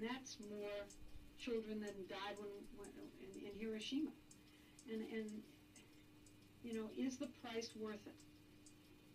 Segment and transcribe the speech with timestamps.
[0.00, 0.88] and that's more
[1.36, 2.48] children than died when,
[2.80, 2.88] when
[3.20, 4.12] in, in Hiroshima.
[4.88, 5.28] And and
[6.64, 8.16] you know, is the price worth it?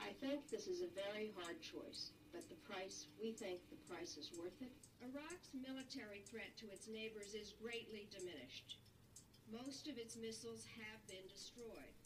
[0.02, 4.18] I think this is a very hard choice, but the price, we think the price
[4.18, 4.74] is worth it.
[5.02, 8.78] Iraq's military threat to its neighbors is greatly diminished.
[9.46, 11.98] Most of its missiles have been destroyed.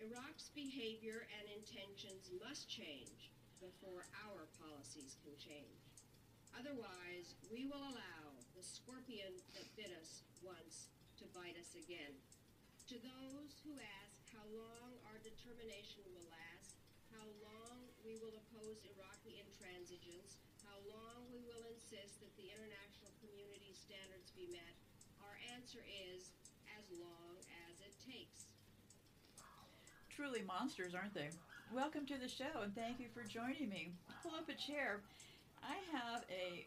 [0.00, 5.79] Iraq's behavior and intentions must change before our policies can change.
[6.58, 8.22] Otherwise, we will allow
[8.56, 12.14] the scorpion that bit us once to bite us again.
[12.88, 16.80] To those who ask how long our determination will last,
[17.14, 23.14] how long we will oppose Iraqi intransigence, how long we will insist that the international
[23.22, 24.74] community standards be met,
[25.22, 26.34] our answer is
[26.74, 28.50] as long as it takes.
[30.10, 31.30] Truly monsters, aren't they?
[31.72, 33.94] Welcome to the show and thank you for joining me.
[34.22, 35.00] Pull up a chair.
[35.62, 36.66] I have a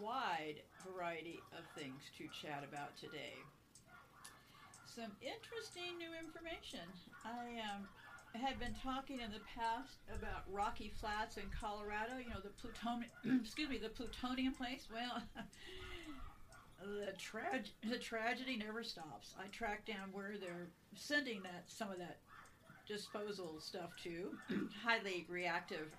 [0.00, 3.34] wide variety of things to chat about today.
[4.86, 6.86] Some interesting new information.
[7.24, 7.88] I um,
[8.40, 12.18] had been talking in the past about Rocky Flats in Colorado.
[12.18, 13.10] You know the plutonium.
[13.42, 14.88] excuse me, the plutonium place.
[14.92, 15.22] Well,
[16.80, 17.12] the
[17.88, 19.34] the tragedy never stops.
[19.38, 22.18] I tracked down where they're sending that some of that
[22.86, 24.30] disposal stuff to,
[24.82, 25.92] highly reactive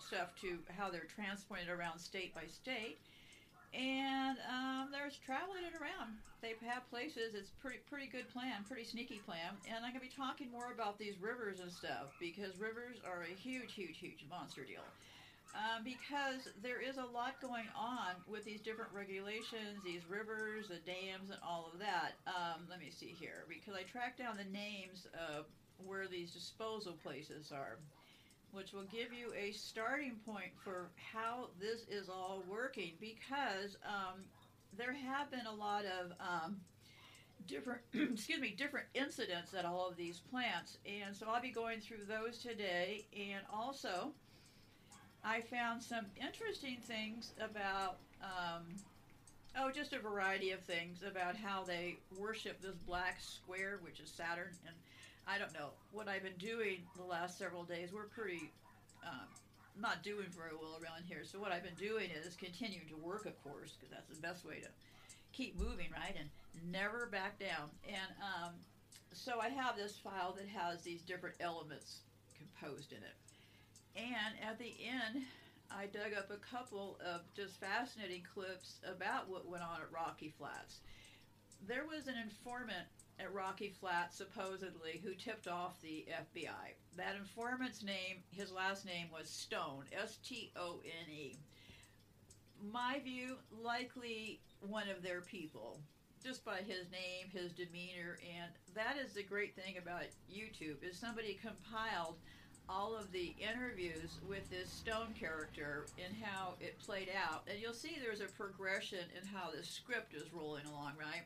[0.00, 2.98] stuff to how they're transported around state by state.
[3.74, 6.16] And um, there's traveling it around.
[6.40, 7.34] They have places.
[7.34, 9.58] It's pretty pretty good plan, pretty sneaky plan.
[9.66, 13.34] And I'm gonna be talking more about these rivers and stuff because rivers are a
[13.34, 14.86] huge, huge, huge monster deal.
[15.54, 20.80] Um, because there is a lot going on with these different regulations, these rivers, the
[20.84, 22.20] dams, and all of that.
[22.26, 25.46] Um, let me see here because I tracked down the names of
[25.84, 27.78] where these disposal places are
[28.52, 34.20] which will give you a starting point for how this is all working because um,
[34.76, 36.56] there have been a lot of um,
[37.46, 41.80] different excuse me different incidents at all of these plants and so i'll be going
[41.80, 44.12] through those today and also
[45.24, 48.64] i found some interesting things about um,
[49.58, 54.10] oh just a variety of things about how they worship this black square which is
[54.10, 54.74] saturn and
[55.28, 57.90] I don't know what I've been doing the last several days.
[57.92, 58.50] We're pretty
[59.06, 59.28] um,
[59.78, 61.20] not doing very well around here.
[61.22, 64.46] So what I've been doing is continuing to work, of course, because that's the best
[64.46, 64.68] way to
[65.34, 66.30] keep moving, right, and
[66.72, 67.68] never back down.
[67.86, 68.52] And um,
[69.12, 72.00] so I have this file that has these different elements
[72.34, 73.16] composed in it.
[73.96, 75.24] And at the end,
[75.70, 80.32] I dug up a couple of just fascinating clips about what went on at Rocky
[80.38, 80.80] Flats.
[81.66, 82.86] There was an informant
[83.20, 86.74] at Rocky Flat, supposedly, who tipped off the FBI.
[86.96, 91.36] That informant's name, his last name was Stone, S T O N E.
[92.72, 95.80] My view, likely one of their people,
[96.24, 100.02] just by his name, his demeanor, and that is the great thing about
[100.32, 102.16] YouTube, is somebody compiled
[102.68, 107.44] all of the interviews with this Stone character and how it played out.
[107.48, 111.22] And you'll see there's a progression in how the script is rolling along, right?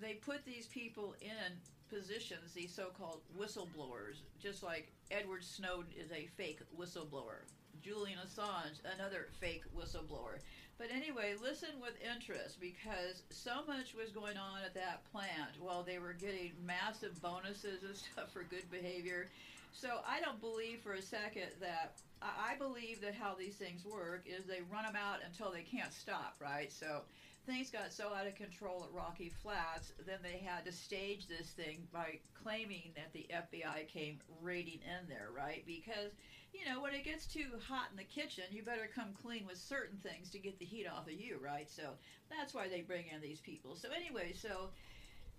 [0.00, 1.56] They put these people in
[1.90, 7.44] positions, these so-called whistleblowers, just like Edward Snowden is a fake whistleblower.
[7.82, 10.38] Julian Assange, another fake whistleblower.
[10.78, 15.82] But anyway, listen with interest because so much was going on at that plant while
[15.82, 19.26] they were getting massive bonuses and stuff for good behavior.
[19.72, 24.24] So I don't believe for a second that I believe that how these things work
[24.26, 26.72] is they run them out until they can't stop, right?
[26.72, 27.02] So
[27.46, 31.48] things got so out of control at Rocky Flats, then they had to stage this
[31.50, 35.64] thing by claiming that the FBI came raiding in there, right?
[35.66, 36.12] Because,
[36.52, 39.56] you know, when it gets too hot in the kitchen, you better come clean with
[39.56, 41.70] certain things to get the heat off of you, right?
[41.70, 41.82] So
[42.30, 43.74] that's why they bring in these people.
[43.74, 44.70] So, anyway, so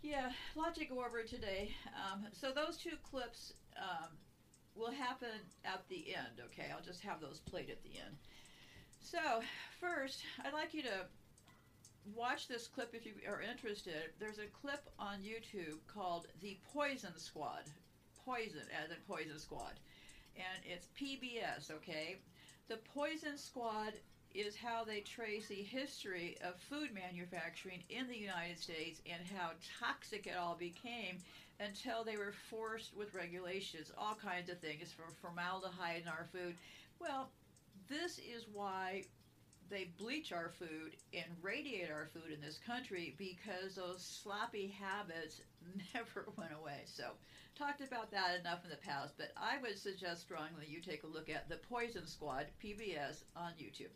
[0.02, 1.72] yeah, a lot to go over today.
[1.96, 4.10] Um, so, those two clips um,
[4.76, 5.30] will happen
[5.64, 6.72] at the end, okay?
[6.76, 8.16] I'll just have those played at the end.
[9.04, 9.20] So,
[9.80, 11.06] first, I'd like you to
[12.16, 14.12] watch this clip if you are interested.
[14.20, 17.64] There's a clip on YouTube called The Poison Squad.
[18.26, 19.80] Poison, as in Poison Squad.
[20.36, 22.18] And it's PBS, okay?
[22.68, 23.94] The Poison Squad
[24.34, 29.52] is how they trace the history of food manufacturing in the United States and how
[29.80, 31.18] toxic it all became
[31.60, 36.56] until they were forced with regulations, all kinds of things, for formaldehyde in our food.
[37.00, 37.30] Well,
[37.90, 39.04] this is why
[39.72, 45.42] they bleach our food and radiate our food in this country because those sloppy habits
[45.96, 46.82] never went away.
[46.86, 47.12] So,
[47.58, 51.08] talked about that enough in the past, but I would suggest strongly you take a
[51.08, 53.96] look at the Poison Squad PBS on YouTube.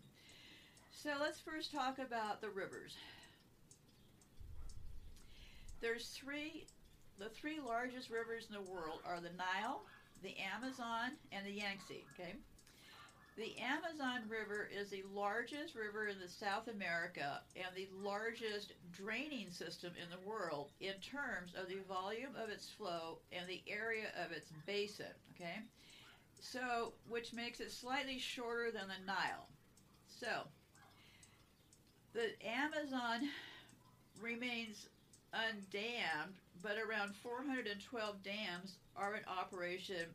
[0.92, 2.96] So let's first talk about the rivers.
[5.82, 6.68] There's three,
[7.20, 9.84] the three largest rivers in the world are the Nile,
[10.24, 12.06] the Amazon, and the Yangtze.
[12.14, 12.34] Okay,
[13.38, 19.50] the Amazon River is the largest river in the South America and the largest draining
[19.50, 24.08] system in the world in terms of the volume of its flow and the area
[24.24, 25.14] of its basin.
[25.36, 25.60] Okay,
[26.40, 29.50] so which makes it slightly shorter than the Nile.
[30.08, 30.48] So
[32.14, 33.28] the Amazon
[34.22, 34.88] remains
[35.34, 40.06] undammed, but around 412 dams are in operation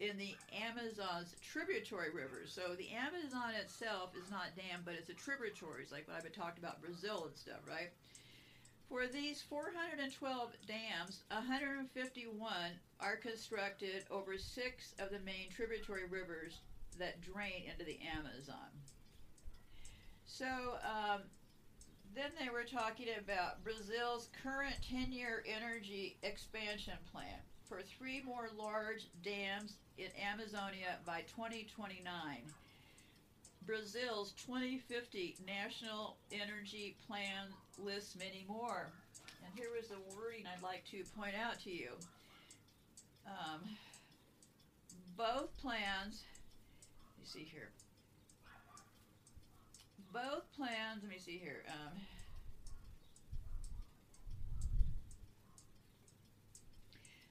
[0.00, 2.52] in the Amazon's tributary rivers.
[2.52, 6.32] So the Amazon itself is not dammed, but it's the tributaries, like what I've been
[6.32, 7.90] talking about Brazil and stuff, right?
[8.88, 12.52] For these 412 dams, 151
[13.00, 16.60] are constructed over six of the main tributary rivers
[16.98, 18.70] that drain into the Amazon.
[20.24, 21.22] So um,
[22.14, 28.48] then they were talking about Brazil's current 10 year energy expansion plan for three more
[28.56, 32.06] large dams in Amazonia by 2029.
[33.66, 37.48] Brazil's 2050 National Energy Plan
[37.82, 38.88] lists many more.
[39.44, 41.90] And here is the wording I'd like to point out to you.
[43.26, 43.60] Um,
[45.16, 46.22] both plans,
[47.20, 47.70] you see here,
[50.12, 51.64] both plans, let me see here.
[51.68, 52.00] Um,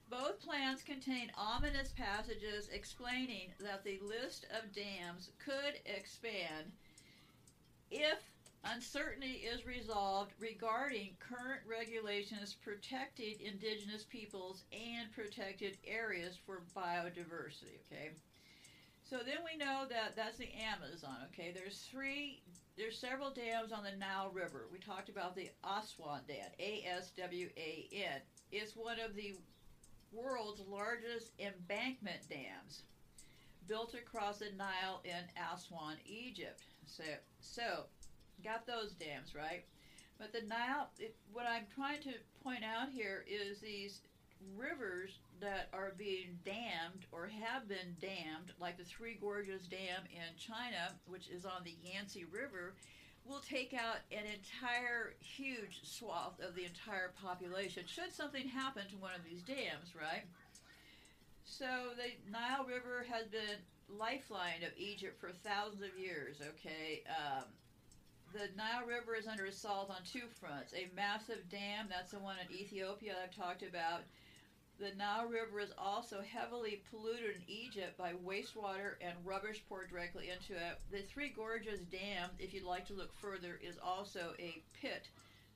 [0.09, 6.71] both plans contain ominous passages explaining that the list of dams could expand
[7.91, 8.19] if
[8.63, 17.79] uncertainty is resolved regarding current regulations protecting indigenous peoples and protected areas for biodiversity.
[17.91, 18.11] Okay.
[19.09, 21.15] So then we know that that's the Amazon.
[21.31, 22.41] Okay, there's three,
[22.77, 24.67] there's several dams on the Nile River.
[24.71, 28.21] We talked about the Aswan Dam, A S W A N.
[28.51, 29.35] It's one of the
[30.11, 32.83] world's largest embankment dams,
[33.67, 36.63] built across the Nile in Aswan, Egypt.
[36.85, 37.03] So,
[37.39, 37.85] so
[38.43, 39.65] got those dams right.
[40.17, 42.13] But the Nile, it, what I'm trying to
[42.43, 44.01] point out here is these
[44.55, 50.37] rivers that are being dammed or have been dammed, like the Three Gorges Dam in
[50.37, 52.75] China, which is on the Yangtze River,
[53.27, 58.95] will take out an entire huge swath of the entire population should something happen to
[58.97, 60.23] one of these dams, right?
[61.43, 61.65] So
[61.95, 63.59] the Nile River has been
[63.89, 67.03] lifeline of Egypt for thousands of years, okay?
[67.07, 67.45] Um,
[68.33, 70.73] the Nile River is under assault on two fronts.
[70.73, 74.01] A massive dam, that's the one in Ethiopia I've talked about,
[74.79, 80.29] the Nile River is also heavily polluted in Egypt by wastewater and rubbish poured directly
[80.29, 80.79] into it.
[80.91, 85.07] The Three Gorges Dam, if you'd like to look further, is also a pit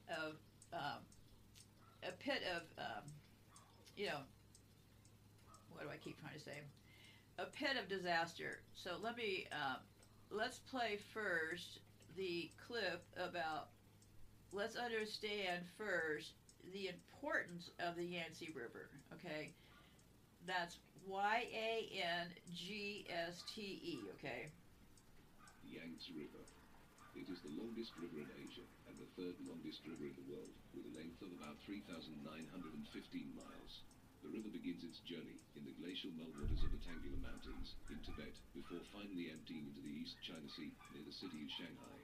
[0.09, 0.35] of
[0.73, 0.99] um,
[2.03, 3.03] a pit of um,
[3.95, 4.21] you know
[5.71, 6.59] what do I keep trying to say?
[7.37, 8.61] A pit of disaster.
[8.73, 9.77] So let me uh,
[10.31, 11.79] let's play first
[12.17, 13.69] the clip about.
[14.53, 16.33] Let's understand first
[16.73, 18.89] the importance of the Yangtze River.
[19.13, 19.51] Okay,
[20.45, 20.77] that's
[21.07, 23.99] Y A N G S T E.
[24.19, 24.49] Okay.
[25.65, 26.43] Yangtze River.
[27.11, 30.55] It is the longest river in Asia and the third longest river in the world,
[30.71, 32.23] with a length of about 3,915
[33.35, 33.73] miles.
[34.23, 38.31] The river begins its journey in the glacial meltwaters of the Tanggula Mountains in Tibet
[38.55, 41.99] before finally emptying into the East China Sea near the city of Shanghai.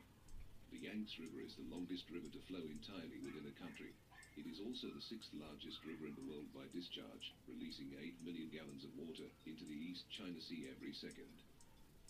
[0.75, 3.95] The Yangtze River is the longest river to flow entirely within a country.
[4.37, 8.53] It is also the sixth largest river in the world by discharge, releasing 8 million
[8.53, 11.41] gallons of water into the East China Sea every second.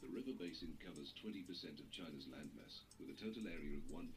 [0.04, 1.48] The river basin covers 20%
[1.80, 4.12] of China's landmass, with a total area of 1.8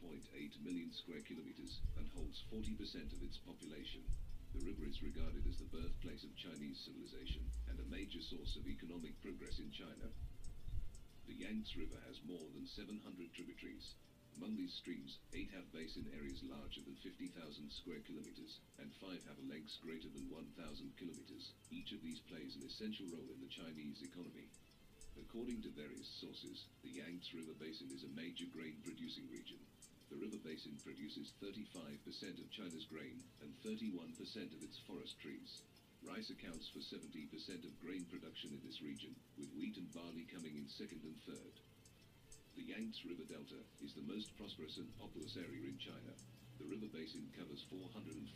[0.59, 4.03] million square kilometers, and holds 40% of its population.
[4.51, 8.67] The river is regarded as the birthplace of Chinese civilization and a major source of
[8.67, 10.11] economic progress in China.
[11.31, 13.95] The Yangtze River has more than 700 tributaries.
[14.41, 17.29] Among these streams, eight have basin areas larger than 50,000
[17.69, 20.57] square kilometers, and five have lengths greater than 1,000
[20.97, 21.53] kilometers.
[21.69, 24.49] Each of these plays an essential role in the Chinese economy.
[25.13, 29.61] According to various sources, the Yangtze River Basin is a major grain producing region.
[30.09, 32.01] The river basin produces 35%
[32.41, 34.09] of China's grain and 31%
[34.57, 35.61] of its forest trees.
[36.01, 37.29] Rice accounts for 70%
[37.61, 41.61] of grain production in this region, with wheat and barley coming in second and third.
[42.59, 46.11] The Yangtze River Delta is the most prosperous and populous area in China.
[46.59, 48.27] The river basin covers 448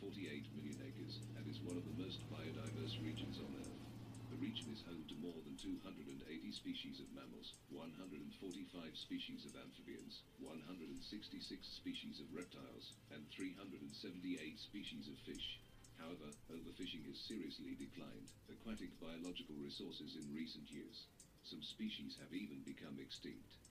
[0.56, 3.76] million acres and is one of the most biodiverse regions on Earth.
[4.32, 6.16] The region is home to more than 280
[6.56, 8.24] species of mammals, 145
[8.96, 13.84] species of amphibians, 166 species of reptiles, and 378
[14.64, 15.60] species of fish.
[16.00, 21.12] However, overfishing has seriously declined aquatic biological resources in recent years.
[21.44, 23.65] Some species have even become extinct.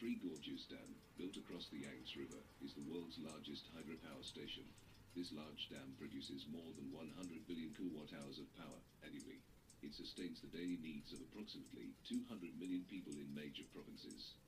[0.00, 4.64] Three Gorges Dam, built across the Yangtze River, is the world's largest hydropower station.
[5.12, 9.44] This large dam produces more than 100 billion kilowatt hours of power annually.
[9.84, 14.40] It sustains the daily needs of approximately 200 million people in major provinces.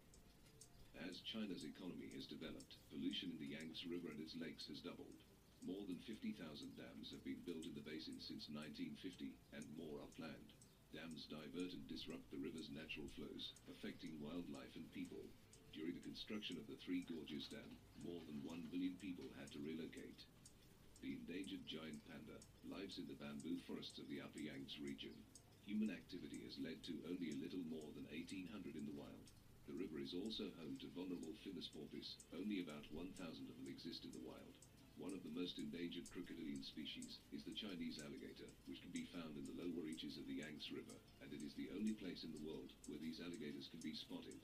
[0.96, 5.20] As China's economy has developed, pollution in the Yangtze River and its lakes has doubled.
[5.60, 6.32] More than 50,000
[6.80, 10.56] dams have been built in the basin since 1950, and more are planned.
[10.96, 15.28] Dams divert and disrupt the river's natural flows, affecting wildlife and people.
[15.72, 19.64] During the construction of the Three Gorges Dam, more than 1 billion people had to
[19.64, 20.20] relocate.
[21.00, 22.36] The endangered giant panda
[22.68, 25.16] lives in the bamboo forests of the Upper Yangtze region.
[25.64, 29.32] Human activity has led to only a little more than 1,800 in the wild.
[29.64, 32.20] The river is also home to vulnerable finless porpoise.
[32.36, 34.52] Only about 1,000 of them exist in the wild.
[35.00, 39.40] One of the most endangered crocodilian species is the Chinese alligator, which can be found
[39.40, 42.32] in the lower reaches of the Yangtze River, and it is the only place in
[42.36, 44.36] the world where these alligators can be spotted.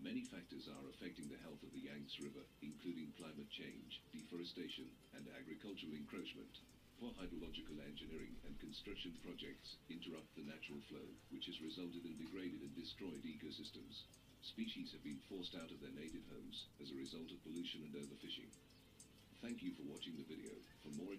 [0.00, 5.28] Many factors are affecting the health of the Yangtze River, including climate change, deforestation, and
[5.36, 6.64] agricultural encroachment.
[6.96, 12.64] Poor hydrological engineering and construction projects interrupt the natural flow, which has resulted in degraded
[12.64, 14.08] and destroyed ecosystems.
[14.40, 17.92] Species have been forced out of their native homes as a result of pollution and
[17.92, 18.48] overfishing.
[19.44, 20.56] Thank you for watching the video.
[20.80, 21.12] For more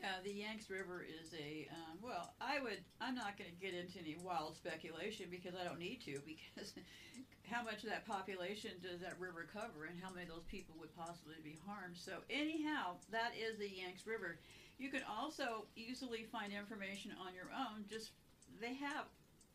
[0.00, 2.34] Yeah, the Yanks River is a um, well.
[2.40, 2.78] I would.
[3.00, 6.22] I'm not going to get into any wild speculation because I don't need to.
[6.22, 6.74] Because
[7.50, 10.76] how much of that population does that river cover, and how many of those people
[10.78, 11.96] would possibly be harmed?
[11.96, 14.38] So anyhow, that is the Yanks River.
[14.78, 17.82] You can also easily find information on your own.
[17.90, 18.12] Just
[18.60, 19.10] they have.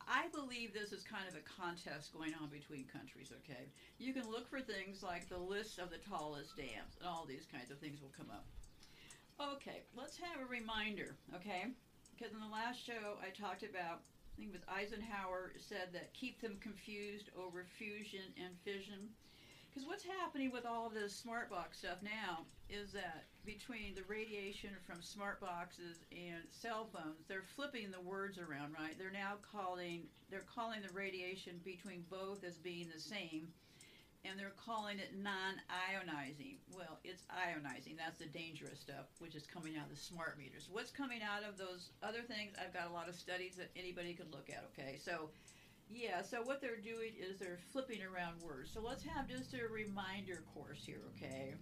[0.05, 3.31] I believe this is kind of a contest going on between countries.
[3.43, 7.23] Okay, you can look for things like the list of the tallest dams, and all
[7.23, 8.43] these kinds of things will come up.
[9.41, 11.65] Okay, let's have a reminder, okay?
[12.15, 16.13] Because in the last show I talked about, I think it was Eisenhower said that
[16.13, 19.09] keep them confused over fusion and fission.
[19.69, 24.69] Because what's happening with all this smart box stuff now is that between the radiation
[24.85, 28.97] from smart boxes and cell phones, they're flipping the words around, right?
[28.99, 33.47] They're now calling they're calling the radiation between both as being the same
[34.25, 36.55] and they're calling it non-ionizing.
[36.75, 37.97] Well, it's ionizing.
[37.97, 40.69] That's the dangerous stuff, which is coming out of the smart meters.
[40.71, 42.53] What's coming out of those other things?
[42.59, 44.63] I've got a lot of studies that anybody could look at.
[44.73, 45.29] Okay, so
[45.89, 48.71] yeah, so what they're doing is they're flipping around words.
[48.73, 51.01] So let's have just a reminder course here.
[51.17, 51.53] Okay.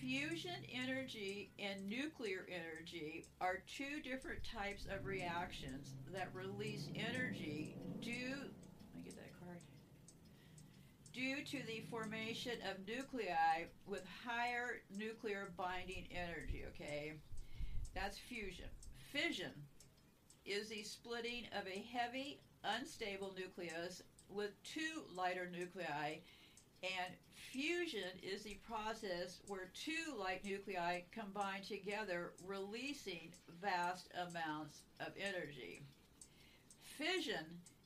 [0.00, 8.36] Fusion energy and nuclear energy are two different types of reactions that release energy due
[8.36, 9.58] let me get that card
[11.18, 17.14] due to the formation of nuclei with higher nuclear binding energy, okay?
[17.92, 18.66] That's fusion.
[19.12, 19.50] Fission
[20.46, 26.18] is the splitting of a heavy, unstable nucleus with two lighter nuclei,
[26.84, 35.08] and fusion is the process where two light nuclei combine together, releasing vast amounts of
[35.18, 35.82] energy.
[36.96, 37.44] Fission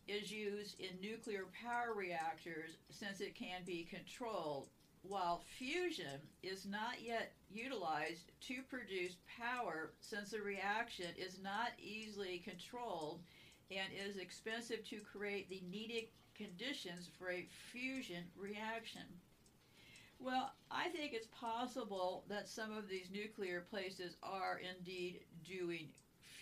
[0.08, 4.68] is used in nuclear power reactors since it can be controlled,
[5.02, 12.42] while fusion is not yet utilized to produce power since the reaction is not easily
[12.44, 13.20] controlled
[13.70, 16.04] and is expensive to create the needed
[16.36, 19.02] conditions for a fusion reaction.
[20.20, 25.88] Well, I think it's possible that some of these nuclear places are indeed doing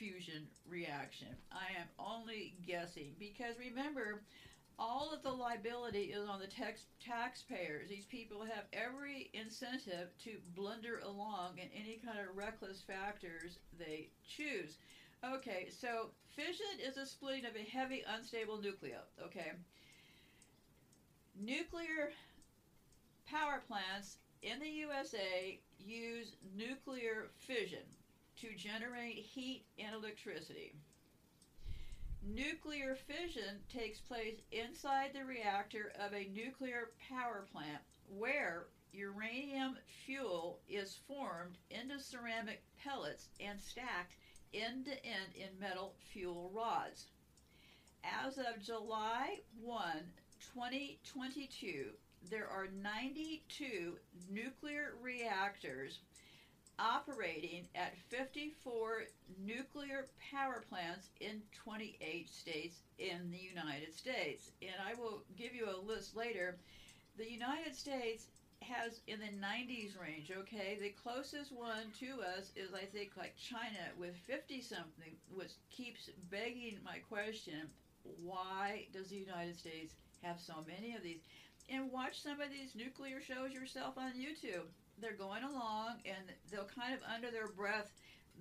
[0.01, 1.29] fusion reaction.
[1.53, 4.23] I am only guessing because remember,
[4.79, 7.91] all of the liability is on the tax taxpayers.
[7.91, 14.09] These people have every incentive to blunder along in any kind of reckless factors they
[14.27, 14.79] choose.
[15.23, 18.93] Okay, so fission is a splitting of a heavy unstable nuclei.
[19.23, 19.53] Okay.
[21.39, 22.13] Nuclear
[23.27, 27.85] power plants in the USA use nuclear fission
[28.41, 30.75] to generate heat and electricity.
[32.23, 40.61] Nuclear fission takes place inside the reactor of a nuclear power plant where uranium fuel
[40.69, 44.17] is formed into ceramic pellets and stacked
[44.53, 47.07] end to end in metal fuel rods.
[48.03, 49.83] As of July 1,
[50.55, 51.91] 2022,
[52.29, 53.97] there are 92
[54.31, 56.01] nuclear reactors
[56.81, 59.05] operating at 54
[59.45, 64.51] nuclear power plants in 28 states in the United States.
[64.63, 66.57] And I will give you a list later.
[67.17, 68.27] The United States
[68.63, 70.79] has in the 90s range, okay?
[70.81, 76.11] The closest one to us is, I think, like China with 50 something, which keeps
[76.31, 77.69] begging my question
[78.23, 81.21] why does the United States have so many of these?
[81.69, 84.67] And watch some of these nuclear shows yourself on YouTube.
[85.01, 87.93] They're going along and they'll kind of under their breath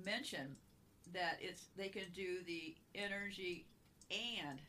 [0.03, 0.55] mention
[1.13, 3.65] that it's they can do the energy
[4.11, 4.59] and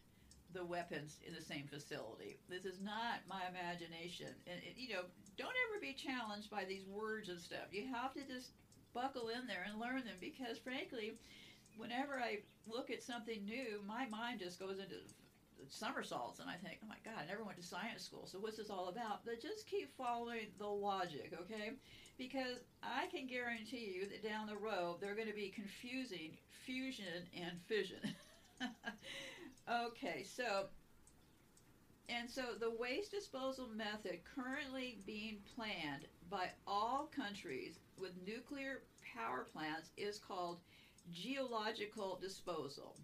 [0.52, 2.38] the weapons in the same facility.
[2.48, 4.28] This is not my imagination.
[4.46, 5.02] And, it, you know,
[5.36, 7.70] don't ever be challenged by these words and stuff.
[7.70, 8.50] You have to just
[8.92, 11.12] buckle in there and learn them because, frankly,
[11.76, 14.96] whenever I look at something new, my mind just goes into
[15.68, 18.56] somersaults and I think, oh my God, I never went to science school, so what's
[18.56, 19.24] this all about?
[19.24, 21.72] But just keep following the logic, okay?
[22.18, 27.26] Because I can guarantee you that down the road they're going to be confusing fusion
[27.36, 28.14] and fission.
[29.70, 30.66] okay, so
[32.08, 38.82] and so the waste disposal method currently being planned by all countries with nuclear
[39.14, 40.58] power plants is called
[41.12, 42.96] geological disposal.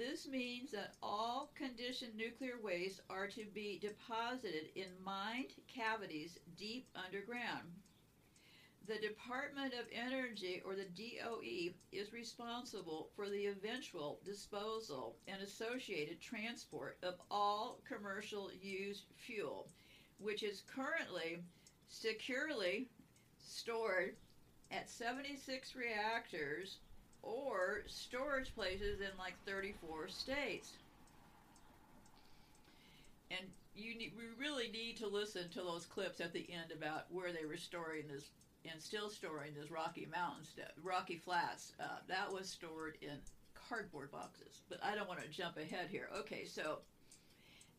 [0.00, 6.88] This means that all conditioned nuclear waste are to be deposited in mined cavities deep
[6.96, 7.68] underground.
[8.88, 16.18] The Department of Energy, or the DOE, is responsible for the eventual disposal and associated
[16.22, 19.68] transport of all commercial used fuel,
[20.18, 21.42] which is currently
[21.88, 22.88] securely
[23.38, 24.16] stored
[24.70, 26.78] at 76 reactors
[27.22, 30.72] or storage places in like 34 states.
[33.30, 33.46] And
[33.76, 37.46] you we really need to listen to those clips at the end about where they
[37.46, 38.30] were storing this
[38.70, 41.72] and still storing this Rocky Mountain stuff, Rocky Flats.
[41.80, 43.16] Uh, that was stored in
[43.68, 44.62] cardboard boxes.
[44.68, 46.08] But I don't want to jump ahead here.
[46.18, 46.78] Okay, so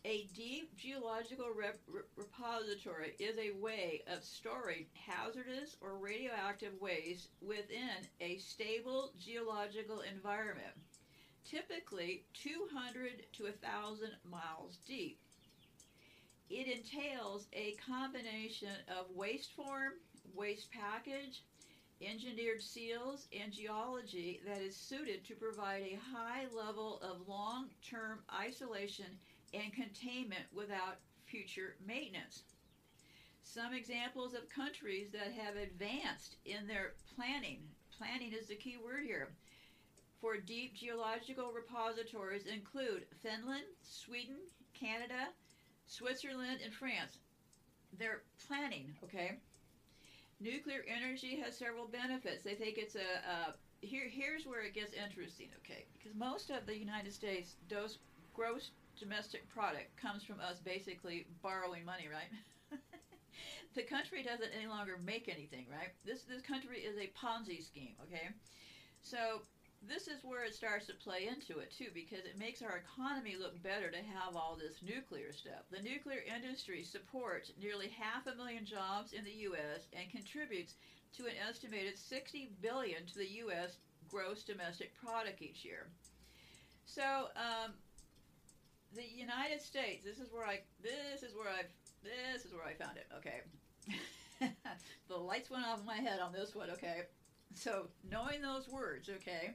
[0.03, 1.79] a deep geological rep-
[2.15, 10.73] repository is a way of storing hazardous or radioactive waste within a stable geological environment,
[11.43, 15.17] typically 200 to 1,000 miles deep.
[16.49, 19.93] It entails a combination of waste form,
[20.33, 21.43] waste package,
[22.01, 28.21] engineered seals, and geology that is suited to provide a high level of long term
[28.33, 29.17] isolation
[29.53, 32.43] and containment without future maintenance.
[33.43, 37.59] Some examples of countries that have advanced in their planning,
[37.97, 39.33] planning is the key word here,
[40.21, 44.37] for deep geological repositories include Finland, Sweden,
[44.73, 45.29] Canada,
[45.87, 47.17] Switzerland, and France.
[47.97, 49.39] They're planning, okay?
[50.39, 52.43] Nuclear energy has several benefits.
[52.43, 54.07] They think it's a, a here.
[54.09, 55.85] Here's where it gets interesting, okay?
[55.93, 57.97] Because most of the United States does
[58.33, 62.29] gross domestic product comes from us basically borrowing money, right?
[63.75, 65.89] the country doesn't any longer make anything, right?
[66.05, 68.29] This this country is a Ponzi scheme, okay?
[69.01, 69.41] So
[69.81, 73.35] this is where it starts to play into it too because it makes our economy
[73.35, 75.65] look better to have all this nuclear stuff.
[75.71, 80.75] The nuclear industry supports nearly half a million jobs in the US and contributes
[81.17, 85.87] to an estimated 60 billion to the US gross domestic product each year.
[86.85, 87.73] So, um,
[88.95, 91.63] the United States, this is where I this is where I
[92.03, 93.07] this is where I found it.
[93.17, 93.41] Okay.
[95.07, 97.03] the lights went off in my head on this one, okay?
[97.53, 99.51] So, knowing those words, okay,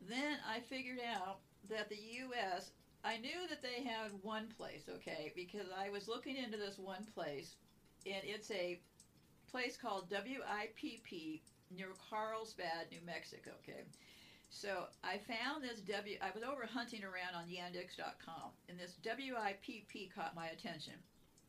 [0.00, 2.70] then I figured out that the U.S.,
[3.04, 7.04] I knew that they had one place, okay, because I was looking into this one
[7.14, 7.56] place,
[8.06, 8.80] and it's a
[9.50, 13.82] place called WIPP near Carlsbad, New Mexico, okay.
[14.54, 16.16] So I found this W.
[16.22, 20.94] I was over hunting around on Yandex.com, and this WIPP caught my attention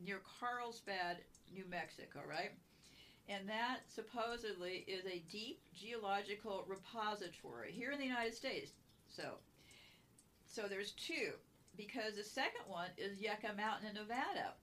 [0.04, 1.18] near Carlsbad,
[1.54, 2.52] New Mexico, right?
[3.28, 8.72] and that supposedly is a deep geological repository here in the United States.
[9.08, 9.38] So,
[10.46, 11.32] so there's two,
[11.76, 14.54] because the second one is Yucca Mountain in Nevada,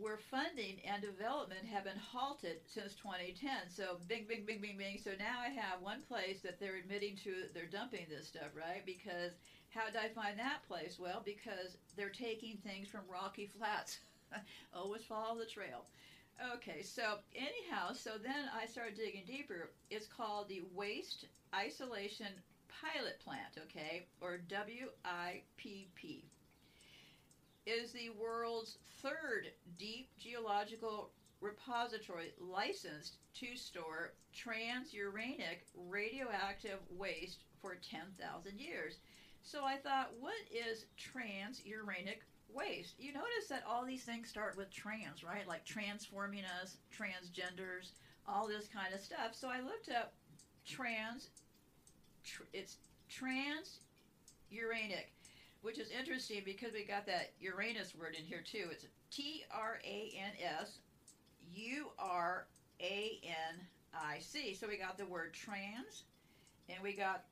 [0.00, 3.68] where funding and development have been halted since 2010.
[3.68, 4.98] So, bing, bing, bing, bing, bing.
[5.02, 8.84] So now I have one place that they're admitting to they're dumping this stuff, right?
[8.86, 9.32] Because
[9.70, 10.98] how did I find that place?
[10.98, 13.98] Well, because they're taking things from Rocky Flats.
[14.74, 15.86] Oh, Always follow the trail.
[16.54, 19.70] Okay, so anyhow, so then I started digging deeper.
[19.90, 22.26] It's called the Waste Isolation
[22.68, 26.24] Pilot Plant, okay, or WIPP.
[27.68, 38.58] Is the world's third deep geological repository licensed to store transuranic radioactive waste for 10,000
[38.58, 38.98] years.
[39.42, 42.94] So I thought, what is transuranic waste?
[42.98, 45.46] You notice that all these things start with trans, right?
[45.46, 47.92] Like transforming us, transgenders,
[48.26, 49.34] all this kind of stuff.
[49.34, 50.12] So I looked up
[50.66, 51.30] trans,
[52.24, 52.78] tr- it's
[53.10, 55.12] transuranic,
[55.62, 58.68] which is interesting because we got that Uranus word in here too.
[58.70, 60.78] It's T R A N S
[61.54, 62.46] U R
[62.80, 63.60] A N
[63.94, 64.54] I C.
[64.54, 66.04] So we got the word trans,
[66.68, 67.24] and we got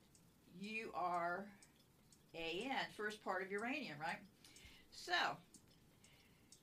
[0.59, 1.45] U R
[2.35, 4.19] A N, first part of uranium, right?
[4.91, 5.13] So,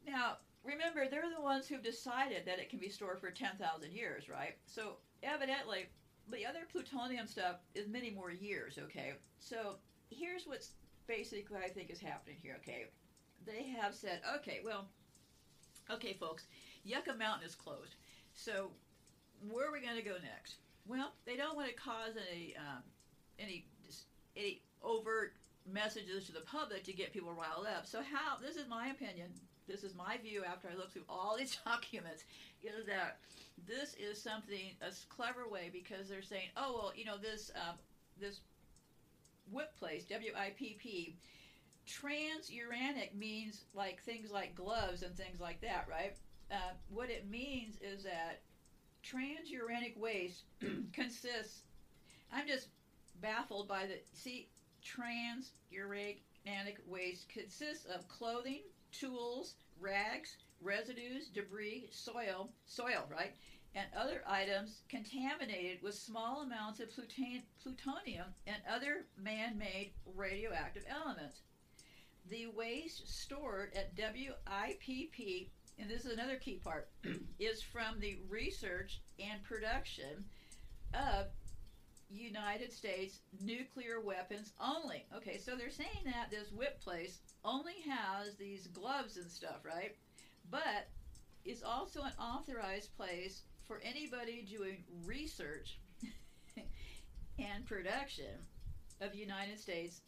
[0.06, 4.28] now remember, they're the ones who've decided that it can be stored for 10,000 years,
[4.28, 4.56] right?
[4.66, 5.86] So, evidently,
[6.30, 9.12] the other plutonium stuff is many more years, okay?
[9.38, 9.76] So,
[10.10, 10.72] here's what's
[11.06, 12.86] basically I think is happening here, okay?
[13.46, 14.86] They have said, okay, well,
[15.90, 16.46] okay, folks,
[16.84, 17.96] Yucca Mountain is closed.
[18.34, 18.70] So,
[19.48, 20.56] where are we going to go next?
[20.86, 22.82] Well, they don't want to cause any um,
[23.38, 23.66] any
[24.36, 25.34] any overt
[25.70, 27.86] messages to the public to get people riled up.
[27.86, 29.28] So, how this is my opinion.
[29.66, 32.24] This is my view after I look through all these documents.
[32.62, 33.18] Is that
[33.66, 37.76] this is something a clever way because they're saying, oh well, you know this um,
[38.20, 38.40] this
[39.50, 41.16] WIPP place, W I P P.
[41.86, 46.14] Transuranic means like things like gloves and things like that, right?
[46.50, 48.40] Uh, what it means is that
[49.04, 50.44] transuranic waste
[50.92, 51.62] consists.
[52.32, 52.68] I'm just
[53.20, 54.48] baffled by the see
[54.84, 56.16] transuranic
[56.86, 63.32] waste consists of clothing, tools, rags, residues, debris, soil, soil, right,
[63.74, 71.42] and other items contaminated with small amounts of pluton- plutonium and other man-made radioactive elements.
[72.30, 76.88] The waste stored at WIPP and this is another key part,
[77.38, 80.24] is from the research and production
[80.92, 81.26] of
[82.10, 85.04] United States nuclear weapons only.
[85.16, 89.96] Okay, so they're saying that this WIPP place only has these gloves and stuff, right?
[90.50, 90.88] But
[91.44, 95.78] it's also an authorized place for anybody doing research
[97.38, 98.34] and production
[99.00, 100.00] of United States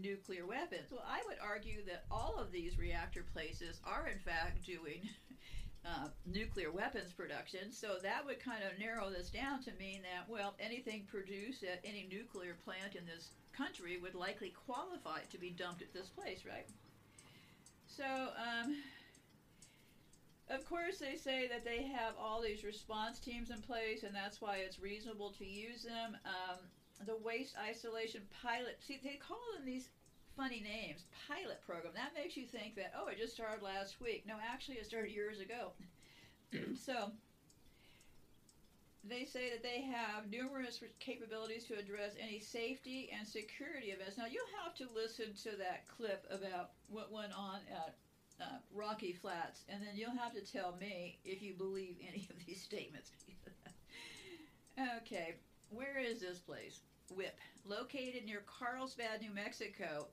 [0.00, 0.90] nuclear weapons.
[0.90, 5.08] Well, I would argue that all of these reactor places are, in fact, doing
[5.86, 7.70] uh, nuclear weapons production.
[7.70, 11.80] So that would kind of narrow this down to mean that, well, anything produced at
[11.84, 16.40] any nuclear plant in this country would likely qualify to be dumped at this place,
[16.46, 16.66] right?
[17.86, 18.76] So, um,
[20.50, 24.40] of course, they say that they have all these response teams in place, and that's
[24.40, 26.16] why it's reasonable to use them.
[26.24, 26.58] Um,
[27.06, 28.78] the waste isolation pilot.
[28.80, 29.88] See, they call them these
[30.36, 31.04] funny names.
[31.28, 31.92] Pilot program.
[31.94, 34.24] That makes you think that oh, it just started last week.
[34.26, 35.72] No, actually, it started years ago.
[36.78, 37.10] so
[39.08, 44.16] they say that they have numerous capabilities to address any safety and security events.
[44.16, 47.94] Now you'll have to listen to that clip about what went on at
[48.40, 52.36] uh, Rocky Flats, and then you'll have to tell me if you believe any of
[52.46, 53.10] these statements.
[54.98, 55.34] okay,
[55.70, 56.80] where is this place?
[57.14, 60.08] WIPP, located near Carlsbad, New Mexico.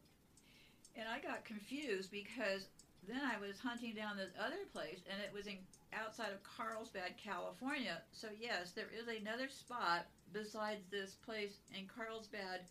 [0.95, 2.67] And I got confused because
[3.07, 5.57] then I was hunting down this other place and it was in
[5.93, 8.01] outside of Carlsbad, California.
[8.11, 12.61] So yes, there is another spot besides this place in Carlsbad,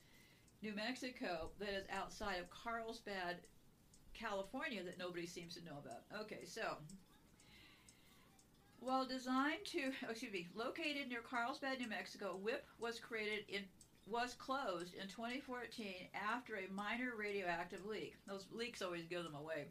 [0.63, 3.37] New Mexico that is outside of Carlsbad,
[4.21, 6.03] California that nobody seems to know about.
[6.23, 6.77] Okay, so
[8.81, 13.65] while designed to, oh, excuse me, located near Carlsbad, New Mexico, WIPP was created in
[14.07, 18.17] was closed in 2014 after a minor radioactive leak.
[18.27, 19.67] Those leaks always give them away.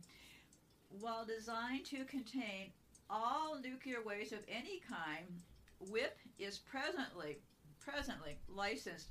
[1.02, 2.72] While designed to contain
[3.10, 5.26] all nuclear waste of any kind,
[5.92, 7.40] WIPP is presently
[7.80, 9.10] presently licensed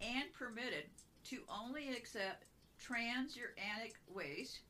[0.00, 0.84] and permitted
[1.24, 2.44] to only accept
[2.80, 4.60] transuranic waste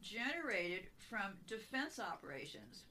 [0.00, 2.84] generated from defense operations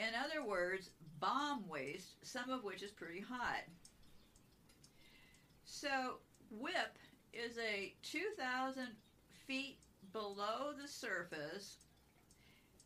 [0.00, 3.64] in other words, bomb waste, some of which is pretty hot.
[5.66, 6.96] So, WIPP
[7.34, 8.88] is a 2,000
[9.46, 9.78] feet
[10.12, 11.76] below the surface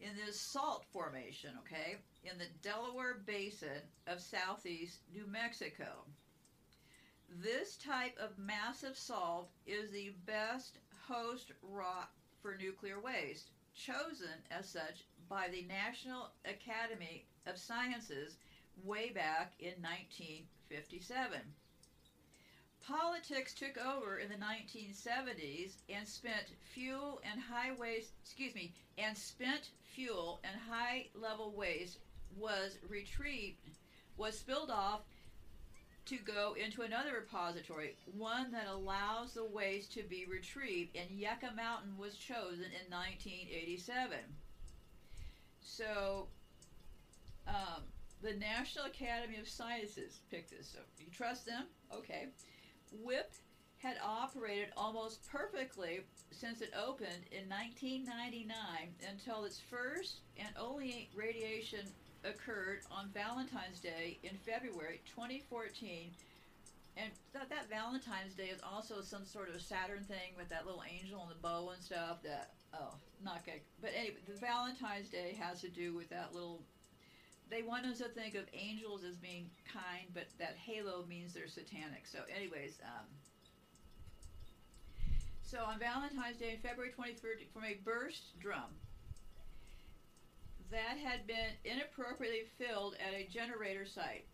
[0.01, 6.05] in this salt formation, okay, in the Delaware Basin of southeast New Mexico.
[7.29, 14.69] This type of massive salt is the best host rock for nuclear waste, chosen as
[14.69, 18.37] such by the National Academy of Sciences
[18.85, 21.41] way back in 1957.
[22.87, 29.17] Politics took over in the 1970s and spent fuel and high waste, excuse me, and
[29.17, 31.99] spent fuel and high level waste
[32.37, 33.57] was retrieved,
[34.17, 35.01] was spilled off
[36.07, 41.53] to go into another repository, one that allows the waste to be retrieved, and Yucca
[41.57, 44.19] Mountain was chosen in 1987.
[45.61, 46.29] So,
[47.49, 47.83] um,
[48.23, 50.69] the National Academy of Sciences picked this.
[50.69, 51.65] So, you trust them?
[51.95, 52.29] Okay.
[52.93, 53.33] WIPP
[53.79, 58.55] had operated almost perfectly since it opened in 1999
[59.11, 61.81] until its first and only radiation
[62.25, 66.11] occurred on Valentine's Day in February 2014.
[66.97, 70.83] And that, that Valentine's Day is also some sort of Saturn thing with that little
[70.89, 72.23] angel and the bow and stuff.
[72.23, 73.61] That oh, not good.
[73.81, 76.63] But anyway, the Valentine's Day has to do with that little.
[77.51, 81.49] They want us to think of angels as being kind, but that halo means they're
[81.49, 82.07] satanic.
[82.07, 83.07] So, anyways, um,
[85.43, 88.71] so on Valentine's Day, February 23rd, from a burst drum
[90.71, 94.25] that had been inappropriately filled at a generator site.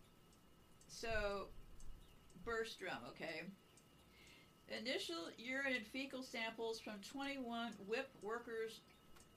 [0.87, 1.47] So,
[2.43, 3.43] burst drum, okay.
[4.79, 8.79] Initial urine and fecal samples from 21 WIPP workers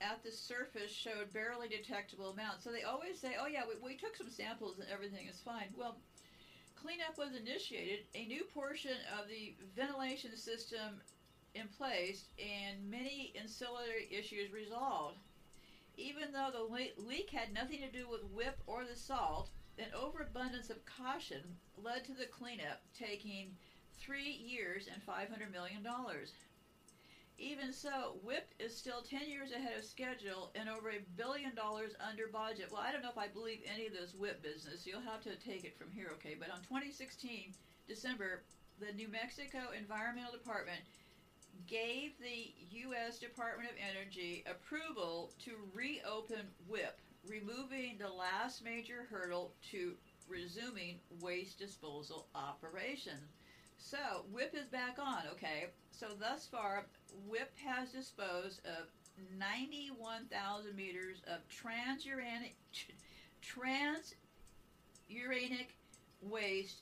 [0.01, 2.63] at the surface showed barely detectable amounts.
[2.63, 5.67] So they always say, oh yeah, we, we took some samples and everything is fine.
[5.77, 5.97] Well,
[6.75, 11.01] cleanup was initiated, a new portion of the ventilation system
[11.53, 15.17] in place, and many ancillary issues resolved.
[15.97, 20.69] Even though the leak had nothing to do with WIPP or the salt, an overabundance
[20.69, 23.55] of caution led to the cleanup taking
[23.97, 25.85] three years and $500 million.
[27.37, 31.91] Even so, WIPP is still 10 years ahead of schedule and over a billion dollars
[31.99, 32.71] under budget.
[32.71, 34.85] Well, I don't know if I believe any of this WIPP business.
[34.85, 36.35] You'll have to take it from here, okay?
[36.39, 37.53] But on 2016,
[37.87, 38.43] December,
[38.79, 40.79] the New Mexico Environmental Department
[41.67, 43.17] gave the U.S.
[43.17, 49.93] Department of Energy approval to reopen WIPP, removing the last major hurdle to
[50.27, 53.37] resuming waste disposal operations.
[53.77, 55.67] So, WIPP is back on, okay?
[55.91, 56.85] So, thus far,
[57.27, 58.87] WIPP has disposed of
[59.37, 62.55] 91,000 meters of transuranic,
[63.41, 64.07] transuranic
[66.21, 66.81] waste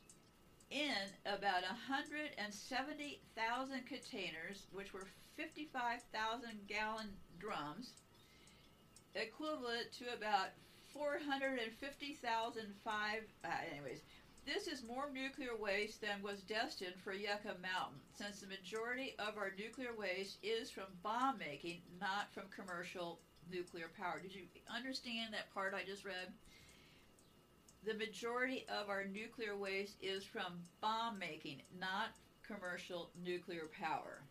[0.73, 5.05] in about 170,000 containers, which were
[5.37, 7.91] 55,000 gallon drums,
[9.13, 10.49] equivalent to about
[10.93, 13.21] 450,000 five.
[13.45, 14.01] Uh, anyways,
[14.45, 19.37] this is more nuclear waste than was destined for Yucca Mountain, since the majority of
[19.37, 23.19] our nuclear waste is from bomb making, not from commercial
[23.51, 24.19] nuclear power.
[24.21, 26.31] Did you understand that part I just read?
[27.85, 32.11] The majority of our nuclear waste is from bomb making, not
[32.47, 34.23] commercial nuclear power.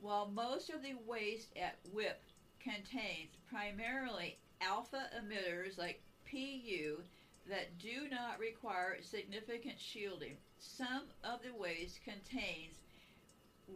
[0.00, 2.20] While most of the waste at WIPP
[2.60, 7.02] contains primarily alpha emitters like PU
[7.48, 12.76] that do not require significant shielding, some of the waste contains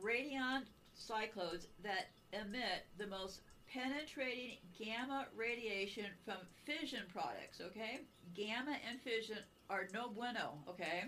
[0.00, 3.40] radion cyclones that emit the most
[3.72, 8.00] penetrating gamma radiation from fission products, okay?
[8.34, 11.04] Gamma and fission are no bueno, okay?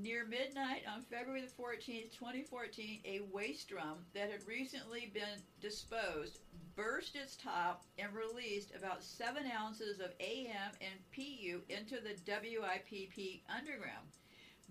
[0.00, 6.38] Near midnight on February the 14th, 2014, a waste drum that had recently been disposed
[6.74, 13.42] burst its top and released about 7 ounces of AM and PU into the WIPP
[13.54, 14.08] underground.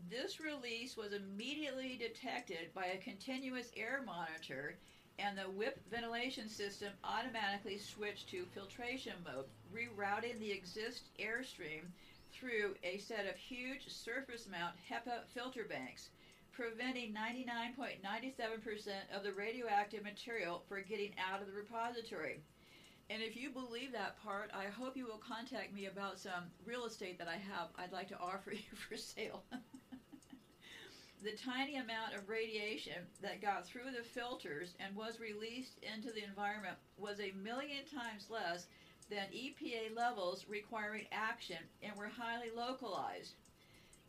[0.10, 4.78] This release was immediately detected by a continuous air monitor
[5.20, 11.84] and the WIPP ventilation system automatically switched to filtration mode, rerouting the exist airstream
[12.32, 16.10] through a set of huge surface mount HEPA filter banks,
[16.52, 22.42] preventing 99.97% of the radioactive material from getting out of the repository.
[23.10, 26.86] And if you believe that part, I hope you will contact me about some real
[26.86, 29.44] estate that I have I'd like to offer you for sale.
[31.24, 36.24] The tiny amount of radiation that got through the filters and was released into the
[36.24, 38.66] environment was a million times less
[39.08, 43.36] than EPA levels requiring action and were highly localized.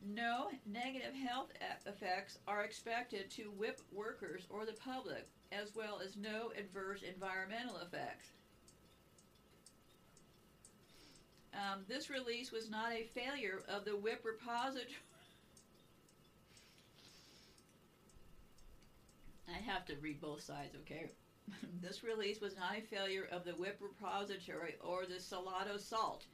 [0.02, 1.50] No negative health
[1.84, 7.76] effects are expected to WIPP workers or the public, as well as no adverse environmental
[7.76, 8.28] effects.
[11.52, 14.94] Um, this release was not a failure of the WIPP repository
[19.48, 21.10] I have to read both sides, okay?
[21.80, 26.24] this release was not a failure of the WIPP repository or the Salado salt,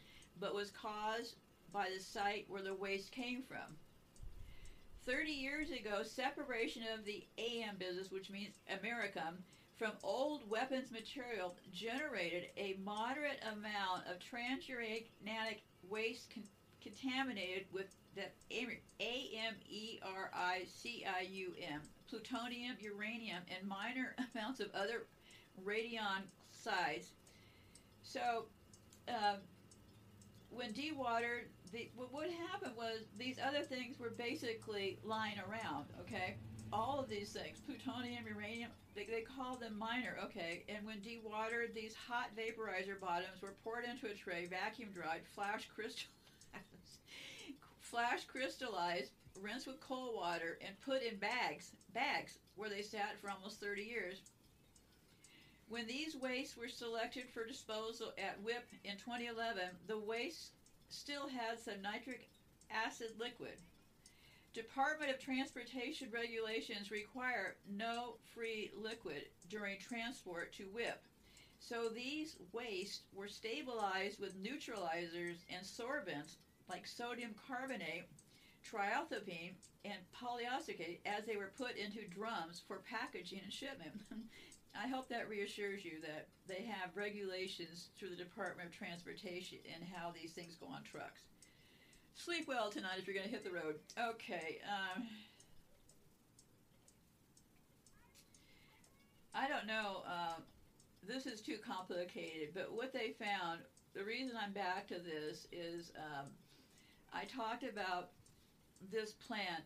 [0.40, 1.37] but was caused
[1.73, 3.77] by the site where the waste came from.
[5.07, 9.37] 30 years ago, separation of the AM business, which means Americam,
[9.79, 16.42] from old weapons material generated a moderate amount of transuranic waste con-
[16.83, 18.25] contaminated with the
[19.01, 24.68] A M E R I C I U M, plutonium, uranium, and minor amounts of
[24.75, 25.07] other
[25.64, 27.12] radion sides.
[28.03, 28.47] So,
[29.09, 29.38] um,
[30.51, 36.37] when dewatered, the, what would happen was these other things were basically lying around, okay?
[36.73, 40.64] All of these things, plutonium, uranium, they, they call them minor, okay?
[40.68, 45.68] And when dewatered, these hot vaporizer bottoms were poured into a tray, vacuum dried, flash
[45.75, 46.09] crystallized,
[47.81, 53.31] flash crystallized, rinsed with cold water, and put in bags, bags, where they sat for
[53.31, 54.20] almost 30 years.
[55.68, 60.53] When these wastes were selected for disposal at WIPP in 2011, the waste
[60.88, 62.29] still had some nitric
[62.70, 63.57] acid liquid.
[64.55, 70.98] Department of Transportation regulations require no free liquid during transport to WIPP.
[71.61, 76.37] So these wastes were stabilized with neutralizers and sorbents
[76.68, 78.05] like sodium carbonate,
[78.64, 83.92] trialthopene, and polyacetate as they were put into drums for packaging and shipment.
[84.81, 89.83] I hope that reassures you that they have regulations through the Department of Transportation and
[89.92, 91.23] how these things go on trucks.
[92.14, 93.77] Sleep well tonight if you're going to hit the road.
[93.99, 94.59] Okay.
[94.66, 95.07] Um,
[99.35, 100.03] I don't know.
[100.07, 100.42] Um,
[101.07, 103.61] this is too complicated, but what they found,
[103.94, 106.27] the reason I'm back to this is um,
[107.12, 108.11] I talked about
[108.93, 109.64] this plant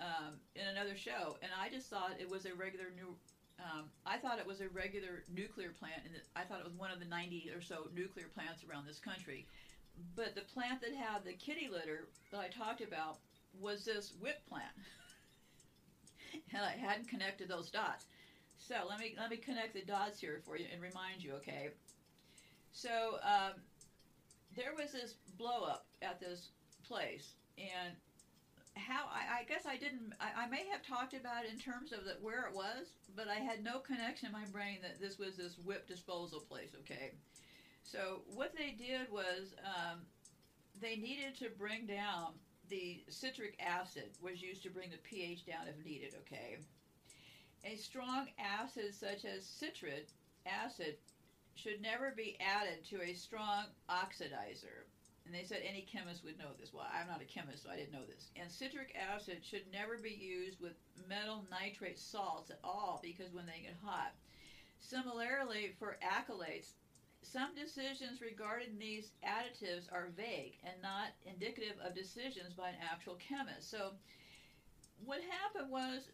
[0.00, 3.16] um, in another show, and I just thought it was a regular new
[3.58, 6.92] um, I thought it was a regular nuclear plant, and I thought it was one
[6.92, 9.46] of the 90 or so nuclear plants around this country.
[10.14, 13.18] But the plant that had the kitty litter that I talked about
[13.58, 14.70] was this WIPP plant,
[16.54, 18.06] and I hadn't connected those dots.
[18.58, 21.34] So let me let me connect the dots here for you and remind you.
[21.34, 21.70] Okay.
[22.72, 23.54] So um,
[24.54, 26.50] there was this blow up at this
[26.84, 27.94] place, and
[28.74, 32.04] how I, I guess I didn't I, I may have talked about in terms of
[32.04, 35.36] the, where it was, but I had no connection in my brain that this was
[35.36, 36.70] this WIPP disposal place.
[36.80, 37.12] Okay,
[37.82, 39.98] so what they did was um,
[40.80, 42.32] they needed to bring down
[42.68, 46.14] the citric acid was used to bring the pH down if needed.
[46.20, 46.58] Okay,
[47.64, 50.06] a strong acid such as citric
[50.46, 50.96] acid
[51.54, 54.86] should never be added to a strong oxidizer.
[55.28, 56.72] And they said any chemist would know this.
[56.72, 58.30] Well, I'm not a chemist, so I didn't know this.
[58.34, 60.72] And citric acid should never be used with
[61.06, 64.14] metal nitrate salts at all because when they get hot.
[64.78, 66.72] Similarly, for acrylates,
[67.20, 73.16] some decisions regarding these additives are vague and not indicative of decisions by an actual
[73.16, 73.70] chemist.
[73.70, 73.92] So,
[75.04, 76.08] what happened was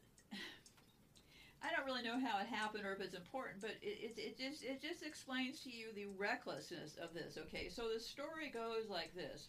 [1.65, 4.37] I don't really know how it happened or if it's important, but it, it, it
[4.37, 7.39] just it just explains to you the recklessness of this.
[7.39, 9.49] Okay, so the story goes like this: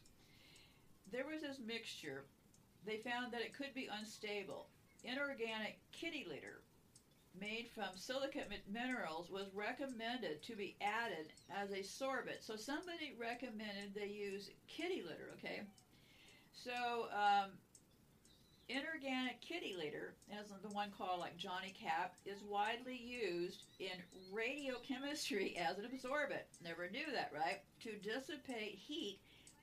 [1.12, 2.24] there was this mixture.
[2.86, 4.68] They found that it could be unstable.
[5.04, 6.62] Inorganic kitty litter,
[7.34, 12.42] made from silicate minerals, was recommended to be added as a sorbent.
[12.42, 15.30] So somebody recommended they use kitty litter.
[15.34, 15.62] Okay,
[16.54, 17.58] so um,
[18.68, 24.02] Inorganic kitty litter, as the one called like Jonny Cat, is widely used in
[24.34, 26.42] radiochemistry as an absorbent.
[26.64, 27.62] Never knew that, right?
[27.84, 29.20] To dissipate heat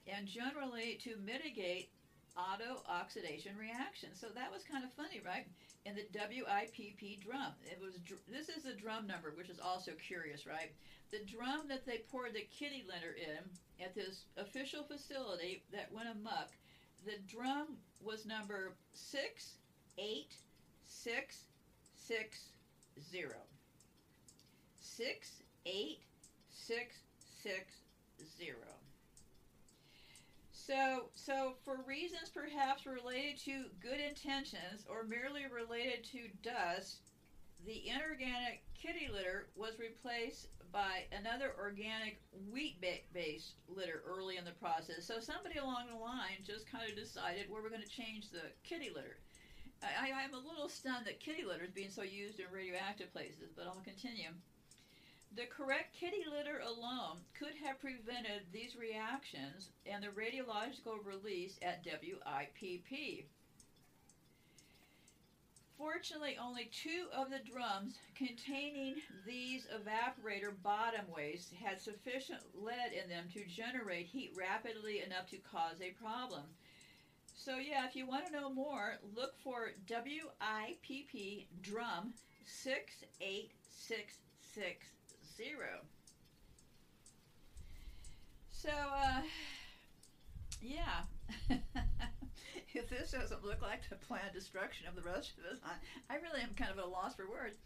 [0.06, 1.90] and generally to mitigate
[2.36, 4.20] auto oxidation reactions.
[4.20, 5.46] So that was kind of funny, right?
[5.84, 7.94] In the WIPP drum, it was
[8.28, 10.70] this is the drum number, which is also curious, right?
[11.10, 16.08] The drum that they poured the kitty litter in at this official facility that went
[16.08, 16.50] amuck
[17.04, 19.54] the drum was number six
[19.98, 20.34] eight
[20.84, 21.44] six
[21.94, 22.50] six
[23.10, 23.38] zero.
[24.80, 26.00] Six eight
[26.50, 26.96] six
[27.42, 27.80] six
[28.38, 28.56] zero.
[30.52, 37.00] So, so for reasons perhaps related to good intentions or merely related to dust,
[37.66, 42.80] the inorganic kitty litter was replaced by another organic wheat
[43.12, 45.04] based litter early in the process.
[45.04, 48.50] So somebody along the line just kind of decided where we're going to change the
[48.64, 49.18] kitty litter.
[49.82, 53.50] I, am a little stunned that kitty litter is being so used in radioactive places,
[53.54, 54.30] but I'll continue.
[55.34, 61.84] The correct kitty litter alone could have prevented these reactions and the radiological release at
[61.84, 63.26] WIPP.
[65.82, 73.08] Fortunately, only two of the drums containing these evaporator bottom wastes had sufficient lead in
[73.10, 76.44] them to generate heat rapidly enough to cause a problem.
[77.34, 82.14] So, yeah, if you want to know more, look for WIPP drum
[82.46, 84.86] 68660.
[88.52, 89.22] So, uh,
[90.60, 91.02] yeah.
[92.74, 96.18] if this doesn't look like the planned destruction of the rest of us, I, I
[96.18, 97.58] really am kind of at a loss for words.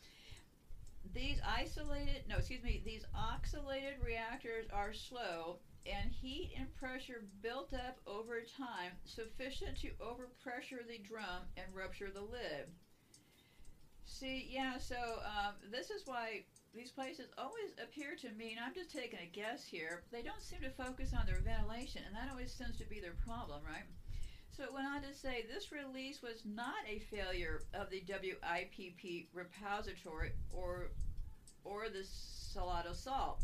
[1.15, 7.73] These isolated, no, excuse me, these oxalated reactors are slow and heat and pressure built
[7.73, 12.67] up over time sufficient to overpressure the drum and rupture the lid.
[14.05, 16.43] See, yeah, so um, this is why
[16.75, 20.43] these places always appear to me, and I'm just taking a guess here, they don't
[20.43, 23.87] seem to focus on their ventilation, and that always seems to be their problem, right?
[24.57, 29.27] So it went on to say this release was not a failure of the WIPP
[29.35, 30.89] repository or
[31.63, 33.43] or the Salado salt.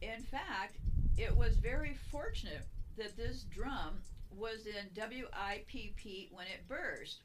[0.00, 0.76] In fact,
[1.16, 3.98] it was very fortunate that this drum
[4.30, 7.22] was in WIPP when it burst,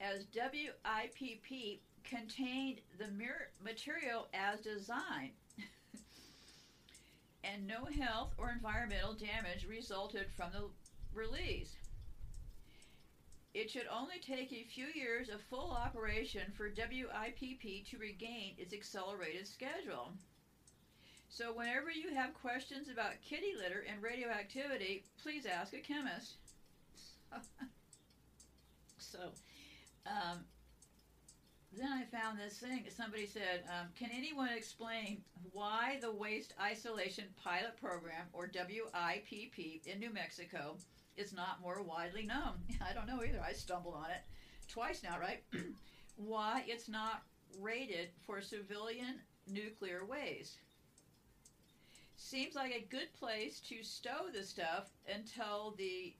[0.00, 3.08] as WIPP contained the
[3.64, 5.32] material as designed.
[7.44, 10.68] and no health or environmental damage resulted from the
[11.12, 11.74] release.
[13.54, 18.72] It should only take a few years of full operation for WIPP to regain its
[18.72, 20.12] accelerated schedule.
[21.28, 26.36] So, whenever you have questions about kitty litter and radioactivity, please ask a chemist.
[28.98, 29.18] so,
[30.06, 30.44] um,
[31.72, 32.84] then I found this thing.
[32.88, 35.22] Somebody said, um, Can anyone explain
[35.52, 40.76] why the Waste Isolation Pilot Program, or WIPP, in New Mexico
[41.16, 42.54] is not more widely known.
[42.88, 43.42] I don't know either.
[43.46, 44.22] I stumbled on it
[44.68, 45.42] twice now, right?
[46.16, 47.22] Why it's not
[47.60, 50.58] rated for civilian nuclear waste.
[52.16, 56.14] Seems like a good place to stow the stuff until the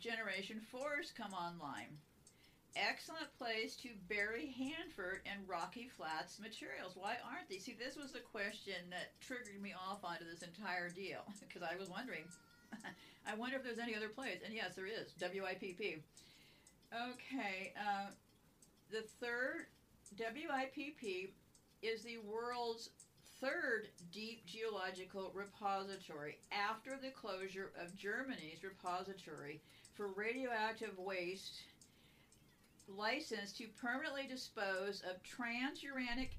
[0.00, 1.98] Generation 4s come online.
[2.76, 6.94] Excellent place to bury Hanford and Rocky Flats materials.
[6.94, 7.58] Why aren't they?
[7.58, 11.76] See, this was the question that triggered me off onto this entire deal because I
[11.76, 12.24] was wondering
[13.26, 14.38] I wonder if there's any other place.
[14.44, 15.12] And yes, there is.
[15.20, 16.02] WIPP.
[16.92, 17.72] Okay.
[17.76, 18.10] Uh,
[18.90, 19.66] the third
[20.18, 21.32] WIPP
[21.82, 22.90] is the world's
[23.40, 29.60] third deep geological repository after the closure of Germany's repository
[29.94, 31.62] for radioactive waste
[32.88, 36.30] licensed to permanently dispose of transuranic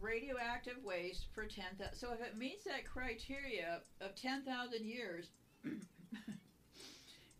[0.00, 1.94] radioactive waste for 10,000.
[1.94, 5.30] So if it meets that criteria of 10,000 years,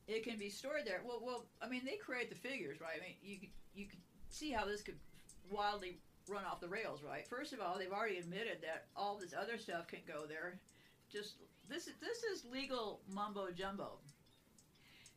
[0.08, 1.02] it can be stored there.
[1.06, 2.98] Well, well, I mean, they create the figures, right?
[2.98, 3.98] I mean, you you can
[4.30, 4.98] see how this could
[5.50, 5.98] wildly
[6.28, 7.26] run off the rails, right?
[7.28, 10.58] First of all, they've already admitted that all this other stuff can go there.
[11.10, 11.34] Just
[11.68, 13.98] this this is legal mumbo jumbo.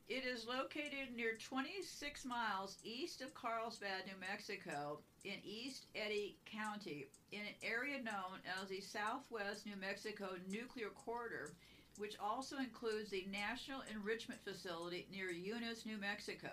[0.08, 7.08] It is located near 26 miles east of Carlsbad, New Mexico, in East Eddy County,
[7.34, 11.52] in an area known as the Southwest New Mexico Nuclear Corridor
[11.98, 16.50] which also includes the National Enrichment Facility near Eunice, New Mexico,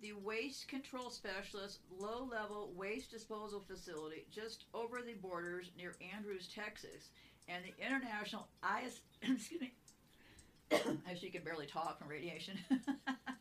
[0.00, 6.48] the Waste Control Specialist Low Level Waste Disposal Facility just over the borders near Andrews,
[6.54, 7.10] Texas,
[7.48, 8.48] and the International
[8.84, 9.72] IS, excuse me,
[11.10, 12.58] as she can barely talk from radiation,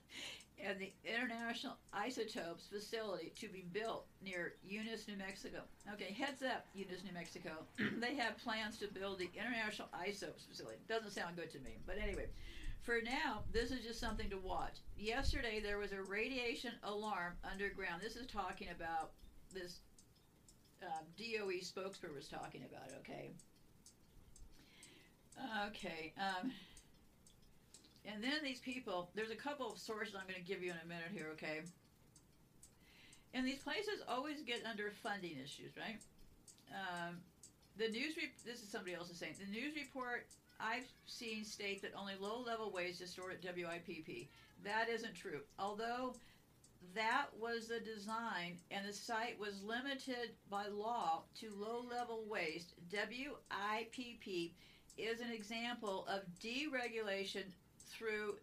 [0.64, 5.60] and the International Isotopes Facility to be built near Eunice, New Mexico.
[5.94, 7.52] Okay, heads up, Eunice, New Mexico.
[8.00, 10.78] they have plans to build the International Isotopes Facility.
[10.90, 12.28] Doesn't sound good to me, but anyway.
[12.82, 14.78] For now, this is just something to watch.
[14.98, 18.02] Yesterday, there was a radiation alarm underground.
[18.02, 19.12] This is talking about
[19.54, 19.80] this
[20.82, 23.32] um, DOE spokesperson was talking about, okay?
[25.68, 26.14] Okay.
[26.18, 26.52] Um,
[28.08, 30.78] and then these people, there's a couple of sources I'm going to give you in
[30.84, 31.62] a minute here, okay?
[33.34, 36.00] And these places always get under funding issues, right?
[36.72, 37.18] Um,
[37.78, 40.26] the news, re- this is somebody else is saying, the news report
[40.60, 44.28] I've seen state that only low level waste is stored at WIPP.
[44.64, 45.42] That isn't true.
[45.60, 46.16] Although
[46.96, 52.74] that was the design and the site was limited by law to low level waste,
[52.92, 54.54] WIPP
[54.98, 57.44] is an example of deregulation
[57.98, 58.36] through,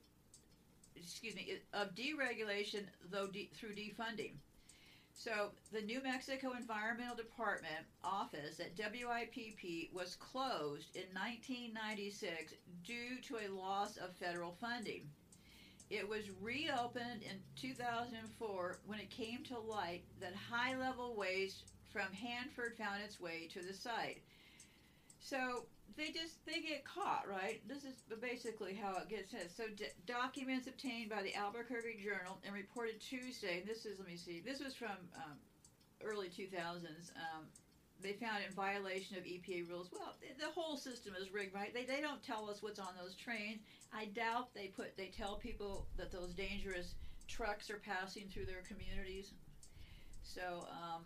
[0.96, 4.32] excuse me, of deregulation though de- through defunding.
[5.16, 13.36] So the New Mexico Environmental Department office at WIPP was closed in 1996 due to
[13.36, 15.08] a loss of federal funding.
[15.88, 22.12] It was reopened in 2004 when it came to light that high level waste from
[22.12, 24.22] Hanford found its way to the site.
[25.20, 25.66] So
[25.96, 27.60] they just they get caught, right?
[27.68, 29.50] This is basically how it gets said.
[29.56, 33.60] So d- documents obtained by the Albuquerque Journal and reported Tuesday.
[33.60, 34.42] And this is let me see.
[34.44, 35.38] This was from um,
[36.02, 37.44] early 2000s, um,
[38.02, 39.88] they found in violation of EPA rules.
[39.92, 41.72] Well, the- the whole system is rigged, right?
[41.72, 43.60] They, they don't tell us what's on those trains.
[43.92, 46.94] I doubt they put they tell people that those dangerous
[47.28, 49.32] trucks are passing through their communities.
[50.22, 51.04] So, um,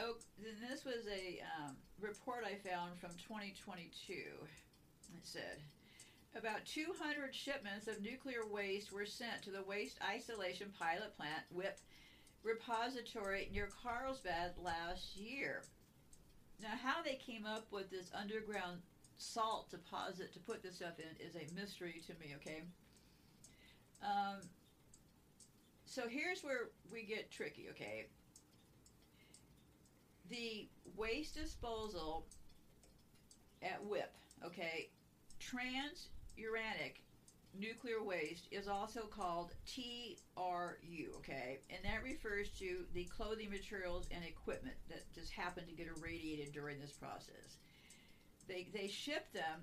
[0.00, 4.12] oh, then this was a um, report I found from 2022.
[4.12, 5.58] It said
[6.36, 11.78] about 200 shipments of nuclear waste were sent to the Waste Isolation Pilot Plant (WIPP)
[12.42, 15.62] repository near Carlsbad last year.
[16.60, 18.80] Now, how they came up with this underground
[19.16, 22.34] salt deposit to put this stuff in is a mystery to me.
[22.36, 22.62] Okay.
[24.02, 24.40] Um,
[25.86, 27.68] so here's where we get tricky.
[27.70, 28.06] Okay.
[30.30, 32.26] The waste disposal
[33.62, 34.10] at WIPP.
[34.44, 34.90] Okay.
[35.40, 37.02] Transuranic
[37.58, 41.58] nuclear waste is also called TRU, okay?
[41.70, 46.52] And that refers to the clothing materials and equipment that just happen to get irradiated
[46.52, 47.58] during this process.
[48.46, 49.62] They, they ship them,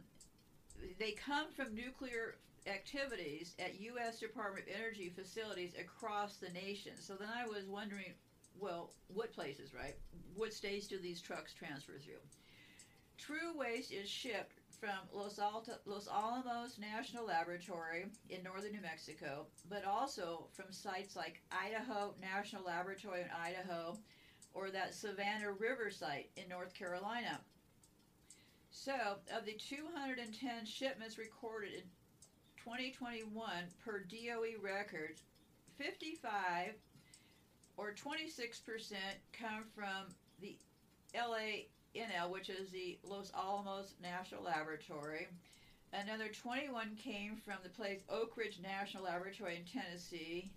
[0.99, 2.35] they come from nuclear
[2.67, 4.19] activities at U.S.
[4.19, 6.93] Department of Energy facilities across the nation.
[6.99, 8.13] So then I was wondering,
[8.59, 9.95] well, what places, right?
[10.35, 12.21] What states do these trucks transfer through?
[13.17, 19.45] True waste is shipped from Los, Alta, Los Alamos National Laboratory in northern New Mexico,
[19.69, 23.97] but also from sites like Idaho National Laboratory in Idaho
[24.53, 27.39] or that Savannah River site in North Carolina.
[28.69, 28.93] So,
[29.35, 31.83] of the 210 shipments recorded in
[32.57, 33.49] 2021
[33.83, 35.23] per DOE records,
[35.77, 36.73] 55
[37.77, 38.93] or 26%
[39.33, 40.57] come from the
[41.15, 45.27] LA NL, which is the Los Alamos National Laboratory.
[45.93, 50.51] Another 21 came from the place Oak Ridge National Laboratory in Tennessee.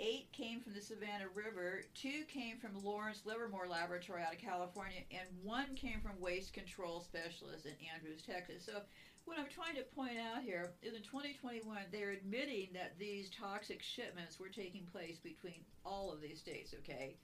[0.00, 1.82] Eight came from the Savannah River.
[1.94, 7.00] Two came from Lawrence Livermore Laboratory out of California, and one came from Waste Control
[7.00, 8.64] Specialists in Andrews, Texas.
[8.64, 8.82] So,
[9.28, 13.82] what I'm trying to point out here is in 2021, they're admitting that these toxic
[13.82, 16.74] shipments were taking place between all of these states.
[16.78, 17.16] Okay,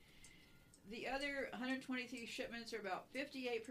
[0.90, 3.62] the other 123 shipments, or about 58%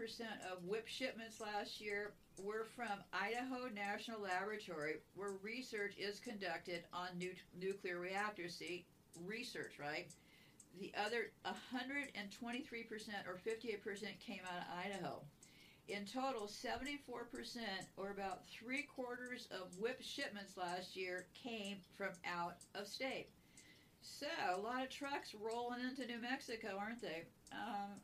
[0.50, 2.12] of WIPP shipments last year,
[2.42, 8.56] were from Idaho National Laboratory, where research is conducted on nu- nuclear reactors.
[8.56, 8.84] See,
[9.24, 10.08] research, right?
[10.80, 15.22] The other 123% or 58% came out of Idaho.
[15.86, 16.96] In total, 74%,
[17.98, 23.28] or about three quarters of WIPP shipments last year, came from out of state.
[24.00, 27.24] So, a lot of trucks rolling into New Mexico, aren't they?
[27.52, 28.00] Um,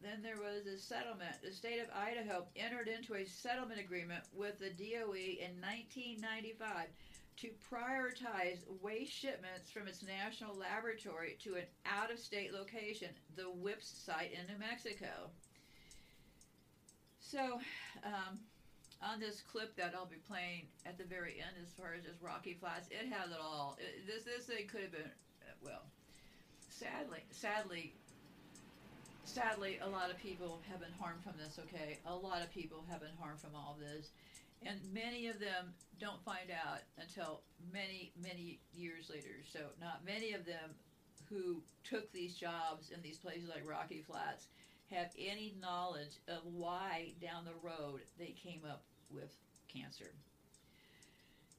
[0.00, 1.42] then there was a settlement.
[1.42, 6.86] The state of Idaho entered into a settlement agreement with the DOE in 1995
[7.38, 13.50] to prioritize waste shipments from its national laboratory to an out of state location, the
[13.50, 15.30] WIPS site in New Mexico.
[17.28, 17.60] So,
[18.08, 18.40] um,
[19.02, 22.16] on this clip that I'll be playing at the very end, as far as this
[22.22, 23.76] Rocky Flats, it has it all.
[23.78, 25.12] It, this this thing could have been,
[25.44, 25.84] uh, well,
[26.70, 27.92] sadly, sadly,
[29.24, 31.60] sadly, a lot of people have been harmed from this.
[31.68, 34.08] Okay, a lot of people have been harmed from all this,
[34.64, 39.44] and many of them don't find out until many many years later.
[39.52, 40.72] So not many of them
[41.28, 44.48] who took these jobs in these places like Rocky Flats
[44.90, 49.34] have any knowledge of why down the road they came up with
[49.72, 50.12] cancer.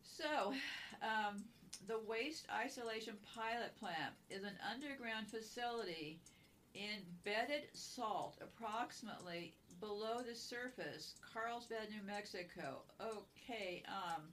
[0.03, 0.53] So,
[1.01, 1.43] um,
[1.87, 6.19] the Waste Isolation Pilot Plant is an underground facility
[6.73, 12.81] in bedded salt approximately below the surface, Carlsbad, New Mexico.
[13.01, 14.23] Okay, um,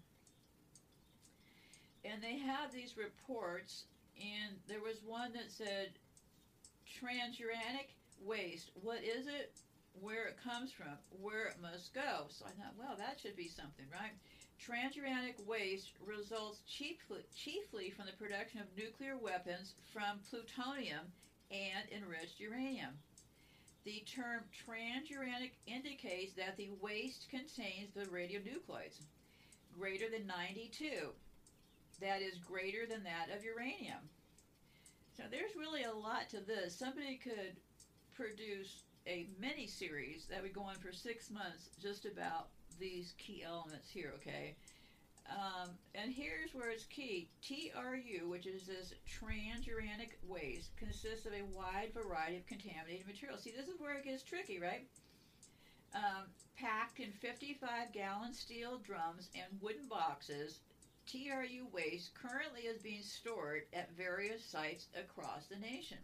[2.04, 3.84] and they have these reports,
[4.18, 5.90] and there was one that said
[6.86, 8.70] transuranic waste.
[8.82, 9.52] What is it?
[10.00, 10.98] Where it comes from?
[11.22, 12.28] Where it must go?
[12.28, 14.12] So I thought, well, that should be something, right?
[14.60, 21.12] Transuranic waste results chiefly, chiefly from the production of nuclear weapons from plutonium
[21.50, 22.92] and enriched uranium.
[23.84, 29.00] The term transuranic indicates that the waste contains the radionuclides
[29.78, 31.12] greater than 92.
[32.00, 34.02] That is greater than that of uranium.
[35.16, 36.76] So there's really a lot to this.
[36.76, 37.56] Somebody could
[38.16, 42.48] produce a mini series that would go on for six months just about
[42.80, 44.56] these key elements here, okay?
[45.30, 47.28] Um, and here's where it's key.
[47.42, 53.42] TRU, which is this transuranic waste, consists of a wide variety of contaminated materials.
[53.42, 54.86] See, this is where it gets tricky, right?
[55.94, 56.24] Um,
[56.58, 60.60] packed in 55 gallon steel drums and wooden boxes,
[61.06, 65.98] TRU waste currently is being stored at various sites across the nation.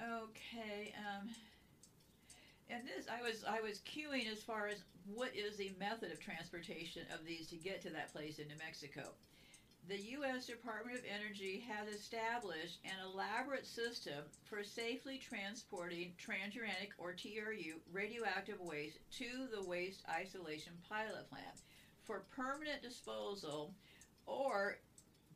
[0.00, 0.94] Okay.
[0.96, 1.28] Um,
[2.70, 4.82] and this, I was I was queuing as far as
[5.12, 8.58] what is the method of transportation of these to get to that place in New
[8.58, 9.12] Mexico.
[9.88, 10.46] The U.S.
[10.46, 18.60] Department of Energy has established an elaborate system for safely transporting transuranic or TRU radioactive
[18.60, 21.56] waste to the waste isolation pilot plant
[22.04, 23.74] for permanent disposal
[24.26, 24.76] or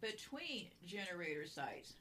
[0.00, 1.94] between generator sites.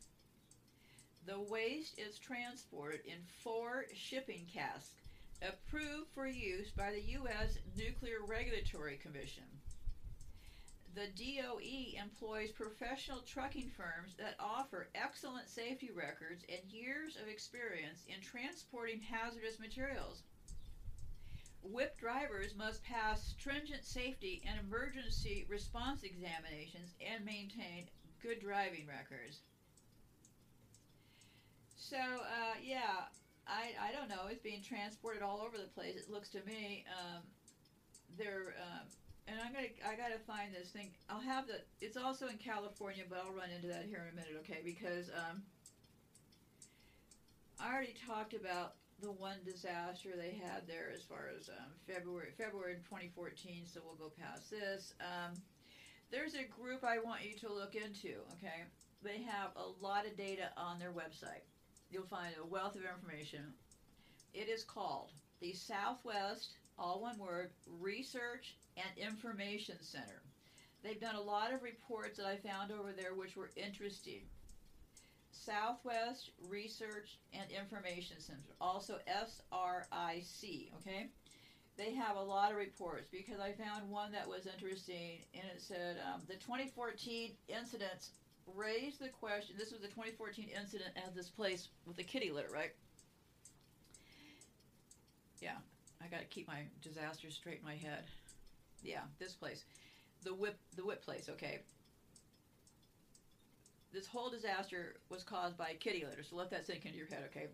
[1.25, 5.07] The waste is transported in four shipping casks
[5.41, 7.57] approved for use by the U.S.
[7.77, 9.43] Nuclear Regulatory Commission.
[10.95, 18.03] The DOE employs professional trucking firms that offer excellent safety records and years of experience
[18.07, 20.23] in transporting hazardous materials.
[21.61, 27.85] WIPP drivers must pass stringent safety and emergency response examinations and maintain
[28.21, 29.41] good driving records.
[31.83, 33.11] So, uh, yeah,
[33.45, 34.31] I, I don't know.
[34.31, 35.97] It's being transported all over the place.
[35.97, 36.85] It looks to me.
[36.87, 37.23] Um,
[38.17, 38.87] they're um,
[39.27, 40.91] and I'm gonna I gotta find this thing.
[41.09, 41.59] I'll have the.
[41.81, 44.61] It's also in California, but I'll run into that here in a minute, okay?
[44.63, 45.43] Because um,
[47.59, 52.31] I already talked about the one disaster they had there as far as um, February
[52.37, 53.65] February 2014.
[53.65, 54.93] So we'll go past this.
[55.01, 55.33] Um,
[56.11, 58.23] there's a group I want you to look into.
[58.39, 58.63] Okay,
[59.03, 61.43] they have a lot of data on their website.
[61.93, 63.53] You'll find a wealth of information.
[64.33, 70.23] It is called the Southwest, all one word, Research and Information Center.
[70.83, 74.21] They've done a lot of reports that I found over there which were interesting.
[75.31, 81.09] Southwest Research and Information Center, also SRIC, okay?
[81.77, 85.61] They have a lot of reports because I found one that was interesting and it
[85.61, 88.11] said um, the 2014 incidents
[88.55, 89.55] raised the question.
[89.57, 92.71] This was the 2014 incident at this place with the kitty litter, right?
[95.41, 95.57] Yeah,
[96.01, 98.03] I got to keep my disasters straight in my head.
[98.81, 99.63] Yeah, this place,
[100.23, 101.29] the WIPP, the WIPP place.
[101.29, 101.59] Okay.
[103.93, 107.23] This whole disaster was caused by kitty litter, so let that sink into your head,
[107.29, 107.47] okay?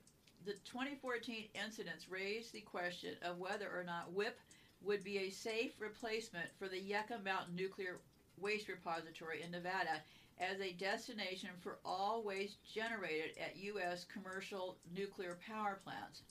[0.46, 4.36] The 2014 incidents raised the question of whether or not WIPP
[4.82, 8.00] would be a safe replacement for the Yucca Mountain Nuclear
[8.40, 10.02] Waste Repository in Nevada
[10.40, 14.06] as a destination for all waste generated at U.S.
[14.06, 16.24] commercial nuclear power plants.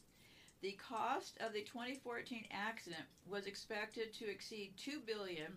[0.61, 5.53] The cost of the 2014 accident was expected to exceed 2 billion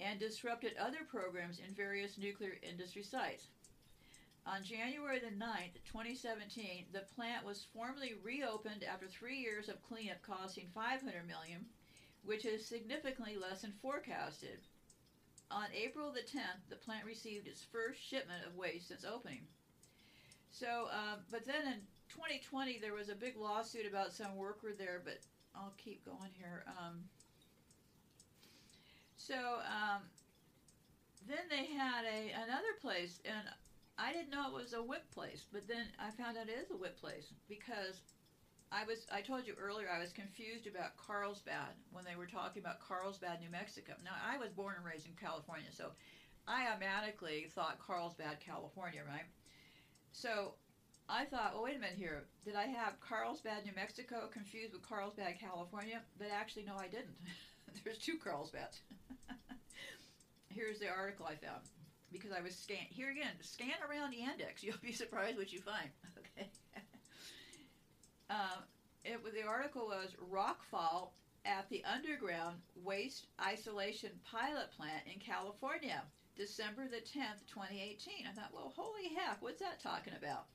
[0.00, 3.48] and disrupted other programs in various nuclear industry sites.
[4.44, 10.20] On January the 9th, 2017, the plant was formally reopened after 3 years of cleanup
[10.22, 11.66] costing 500 million,
[12.24, 14.58] which is significantly less than forecasted.
[15.52, 19.42] On April the 10th, the plant received its first shipment of waste since opening.
[20.50, 25.02] So, um, but then in 2020, there was a big lawsuit about some worker there,
[25.04, 25.18] but
[25.54, 26.64] I'll keep going here.
[26.66, 27.04] Um,
[29.16, 30.02] so, um,
[31.28, 33.48] then they had a another place, and
[33.98, 36.70] I didn't know it was a WIPP place, but then I found out it is
[36.70, 38.00] a WIPP place because
[38.72, 42.62] I was I told you earlier I was confused about Carlsbad when they were talking
[42.62, 43.92] about Carlsbad, New Mexico.
[44.02, 45.92] Now I was born and raised in California, so
[46.48, 49.28] I automatically thought Carlsbad, California, right?
[50.12, 50.54] So
[51.08, 52.24] I thought, well, wait a minute here.
[52.44, 56.00] Did I have Carlsbad, New Mexico confused with Carlsbad, California?
[56.18, 57.16] But actually, no, I didn't.
[57.84, 58.80] There's two Carlsbads.
[60.48, 61.62] Here's the article I found
[62.10, 63.32] because I was scan here again.
[63.40, 64.62] Scan around the index.
[64.64, 65.90] You'll be surprised what you find.
[66.18, 66.48] Okay.
[68.32, 68.64] Um,
[69.04, 71.10] it the article was rockfall
[71.44, 76.02] at the underground waste isolation pilot plant in California,
[76.36, 78.26] December the 10th, 2018.
[78.28, 80.46] I thought, well, holy heck, what's that talking about?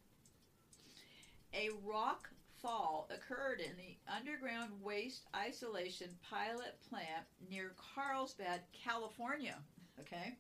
[1.54, 2.30] A rock
[2.62, 9.56] fall occurred in the underground waste isolation pilot plant near Carlsbad, California.
[10.00, 10.36] Okay.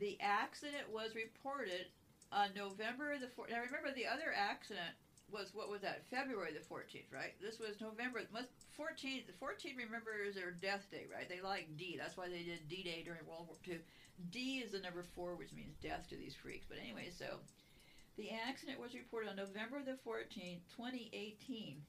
[0.00, 1.86] The accident was reported
[2.32, 3.50] on November the 4th.
[3.50, 4.96] Now remember the other accident
[5.32, 6.04] was what was that?
[6.10, 7.34] February the 14th, right?
[7.40, 9.26] This was November 14th.
[9.26, 11.28] The 14th remembers their death day, right?
[11.28, 11.96] They like D.
[11.98, 13.80] That's why they did D Day during World War II.
[14.30, 16.66] D is the number 4 which means death to these freaks.
[16.68, 17.40] But anyway, so
[18.16, 21.82] the accident was reported on November the 14th, 2018.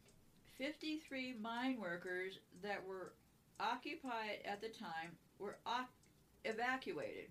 [0.57, 3.13] 53 mine workers that were
[3.59, 5.57] occupied at the time were
[6.45, 7.29] evacuated.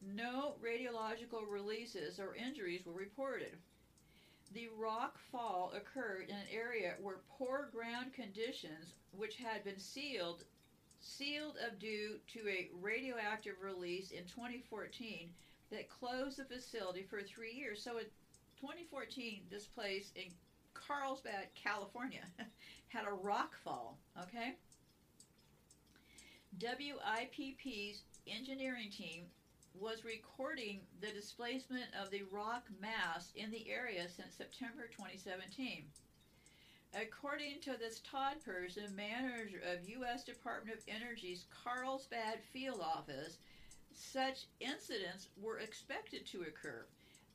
[0.00, 3.56] No radiological releases or injuries were reported.
[4.54, 10.44] The rock fall occurred in an area where poor ground conditions, which had been sealed,
[11.00, 15.28] sealed of due to a radioactive release in 2014,
[15.72, 17.82] that closed the facility for three years.
[17.82, 18.04] So in
[18.60, 20.30] 2014, this place in
[20.72, 22.22] Carlsbad, California,
[22.88, 23.98] had a rock fall.
[24.22, 24.54] Okay.
[26.60, 29.24] WIPP's engineering team
[29.78, 35.84] was recording the displacement of the rock mass in the area since September 2017.
[36.94, 40.22] According to this Todd person, manager of U.S.
[40.22, 43.38] Department of Energy's Carlsbad field office,
[43.92, 46.86] such incidents were expected to occur.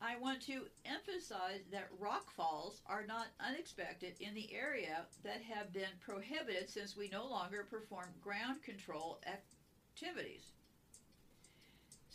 [0.01, 5.73] I want to emphasize that rock falls are not unexpected in the area that have
[5.73, 10.53] been prohibited since we no longer perform ground control activities.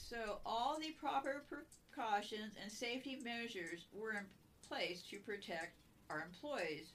[0.07, 4.27] So, all the proper precautions and safety measures were in
[4.69, 5.79] place to protect
[6.11, 6.93] our employees.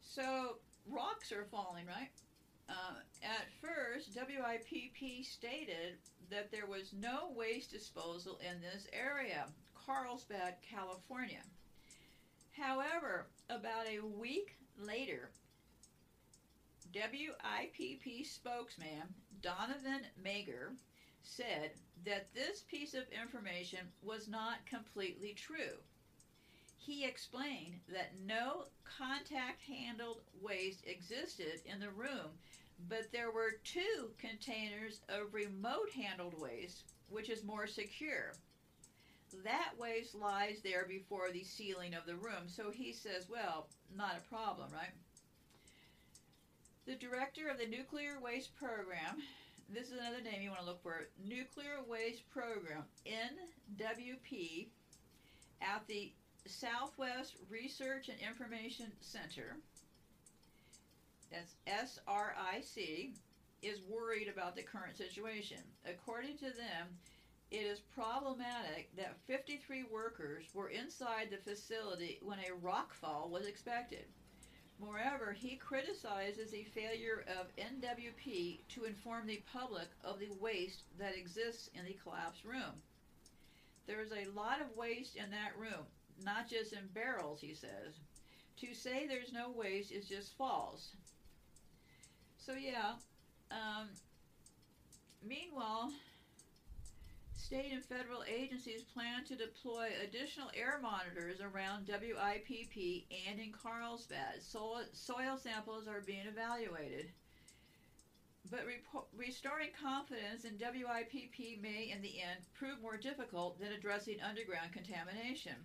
[0.00, 0.58] So,
[0.88, 2.10] rocks are falling, right?
[2.68, 5.96] Uh, at first, WIPP stated
[6.30, 11.42] that there was no waste disposal in this area, Carlsbad, California.
[12.56, 15.30] However, about a week later,
[16.94, 19.12] WIPP spokesman
[19.42, 20.76] Donovan Mager
[21.24, 21.72] said
[22.06, 25.78] that this piece of information was not completely true.
[26.76, 32.30] He explained that no contact handled waste existed in the room
[32.88, 38.32] but there were two containers of remote handled waste, which is more secure.
[39.44, 44.16] That waste lies there before the ceiling of the room, so he says, well, not
[44.18, 44.92] a problem, right?
[46.86, 49.22] The director of the Nuclear Waste Program,
[49.68, 54.68] this is another name you want to look for Nuclear Waste Program, NWP,
[55.62, 56.12] at the
[56.46, 59.56] Southwest Research and Information Center
[61.30, 63.14] that's SRIC,
[63.62, 65.58] is worried about the current situation.
[65.88, 66.86] According to them,
[67.50, 74.04] it is problematic that 53 workers were inside the facility when a rockfall was expected.
[74.80, 81.16] Moreover, he criticizes the failure of NWP to inform the public of the waste that
[81.16, 82.82] exists in the collapsed room.
[83.86, 85.86] There is a lot of waste in that room,
[86.24, 87.94] not just in barrels, he says.
[88.58, 90.90] To say there's no waste is just false.
[92.38, 92.94] So yeah.
[93.50, 93.88] Um,
[95.26, 95.92] meanwhile,
[97.36, 104.42] state and federal agencies plan to deploy additional air monitors around WIPP and in Carlsbad.
[104.42, 107.10] Soil, samples are being evaluated.
[108.50, 108.66] But
[109.16, 115.56] restoring confidence in WIPP may, in the end, prove more difficult than addressing underground contamination.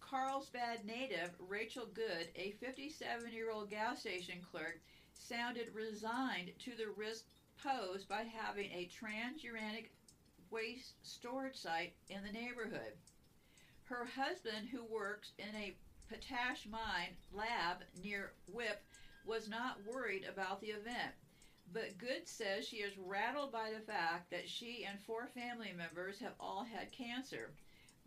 [0.00, 4.80] Carlsbad native Rachel Good, a 57 year old gas station clerk,
[5.12, 7.24] sounded resigned to the risk
[7.62, 9.90] posed by having a transuranic
[10.50, 12.92] waste storage site in the neighborhood.
[13.84, 15.76] Her husband, who works in a
[16.08, 18.80] potash mine lab near WIPP,
[19.24, 21.14] was not worried about the event.
[21.72, 26.18] But Good says she is rattled by the fact that she and four family members
[26.20, 27.50] have all had cancer.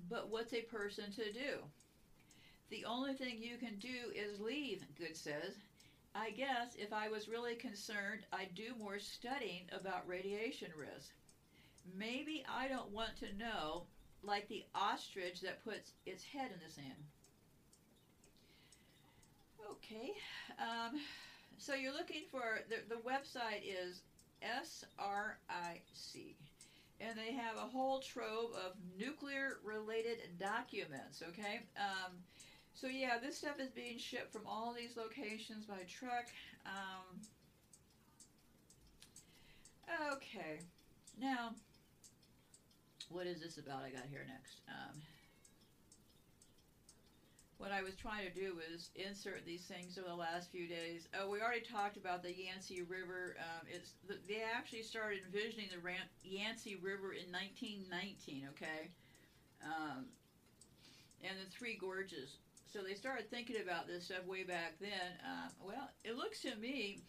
[0.09, 1.59] But what's a person to do?
[2.69, 5.57] The only thing you can do is leave, Good says.
[6.15, 11.11] I guess if I was really concerned, I'd do more studying about radiation risk.
[11.97, 13.83] Maybe I don't want to know,
[14.23, 17.03] like the ostrich that puts its head in the sand.
[19.71, 20.11] Okay,
[20.59, 20.99] um,
[21.57, 24.01] so you're looking for the, the website is
[24.43, 26.35] SRIC,
[26.99, 31.23] and they have a whole trove of nuclear related documents.
[31.29, 32.13] Okay, um,
[32.73, 36.25] so yeah, this stuff is being shipped from all these locations by truck.
[36.65, 37.21] Um,
[40.13, 40.59] okay,
[41.19, 41.51] now
[43.11, 43.83] what is this about?
[43.83, 44.61] I got here next.
[44.67, 45.01] Um,
[47.57, 51.07] what I was trying to do was insert these things over the last few days.
[51.13, 53.35] Oh, we already talked about the Yangtze River.
[53.37, 53.93] Um, it's
[54.27, 58.47] they actually started envisioning the Ran- Yangtze River in 1919.
[58.55, 58.89] Okay,
[59.63, 60.05] um,
[61.21, 62.37] and the Three Gorges
[62.71, 65.19] so they started thinking about this stuff way back then.
[65.19, 67.01] Uh, well, it looks to me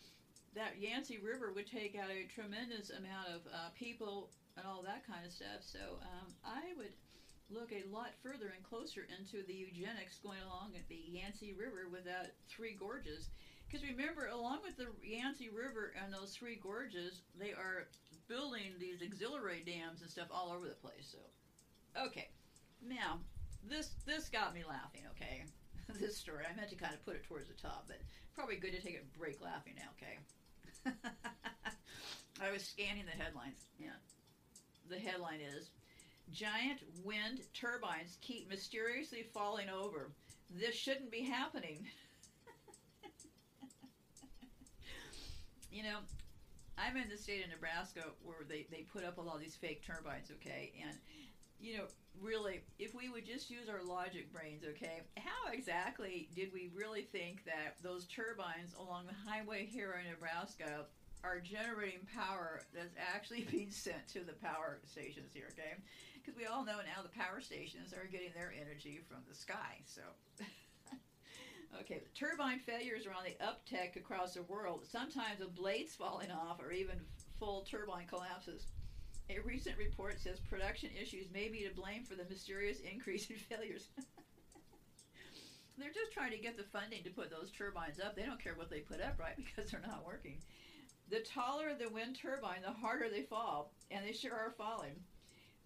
[0.57, 5.07] that Yangtze River would take out a tremendous amount of uh, people and all that
[5.07, 5.63] kind of stuff.
[5.63, 6.93] So um, I would
[7.51, 11.89] look a lot further and closer into the eugenics going along at the Yangtze River
[11.91, 13.29] with that three gorges.
[13.67, 17.89] Because remember, along with the Yangtze River and those three gorges, they are
[18.29, 21.13] building these auxiliary dams and stuff all over the place.
[21.13, 21.19] So,
[22.07, 22.29] okay,
[22.87, 23.21] now
[23.69, 25.03] this this got me laughing.
[25.17, 25.45] Okay,
[26.01, 26.45] this story.
[26.49, 28.01] I meant to kind of put it towards the top, but
[28.35, 29.91] probably good to take a break laughing now.
[29.97, 30.19] Okay.
[32.43, 33.67] I was scanning the headlines.
[33.79, 33.95] Yeah,
[34.93, 35.71] the headline is
[36.33, 40.13] Giant wind turbines keep mysteriously falling over.
[40.51, 41.87] This shouldn't be happening.
[45.71, 45.99] you know,
[46.79, 49.57] I'm in the state of Nebraska where they, they put up a lot of these
[49.57, 50.73] fake turbines, okay?
[50.87, 50.97] And,
[51.61, 51.85] you know,
[52.21, 57.03] really, if we would just use our logic brains, okay, how exactly did we really
[57.03, 60.87] think that those turbines along the highway here in Nebraska
[61.25, 65.75] are generating power that's actually being sent to the power stations here, okay?
[66.15, 69.81] Because we all know now the power stations are getting their energy from the sky,
[69.87, 70.03] so.
[71.81, 76.61] okay, turbine failures are on the uptick across the world, sometimes with blades falling off
[76.61, 76.97] or even
[77.39, 78.67] full turbine collapses.
[79.31, 83.37] A recent report says production issues may be to blame for the mysterious increase in
[83.51, 83.89] failures.
[85.79, 88.15] they're just trying to get the funding to put those turbines up.
[88.15, 89.37] They don't care what they put up, right?
[89.37, 90.39] Because they're not working.
[91.13, 94.95] The taller the wind turbine, the harder they fall, and they sure are falling.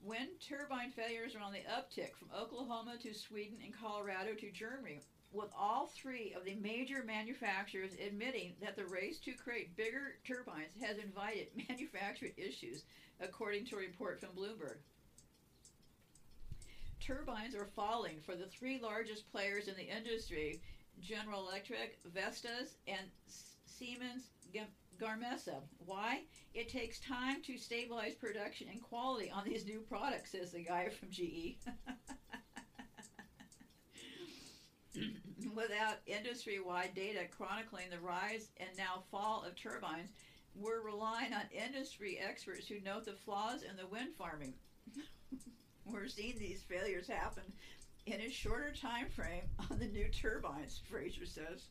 [0.03, 5.03] Wind turbine failures are on the uptick from Oklahoma to Sweden and Colorado to Germany,
[5.31, 10.75] with all three of the major manufacturers admitting that the race to create bigger turbines
[10.83, 12.83] has invited manufacturing issues,
[13.21, 14.79] according to a report from Bloomberg.
[16.99, 20.61] Turbines are falling for the three largest players in the industry
[21.01, 23.07] General Electric, Vestas, and
[23.67, 24.31] Siemens
[24.99, 25.61] Gamesa.
[25.85, 26.23] Why?
[26.55, 30.89] It takes time to stabilize production and quality on these new products, says the guy
[30.89, 31.57] from GE.
[35.55, 40.11] Without industry wide data chronicling the rise and now fall of turbines,
[40.55, 44.55] we're relying on industry experts who note the flaws in the wind farming.
[45.85, 47.45] we're seeing these failures happen
[48.07, 51.69] in a shorter time frame on the new turbines, Fraser says.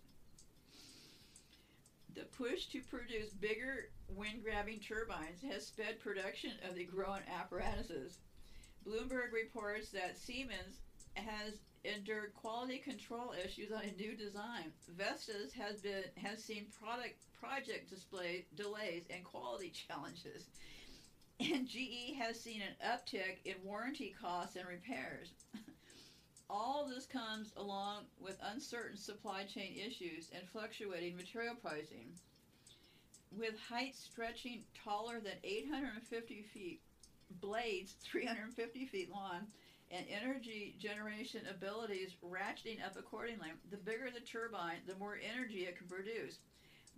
[2.15, 8.19] The push to produce bigger wind grabbing turbines has sped production of the growing apparatuses.
[8.87, 10.79] Bloomberg reports that Siemens
[11.15, 14.71] has endured quality control issues on a new design.
[14.87, 20.47] Vestas has been has seen product project display delays and quality challenges.
[21.39, 25.33] And GE has seen an uptick in warranty costs and repairs.
[26.49, 32.13] All this comes along with uncertain supply chain issues and fluctuating material pricing.
[33.31, 36.81] With heights stretching taller than 850 feet,
[37.41, 39.47] blades 350 feet long,
[39.91, 45.77] and energy generation abilities ratcheting up accordingly, the bigger the turbine, the more energy it
[45.77, 46.39] can produce.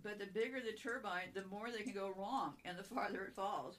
[0.02, 3.34] But the bigger the turbine, the more they can go wrong and the farther it
[3.34, 3.76] falls.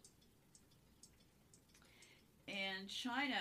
[2.47, 3.39] And China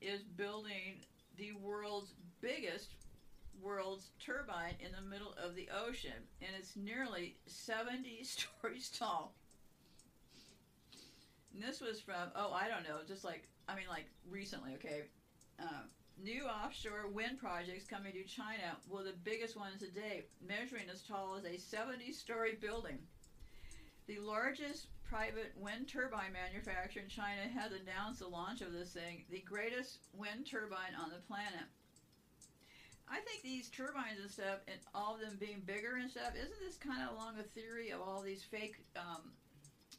[0.00, 1.00] is building
[1.36, 2.94] the world's biggest
[3.60, 9.34] world's turbine in the middle of the ocean, and it's nearly 70 stories tall.
[11.54, 15.02] And this was from, oh, I don't know, just like, I mean, like recently, okay?
[15.60, 15.84] Uh,
[16.22, 21.02] new offshore wind projects coming to China, well, the biggest ones to date, measuring as
[21.02, 22.98] tall as a 70 story building.
[24.06, 29.28] The largest private wind turbine manufacturer in China has announced the launch of this thing,
[29.28, 31.68] the greatest wind turbine on the planet.
[33.04, 36.60] I think these turbines and stuff, and all of them being bigger and stuff, isn't
[36.64, 39.36] this kind of along the theory of all these fake um,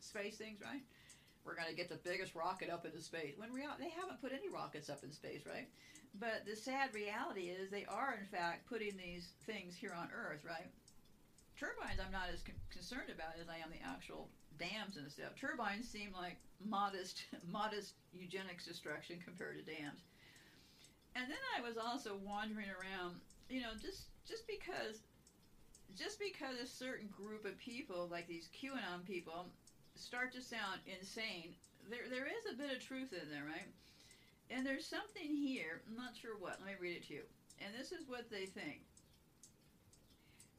[0.01, 0.81] space things, right?
[1.45, 3.37] We're going to get the biggest rocket up into space.
[3.37, 5.69] When real, they haven't put any rockets up in space, right?
[6.17, 10.41] But the sad reality is they are, in fact, putting these things here on Earth,
[10.41, 10.73] right?
[11.53, 15.35] Turbines, I'm not as con- concerned about as I am the actual dams and stuff.
[15.39, 20.01] Turbines seem like modest, modest eugenics destruction compared to dams.
[21.15, 23.15] And then I was also wandering around,
[23.49, 25.03] you know, just just because,
[25.95, 29.45] just because a certain group of people, like these QAnon people,
[29.95, 31.53] start to sound insane,
[31.89, 33.69] there there is a bit of truth in there, right?
[34.49, 35.81] And there's something here.
[35.87, 36.57] I'm not sure what.
[36.59, 37.23] Let me read it to you.
[37.59, 38.81] And this is what they think.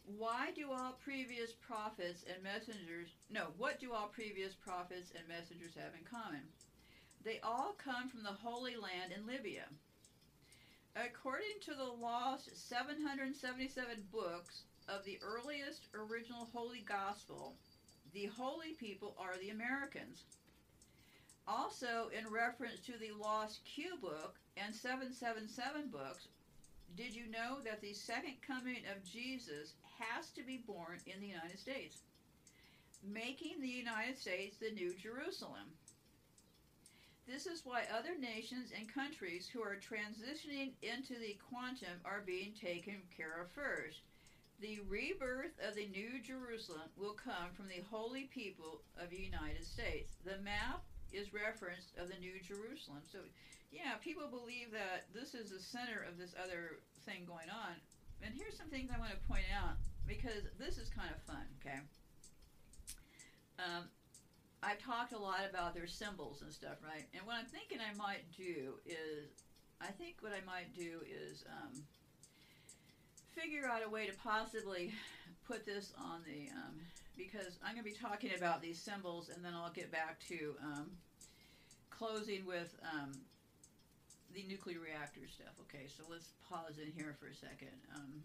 [0.07, 5.75] Why do all previous prophets and messengers, no, what do all previous prophets and messengers
[5.77, 6.43] have in common?
[7.25, 9.65] They all come from the Holy Land in Libya.
[10.95, 17.57] According to the lost 777 books of the earliest original Holy Gospel,
[18.13, 20.25] the holy people are the Americans.
[21.49, 26.29] Also, in reference to the lost Q book and 777 books,
[26.97, 31.27] did you know that the second coming of Jesus has to be born in the
[31.27, 31.99] United States,
[33.03, 35.73] making the United States the New Jerusalem?
[37.27, 42.53] This is why other nations and countries who are transitioning into the quantum are being
[42.53, 44.01] taken care of first.
[44.61, 49.65] The rebirth of the New Jerusalem will come from the holy people of the United
[49.65, 50.17] States.
[50.25, 53.03] The map is reference of the New Jerusalem.
[53.11, 53.19] So,
[53.73, 57.75] yeah, people believe that this is the center of this other thing going on.
[58.25, 61.45] And here's some things I want to point out because this is kind of fun,
[61.61, 61.81] okay?
[63.59, 63.85] Um,
[64.63, 67.05] I've talked a lot about their symbols and stuff, right?
[67.13, 69.45] And what I'm thinking I might do is,
[69.81, 71.83] I think what I might do is um,
[73.37, 74.93] figure out a way to possibly
[75.47, 76.81] put this on the, um,
[77.17, 80.55] because I'm going to be talking about these symbols and then I'll get back to
[80.63, 80.91] um,
[81.91, 83.13] closing with um,
[84.35, 85.55] the nuclear reactor stuff.
[85.63, 87.79] Okay, so let's pause in here for a second.
[87.95, 88.23] Um,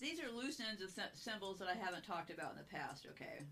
[0.00, 3.44] these are loose ends of symbols that I haven't talked about in the past, okay?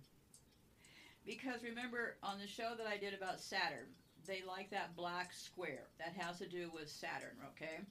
[1.24, 3.92] Because remember on the show that I did about Saturn,
[4.26, 5.86] they like that black square.
[5.98, 7.84] That has to do with Saturn, okay?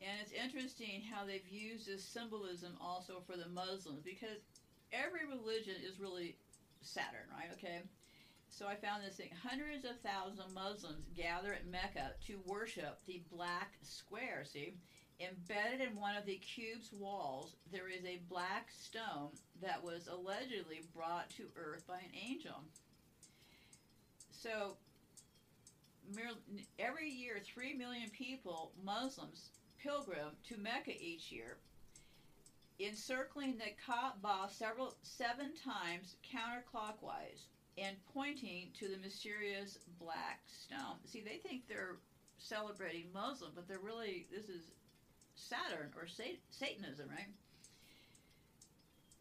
[0.00, 4.44] And it's interesting how they've used this symbolism also for the Muslims because
[4.92, 6.36] every religion is really
[6.82, 7.50] Saturn, right?
[7.56, 7.82] Okay?
[8.56, 9.28] So I found this thing.
[9.42, 14.78] Hundreds of thousands of Muslims gather at Mecca to worship the black square, see?
[15.20, 19.28] Embedded in one of the cube's walls, there is a black stone
[19.60, 22.64] that was allegedly brought to earth by an angel.
[24.30, 24.78] So,
[26.78, 29.50] every year, 3 million people, Muslims,
[29.82, 31.58] pilgrim to Mecca each year,
[32.80, 37.48] encircling the Kaaba several seven times counterclockwise
[37.78, 40.96] and pointing to the mysterious black stone.
[41.04, 41.98] See, they think they're
[42.38, 44.62] celebrating Muslim, but they're really this is
[45.34, 46.06] Saturn or
[46.50, 47.28] Satanism, right?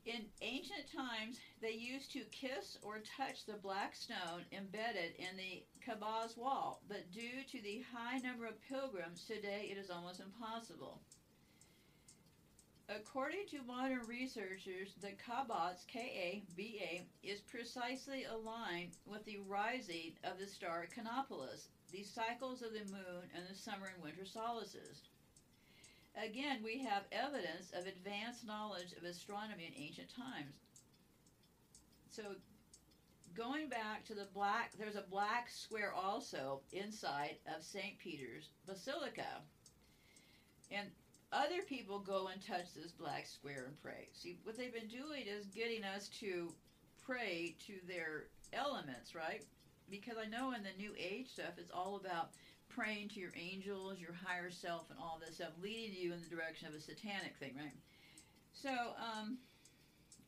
[0.06, 5.64] In ancient times, they used to kiss or touch the black stone embedded in the
[5.84, 11.02] Kaaba's wall, but due to the high number of pilgrims today, it is almost impossible.
[12.88, 20.46] According to modern researchers, the Kaaba's K-A-B-A is precisely aligned with the rising of the
[20.46, 25.02] star Canopus, the cycles of the moon and the summer and winter solstices.
[26.16, 30.54] Again, we have evidence of advanced knowledge of astronomy in ancient times.
[32.12, 32.36] So,
[33.36, 37.98] going back to the black, there's a black square also inside of St.
[37.98, 39.42] Peter's Basilica.
[40.72, 40.88] And
[41.36, 44.08] other people go and touch this black square and pray.
[44.14, 46.54] See, what they've been doing is getting us to
[47.06, 49.44] pray to their elements, right?
[49.90, 52.30] Because I know in the New Age stuff, it's all about
[52.70, 56.36] praying to your angels, your higher self, and all this stuff, leading you in the
[56.36, 57.76] direction of a satanic thing, right?
[58.54, 59.38] So, um,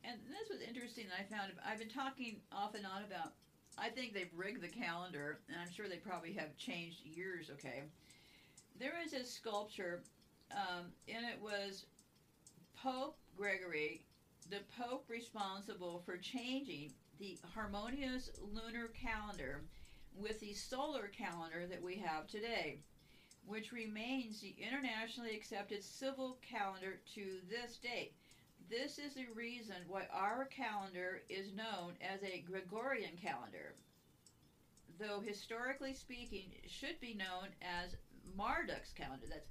[0.03, 1.53] and this was interesting that I found.
[1.65, 3.33] I've been talking off and on about.
[3.79, 7.49] I think they've rigged the calendar, and I'm sure they probably have changed years.
[7.53, 7.83] Okay,
[8.79, 10.03] there is a sculpture,
[10.51, 11.85] um, and it was
[12.81, 14.05] Pope Gregory,
[14.49, 19.63] the Pope responsible for changing the harmonious lunar calendar
[20.15, 22.79] with the solar calendar that we have today,
[23.45, 28.13] which remains the internationally accepted civil calendar to this date.
[28.69, 33.75] This is the reason why our calendar is known as a Gregorian calendar,
[34.99, 37.95] though historically speaking, it should be known as
[38.37, 39.25] Marduk's calendar.
[39.29, 39.47] That's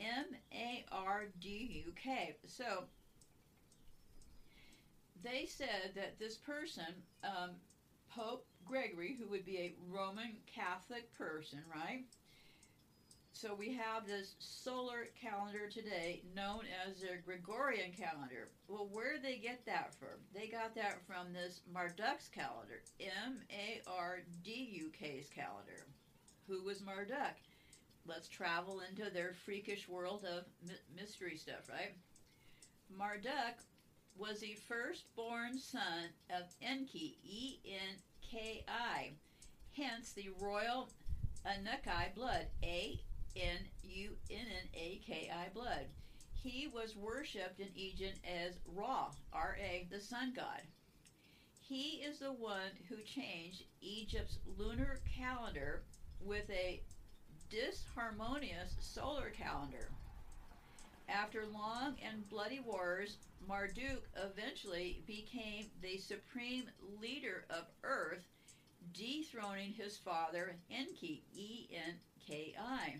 [0.00, 2.36] M A R D U K.
[2.46, 2.84] So
[5.22, 6.86] they said that this person,
[7.22, 7.50] um,
[8.14, 12.04] Pope Gregory, who would be a Roman Catholic person, right?
[13.32, 18.50] So we have this solar calendar today known as the Gregorian calendar.
[18.68, 20.18] Well, where did they get that from?
[20.34, 25.86] They got that from this Marduk's calendar, M A R D U K's calendar.
[26.48, 27.36] Who was Marduk?
[28.10, 30.42] Let's travel into their freakish world of
[30.96, 31.94] mystery stuff, right?
[32.90, 33.62] Marduk
[34.16, 37.98] was the firstborn son of Enki, E N
[38.28, 39.12] K-I.
[39.76, 40.90] Hence the royal
[41.46, 43.00] Anunnaki blood, A
[43.36, 45.86] N U N N A K I blood.
[46.32, 50.62] He was worshipped in Egypt as Ra, R A, the sun god.
[51.60, 55.84] He is the one who changed Egypt's lunar calendar
[56.18, 56.82] with a
[57.50, 59.90] disharmonious solar calendar.
[61.08, 63.16] After long and bloody wars,
[63.48, 66.64] Marduk eventually became the supreme
[67.00, 68.24] leader of Earth,
[68.94, 71.94] dethroning his father Enki, E N
[72.24, 72.96] K I.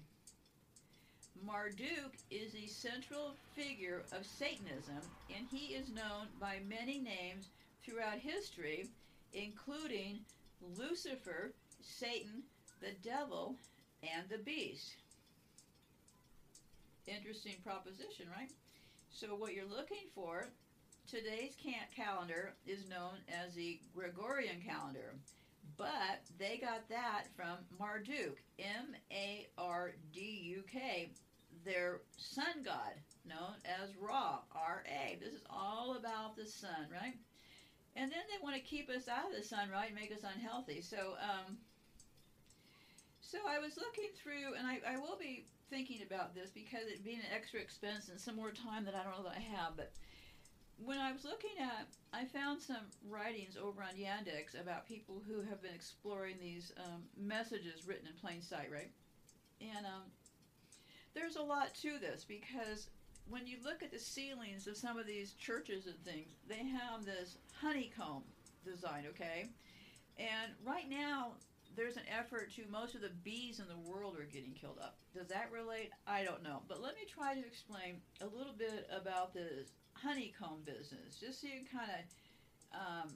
[1.47, 5.01] Marduk is the central figure of Satanism,
[5.35, 7.49] and he is known by many names
[7.85, 8.89] throughout history,
[9.33, 10.19] including
[10.77, 12.43] Lucifer, Satan,
[12.81, 13.55] the devil,
[14.03, 14.97] and the beast.
[17.07, 18.51] Interesting proposition, right?
[19.11, 20.51] So what you're looking for,
[21.07, 21.57] today's
[21.95, 25.17] calendar is known as the Gregorian calendar.
[25.77, 30.21] but they got that from Marduk, M A R D
[30.57, 31.11] U K,
[31.65, 32.95] their sun god,
[33.25, 35.17] known as Ra, R A.
[35.21, 37.15] This is all about the sun, right?
[37.97, 39.95] And then they want to keep us out of the sun, right?
[39.95, 40.81] Make us unhealthy.
[40.81, 41.59] So, um,
[43.31, 47.05] so I was looking through, and I, I will be thinking about this because it
[47.05, 49.77] being an extra expense and some more time that I don't know that I have.
[49.77, 49.93] But
[50.85, 55.43] when I was looking at, I found some writings over on Yandex about people who
[55.43, 58.91] have been exploring these um, messages written in plain sight, right?
[59.61, 60.11] And um,
[61.15, 62.89] there's a lot to this because
[63.29, 67.05] when you look at the ceilings of some of these churches and things, they have
[67.05, 68.25] this honeycomb
[68.65, 69.51] design, okay?
[70.19, 71.35] And right now,
[71.77, 74.99] there's an effort to most of the bees in the world are getting killed up.
[75.15, 75.91] Does that relate?
[76.07, 76.63] I don't know.
[76.69, 81.47] But let me try to explain a little bit about this honeycomb business, just so
[81.47, 83.11] you kind of um,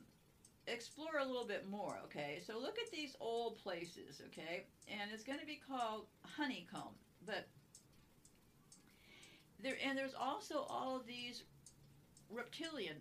[0.67, 2.41] explore a little bit more, okay?
[2.47, 4.67] So look at these old places, okay?
[4.89, 6.95] And it's going to be called honeycomb.
[7.27, 7.49] But
[9.63, 11.45] there, and there's also all of these
[12.31, 12.97] reptilian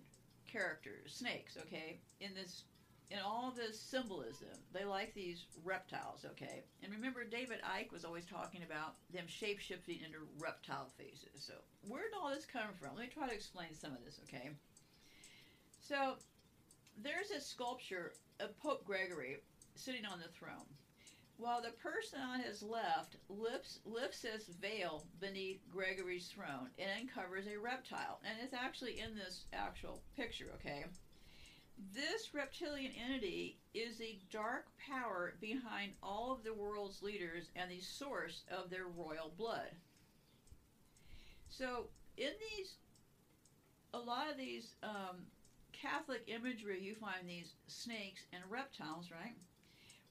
[0.51, 2.63] characters, snakes, okay, in this
[3.11, 4.49] in all this symbolism.
[4.73, 6.63] They like these reptiles, okay?
[6.81, 11.45] And remember, David Icke was always talking about them shape shifting into reptile faces.
[11.45, 11.53] So,
[11.87, 12.95] where did all this come from?
[12.95, 14.49] Let me try to explain some of this, okay?
[15.79, 16.15] So,
[17.01, 19.37] there's a sculpture of Pope Gregory
[19.75, 20.65] sitting on the throne.
[21.37, 27.47] While the person on his left lifts, lifts this veil beneath Gregory's throne and uncovers
[27.47, 28.21] a reptile.
[28.23, 30.85] And it's actually in this actual picture, okay?
[31.91, 37.81] This reptilian entity is the dark power behind all of the world's leaders and the
[37.81, 39.69] source of their royal blood.
[41.49, 42.75] So, in these,
[43.93, 45.25] a lot of these um,
[45.73, 49.35] Catholic imagery, you find these snakes and reptiles, right?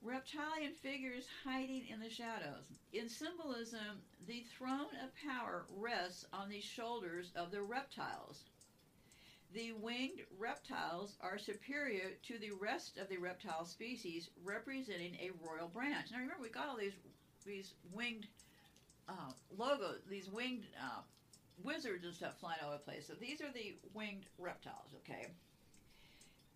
[0.03, 2.65] Reptilian figures hiding in the shadows.
[2.93, 8.45] In symbolism, the throne of power rests on the shoulders of the reptiles.
[9.55, 15.69] The winged reptiles are superior to the rest of the reptile species, representing a royal
[15.69, 16.11] branch.
[16.11, 16.95] Now remember, we got all these
[17.45, 18.29] these winged
[19.09, 21.03] uh, logos, these winged uh,
[21.63, 23.07] wizards and stuff flying all over the place.
[23.09, 25.27] So these are the winged reptiles, okay?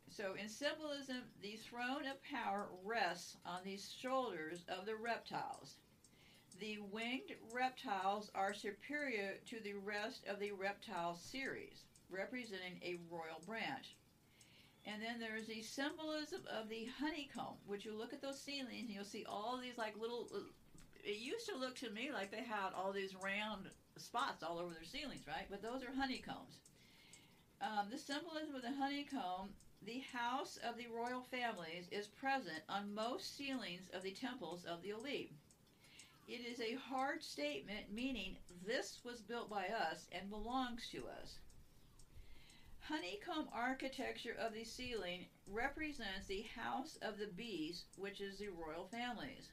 [0.08, 5.74] So in symbolism, the throne of power rests on the shoulders of the reptiles.
[6.60, 13.42] The winged reptiles are superior to the rest of the reptile series representing a royal
[13.46, 13.96] branch.
[14.86, 18.90] And then there's the symbolism of the honeycomb, which you look at those ceilings and
[18.90, 20.28] you'll see all these like little.
[21.02, 24.72] It used to look to me like they had all these round spots all over
[24.72, 25.46] their ceilings, right?
[25.50, 26.60] But those are honeycombs.
[27.60, 29.50] Um, the symbolism of the honeycomb,
[29.84, 34.82] the house of the royal families, is present on most ceilings of the temples of
[34.82, 35.32] the elite.
[36.28, 38.36] It is a hard statement, meaning
[38.66, 41.38] this was built by us and belongs to us.
[42.88, 48.86] Honeycomb architecture of the ceiling represents the house of the bees, which is the royal
[48.86, 49.48] families.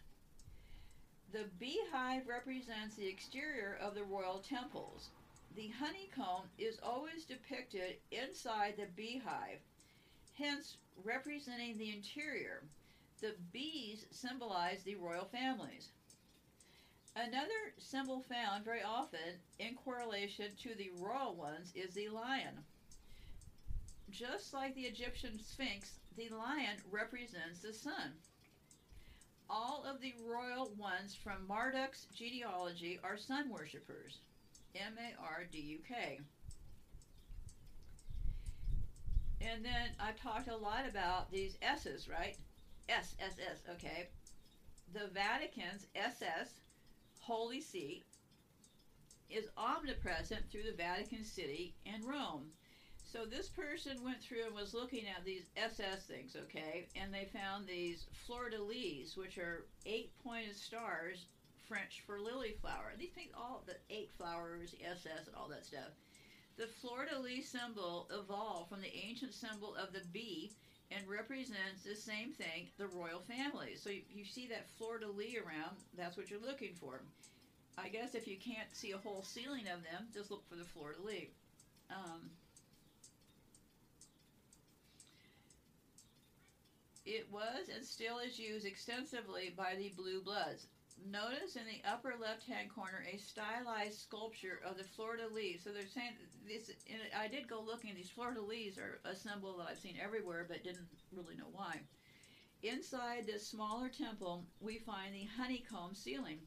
[1.31, 5.09] The beehive represents the exterior of the royal temples.
[5.55, 9.61] The honeycomb is always depicted inside the beehive,
[10.37, 12.61] hence representing the interior.
[13.19, 15.89] The bees symbolize the royal families.
[17.15, 22.63] Another symbol found very often in correlation to the royal ones is the lion.
[24.13, 28.13] Just like the Egyptian Sphinx, the lion represents the sun.
[29.49, 34.19] All of the royal ones from Marduk's genealogy are sun worshippers.
[34.75, 36.19] M A R D U K.
[39.41, 42.37] And then I've talked a lot about these S's, right?
[42.89, 44.09] S, S, S, okay.
[44.93, 46.61] The Vatican's SS,
[47.19, 48.03] Holy See,
[49.31, 52.51] is omnipresent through the Vatican City and Rome.
[53.13, 57.29] So this person went through and was looking at these SS things, okay, and they
[57.31, 61.27] found these fleur de lis, which are eight pointed stars,
[61.67, 62.93] French for lily flower.
[62.97, 65.93] These things, all the eight flowers, SS, and all that stuff.
[66.57, 70.51] The fleur de lis symbol evolved from the ancient symbol of the bee
[70.89, 73.75] and represents the same thing, the royal family.
[73.75, 77.03] So you, you see that fleur de lis around, that's what you're looking for.
[77.77, 80.65] I guess if you can't see a whole ceiling of them, just look for the
[80.65, 81.29] fleur de lis.
[81.91, 82.31] Um,
[87.05, 90.67] It was and still is used extensively by the Blue Bloods.
[91.05, 95.63] Notice in the upper left-hand corner a stylized sculpture of the fleur de lis.
[95.63, 96.13] So they're saying
[96.47, 96.71] this.
[97.17, 97.95] I did go looking.
[97.95, 101.49] These fleur de lis are a symbol that I've seen everywhere, but didn't really know
[101.51, 101.81] why.
[102.63, 106.39] inside this smaller temple, we find the honeycomb ceiling.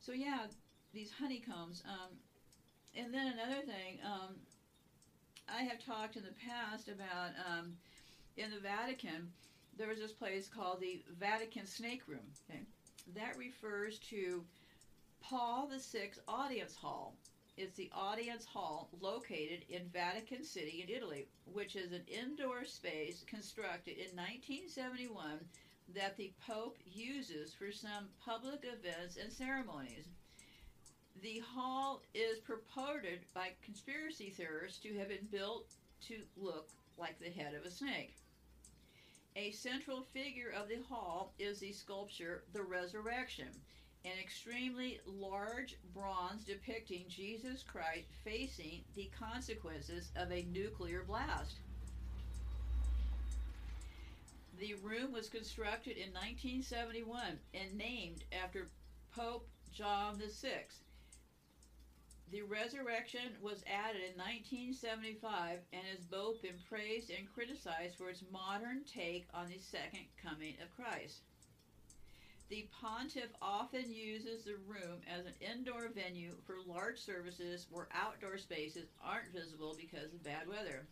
[0.00, 0.46] So yeah,
[0.92, 1.82] these honeycombs.
[1.86, 2.18] Um,
[2.94, 4.36] and then another thing, um,
[5.48, 7.76] I have talked in the past about um,
[8.36, 9.32] in the Vatican,
[9.76, 12.32] there was this place called the Vatican Snake Room.
[12.50, 12.62] Okay,
[13.14, 14.44] that refers to
[15.20, 17.14] Paul VI Audience Hall.
[17.56, 23.24] It's the audience hall located in Vatican City in Italy, which is an indoor space
[23.26, 25.46] constructed in 1971
[25.94, 30.04] that the Pope uses for some public events and ceremonies.
[31.22, 35.64] The hall is purported by conspiracy theorists to have been built
[36.08, 38.14] to look like the head of a snake.
[39.38, 43.48] A central figure of the hall is the sculpture The Resurrection,
[44.06, 51.56] an extremely large bronze depicting Jesus Christ facing the consequences of a nuclear blast.
[54.58, 58.68] The room was constructed in 1971 and named after
[59.14, 60.64] Pope John VI.
[62.32, 68.24] The resurrection was added in 1975 and has both been praised and criticized for its
[68.32, 71.22] modern take on the second coming of Christ.
[72.48, 78.38] The pontiff often uses the room as an indoor venue for large services where outdoor
[78.38, 80.86] spaces aren't visible because of bad weather.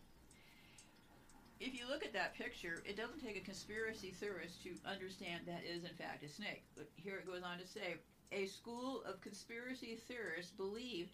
[1.59, 5.63] If you look at that picture, it doesn't take a conspiracy theorist to understand that
[5.65, 6.65] is in fact a snake.
[6.77, 7.97] But here it goes on to say
[8.33, 11.11] a school of conspiracy theorists believe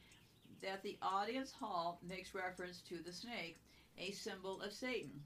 [0.63, 3.59] that the audience hall makes reference to the snake,
[3.99, 5.23] a symbol of Satan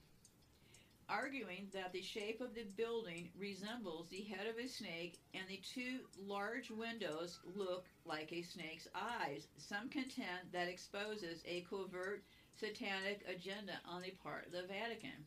[1.08, 5.60] arguing that the shape of the building resembles the head of a snake and the
[5.74, 9.46] two large windows look like a snake's eyes.
[9.58, 12.22] Some contend that exposes a covert
[12.58, 15.24] satanic agenda on the part of the Vatican.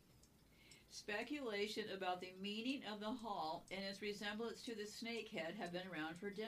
[0.90, 5.74] Speculation about the meaning of the hall and its resemblance to the snake head have
[5.74, 6.48] been around for de-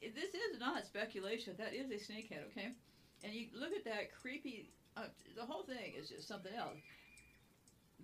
[0.00, 1.54] this is not speculation.
[1.58, 2.72] That is a snake head, okay?
[3.24, 4.70] And you look at that creepy.
[4.96, 5.02] Uh,
[5.36, 6.78] the whole thing is just something else.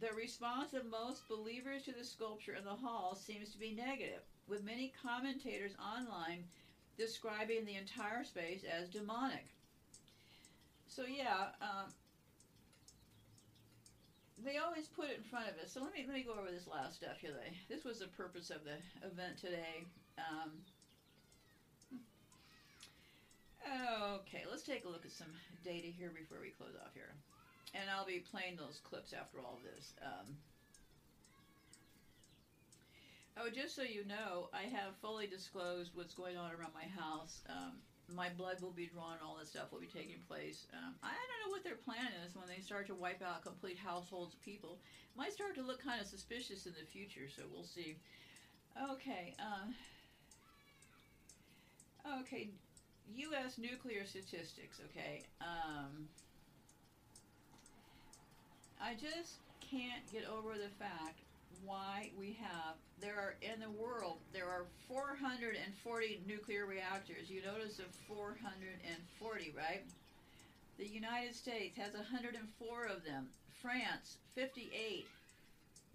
[0.00, 4.22] The response of most believers to the sculpture in the hall seems to be negative,
[4.48, 6.44] with many commentators online
[6.98, 9.46] describing the entire space as demonic.
[10.88, 11.92] So, yeah, um,
[14.44, 15.72] they always put it in front of us.
[15.72, 17.30] So, let me, let me go over this last stuff here.
[17.68, 19.86] This was the purpose of the event today.
[20.18, 20.50] Um,
[24.20, 25.32] okay, let's take a look at some
[25.64, 27.14] data here before we close off here
[27.74, 29.92] and I'll be playing those clips after all of this.
[30.00, 30.36] Um,
[33.36, 37.42] oh, just so you know, I have fully disclosed what's going on around my house.
[37.50, 37.82] Um,
[38.14, 40.66] my blood will be drawn, all this stuff will be taking place.
[40.72, 43.78] Um, I don't know what their plan is when they start to wipe out complete
[43.78, 44.78] households of people.
[45.14, 47.96] It might start to look kind of suspicious in the future, so we'll see.
[48.92, 49.34] Okay.
[49.38, 49.72] Uh,
[52.20, 52.50] okay.
[53.16, 53.58] U.S.
[53.58, 54.80] nuclear statistics.
[54.90, 55.22] Okay.
[55.40, 56.08] Um,
[58.80, 61.20] I just can't get over the fact
[61.64, 67.30] why we have there are in the world there are 440 nuclear reactors.
[67.30, 69.82] You notice the 440, right?
[70.78, 73.28] The United States has 104 of them.
[73.62, 75.06] France 58.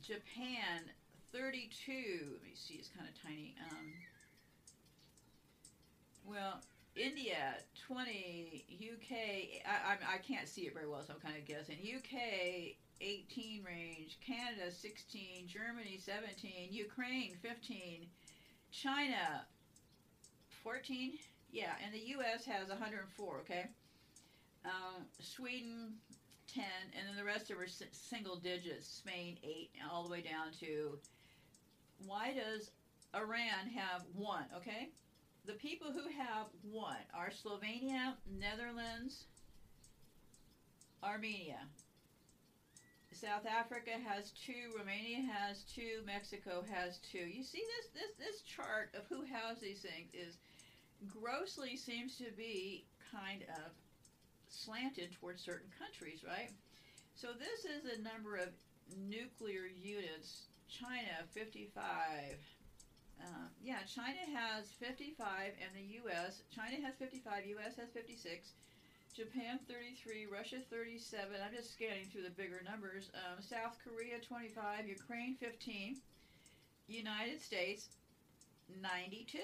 [0.01, 0.81] Japan
[1.33, 1.91] 32.
[2.33, 3.55] Let me see, it's kind of tiny.
[3.69, 3.93] Um,
[6.25, 6.61] well,
[6.99, 7.55] India
[7.87, 9.15] 20, UK
[9.65, 11.77] I, I, I can't see it very well, so I'm kind of guessing.
[11.77, 18.05] UK 18 range, Canada 16, Germany 17, Ukraine 15,
[18.71, 19.45] China
[20.63, 21.13] 14.
[21.51, 22.45] Yeah, and the U.S.
[22.45, 23.37] has 104.
[23.41, 23.65] Okay,
[24.65, 25.93] um, Sweden
[26.53, 26.63] 10,
[26.97, 28.87] and then the rest of are single digits.
[28.87, 30.99] Spain 8, all the way down to.
[32.05, 32.71] Why does
[33.15, 34.45] Iran have one?
[34.57, 34.89] Okay,
[35.45, 39.25] the people who have one are Slovenia, Netherlands,
[41.03, 41.59] Armenia.
[43.11, 47.17] South Africa has two, Romania has two, Mexico has two.
[47.17, 50.37] You see this this this chart of who has these things is
[51.07, 53.71] grossly seems to be kind of
[54.47, 56.51] slanted towards certain countries, right?
[57.15, 58.49] So this is the number of
[58.95, 60.47] nuclear units.
[60.69, 61.73] China 55,
[63.21, 66.43] uh, yeah, China has 55, and the U.S.
[66.53, 67.75] China has 55, U.S.
[67.75, 68.53] has 56,
[69.15, 71.27] Japan 33, Russia 37.
[71.43, 73.11] I'm just scanning through the bigger numbers.
[73.13, 75.97] Um, South Korea 25, Ukraine 15,
[76.87, 77.89] United States
[78.81, 79.39] 92.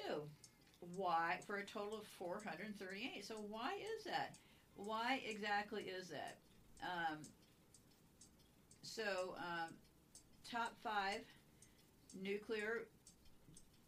[0.96, 3.26] Why for a total of 438?
[3.26, 4.36] So why is that?
[4.76, 6.38] Why exactly is that?
[6.82, 7.18] Um,
[8.84, 9.74] so um,
[10.50, 11.22] top five
[12.22, 12.88] nuclear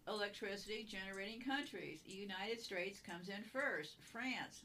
[0.08, 2.00] electricity generating countries.
[2.06, 4.64] United States comes in first, France,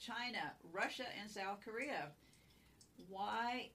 [0.00, 2.08] China, Russia, and South Korea.
[3.08, 3.70] Why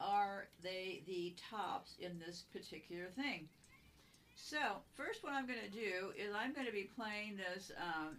[0.00, 3.48] are they the tops in this particular thing?
[4.36, 4.58] So,
[4.96, 8.16] first, what I'm going to do is I'm going to be playing this um,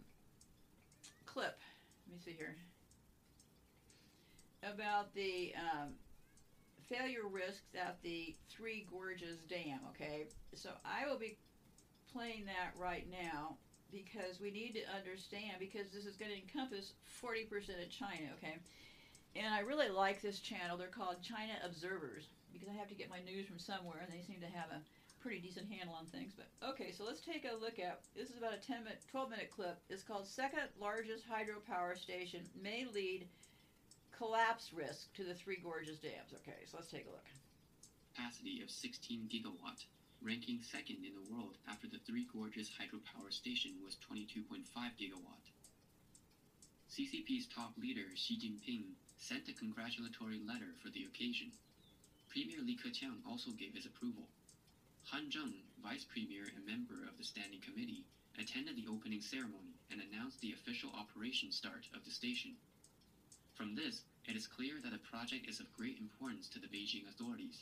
[1.26, 1.59] clip.
[2.07, 2.55] Let me see here.
[4.63, 5.89] About the um,
[6.89, 10.27] failure risks at the Three Gorges Dam, okay?
[10.53, 11.38] So, I will be
[12.15, 13.57] playing that right now
[13.91, 17.51] because we need to understand because this is going to encompass 40%
[17.83, 18.55] of China, okay?
[19.35, 20.77] And I really like this channel.
[20.77, 24.23] They're called China Observers because I have to get my news from somewhere and they
[24.23, 24.81] seem to have a
[25.21, 26.31] pretty decent handle on things.
[26.35, 29.29] But okay, so let's take a look at this is about a 10 minute 12
[29.29, 29.77] minute clip.
[29.89, 33.27] It's called second largest hydropower station may lead
[34.15, 36.31] collapse risk to the Three Gorges dams.
[36.33, 37.27] Okay, so let's take a look.
[38.15, 39.83] capacity of 16 gigawatt,
[40.26, 44.65] ranking second in the world after the Three Gorges hydropower station was 22.5
[44.97, 45.45] gigawatt.
[46.89, 51.52] CCP's top leader Xi Jinping sent a congratulatory letter for the occasion.
[52.27, 54.26] Premier Li Keqiang also gave his approval.
[55.14, 58.03] Han Zheng, vice premier and member of the standing committee,
[58.39, 62.57] attended the opening ceremony and announced the official operation start of the station.
[63.53, 67.07] From this, it is clear that the project is of great importance to the Beijing
[67.07, 67.61] authorities.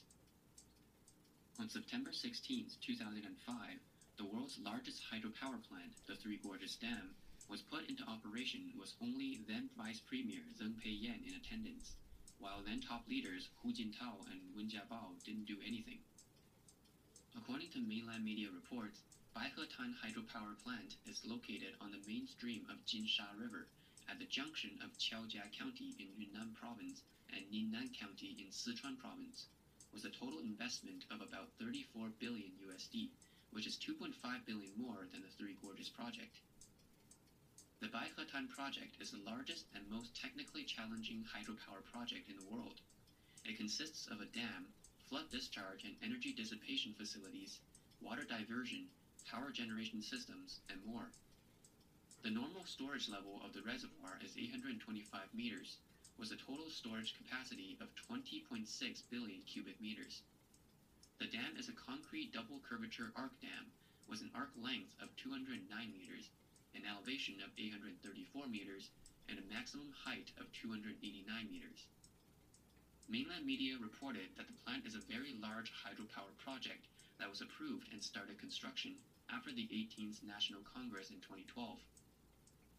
[1.59, 3.79] On September 16, 2005,
[4.17, 7.13] the world's largest hydropower plant, the Three Gorges Dam,
[7.47, 11.93] was put into operation with only then Vice Premier Zheng Peiyan in attendance,
[12.39, 15.99] while then top leaders Hu Jintao and Wen Jiabao didn't do anything.
[17.37, 19.03] According to mainland media reports,
[19.35, 23.67] Baihetan hydropower plant is located on the main stream of Jinsha River
[24.09, 29.45] at the junction of Qiaojia County in Yunnan Province and Ningnan County in Sichuan Province,
[29.93, 33.09] with a total investment of about 34 billion USD,
[33.51, 34.11] which is 2.5
[34.45, 36.39] billion more than the Three Gorges project.
[37.79, 42.81] The Baihetan project is the largest and most technically challenging hydropower project in the world.
[43.45, 44.71] It consists of a dam,
[45.09, 47.59] flood discharge and energy dissipation facilities,
[48.01, 48.87] water diversion,
[49.29, 51.11] power generation systems, and more.
[52.23, 55.77] The normal storage level of the reservoir is 825 meters,
[56.17, 58.65] with a total storage capacity of 20.6
[59.09, 60.21] billion cubic meters.
[61.19, 63.71] The dam is a concrete double curvature arc dam
[64.07, 66.29] with an arc length of 209 meters,
[66.75, 68.89] an elevation of 834 meters,
[69.29, 71.87] and a maximum height of 289 meters.
[73.07, 76.87] Mainland media reported that the plant is a very large hydropower project
[77.19, 78.97] that was approved and started construction
[79.29, 81.77] after the 18th National Congress in 2012.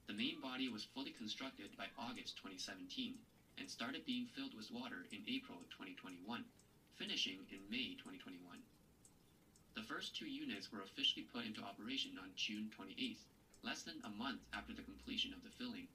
[0.06, 3.16] The main body was fully constructed by August 2017
[3.56, 6.44] and started being filled with water in April 2021,
[6.96, 8.62] finishing in May 2021.
[9.74, 13.24] The first two units were officially put into operation on June 28th,
[13.62, 15.88] less than a month after the completion of the filling.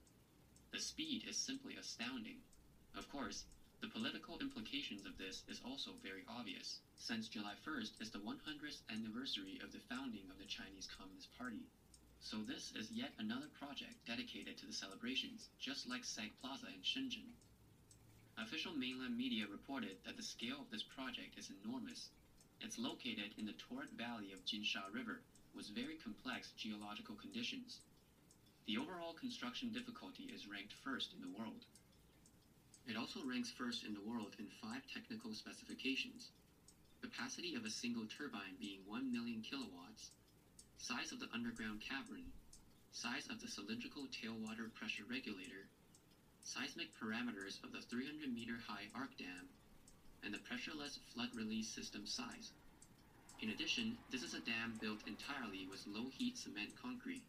[0.72, 2.41] The speed is simply astounding.
[2.95, 3.45] Of course,
[3.80, 8.81] the political implications of this is also very obvious, since July 1st is the 100th
[8.90, 11.69] anniversary of the founding of the Chinese Communist Party.
[12.22, 16.82] So this is yet another project dedicated to the celebrations, just like Sag Plaza in
[16.84, 17.32] Shenzhen.
[18.38, 22.10] Official mainland media reported that the scale of this project is enormous.
[22.62, 25.22] It's located in the torrent valley of Jinsha River
[25.56, 27.80] with very complex geological conditions.
[28.68, 31.66] The overall construction difficulty is ranked first in the world.
[32.86, 36.30] It also ranks first in the world in five technical specifications.
[37.02, 40.12] Capacity of a single turbine being 1 million kilowatts,
[40.80, 42.23] size of the underground cavern,
[42.91, 45.68] size of the cylindrical tailwater pressure regulator,
[46.41, 49.45] seismic parameters of the 300 meter high arc dam,
[50.23, 52.51] and the pressureless flood release system size.
[53.41, 57.23] In addition, this is a dam built entirely with low heat cement concrete.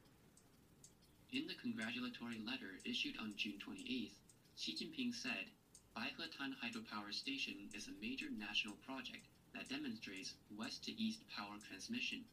[1.33, 4.15] In the congratulatory letter issued on June 28th,
[4.57, 5.51] Xi Jinping said,
[5.97, 12.25] Baihetan Hydropower Station is a major national project that demonstrates west to east power transmission.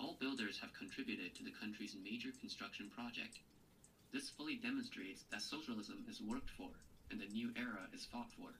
[0.00, 3.36] All builders have contributed to the country's major construction project.
[4.12, 6.72] This fully demonstrates that socialism is worked for
[7.10, 8.56] and the new era is fought for.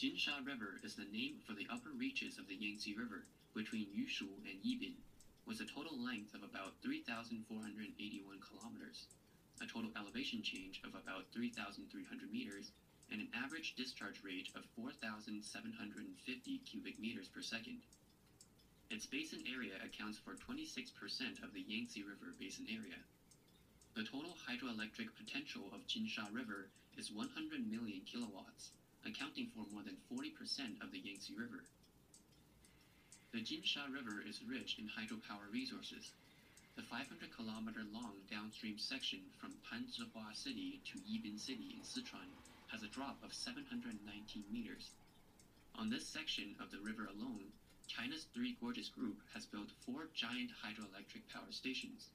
[0.00, 4.40] Jinsha River is the name for the upper reaches of the Yangtze River between Yushu
[4.48, 4.96] and Yibin,
[5.44, 9.04] with a total length of about 3,481 kilometers,
[9.60, 12.72] a total elevation change of about 3,300 meters,
[13.10, 17.76] and an average discharge rate of 4,750 cubic meters per second.
[18.92, 23.00] Its basin area accounts for 26% of the Yangtze River basin area.
[23.94, 28.72] The total hydroelectric potential of Jinsha River is 100 million kilowatts,
[29.06, 31.64] accounting for more than 40% of the Yangtze River.
[33.32, 36.12] The Jinsha River is rich in hydropower resources.
[36.76, 42.28] The 500 kilometer long downstream section from Panzhihua City to Yibin City in Sichuan
[42.66, 44.90] has a drop of 719 meters.
[45.76, 47.48] On this section of the river alone,
[47.94, 52.08] China's Three Gorges Group has built four giant hydroelectric power stations.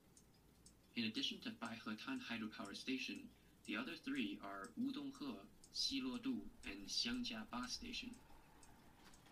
[0.95, 3.30] In addition to Baihetan Hydropower Station,
[3.68, 5.38] the other three are Wudonghe,
[5.76, 8.10] Xiluodu, and Xiangjiaba Station.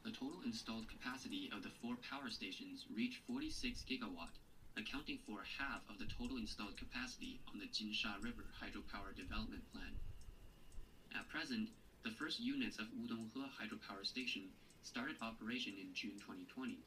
[0.04, 4.38] The total installed capacity of the four power stations reached 46 gigawatt,
[4.78, 9.98] accounting for half of the total installed capacity on the Jinsha River Hydropower Development Plan.
[11.16, 11.70] At present,
[12.04, 14.52] the first units of Wudonghe Hydropower Station
[14.86, 16.78] started operation in June 2020,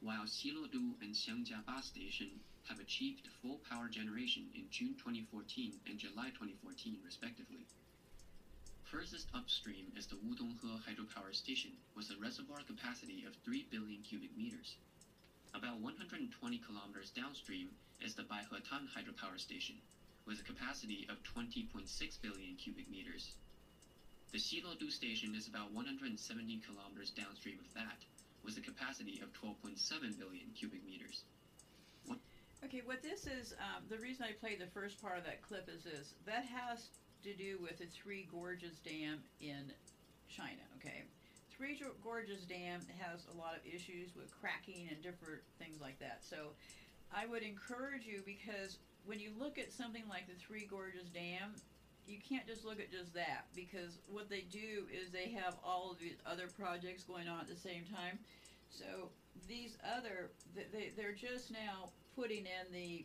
[0.00, 6.34] while Xiluodu and Xiangjiaba Station have achieved full power generation in June 2014 and July
[6.34, 7.64] 2014, respectively.
[8.90, 14.36] Furthest upstream is the Wudonghe Hydropower Station with a reservoir capacity of 3 billion cubic
[14.36, 14.74] meters.
[15.54, 16.26] About 120
[16.58, 17.70] kilometers downstream
[18.00, 19.76] is the Baihetan Hydropower Station
[20.26, 21.86] with a capacity of 20.6
[22.20, 23.30] billion cubic meters.
[24.36, 26.12] The Xiluodu Station is about 170
[26.60, 28.04] kilometers downstream of that
[28.44, 29.80] with a capacity of 12.7
[30.18, 31.24] billion cubic meters.
[32.62, 35.70] Okay, what this is, um, the reason I played the first part of that clip
[35.74, 36.12] is this.
[36.26, 36.90] That has
[37.24, 39.72] to do with the Three Gorges Dam in
[40.28, 41.04] China, okay?
[41.48, 46.20] Three Gorges Dam has a lot of issues with cracking and different things like that.
[46.20, 46.52] So
[47.10, 48.76] I would encourage you because
[49.06, 51.56] when you look at something like the Three Gorges Dam,
[52.06, 55.90] you can't just look at just that because what they do is they have all
[55.90, 58.18] of these other projects going on at the same time.
[58.70, 59.10] So
[59.48, 63.04] these other, they, they're just now putting in the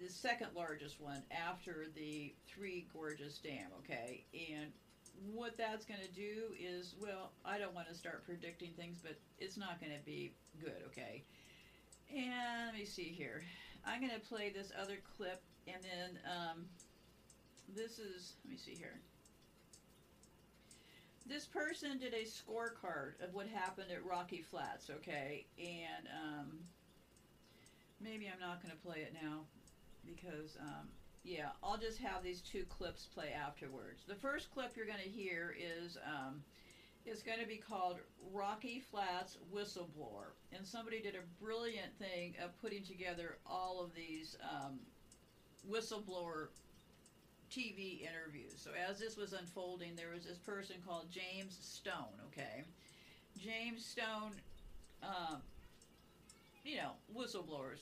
[0.00, 4.24] the second largest one after the Three Gorges Dam, okay?
[4.52, 4.72] And
[5.32, 9.14] what that's going to do is, well, I don't want to start predicting things, but
[9.38, 11.22] it's not going to be good, okay?
[12.12, 13.42] And let me see here.
[13.86, 16.64] I'm going to play this other clip, and then um,
[17.74, 19.00] this is, let me see here.
[21.26, 25.46] This person did a scorecard of what happened at Rocky Flats, okay?
[25.58, 26.58] And um,
[28.00, 29.40] maybe I'm not going to play it now
[30.04, 30.88] because um,
[31.24, 34.02] yeah, I'll just have these two clips play afterwards.
[34.06, 36.42] The first clip you're going to hear is um,
[37.06, 37.98] is going to be called
[38.32, 44.36] Rocky Flats Whistleblower, and somebody did a brilliant thing of putting together all of these
[44.42, 44.78] um,
[45.70, 46.48] whistleblower
[47.54, 48.54] TV interviews.
[48.56, 52.18] So as this was unfolding, there was this person called James Stone.
[52.32, 52.64] Okay,
[53.38, 54.32] James Stone,
[55.02, 55.40] um,
[56.64, 57.78] you know, whistleblowers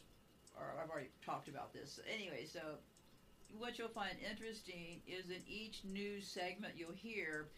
[0.56, 2.00] or I've already talked about this.
[2.12, 2.60] Anyway, so
[3.58, 7.48] what you'll find interesting is in each news segment you'll hear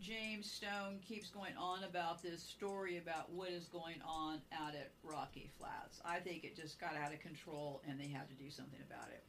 [0.00, 4.90] James Stone keeps going on about this story about what is going on out at
[5.02, 6.00] Rocky Flats.
[6.04, 9.08] I think it just got out of control and they had to do something about
[9.08, 9.24] it.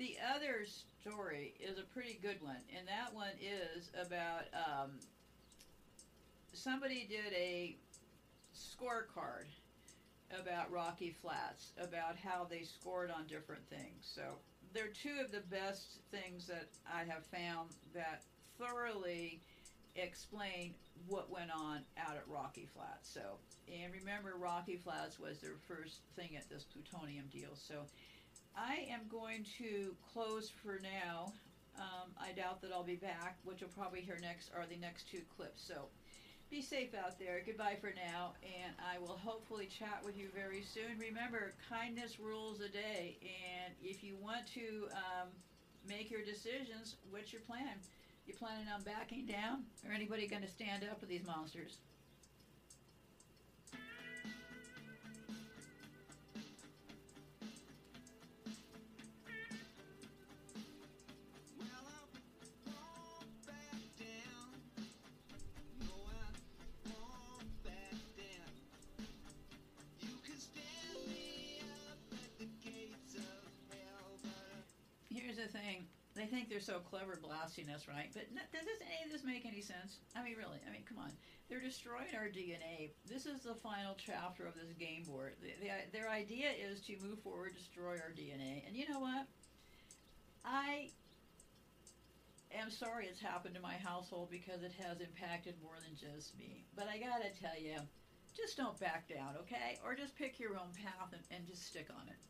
[0.00, 0.64] The other
[1.02, 4.92] story is a pretty good one, and that one is about um,
[6.54, 7.76] somebody did a
[8.56, 9.44] scorecard
[10.40, 14.10] about Rocky Flats, about how they scored on different things.
[14.14, 14.22] So
[14.72, 18.22] they're two of the best things that I have found that
[18.58, 19.42] thoroughly
[19.96, 20.76] explain
[21.08, 23.12] what went on out at Rocky Flats.
[23.12, 23.36] So,
[23.70, 27.50] and remember, Rocky Flats was their first thing at this plutonium deal.
[27.54, 27.82] So,
[28.56, 31.32] I am going to close for now.
[31.78, 33.38] Um, I doubt that I'll be back.
[33.44, 35.62] What you'll probably hear next are the next two clips.
[35.62, 35.86] So,
[36.50, 37.40] be safe out there.
[37.46, 40.98] Goodbye for now, and I will hopefully chat with you very soon.
[40.98, 45.28] Remember, kindness rules a day, and if you want to um,
[45.88, 47.78] make your decisions, what's your plan?
[48.26, 51.78] You planning on backing down, or anybody going to stand up to these monsters?
[76.60, 78.10] They're so clever blasting us, right?
[78.12, 79.96] But n- does this, any of this make any sense?
[80.14, 80.60] I mean, really?
[80.68, 81.10] I mean, come on.
[81.48, 82.90] They're destroying our DNA.
[83.08, 85.36] This is the final chapter of this game board.
[85.40, 88.60] The, the, their idea is to move forward, destroy our DNA.
[88.68, 89.24] And you know what?
[90.44, 90.90] I
[92.52, 96.66] am sorry it's happened to my household because it has impacted more than just me.
[96.76, 97.80] But I gotta tell you,
[98.36, 99.78] just don't back down, okay?
[99.82, 102.20] Or just pick your own path and, and just stick on it.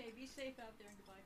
[0.00, 1.19] Okay, be safe out there and goodbye.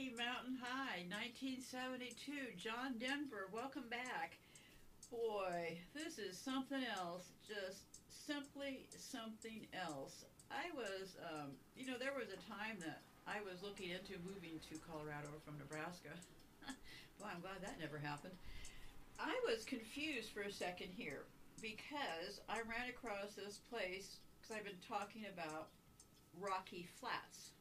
[0.00, 2.56] Rocky Mountain High, 1972.
[2.56, 4.40] John Denver, welcome back.
[5.12, 7.28] Boy, this is something else.
[7.44, 10.24] Just simply something else.
[10.48, 14.56] I was, um, you know, there was a time that I was looking into moving
[14.72, 16.16] to Colorado from Nebraska.
[17.20, 18.40] Boy, I'm glad that never happened.
[19.20, 21.28] I was confused for a second here
[21.60, 25.68] because I ran across this place because I've been talking about
[26.40, 27.52] Rocky Flats.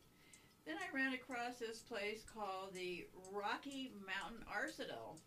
[0.69, 5.17] Then I ran across this place called the Rocky Mountain Arsenal,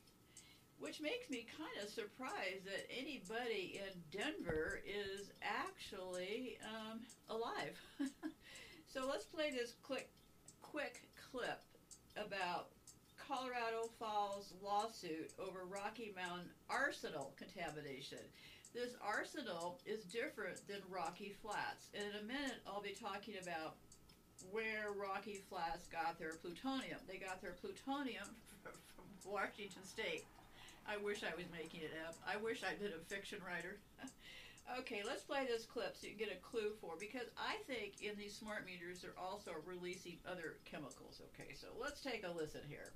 [0.79, 7.77] which makes me kind of surprised that anybody in Denver is actually um, alive.
[8.87, 10.13] so let's play this quick,
[10.61, 11.65] quick clip
[12.17, 12.69] about
[13.19, 18.23] Colorado Falls lawsuit over Rocky Mountain arsenal contamination.
[18.73, 23.75] This arsenal is different than Rocky Flats, and in a minute I'll be talking about
[24.51, 26.99] where Rocky Flats got their plutonium.
[27.09, 28.27] They got their plutonium
[28.63, 28.73] from
[29.25, 30.25] Washington State.
[30.87, 32.17] I wish I was making it up.
[32.27, 33.79] I wish I'd been a fiction writer.
[34.83, 38.03] okay, let's play this clip so you can get a clue for because I think
[38.03, 41.23] in these smart meters they're also releasing other chemicals.
[41.33, 42.93] Okay, so let's take a listen here.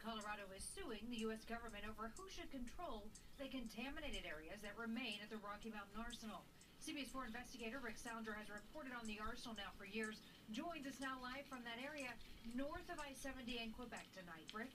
[0.00, 1.44] Colorado is suing the U.S.
[1.44, 3.04] government over who should control
[3.36, 6.48] the contaminated areas that remain at the Rocky Mountain Arsenal.
[6.82, 10.18] CBS 4 investigator Rick Sounder has reported on the arsenal now for years.
[10.50, 12.10] Joins us now live from that area
[12.58, 14.50] north of I-70 in Quebec tonight.
[14.50, 14.74] Rick?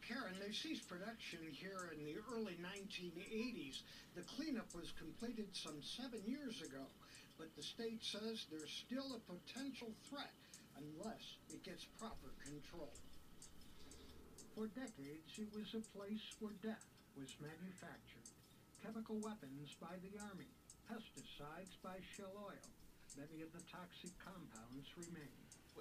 [0.00, 3.84] Karen, they ceased production here in the early 1980s.
[4.16, 6.88] The cleanup was completed some seven years ago,
[7.36, 10.32] but the state says there's still a potential threat
[10.80, 12.96] unless it gets proper control.
[14.56, 18.25] For decades, it was a place where death was manufactured.
[18.82, 20.48] Chemical weapons by the Army,
[20.88, 22.68] pesticides by Shell Oil.
[23.16, 25.32] Many of the toxic compounds remain.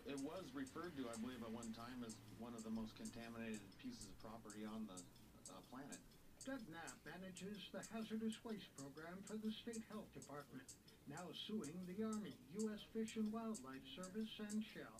[0.07, 3.63] It was referred to, I believe, at one time as one of the most contaminated
[3.79, 4.99] pieces of property on the
[5.51, 5.99] uh, planet.
[6.43, 10.67] Doug Knapp manages the hazardous waste program for the state health department,
[11.07, 12.83] now suing the Army, U.S.
[12.93, 14.97] Fish and Wildlife Service, and Shell.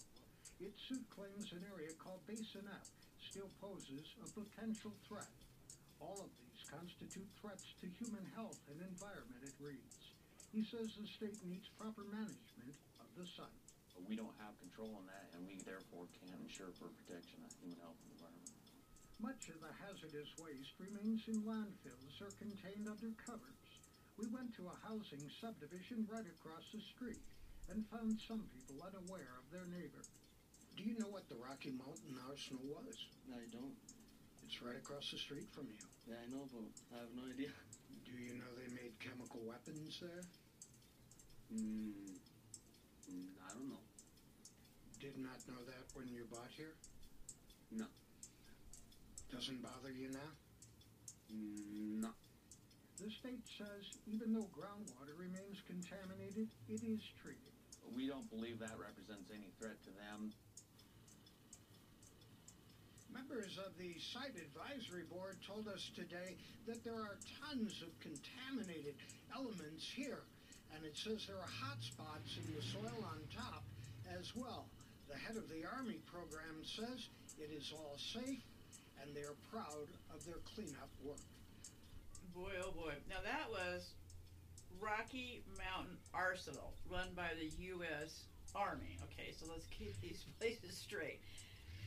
[0.59, 2.87] Its suit claims an area called Basin F
[3.29, 5.29] still poses a potential threat.
[5.99, 10.13] All of these constitute threats to human health and environment, it reads.
[10.49, 13.61] He says the state needs proper management of the site.
[13.95, 17.55] But we don't have control on that, and we therefore can't ensure for protection of
[17.63, 18.65] human health and environment.
[19.23, 23.71] Much of the hazardous waste remains in landfills or contained under covers.
[24.19, 27.23] We went to a housing subdivision right across the street
[27.71, 30.03] and found some people unaware of their neighbor.
[30.75, 32.99] Do you know what the Rocky Mountain Arsenal was?
[33.31, 33.79] I don't.
[34.45, 35.81] It's right across the street from you.
[36.05, 37.49] Yeah, I know, but I have no idea.
[38.05, 40.21] Do you know they made chemical weapons there?
[41.49, 42.13] Mm,
[43.09, 43.85] mm, I don't know.
[45.01, 46.77] Did not know that when you bought here?
[47.73, 47.89] No.
[49.33, 50.31] Doesn't bother you now?
[51.33, 52.13] Mm, no.
[53.01, 57.53] The state says even though groundwater remains contaminated, it is treated.
[57.97, 60.33] We don't believe that represents any threat to them.
[63.27, 66.37] Members of the Site Advisory Board told us today
[66.67, 68.93] that there are tons of contaminated
[69.33, 70.21] elements here,
[70.75, 73.63] and it says there are hot spots in the soil on top
[74.13, 74.65] as well.
[75.09, 78.45] The head of the Army program says it is all safe,
[79.01, 81.25] and they are proud of their cleanup work.
[82.35, 82.93] Boy, oh boy.
[83.09, 83.93] Now that was
[84.79, 88.25] Rocky Mountain Arsenal, run by the U.S.
[88.53, 88.97] Army.
[89.09, 91.21] Okay, so let's keep these places straight.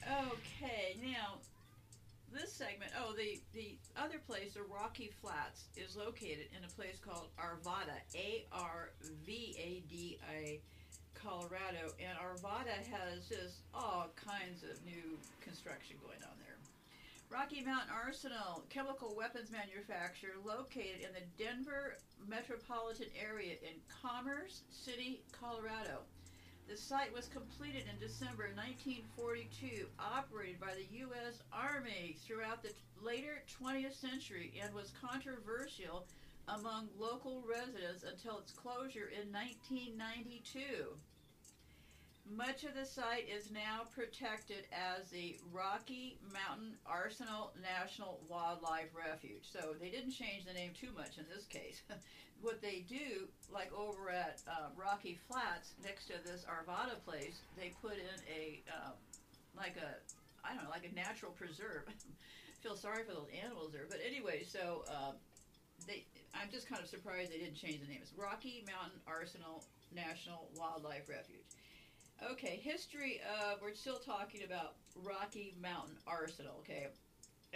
[0.07, 1.39] Okay, now
[2.33, 2.93] this segment.
[2.99, 7.99] Oh, the the other place, the Rocky Flats, is located in a place called Arvada,
[8.15, 8.91] A R
[9.27, 10.61] V A D I,
[11.15, 16.57] Colorado, and Arvada has just all kinds of new construction going on there.
[17.31, 25.21] Rocky Mountain Arsenal, chemical weapons manufacturer located in the Denver metropolitan area in Commerce City,
[25.33, 26.01] Colorado.
[26.69, 31.41] The site was completed in December 1942, operated by the U.S.
[31.51, 36.07] Army throughout the t- later 20th century, and was controversial
[36.47, 40.61] among local residents until its closure in 1992.
[42.31, 49.49] Much of the site is now protected as the Rocky Mountain Arsenal National Wildlife Refuge.
[49.51, 51.81] So they didn't change the name too much in this case.
[52.41, 57.73] what they do, like over at uh, Rocky Flats next to this Arvada place, they
[57.83, 58.91] put in a uh,
[59.57, 59.99] like a
[60.45, 61.85] I don't know, like a natural preserve.
[62.63, 65.13] Feel sorry for those animals there, but anyway, so uh,
[65.87, 66.05] they.
[66.35, 68.01] I'm just kind of surprised they didn't change the name.
[68.03, 71.47] It's Rocky Mountain Arsenal National Wildlife Refuge.
[72.33, 74.75] Okay, history of, we're still talking about
[75.05, 76.89] Rocky Mountain Arsenal, okay?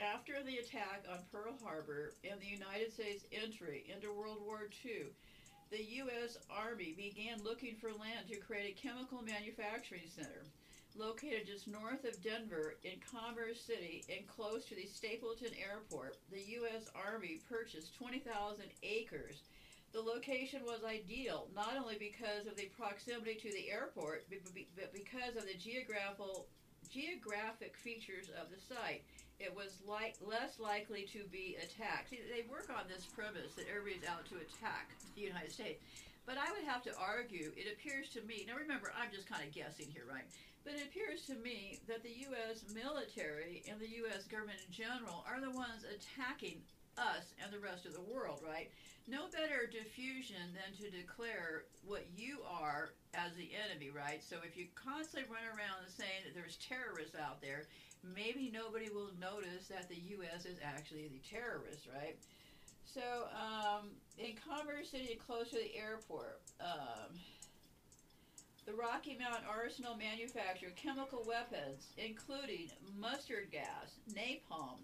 [0.01, 5.13] After the attack on Pearl Harbor and the United States entry into World War II,
[5.71, 6.39] the U.S.
[6.51, 10.45] Army began looking for land to create a chemical manufacturing center.
[10.97, 16.43] Located just north of Denver in Commerce City and close to the Stapleton Airport, the
[16.61, 16.89] U.S.
[16.95, 19.43] Army purchased 20,000 acres
[19.93, 25.37] the location was ideal not only because of the proximity to the airport, but because
[25.37, 26.47] of the geographical
[26.89, 29.05] geographic features of the site.
[29.43, 32.11] It was like less likely to be attacked.
[32.11, 35.83] See, they work on this premise that everybody's out to attack the United States.
[36.25, 39.43] But I would have to argue, it appears to me, now remember, I'm just kind
[39.43, 40.23] of guessing here, right?
[40.63, 42.63] But it appears to me that the U.S.
[42.71, 44.31] military and the U.S.
[44.31, 46.63] government in general are the ones attacking
[46.95, 48.71] us and the rest of the world, right?
[49.09, 54.23] no better diffusion than to declare what you are as the enemy, right?
[54.23, 57.67] So if you constantly run around saying that there's terrorists out there,
[58.03, 60.45] maybe nobody will notice that the U.S.
[60.45, 62.17] is actually the terrorist, right?
[62.85, 63.01] So
[63.33, 67.19] um, in Commerce City, close to the airport, um,
[68.67, 74.79] the Rocky Mountain Arsenal manufactured chemical weapons, including mustard gas, napalm,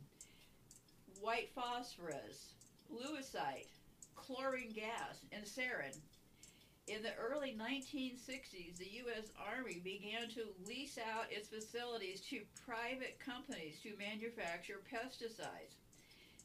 [1.20, 2.54] white phosphorus,
[2.90, 3.68] lewisite,
[4.16, 5.96] chlorine gas, and sarin.
[6.88, 9.30] In the early 1960s, the U.S.
[9.36, 15.76] Army began to lease out its facilities to private companies to manufacture pesticides.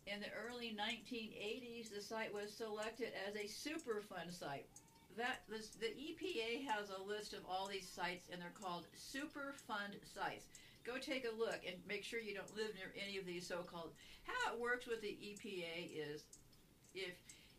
[0.05, 4.65] In the early 1980s, the site was selected as a Superfund site.
[5.15, 10.47] That the EPA has a list of all these sites, and they're called Superfund sites.
[10.83, 13.91] Go take a look and make sure you don't live near any of these so-called.
[14.23, 16.23] How it works with the EPA is,
[16.93, 17.13] if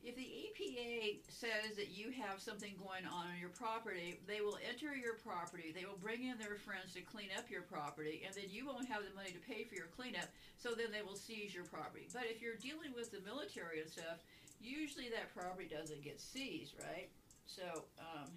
[0.05, 4.59] if the EPA says that you have something going on on your property, they will
[4.61, 8.37] enter your property, they will bring in their friends to clean up your property, and
[8.37, 10.29] then you won't have the money to pay for your cleanup,
[10.61, 12.07] so then they will seize your property.
[12.13, 14.21] But if you're dealing with the military and stuff,
[14.61, 17.09] usually that property doesn't get seized, right?
[17.47, 18.29] So, um,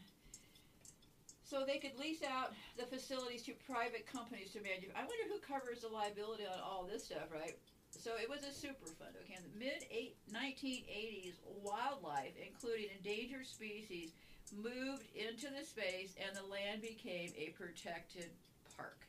[1.43, 4.87] so they could lease out the facilities to private companies to manage.
[4.95, 7.59] I wonder who covers the liability on all this stuff, right?
[7.97, 9.17] So it was a superfund.
[9.23, 9.83] Okay, in the mid
[10.31, 11.33] 1980s,
[11.63, 14.11] wildlife, including endangered species,
[14.55, 18.29] moved into the space, and the land became a protected
[18.77, 18.99] park.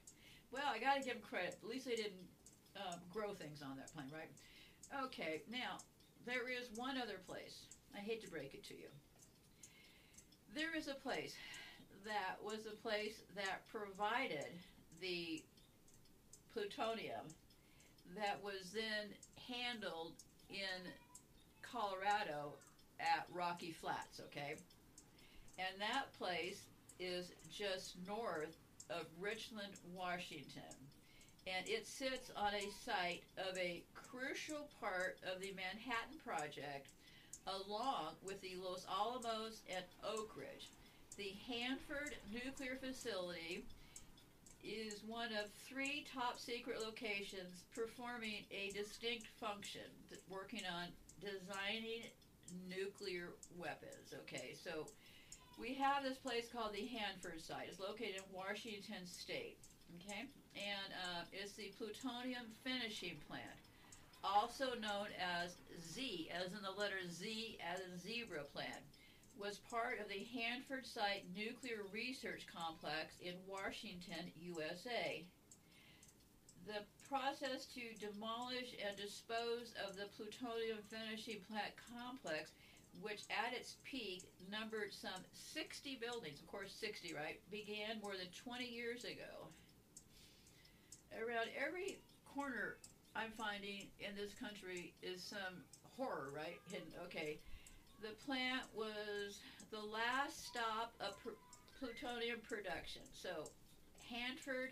[0.51, 1.59] Well, I got to give them credit.
[1.63, 2.27] At least they didn't
[2.77, 4.31] um, grow things on that plain, right?
[5.05, 5.77] Okay, now
[6.25, 7.67] there is one other place.
[7.95, 8.89] I hate to break it to you.
[10.55, 11.35] There is a place
[12.05, 14.49] that was the place that provided
[15.01, 15.43] the
[16.55, 17.29] plutonium
[18.17, 19.09] that was then
[19.49, 20.13] handled
[20.51, 20.93] in
[21.63, 22.55] Colorado
[23.01, 24.57] at Rocky Flats, okay?
[25.59, 26.63] And that place
[26.99, 28.57] is just north
[28.91, 30.63] of Richland, Washington.
[31.47, 36.89] And it sits on a site of a crucial part of the Manhattan Project,
[37.47, 40.69] along with the Los Alamos and Oak Ridge.
[41.17, 43.65] The Hanford Nuclear Facility
[44.63, 49.89] is one of three top secret locations performing a distinct function,
[50.29, 50.89] working on
[51.21, 52.03] designing
[52.69, 54.15] nuclear weapons.
[54.23, 54.87] Okay, so
[55.59, 57.69] we have this place called the Hanford site.
[57.69, 59.59] It's located in Washington State.
[60.05, 63.45] Okay, and uh, it's the plutonium finishing plant,
[64.23, 68.85] also known as Z, as in the letter Z, as in zebra plant,
[69.39, 75.25] was part of the Hanford Site Nuclear Research Complex in Washington, USA.
[76.67, 82.51] The process to demolish and dispose of the plutonium finishing plant complex,
[83.01, 88.29] which at its peak numbered some 60 buildings, of course 60, right, began more than
[88.45, 89.49] 20 years ago.
[91.15, 92.77] Around every corner
[93.15, 95.63] I'm finding in this country is some
[95.97, 96.59] horror, right?
[96.71, 96.93] Hidden.
[97.05, 97.39] Okay.
[98.01, 101.15] The plant was the last stop of
[101.79, 103.03] plutonium production.
[103.13, 103.51] So,
[104.09, 104.71] Hanford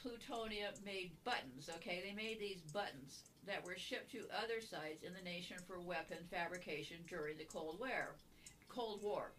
[0.00, 2.02] Plutonium made buttons, okay?
[2.04, 6.18] They made these buttons that were shipped to other sites in the nation for weapon
[6.30, 8.14] fabrication during the Cold War.
[8.68, 9.32] Cold War.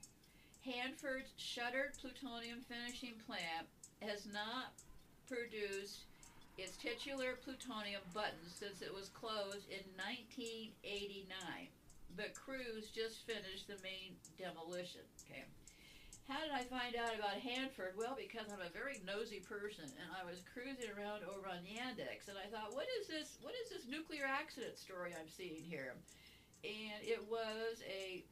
[0.66, 3.68] Hanford's shuttered plutonium finishing plant
[4.02, 4.74] has not
[5.28, 6.04] produced
[6.58, 11.70] its titular plutonium buttons since it was closed in 1989.
[12.16, 15.02] But crews just finished the main demolition.
[15.26, 15.46] Okay.
[16.30, 17.98] How did I find out about Hanford?
[17.98, 22.30] Well, because I'm a very nosy person, and I was cruising around over on Yandex,
[22.30, 23.42] and I thought, what is this?
[23.42, 25.98] What is this nuclear accident story I'm seeing here?
[26.62, 28.24] And it was a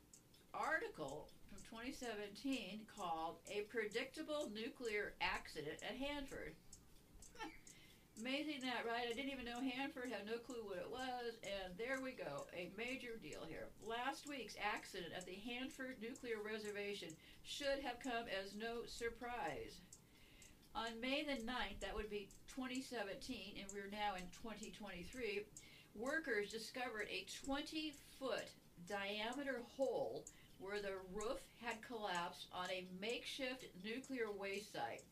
[0.54, 6.54] article from 2017 called "A Predictable Nuclear Accident at Hanford."
[8.20, 9.06] Amazing that, right?
[9.06, 12.48] I didn't even know Hanford, had no clue what it was, and there we go,
[12.52, 13.70] a major deal here.
[13.86, 17.10] Last week's accident at the Hanford Nuclear Reservation
[17.44, 19.82] should have come as no surprise.
[20.74, 25.46] On May the 9th, that would be 2017, and we're now in 2023,
[25.94, 28.50] workers discovered a 20 foot
[28.90, 30.26] diameter hole
[30.58, 35.04] where the roof had collapsed on a makeshift nuclear waste site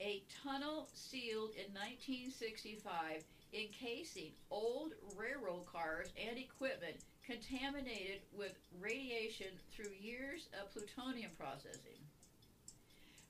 [0.00, 9.92] a tunnel sealed in 1965 encasing old railroad cars and equipment contaminated with radiation through
[10.00, 12.00] years of plutonium processing.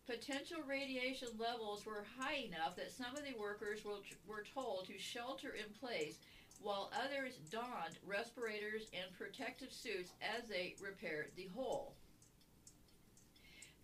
[0.07, 4.99] Potential radiation levels were high enough that some of the workers were, were told to
[4.99, 6.17] shelter in place
[6.63, 11.95] while others donned respirators and protective suits as they repaired the hole.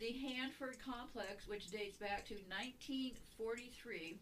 [0.01, 4.19] The Hanford complex, which dates back to 1943,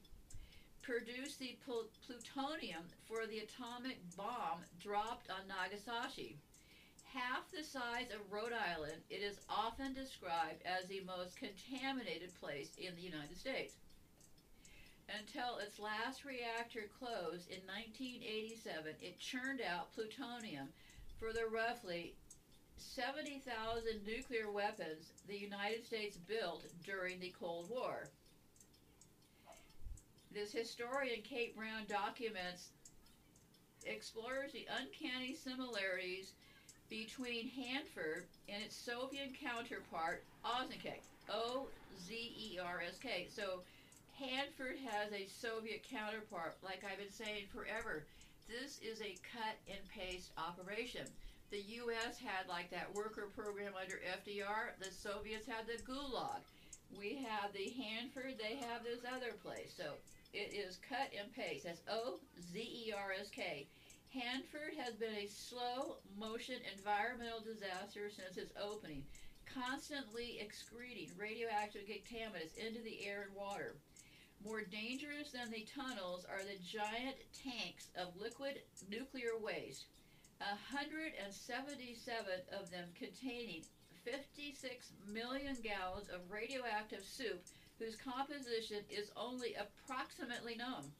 [0.82, 6.38] produced the pl- plutonium for the atomic bomb dropped on Nagasaki.
[7.14, 12.72] Half the size of Rhode Island, it is often described as the most contaminated place
[12.76, 13.74] in the United States.
[15.08, 20.68] Until its last reactor closed in 1987, it churned out plutonium
[21.18, 22.14] for the roughly
[22.82, 28.08] 70,000 nuclear weapons the United States built during the Cold War.
[30.32, 32.70] This historian, Kate Brown, documents,
[33.84, 36.32] explores the uncanny similarities
[36.88, 41.00] between Hanford and its Soviet counterpart, Ozenkek.
[41.28, 41.66] O
[42.06, 43.26] Z E R S K.
[43.30, 43.62] So,
[44.18, 48.04] Hanford has a Soviet counterpart, like I've been saying forever.
[48.48, 51.06] This is a cut and paste operation.
[51.52, 52.16] The U.S.
[52.16, 54.72] had like that worker program under FDR.
[54.80, 56.40] The Soviets had the Gulag.
[56.98, 58.40] We have the Hanford.
[58.40, 59.74] They have this other place.
[59.76, 60.00] So
[60.32, 61.64] it is cut and paste.
[61.64, 63.68] That's O Z E R S K.
[64.14, 69.04] Hanford has been a slow motion environmental disaster since its opening,
[69.44, 73.76] constantly excreting radioactive contaminants into the air and water.
[74.42, 79.84] More dangerous than the tunnels are the giant tanks of liquid nuclear waste.
[80.42, 83.62] 177 of them containing
[84.04, 87.44] 56 million gallons of radioactive soup
[87.78, 90.90] whose composition is only approximately known.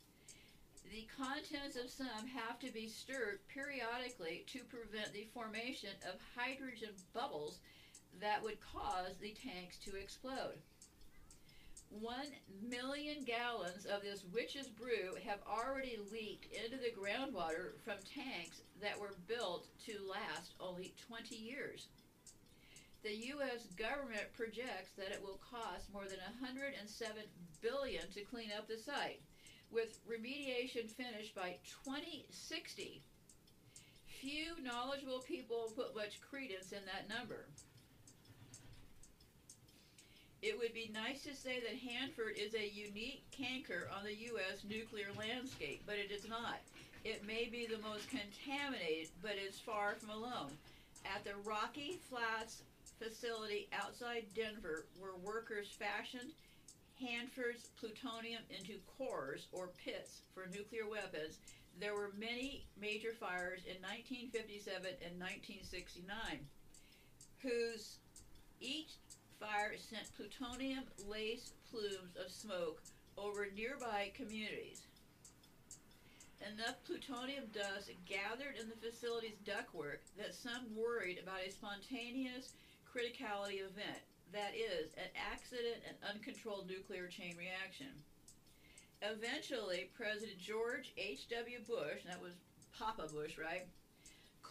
[0.90, 6.94] The contents of some have to be stirred periodically to prevent the formation of hydrogen
[7.14, 7.60] bubbles
[8.20, 10.58] that would cause the tanks to explode.
[12.00, 12.32] One
[12.68, 18.98] million gallons of this witch's brew have already leaked into the groundwater from tanks that
[18.98, 21.88] were built to last only 20 years.
[23.02, 23.66] the U.S.
[23.76, 27.22] government projects that it will cost more than 107
[27.60, 29.20] billion to clean up the site,
[29.70, 33.02] with remediation finished by 2060.
[34.06, 37.48] Few knowledgeable people put much credence in that number.
[40.42, 44.64] It would be nice to say that Hanford is a unique canker on the U.S.
[44.68, 46.58] nuclear landscape, but it is not.
[47.04, 50.50] It may be the most contaminated, but is far from alone.
[51.06, 52.62] At the Rocky Flats
[52.98, 56.32] facility outside Denver, where workers fashioned
[57.00, 61.38] Hanford's plutonium into cores or pits for nuclear weapons,
[61.78, 64.74] there were many major fires in 1957
[65.06, 66.10] and 1969,
[67.38, 67.98] whose
[68.60, 68.94] each
[69.42, 72.80] fire sent plutonium laced plumes of smoke
[73.18, 74.86] over nearby communities.
[76.54, 82.54] Enough plutonium dust gathered in the facility's ductwork that some worried about a spontaneous
[82.86, 84.02] criticality event,
[84.32, 87.90] that is, an accident and uncontrolled nuclear chain reaction.
[89.02, 91.58] Eventually, President George H.W.
[91.66, 92.34] Bush, that was
[92.78, 93.66] Papa Bush, right?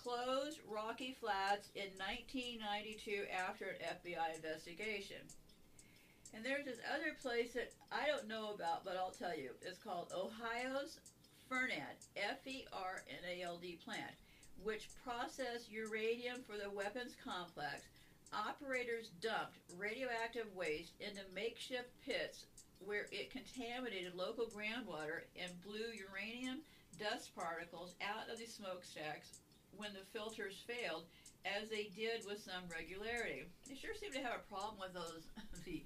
[0.04, 5.22] Closed Rocky Flats in 1992 after an FBI investigation.
[6.34, 9.52] And there's this other place that I don't know about, but I'll tell you.
[9.62, 11.00] It's called Ohio's
[11.48, 14.18] Fernald, F E R N A L D plant,
[14.64, 17.86] which processed uranium for the weapons complex.
[18.34, 22.46] Operators dumped radioactive waste into makeshift pits
[22.80, 26.62] where it contaminated local groundwater and blew uranium
[26.98, 29.42] dust particles out of the smokestacks
[29.78, 31.06] when the filters failed,
[31.46, 33.46] as they did with some regularity.
[33.68, 35.26] They sure seem to have a problem with those
[35.66, 35.84] the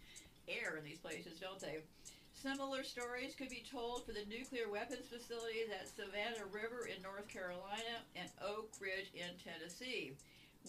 [0.47, 1.79] air in these places, don't they?
[2.33, 7.27] Similar stories could be told for the nuclear weapons facilities at Savannah River in North
[7.27, 10.11] Carolina and Oak Ridge in Tennessee,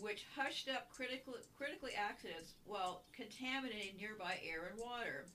[0.01, 5.27] which hushed up critical, critically accidents while contaminating nearby air and water.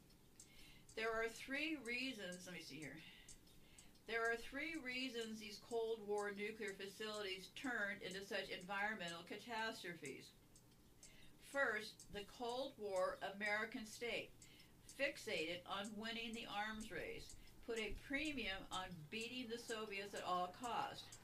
[0.95, 2.97] There are three reasons, let me see here.
[4.07, 10.31] There are three reasons these Cold War nuclear facilities turned into such environmental catastrophes.
[11.51, 14.31] First, the Cold War American state,
[14.99, 17.35] fixated on winning the arms race,
[17.67, 21.19] put a premium on beating the Soviets at all costs.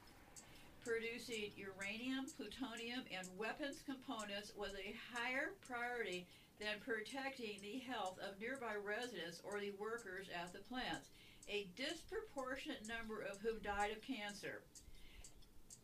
[0.84, 6.26] Producing uranium, plutonium, and weapons components was a higher priority
[6.60, 11.08] than protecting the health of nearby residents or the workers at the plants,
[11.48, 14.62] a disproportionate number of whom died of cancer.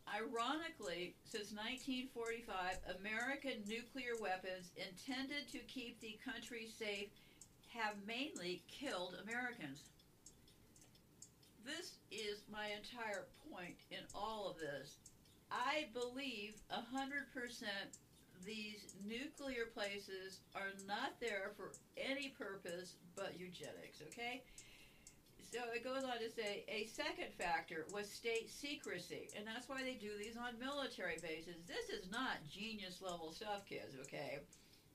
[0.05, 7.09] Ironically, since 1945, American nuclear weapons intended to keep the country safe
[7.73, 9.81] have mainly killed Americans.
[11.65, 14.97] This is my entire point in all of this.
[15.51, 17.65] I believe 100%
[18.45, 24.43] these nuclear places are not there for any purpose but eugenics, okay?
[25.55, 29.83] So it goes on to say a second factor was state secrecy, and that's why
[29.83, 31.63] they do these on military bases.
[31.63, 34.39] This is not genius level stuff, kids, okay?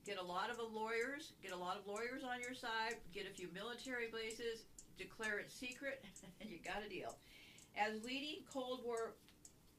[0.05, 3.33] Get a lot of lawyers, get a lot of lawyers on your side, get a
[3.33, 4.69] few military bases,
[4.99, 6.05] declare it secret,
[6.41, 7.17] and you got a deal.
[7.75, 9.15] As leading Cold War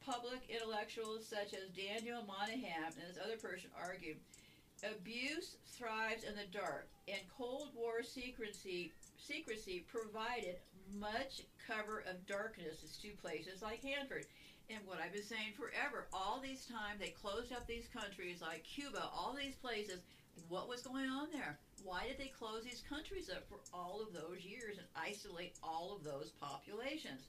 [0.04, 4.16] public intellectuals such as Daniel Moynihan and this other person argue,
[4.82, 8.90] abuse thrives in the dark, and Cold War secrecy
[9.22, 10.56] secrecy provided
[10.98, 14.26] much cover of darkness is to places like Hanford.
[14.70, 18.64] And what I've been saying forever, all these time they closed up these countries like
[18.64, 20.00] Cuba, all these places.
[20.48, 21.58] What was going on there?
[21.84, 25.94] Why did they close these countries up for all of those years and isolate all
[25.94, 27.28] of those populations?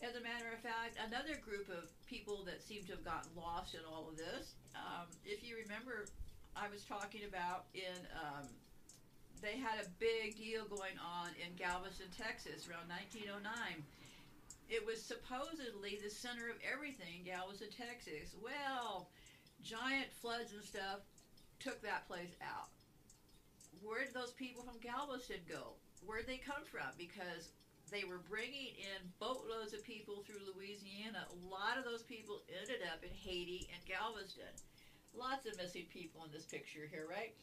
[0.00, 3.74] As a matter of fact, another group of people that seem to have gotten lost
[3.74, 6.06] in all of this, um, if you remember,
[6.56, 8.48] I was talking about in, um,
[9.42, 13.42] they had a big deal going on in Galveston, Texas around 1909.
[14.70, 18.38] It was supposedly the center of everything, Galveston, Texas.
[18.38, 19.10] Well,
[19.60, 21.02] giant floods and stuff
[21.58, 22.70] took that place out.
[23.82, 25.74] Where did those people from Galveston go?
[26.06, 26.94] Where'd they come from?
[26.96, 27.50] Because
[27.90, 31.26] they were bringing in boatloads of people through Louisiana.
[31.26, 34.54] A lot of those people ended up in Haiti and Galveston.
[35.12, 37.34] Lots of missing people in this picture here, right?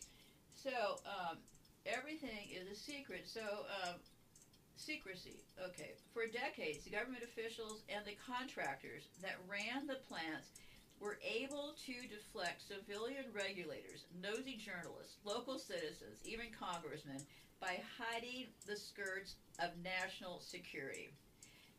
[0.56, 0.72] So,
[1.06, 1.38] um,
[1.86, 3.28] everything is a secret.
[3.28, 3.42] So,
[3.84, 3.96] um,
[4.80, 5.44] secrecy.
[5.70, 5.94] Okay.
[6.14, 10.48] For decades, the government officials and the contractors that ran the plants
[11.00, 17.22] were able to deflect civilian regulators, nosy journalists, local citizens, even congressmen
[17.62, 21.10] by hiding the skirts of national security.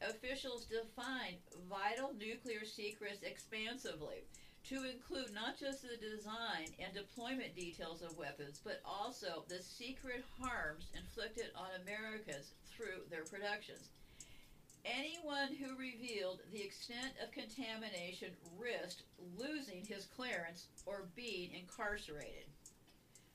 [0.03, 1.37] Officials defined
[1.69, 4.25] vital nuclear secrets expansively,
[4.69, 10.25] to include not just the design and deployment details of weapons, but also the secret
[10.39, 13.89] harms inflicted on Americans through their productions.
[14.85, 19.03] Anyone who revealed the extent of contamination risked
[19.37, 22.49] losing his clearance or being incarcerated.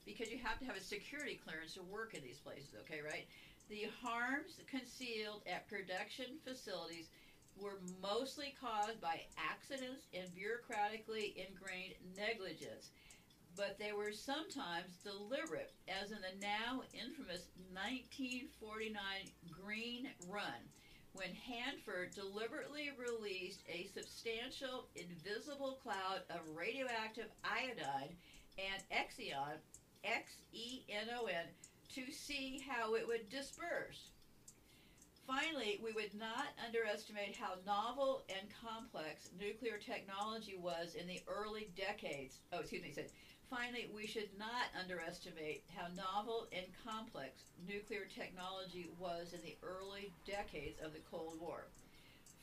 [0.06, 3.28] Because you have to have a security clearance to work in these places, okay, right?
[3.70, 7.10] The harms concealed at production facilities
[7.60, 12.92] were mostly caused by accidents and bureaucratically ingrained negligence,
[13.56, 19.00] but they were sometimes deliberate, as in the now infamous 1949
[19.64, 20.70] Green Run,
[21.14, 28.18] when Hanford deliberately released a substantial invisible cloud of radioactive iodine
[28.58, 29.60] and Xenon,
[30.04, 31.48] X E N O N,
[31.94, 34.12] to see how it would disperse.
[35.28, 41.68] Finally, we would not underestimate how novel and complex nuclear technology was in the early
[41.76, 42.38] decades.
[42.54, 43.10] Oh, excuse me, said.
[43.50, 50.12] Finally, we should not underestimate how novel and complex nuclear technology was in the early
[50.28, 51.70] decades of the Cold War.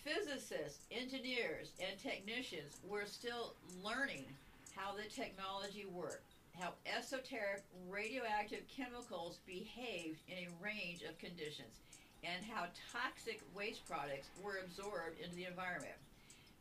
[0.02, 4.26] Physicists, engineers, and technicians were still learning
[4.74, 11.78] how the technology worked, how esoteric radioactive chemicals behaved in a range of conditions
[12.22, 15.94] and how toxic waste products were absorbed into the environment.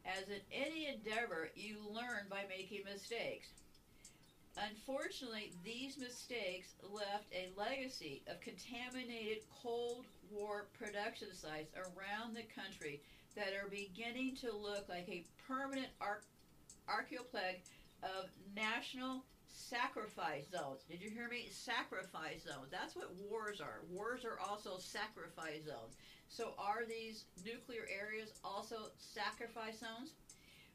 [0.05, 3.47] As in any endeavor, you learn by making mistakes.
[4.57, 12.99] Unfortunately, these mistakes left a legacy of contaminated Cold War production sites around the country
[13.35, 16.25] that are beginning to look like a permanent arch-
[16.89, 17.61] archaeoplag
[18.03, 18.25] of
[18.55, 20.81] national sacrifice zones.
[20.89, 21.47] Did you hear me?
[21.51, 22.69] Sacrifice zones.
[22.71, 23.81] That's what wars are.
[23.89, 25.95] Wars are also sacrifice zones.
[26.29, 30.13] So, are these nuclear areas also sacrifice zones?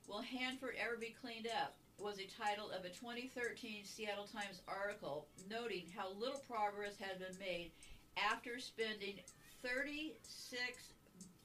[0.09, 1.75] Will Hanford ever be cleaned up?
[1.99, 7.39] Was the title of a 2013 Seattle Times article noting how little progress had been
[7.41, 7.73] made
[8.17, 9.17] after spending
[9.63, 10.93] 36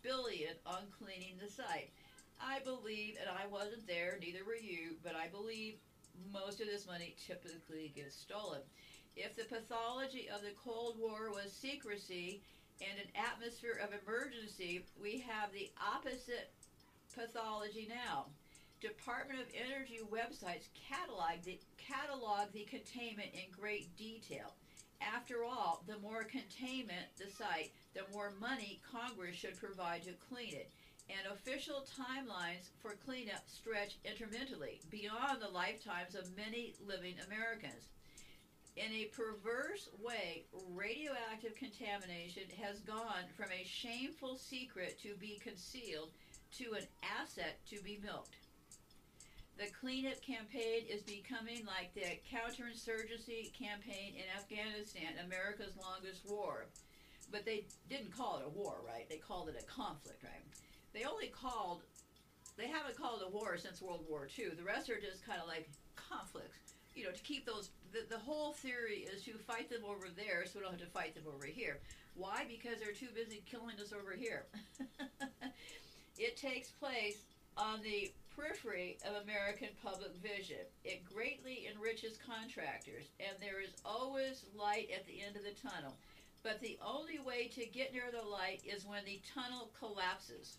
[0.03, 1.91] billion on cleaning the site.
[2.41, 5.76] I believe, and I wasn't there, neither were you, but I believe
[6.32, 8.62] most of this money typically gets stolen.
[9.16, 12.42] If the pathology of the Cold War was secrecy
[12.82, 16.52] and an atmosphere of emergency, we have the opposite
[17.14, 18.28] pathology now.
[18.80, 24.56] Department of Energy websites catalog the, catalog the containment in great detail.
[25.02, 30.54] After all, the more containment the site, the more money Congress should provide to clean
[30.54, 30.72] it
[31.12, 37.90] and official timelines for cleanup stretch intermittently beyond the lifetimes of many living Americans.
[38.78, 46.12] In a perverse way, radioactive contamination has gone from a shameful secret to be concealed
[46.58, 48.38] to an asset to be milked.
[49.58, 56.68] The cleanup campaign is becoming like the counterinsurgency campaign in Afghanistan, America's longest war.
[57.32, 59.08] But they didn't call it a war, right?
[59.10, 60.44] They called it a conflict, right?
[60.93, 61.81] They only called
[62.57, 64.49] they haven't called a war since World War II.
[64.57, 66.57] The rest are just kind of like conflicts.
[66.95, 70.45] You know, to keep those the, the whole theory is to fight them over there
[70.45, 71.80] so we don't have to fight them over here.
[72.15, 72.45] Why?
[72.47, 74.45] Because they're too busy killing us over here.
[76.18, 77.23] it takes place
[77.57, 80.63] on the periphery of American public vision.
[80.84, 85.95] It greatly enriches contractors, and there is always light at the end of the tunnel.
[86.43, 90.57] But the only way to get near the light is when the tunnel collapses.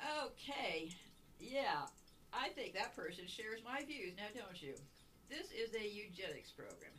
[0.00, 0.90] Okay,
[1.38, 1.84] yeah,
[2.32, 4.74] I think that person shares my views, now don't you?
[5.28, 6.92] This is a eugenics program.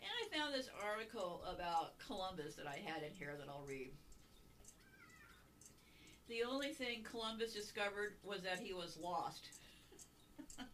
[0.00, 3.92] And I found this article about Columbus that I had in here that I'll read.
[6.28, 9.48] The only thing Columbus discovered was that he was lost.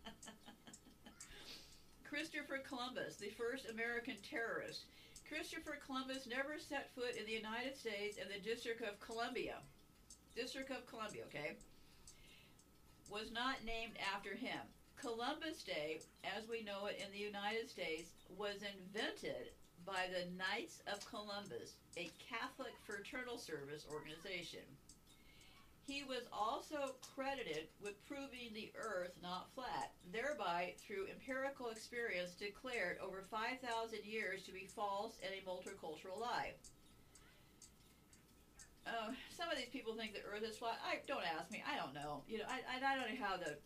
[2.09, 4.85] Christopher Columbus, the first American terrorist.
[5.29, 9.57] Christopher Columbus never set foot in the United States and the District of Columbia.
[10.37, 11.57] District of Columbia, okay?
[13.13, 14.65] Was not named after him.
[14.97, 18.09] Columbus Day, as we know it in the United States,
[18.39, 19.53] was invented
[19.85, 24.65] by the Knights of Columbus, a Catholic fraternal service organization.
[25.87, 32.99] He was also credited with proving the earth not flat, thereby, through empirical experience, declared
[33.03, 33.59] over 5,000
[34.05, 36.55] years to be false and a multicultural lie.
[38.87, 40.79] Uh, some of these people think the Earth is flat.
[40.83, 41.63] I don't ask me.
[41.63, 42.23] I don't know.
[42.27, 43.57] You know, I, I, don't how the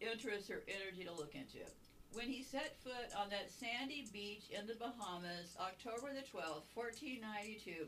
[0.00, 1.72] interest or energy to look into it.
[2.12, 7.86] When he set foot on that sandy beach in the Bahamas, October the 12th, 1492,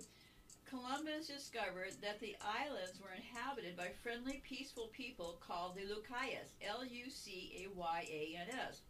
[0.65, 6.85] Columbus discovered that the islands were inhabited by friendly, peaceful people called the Lucayas, L
[6.85, 8.81] U C A Y A N S.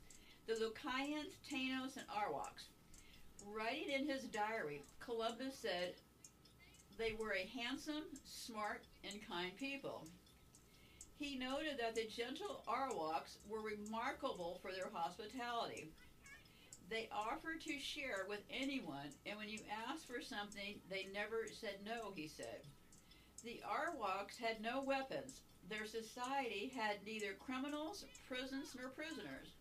[0.47, 2.71] The Lucayans, Tanos, and Arwaks.
[3.47, 5.95] Writing in his diary, Columbus said
[6.99, 10.07] they were a handsome, smart, and kind people.
[11.19, 15.91] He noted that the gentle Arwaks were remarkable for their hospitality.
[16.91, 21.77] They offered to share with anyone, and when you asked for something, they never said
[21.87, 22.63] no, he said.
[23.45, 25.41] The Arwaks had no weapons.
[25.69, 29.55] Their society had neither criminals, prisons, nor prisoners.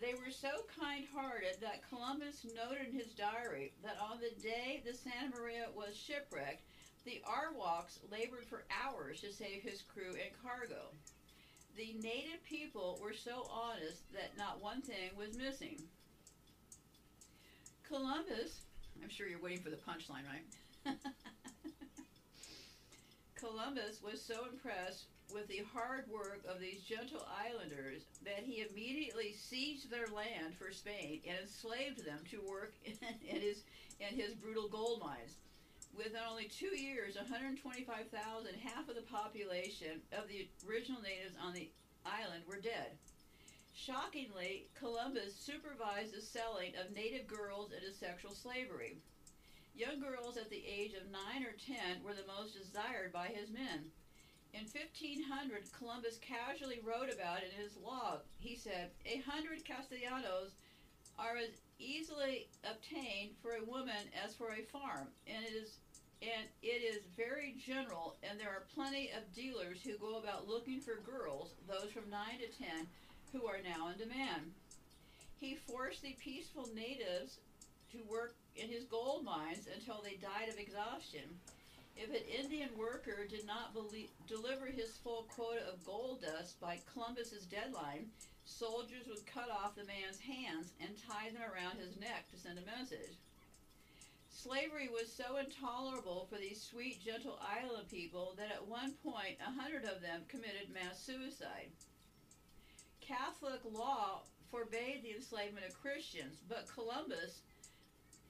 [0.00, 4.82] They were so kind hearted that Columbus noted in his diary that on the day
[4.84, 6.64] the Santa Maria was shipwrecked,
[7.04, 10.92] the Arwaks labored for hours to save his crew and cargo.
[11.76, 15.80] The native people were so honest that not one thing was missing.
[17.88, 18.60] Columbus,
[19.02, 20.96] I'm sure you're waiting for the punchline, right?
[23.36, 29.32] Columbus was so impressed with the hard work of these gentle islanders that he immediately
[29.32, 33.64] seized their land for Spain and enslaved them to work in, his
[34.00, 35.36] in his brutal gold mines.
[35.96, 41.70] Within only two years, 125,000, half of the population of the original natives on the
[42.04, 42.98] island, were dead.
[43.74, 48.98] Shockingly, Columbus supervised the selling of native girls into sexual slavery.
[49.74, 53.50] Young girls at the age of 9 or 10 were the most desired by his
[53.50, 53.90] men.
[54.56, 58.20] In 1500, Columbus casually wrote about it in his log.
[58.38, 60.52] He said, A hundred castellanos
[61.18, 65.76] are as easily obtained for a woman as for a farm, and it is
[66.22, 70.80] and it is very general, and there are plenty of dealers who go about looking
[70.80, 72.86] for girls, those from 9 to 10,
[73.34, 74.52] who are now in demand.
[75.38, 77.36] He forced the peaceful natives
[77.92, 81.38] to work in his gold mines until they died of exhaustion.
[81.96, 86.80] If an Indian worker did not belie- deliver his full quota of gold dust by
[86.92, 88.12] Columbus's deadline,
[88.44, 92.58] soldiers would cut off the man's hands and tie them around his neck to send
[92.58, 93.16] a message.
[94.30, 99.50] Slavery was so intolerable for these sweet, gentle island people that at one point a
[99.50, 101.70] hundred of them committed mass suicide.
[103.00, 107.40] Catholic law forbade the enslavement of Christians, but Columbus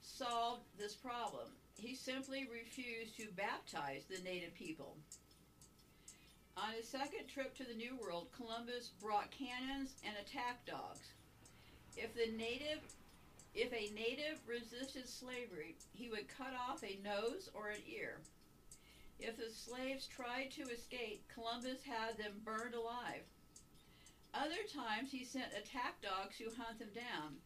[0.01, 1.49] solved this problem.
[1.77, 4.97] He simply refused to baptize the native people.
[6.57, 11.13] On his second trip to the New World, Columbus brought cannons and attack dogs.
[11.95, 12.81] If the native
[13.53, 18.21] if a native resisted slavery, he would cut off a nose or an ear.
[19.19, 23.23] If the slaves tried to escape, Columbus had them burned alive.
[24.33, 27.37] Other times he sent attack dogs to hunt them down,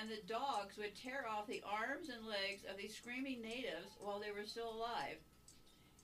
[0.00, 4.18] and the dogs would tear off the arms and legs of the screaming natives while
[4.18, 5.18] they were still alive.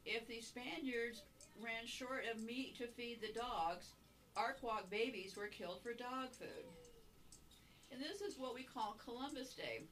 [0.04, 1.22] If the Spaniards
[1.62, 3.92] ran short of meat to feed the dogs,
[4.36, 6.66] Arkwalk babies were killed for dog food.
[7.92, 9.82] And this is what we call Columbus Day.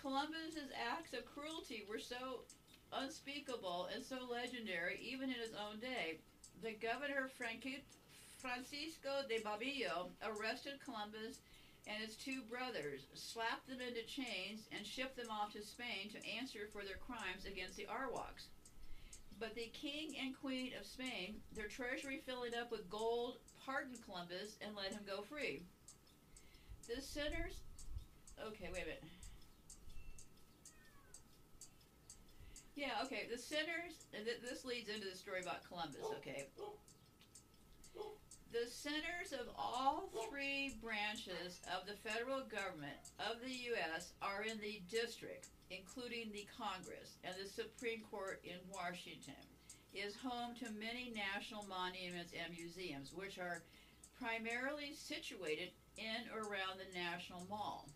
[0.00, 2.44] Columbus's acts of cruelty were so
[2.92, 6.18] unspeakable and so legendary even in his own day.
[6.62, 11.40] The governor Francisco de Babillo arrested Columbus
[11.86, 16.26] and his two brothers, slapped them into chains, and shipped them off to Spain to
[16.28, 18.48] answer for their crimes against the Arwaks.
[19.38, 24.56] But the king and queen of Spain, their treasury filling up with gold, pardoned Columbus
[24.60, 25.62] and let him go free.
[26.88, 27.60] The sinners.
[28.40, 29.02] Okay, wait a minute.
[32.74, 33.26] Yeah, okay.
[33.30, 34.04] The sinners.
[34.12, 36.02] th- This leads into the story about Columbus.
[36.04, 36.14] Oh.
[36.18, 36.46] Okay.
[38.56, 44.14] The centers of all three branches of the federal government of the U.S.
[44.22, 49.44] are in the district, including the Congress and the Supreme Court in Washington.
[49.92, 53.62] Is home to many national monuments and museums, which are
[54.18, 57.86] primarily situated in or around the National Mall.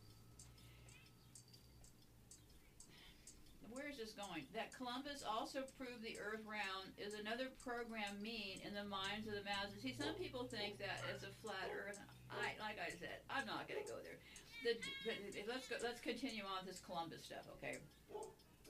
[3.71, 4.51] Where is this going?
[4.55, 9.35] That Columbus also proved the Earth round is another program mean in the minds of
[9.39, 9.79] the masses.
[9.83, 11.99] See, some people think that it's a flat Earth.
[12.31, 14.19] I, like I said, I'm not going to go there.
[14.67, 14.75] The,
[15.07, 15.15] the,
[15.49, 15.77] let's go.
[15.83, 17.79] Let's continue on with this Columbus stuff, okay?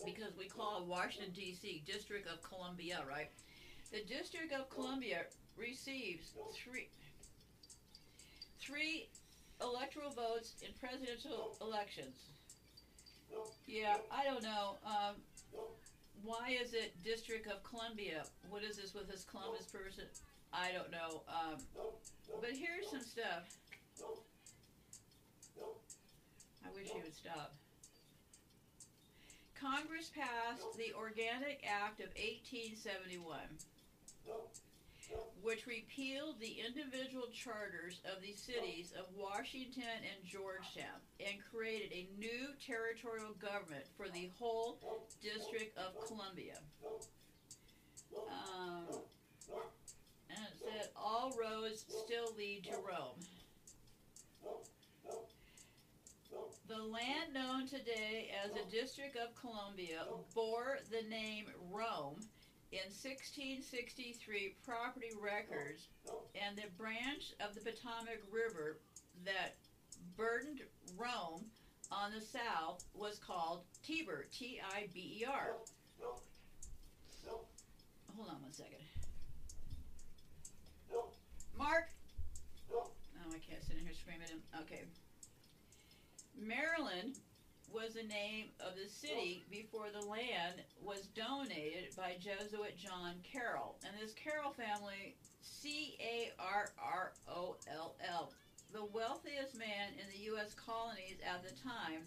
[0.05, 1.83] Because we call Washington D.C.
[1.85, 3.31] District of Columbia, right?
[3.93, 6.89] The District of Columbia receives three
[8.61, 9.09] three
[9.61, 12.17] electoral votes in presidential elections.
[13.67, 14.77] Yeah, I don't know.
[14.85, 15.17] Um,
[16.23, 18.25] why is it District of Columbia?
[18.49, 20.05] What is this with this Columbus person?
[20.53, 21.23] I don't know.
[21.29, 21.59] Um,
[22.41, 23.57] but here's some stuff.
[26.65, 27.55] I wish you would stop.
[29.55, 33.39] Congress passed the Organic Act of 1871,
[35.43, 42.09] which repealed the individual charters of the cities of Washington and Georgetown and created a
[42.19, 44.79] new territorial government for the whole
[45.23, 46.59] District of Columbia.
[48.17, 48.85] Um,
[50.29, 53.19] and it said all roads still lead to Rome.
[56.69, 60.05] The land known today as the District of Columbia
[60.35, 62.21] bore the name Rome
[62.73, 65.89] in 1663 property records,
[66.35, 68.79] and the branch of the Potomac River
[69.25, 69.57] that
[70.17, 70.61] burdened
[70.97, 71.45] Rome
[71.91, 75.57] on the south was called Tiber, T I B E R.
[78.17, 78.79] Hold on one second.
[81.57, 81.91] Mark!
[82.73, 82.91] Oh,
[83.29, 84.23] I can't sit in here screaming.
[84.23, 84.43] at him.
[84.63, 84.85] Okay.
[86.39, 87.19] Maryland
[87.73, 93.77] was the name of the city before the land was donated by Jesuit John Carroll.
[93.87, 98.33] And this Carroll family, C A R R O L L,
[98.73, 100.55] the wealthiest man in the U.S.
[100.55, 102.03] colonies at the time,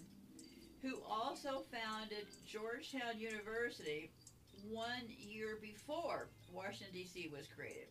[0.82, 4.12] who also founded Georgetown University
[4.70, 7.30] one year before Washington, D.C.
[7.36, 7.88] was created.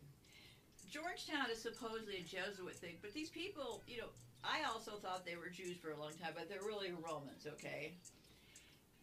[0.89, 4.09] Georgetown is supposedly a Jesuit thing, but these people, you know,
[4.43, 7.93] I also thought they were Jews for a long time, but they're really Romans, okay?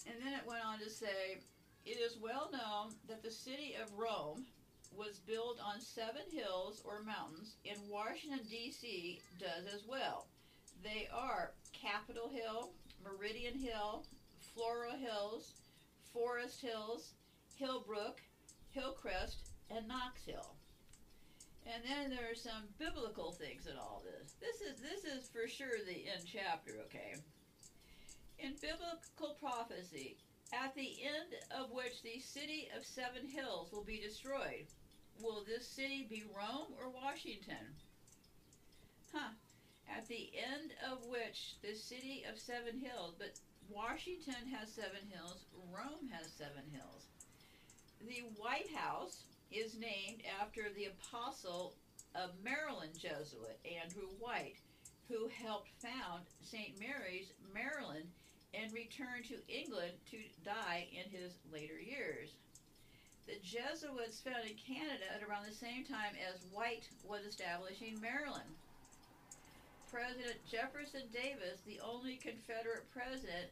[0.07, 1.41] And then it went on to say,
[1.87, 4.45] it is well known that the city of Rome
[4.97, 9.21] was built on seven hills or mountains, and Washington, D.C.
[9.39, 10.27] does as well.
[10.83, 12.73] They are Capitol Hill,
[13.03, 14.05] Meridian Hill,
[14.55, 15.55] Floral Hills,
[16.13, 17.13] Forest Hills,
[17.61, 18.19] Hillbrook,
[18.71, 20.57] Hillcrest, and Knox Hill.
[21.67, 24.35] And then there are some biblical things in all this.
[24.41, 27.17] This is this is for sure the end chapter, okay?
[28.39, 30.17] In biblical prophecy,
[30.53, 34.67] at the end of which the city of seven hills will be destroyed,
[35.23, 37.77] will this city be Rome or Washington?
[39.13, 39.31] Huh.
[39.89, 43.39] At the end of which the city of seven hills, but
[43.69, 47.07] Washington has seven hills, Rome has seven hills.
[48.01, 51.75] The White House is named after the apostle
[52.15, 54.57] of Maryland Jesuit, Andrew White,
[55.09, 56.79] who helped found St.
[56.79, 58.07] Mary's, Maryland,
[58.55, 62.31] and returned to England to die in his later years.
[63.27, 68.51] The Jesuits founded Canada at around the same time as White was establishing Maryland.
[69.91, 73.51] President Jefferson Davis, the only Confederate president,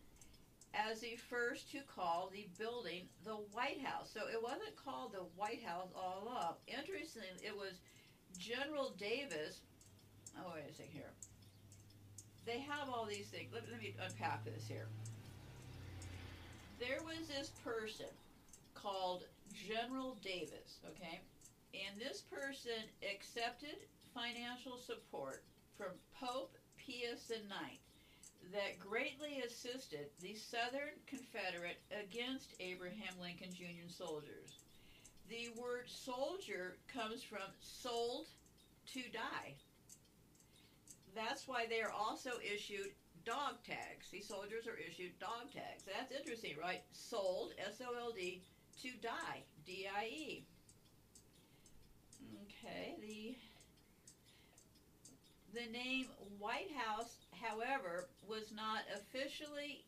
[0.79, 4.11] as the first to call the building the White House.
[4.13, 6.55] So it wasn't called the White House all along.
[6.67, 7.81] Interestingly, it was
[8.39, 9.61] General Davis.
[10.39, 11.11] Oh, wait a second here.
[12.47, 13.51] They have all these things.
[13.53, 14.87] Let, let me unpack this here.
[16.79, 18.07] There was this person
[18.75, 21.21] called General Davis, okay?
[21.75, 23.77] And this person accepted
[24.15, 25.43] financial support
[25.77, 25.91] from
[26.21, 27.79] Pope Pius IX
[28.53, 34.59] that greatly assisted the Southern Confederate against Abraham Lincoln's Union soldiers.
[35.29, 38.27] The word soldier comes from sold
[38.95, 39.55] to die.
[41.15, 42.93] That's why they are also issued
[43.25, 44.09] dog tags.
[44.11, 45.85] These soldiers are issued dog tags.
[45.85, 46.83] That's interesting, right?
[46.93, 48.43] Sold, S O L D,
[48.83, 50.45] to die, D I E.
[52.45, 53.37] Okay, the
[55.55, 56.07] the name
[56.39, 59.85] White House, however, was not officially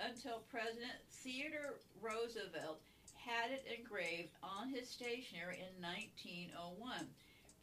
[0.00, 2.80] until President Theodore Roosevelt
[3.14, 7.08] had it engraved on his stationery in 1901.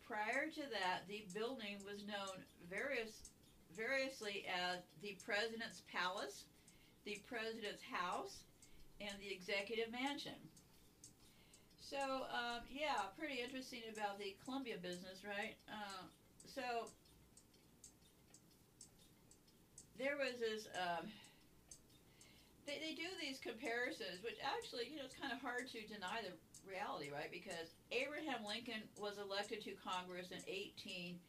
[0.07, 3.29] Prior to that, the building was known various,
[3.75, 6.45] variously as the President's Palace,
[7.05, 8.43] the President's House,
[8.99, 10.37] and the Executive Mansion.
[11.79, 11.99] So,
[12.31, 15.55] um, yeah, pretty interesting about the Columbia business, right?
[15.67, 16.07] Uh,
[16.47, 16.87] so,
[20.01, 21.05] there was this um,
[22.65, 26.25] they, they do these comparisons which actually you know it's kind of hard to deny
[26.25, 26.33] the
[26.65, 27.29] reality right?
[27.29, 31.21] Because abraham lincoln was elected to congress in 1846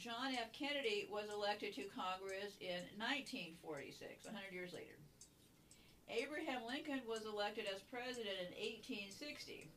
[0.00, 0.48] john f.
[0.56, 4.96] Kennedy was elected to congress in 1946 100 years later.
[6.08, 9.68] Abraham lincoln was elected as president in 1860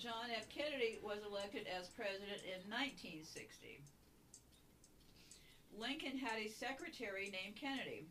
[0.00, 0.48] john f.
[0.48, 3.84] Kennedy was elected as president in 1960
[5.78, 8.06] Lincoln had a secretary named Kennedy.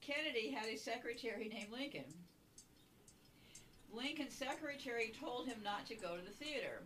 [0.00, 2.12] Kennedy had a secretary named Lincoln.
[3.92, 6.82] Lincoln's secretary told him not to go to the theater.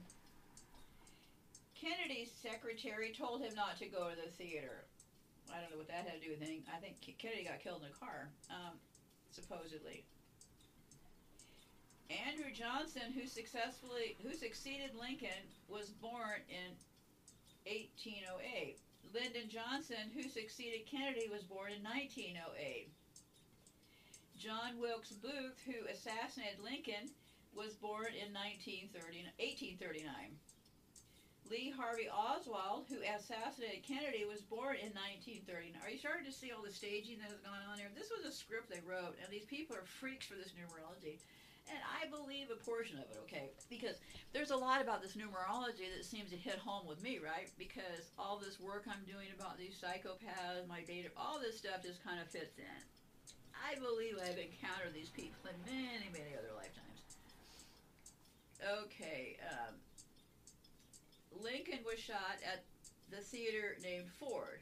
[1.75, 4.87] Kennedy's secretary told him not to go to the theater.
[5.53, 6.65] I don't know what that had to do with anything.
[6.73, 8.79] I think Kennedy got killed in a car, um,
[9.31, 10.05] supposedly.
[12.09, 16.73] Andrew Johnson, who successfully who succeeded Lincoln, was born in
[17.67, 18.79] 1808.
[19.15, 22.91] Lyndon Johnson, who succeeded Kennedy, was born in 1908.
[24.35, 27.15] John Wilkes Booth, who assassinated Lincoln,
[27.55, 30.11] was born in 1839.
[31.47, 35.79] Lee Harvey Oswald, who assassinated Kennedy, was born in 1939.
[35.79, 37.95] Are you starting to see all the staging that has gone on there?
[37.95, 41.23] This was a script they wrote, and these people are freaks for this numerology.
[41.71, 43.49] And I believe a portion of it, okay?
[43.71, 43.97] Because
[44.33, 47.49] there's a lot about this numerology that seems to hit home with me, right?
[47.59, 52.05] Because all this work I'm doing about these psychopaths, my data, all this stuff just
[52.05, 52.81] kind of fits in.
[53.57, 57.01] I believe I've encountered these people in many, many other lifetimes.
[58.85, 59.75] Okay, um,
[61.43, 62.65] Lincoln was shot at
[63.11, 64.61] the theater named Ford.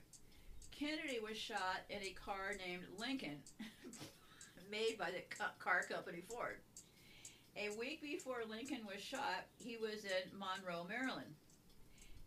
[0.70, 3.38] Kennedy was shot in a car named Lincoln,
[4.70, 5.22] made by the
[5.58, 6.58] car company Ford.
[7.56, 11.34] A week before Lincoln was shot, he was in Monroe, Maryland.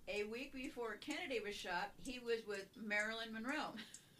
[0.07, 3.73] A week before Kennedy was shot, he was with Marilyn Monroe.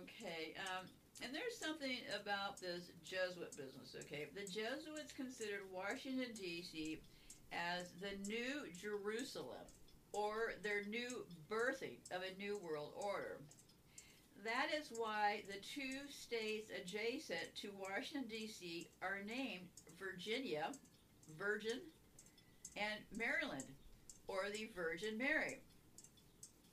[0.00, 0.86] okay, um,
[1.22, 4.26] and there's something about this Jesuit business, okay?
[4.34, 6.98] The Jesuits considered Washington, D.C.
[7.52, 9.66] as the new Jerusalem,
[10.12, 13.36] or their new birthing of a new world order.
[14.46, 18.86] That is why the two states adjacent to Washington, D.C.
[19.02, 19.66] are named
[19.98, 20.70] Virginia,
[21.36, 21.80] Virgin,
[22.76, 23.64] and Maryland,
[24.28, 25.58] or the Virgin Mary.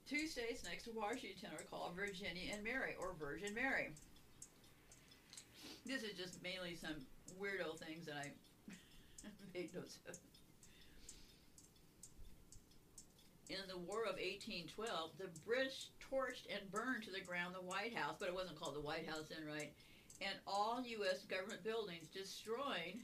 [0.08, 3.90] Two states next to Washington are called Virginia and Mary, or Virgin Mary.
[5.84, 6.98] This is just mainly some
[7.42, 8.32] weirdo things that I
[9.56, 10.16] made notes of.
[13.50, 17.96] In the War of 1812, the British torched and burned to the ground the White
[17.96, 19.74] House, but it wasn't called the White House then, right?
[20.22, 21.24] And all U.S.
[21.26, 23.02] government buildings, destroying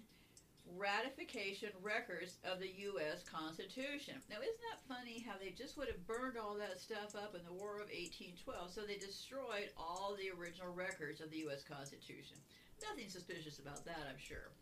[0.77, 3.23] ratification records of the U.S.
[3.23, 4.21] Constitution.
[4.29, 7.41] Now, isn't that funny how they just would have burned all that stuff up in
[7.43, 8.69] the War of 1812?
[8.69, 11.63] So they destroyed all the original records of the U.S.
[11.63, 12.37] Constitution.
[12.85, 14.53] Nothing suspicious about that, I'm sure.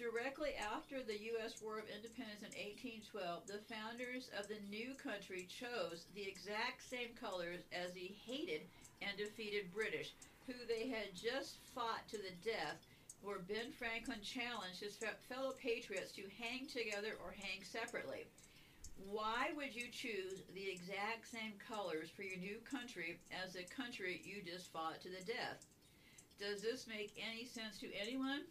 [0.00, 1.60] Directly after the U.S.
[1.60, 7.12] War of Independence in 1812, the founders of the new country chose the exact same
[7.20, 8.64] colors as the hated
[9.04, 10.16] and defeated British,
[10.46, 12.80] who they had just fought to the death,
[13.20, 18.24] where Ben Franklin challenged his fe- fellow patriots to hang together or hang separately.
[18.96, 24.24] Why would you choose the exact same colors for your new country as the country
[24.24, 25.60] you just fought to the death?
[26.40, 28.48] Does this make any sense to anyone?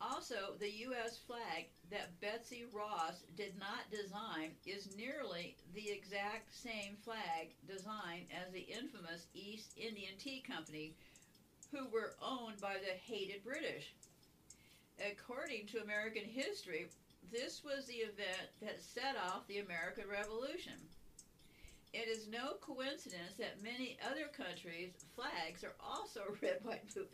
[0.00, 1.18] Also, the U.S.
[1.26, 8.52] flag that Betsy Ross did not design is nearly the exact same flag design as
[8.52, 10.92] the infamous East Indian Tea Company,
[11.72, 13.94] who were owned by the hated British.
[15.00, 16.88] According to American history,
[17.32, 20.76] this was the event that set off the American Revolution.
[21.92, 27.06] It is no coincidence that many other countries' flags are also red, white, blue,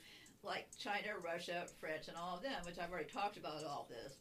[0.43, 4.15] like China, Russia, French, and all of them, which I've already talked about all this.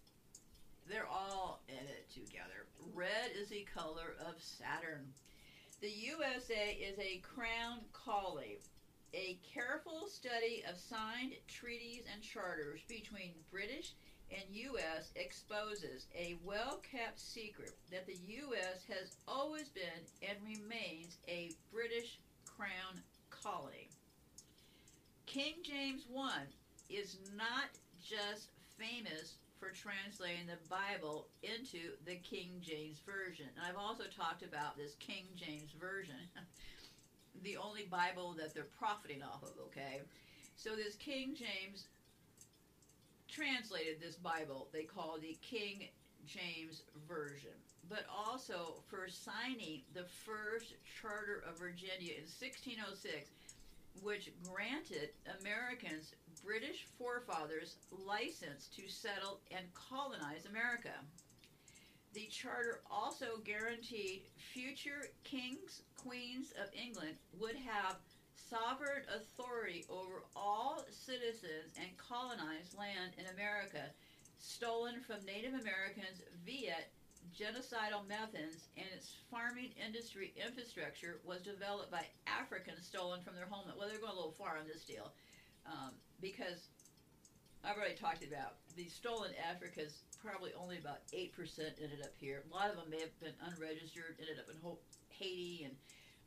[0.88, 2.68] They're all in it together.
[2.94, 5.08] Red is the color of Saturn.
[5.82, 8.60] The USA is a crown colony,
[9.14, 13.94] a careful study of signed treaties and charters between British
[14.32, 15.12] and U.S.
[15.16, 18.84] exposes a well kept secret that the U.S.
[18.88, 23.90] has always been and remains a British crown colony.
[25.32, 26.42] King James I
[26.90, 27.70] is not
[28.04, 33.46] just famous for translating the Bible into the King James Version.
[33.56, 36.20] And I've also talked about this King James Version,
[37.44, 40.02] the only Bible that they're profiting off of, okay?
[40.58, 41.86] So this King James
[43.30, 45.88] translated this Bible they call the King
[46.28, 47.56] James Version,
[47.88, 53.32] but also for signing the first Charter of Virginia in 1606
[54.02, 55.10] which granted
[55.42, 60.94] Americans British forefathers license to settle and colonize America.
[62.14, 64.24] The charter also guaranteed
[64.54, 67.98] future kings, queens of England would have
[68.36, 73.92] sovereign authority over all citizens and colonized land in America
[74.40, 76.76] stolen from Native Americans via
[77.32, 83.78] genocidal methods and its farming industry infrastructure was developed by Africans stolen from their homeland.
[83.80, 85.14] Well, they're going a little far on this deal
[85.66, 86.68] um, because
[87.64, 90.04] I've already talked about the stolen Africans.
[90.24, 92.44] Probably only about eight percent ended up here.
[92.46, 94.58] A lot of them may have been unregistered, ended up in
[95.10, 95.74] Haiti, and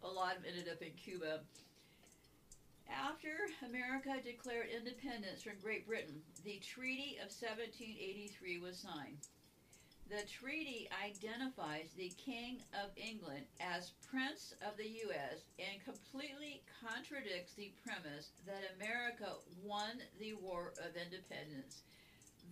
[0.03, 1.41] a lot of them ended up in Cuba.
[2.91, 3.31] After
[3.65, 9.19] America declared independence from Great Britain, the Treaty of 1783 was signed.
[10.11, 15.41] The treaty identifies the King of England as Prince of the U.S.
[15.59, 19.33] and completely contradicts the premise that America
[19.63, 21.83] won the War of Independence.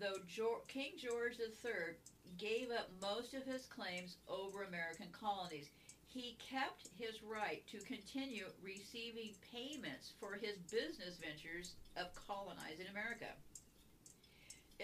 [0.01, 1.95] Though jo- King George III
[2.39, 5.69] gave up most of his claims over American colonies,
[6.09, 13.37] he kept his right to continue receiving payments for his business ventures of colonizing America.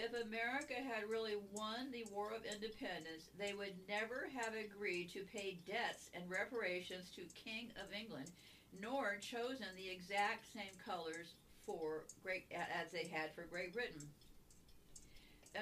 [0.00, 5.24] If America had really won the War of Independence, they would never have agreed to
[5.24, 8.30] pay debts and reparations to King of England,
[8.80, 11.34] nor chosen the exact same colors
[11.66, 14.08] for Great as they had for Great Britain.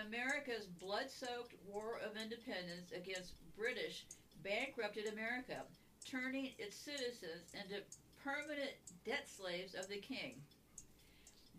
[0.06, 4.04] America's blood-soaked War of Independence against British
[4.44, 5.64] bankrupted America,
[6.04, 7.80] turning its citizens into
[8.22, 8.76] permanent
[9.06, 10.34] debt slaves of the king.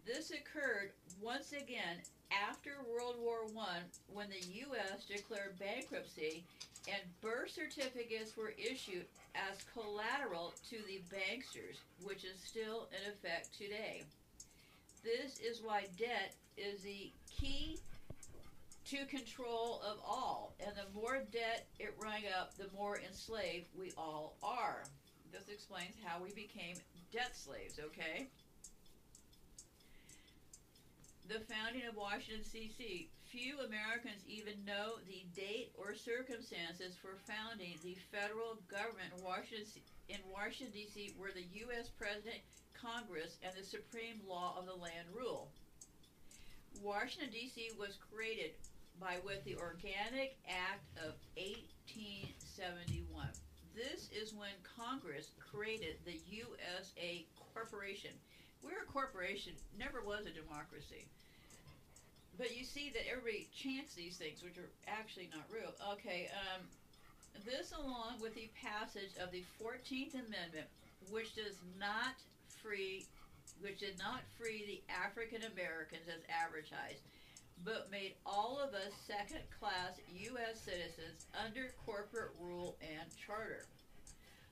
[0.05, 2.01] This occurred once again
[2.31, 3.79] after World War I
[4.11, 5.05] when the U.S.
[5.05, 6.43] declared bankruptcy
[6.87, 9.05] and birth certificates were issued
[9.35, 14.03] as collateral to the banksters, which is still in effect today.
[15.03, 17.79] This is why debt is the key
[18.85, 23.91] to control of all, and the more debt it rang up, the more enslaved we
[23.97, 24.83] all are.
[25.31, 26.77] This explains how we became
[27.11, 28.27] debt slaves, okay?
[31.27, 33.09] The founding of Washington, D.C.
[33.27, 39.83] Few Americans even know the date or circumstances for founding the federal government in Washington,
[40.07, 41.89] in Washington D.C., where the U.S.
[41.89, 42.39] President,
[42.71, 45.51] Congress, and the supreme law of the land rule.
[46.81, 47.71] Washington, D.C.
[47.77, 48.55] was created
[48.95, 53.03] by with the Organic Act of 1871.
[53.75, 58.15] This is when Congress created the USA Corporation.
[58.63, 61.05] We're a corporation, never was a democracy.
[62.38, 65.73] But you see that everybody chants these things, which are actually not real.
[65.93, 66.61] Okay, um,
[67.45, 70.69] this along with the passage of the 14th Amendment,
[71.09, 72.14] which does not
[72.61, 73.05] free,
[73.59, 77.01] which did not free the African Americans as advertised,
[77.65, 79.97] but made all of us second class
[80.30, 80.61] U.S.
[80.61, 83.65] citizens under corporate rule and charter.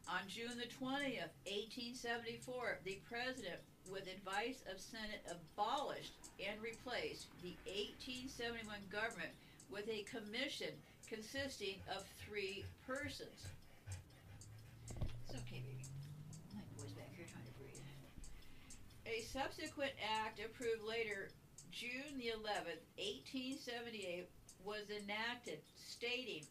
[0.07, 7.56] On June the 20th, 1874, the President, with advice of Senate, abolished and replaced the
[7.66, 9.32] 1871 government
[9.70, 10.74] with a commission
[11.07, 13.48] consisting of three persons.
[15.28, 15.86] It's okay, baby.
[16.53, 17.82] My boy's back here trying to breathe.
[19.06, 21.30] A subsequent act approved later
[21.72, 24.30] June the 11th, 1878,
[24.64, 26.44] was enacted stating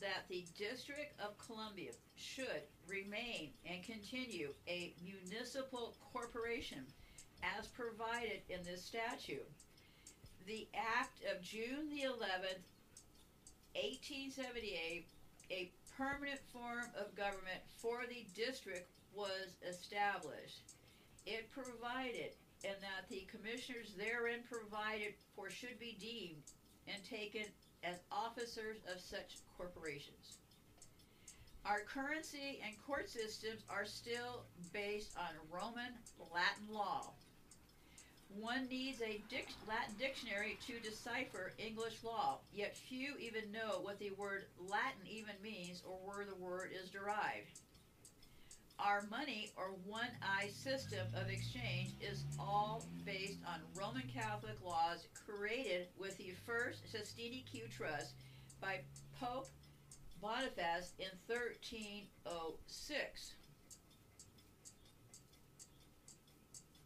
[0.00, 6.84] that the District of Columbia should remain and continue a municipal corporation
[7.42, 9.48] as provided in this statute.
[10.46, 12.66] The Act of June the 11th,
[13.74, 15.06] 1878,
[15.50, 20.62] a permanent form of government for the district was established.
[21.26, 22.32] It provided
[22.64, 26.42] and that the commissioners therein provided for should be deemed
[26.86, 27.46] and taken
[27.82, 30.38] as officers of such corporations.
[31.64, 35.94] Our currency and court systems are still based on Roman
[36.32, 37.12] Latin law.
[38.38, 43.98] One needs a dic- Latin dictionary to decipher English law, yet few even know what
[43.98, 47.60] the word Latin even means or where the word is derived.
[48.78, 55.06] Our money or one eye system of exchange is all based on Roman Catholic laws
[55.26, 58.14] created with the first Sistine Q Trust
[58.60, 58.80] by
[59.20, 59.48] Pope
[60.20, 63.32] Boniface in 1306.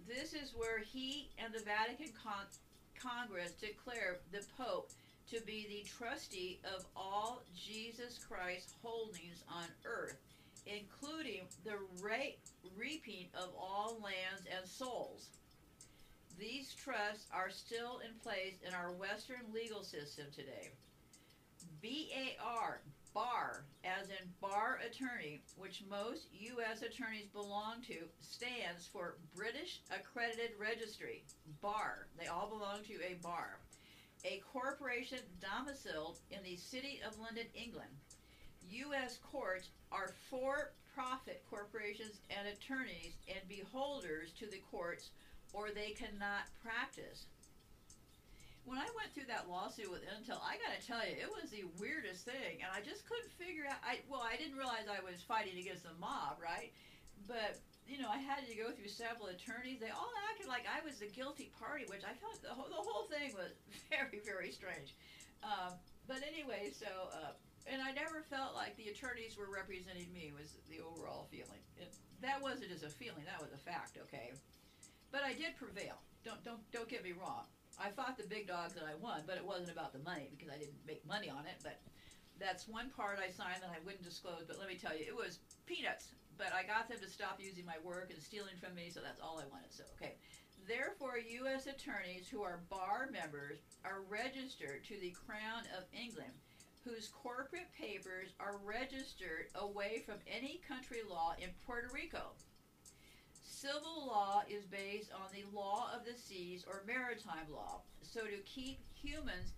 [0.07, 2.47] This is where he and the Vatican Con-
[2.99, 4.91] Congress declared the Pope
[5.31, 10.19] to be the trustee of all Jesus Christ holdings on earth
[10.66, 12.37] including the ra-
[12.77, 15.28] reaping of all lands and souls.
[16.39, 20.70] These trusts are still in place in our Western legal system today.
[21.83, 22.81] BAR,
[23.16, 26.82] BAR, as in Bar Attorney, which most U.S.
[26.82, 31.24] attorneys belong to, stands for British Accredited Registry.
[31.62, 32.09] BAR.
[32.20, 33.60] They all belong to a bar.
[34.26, 37.88] A corporation domiciled in the City of London, England.
[38.68, 39.18] U.S.
[39.32, 45.09] courts are for profit corporations and attorneys and beholders to the courts,
[45.55, 47.24] or they cannot practice.
[48.66, 51.70] When I went through that lawsuit with Intel, I gotta tell you, it was the
[51.78, 53.78] weirdest thing, and I just couldn't figure out.
[53.86, 56.74] I well, I didn't realize I was fighting against the mob, right?
[57.30, 59.78] But you know, I had to go through several attorneys.
[59.78, 62.82] They all acted like I was the guilty party, which I felt the whole, the
[62.82, 63.55] whole thing was
[63.94, 64.98] very, very strange.
[65.47, 65.78] Um,
[66.10, 67.38] but anyway, so uh,
[67.70, 70.34] and I never felt like the attorneys were representing me.
[70.34, 71.62] Was the overall feeling?
[71.78, 73.94] It, that wasn't just a feeling; that was a fact.
[74.10, 74.34] Okay,
[75.14, 76.02] but I did prevail.
[76.26, 77.47] Don't don't don't get me wrong.
[77.78, 80.53] I fought the big dogs and I won, but it wasn't about the money because
[80.53, 81.61] I didn't make money on it.
[81.62, 81.81] But
[82.39, 84.44] that's one part I signed that I wouldn't disclose.
[84.47, 86.12] But let me tell you, it was peanuts.
[86.39, 89.20] But I got them to stop using my work and stealing from me, so that's
[89.20, 89.73] all I wanted.
[89.73, 90.16] So okay.
[90.69, 91.66] Therefore, U.S.
[91.66, 96.32] attorneys who are bar members are registered to the Crown of England,
[96.85, 102.32] whose corporate papers are registered away from any country law in Puerto Rico.
[103.57, 107.81] Civil law is based on the law of the seas or maritime law.
[108.03, 109.55] So to keep humans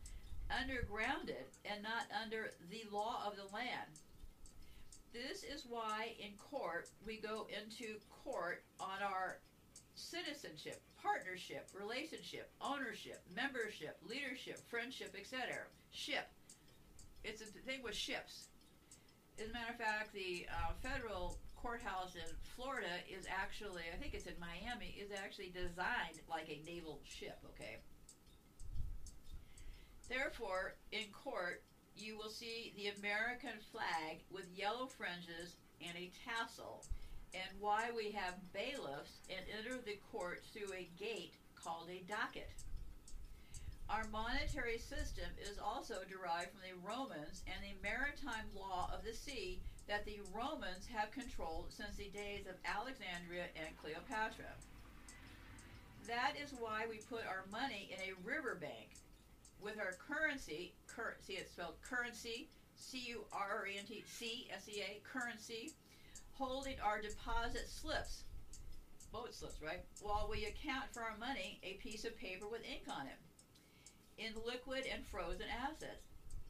[0.53, 3.91] undergrounded and not under the law of the land.
[5.13, 9.41] This is why in court we go into court on our
[9.97, 15.65] citizenship, partnership, relationship, ownership, membership, leadership, friendship, etc.
[15.91, 16.31] Ship.
[17.25, 18.47] It's a thing with ships.
[19.43, 24.15] As a matter of fact, the uh, federal courthouse in Florida is actually, I think
[24.15, 27.79] it's in Miami, is actually designed like a naval ship, okay?
[30.09, 31.63] Therefore, in court,
[31.97, 35.57] you will see the American flag with yellow fringes
[35.87, 36.85] and a tassel,
[37.35, 42.51] and why we have bailiffs and enter the court through a gate called a docket.
[43.91, 49.15] Our monetary system is also derived from the Romans and the maritime law of the
[49.15, 54.53] sea that the Romans have controlled since the days of Alexandria and Cleopatra.
[56.07, 58.97] That is why we put our money in a riverbank
[59.61, 64.05] with our currency, cur- see it's spelled currency, C U R R E N T
[64.07, 65.73] C S E A, currency,
[66.33, 68.25] holding our deposit slips,
[69.13, 69.85] boat slips, right?
[70.01, 73.19] While we account for our money, a piece of paper with ink on it,
[74.23, 76.08] in liquid and frozen assets.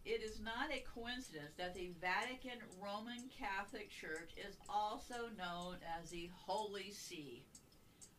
[0.09, 6.09] It is not a coincidence that the Vatican Roman Catholic Church is also known as
[6.09, 7.45] the Holy See.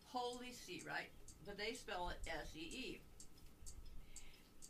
[0.05, 1.09] Holy See, right?
[1.47, 3.01] But they spell it S E E.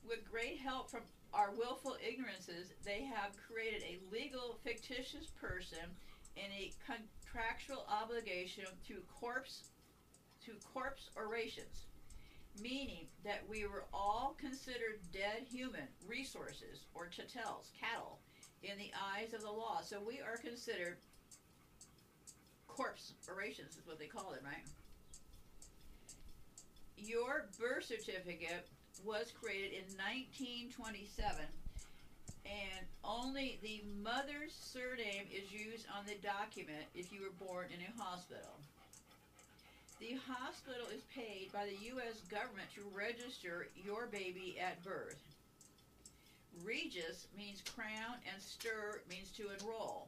[0.08, 1.02] With great help from
[1.34, 5.92] our willful ignorances, they have created a legal fictitious person
[6.38, 9.72] and a contractual obligation to corpse
[10.46, 11.84] to corpse orations,
[12.62, 18.20] meaning that we were all considered dead human resources or chattels, cattle,
[18.64, 19.82] in the eyes of the law.
[19.84, 20.98] So we are considered
[22.68, 24.66] corpse orations is what they call it, right?
[26.98, 28.68] Your birth certificate
[29.04, 31.46] was created in 1927
[32.46, 37.80] and only the mother's surname is used on the document if you were born in
[37.82, 38.60] a hospital.
[40.00, 42.22] The hospital is paid by the U.S.
[42.32, 45.20] government to register your baby at birth.
[46.64, 50.08] Regis means crown and stir means to enroll.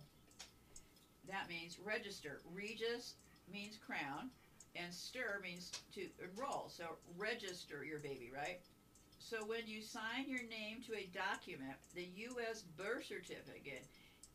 [1.27, 2.39] That means register.
[2.53, 3.15] Regis
[3.51, 4.30] means crown
[4.77, 6.69] and stir means to enroll.
[6.69, 8.59] So register your baby, right?
[9.19, 12.63] So when you sign your name to a document, the U.S.
[12.77, 13.85] birth certificate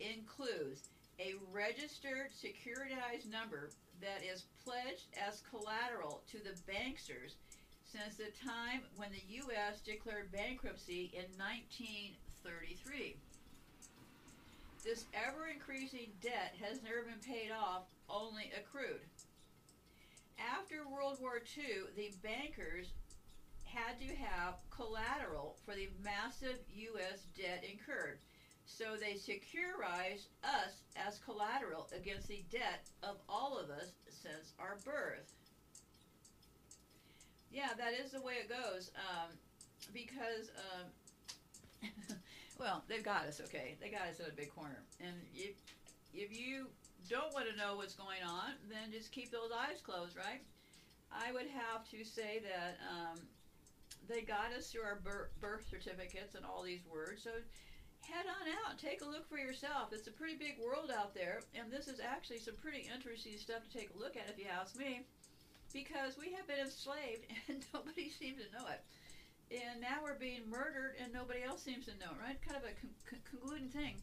[0.01, 0.83] includes
[1.19, 3.71] a registered securitized number
[4.01, 7.35] that is pledged as collateral to the banksters
[7.85, 9.81] since the time when the U.S.
[9.81, 13.17] declared bankruptcy in 1933.
[14.85, 19.01] This ever increasing debt has never been paid off, only accrued.
[20.39, 22.93] After World War II, the bankers
[23.65, 27.27] had to have collateral for the massive U.S.
[27.37, 28.19] debt incurred.
[28.67, 34.77] So they securize us as collateral against the debt of all of us since our
[34.85, 35.33] birth.
[37.51, 38.91] Yeah, that is the way it goes.
[38.97, 39.31] Um,
[39.95, 42.19] because, um,
[42.59, 43.77] well, they've got us, okay?
[43.81, 44.83] They got us in a big corner.
[45.01, 45.55] And if,
[46.13, 46.67] if you
[47.09, 50.43] don't want to know what's going on, then just keep those eyes closed, right?
[51.13, 53.21] I would have to say that um,
[54.09, 55.01] they got us through our
[55.41, 57.23] birth certificates and all these words.
[57.23, 57.31] So
[58.07, 59.93] head on out, take a look for yourself.
[59.93, 63.63] It's a pretty big world out there, and this is actually some pretty interesting stuff
[63.67, 65.03] to take a look at, if you ask me,
[65.73, 68.81] because we have been enslaved and nobody seems to know it.
[69.51, 72.39] And now we're being murdered and nobody else seems to know it, right?
[72.43, 73.95] Kind of a con- con- concluding thing.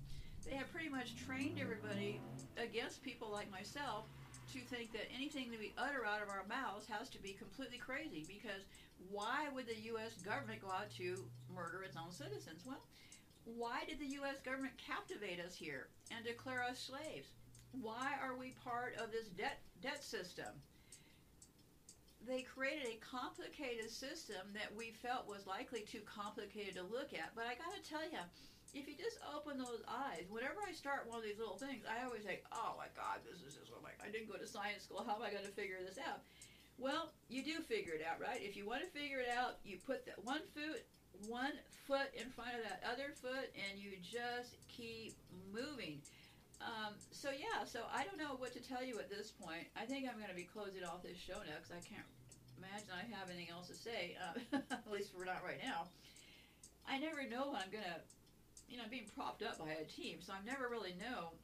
[0.47, 2.19] They have pretty much trained everybody
[2.55, 4.07] against people like myself
[4.53, 7.77] to think that anything that we utter out of our mouths has to be completely
[7.77, 8.63] crazy because
[9.09, 10.13] why would the U.S.
[10.21, 11.23] government go out to
[11.53, 12.63] murder its own citizens?
[12.65, 12.79] Well,
[13.45, 14.39] why did the U.S.
[14.43, 17.27] government captivate us here and declare us slaves?
[17.71, 20.53] Why are we part of this debt debt system?
[22.25, 27.35] They created a complicated system that we felt was likely too complicated to look at.
[27.35, 28.23] But I got to tell you,
[28.73, 32.05] if you just open those eyes, whenever I start one of these little things, I
[32.05, 33.91] always say, "Oh my God, this is just oh my!
[33.99, 35.03] I didn't go to science school.
[35.05, 36.23] How am I going to figure this out?"
[36.79, 38.41] Well, you do figure it out, right?
[38.41, 40.85] If you want to figure it out, you put that one foot
[41.27, 41.53] one
[41.87, 45.15] foot in front of that other foot, and you just keep
[45.51, 46.01] moving.
[46.63, 49.67] Um, so yeah, so I don't know what to tell you at this point.
[49.75, 52.07] I think I'm going to be closing off this show now because I can't
[52.55, 54.15] imagine I have anything else to say.
[54.15, 55.91] Uh, at least we're not right now.
[56.87, 57.99] I never know when I'm going to,
[58.67, 61.35] you know, I'm being propped up by a team, so I never really know.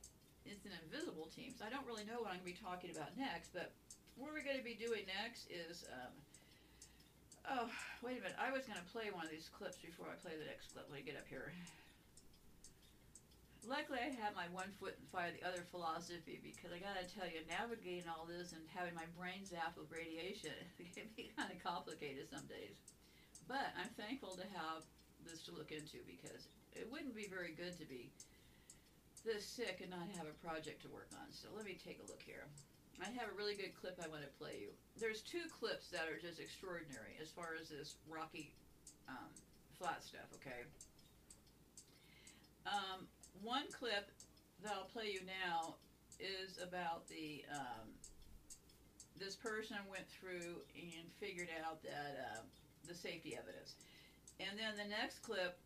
[0.48, 2.92] It's an invisible team, so I don't really know what I'm going to be talking
[2.96, 3.52] about next.
[3.52, 3.76] But
[4.16, 5.84] what we're going to be doing next is.
[5.92, 6.16] Um,
[7.50, 7.66] Oh,
[8.06, 8.38] wait a minute.
[8.38, 10.86] I was going to play one of these clips before I play the next clip.
[10.86, 11.50] Let me get up here.
[13.66, 17.10] Luckily, I have my one foot in of the other philosophy because I got to
[17.10, 20.54] tell you, navigating all this and having my brain zapped with radiation
[20.96, 22.78] can be kind of complicated some days.
[23.50, 24.86] But I'm thankful to have
[25.26, 26.46] this to look into because
[26.78, 28.14] it wouldn't be very good to be
[29.26, 31.34] this sick and not have a project to work on.
[31.34, 32.46] So let me take a look here.
[33.02, 34.70] I have a really good clip I want to play you.
[35.00, 38.54] There's two clips that are just extraordinary as far as this rocky
[39.08, 39.32] um,
[39.78, 40.68] flat stuff, okay?
[42.68, 43.08] Um,
[43.42, 44.12] one clip
[44.64, 45.76] that I'll play you now
[46.20, 47.88] is about the um,
[49.18, 52.42] this person went through and figured out that uh,
[52.88, 53.76] the safety evidence,
[54.40, 55.58] and then the next clip,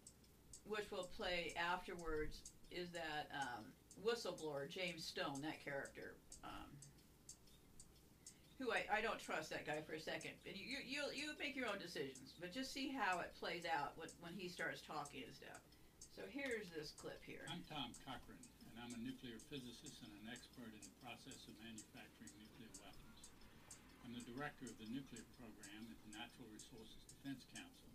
[0.67, 3.65] which we'll play afterwards, is that um,
[4.05, 6.15] whistleblower James Stone, that character.
[6.43, 6.69] Um,
[8.63, 10.39] who I, I don't trust that guy for a second.
[10.47, 13.99] And you, you, you make your own decisions, but just see how it plays out
[13.99, 15.59] when, when he starts talking and stuff.
[16.15, 17.43] So here's this clip here.
[17.51, 21.53] I'm Tom Cochran, and I'm a nuclear physicist and an expert in the process of
[21.59, 23.19] manufacturing nuclear weapons.
[24.07, 27.91] I'm the director of the nuclear program at the Natural Resources Defense Council,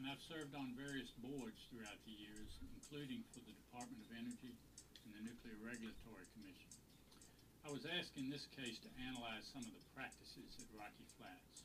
[0.00, 4.56] and I've served on various boards throughout the years, including for the Department of Energy
[5.04, 6.71] and the Nuclear Regulatory Commission.
[7.62, 11.62] I was asked in this case to analyze some of the practices at Rocky Flats.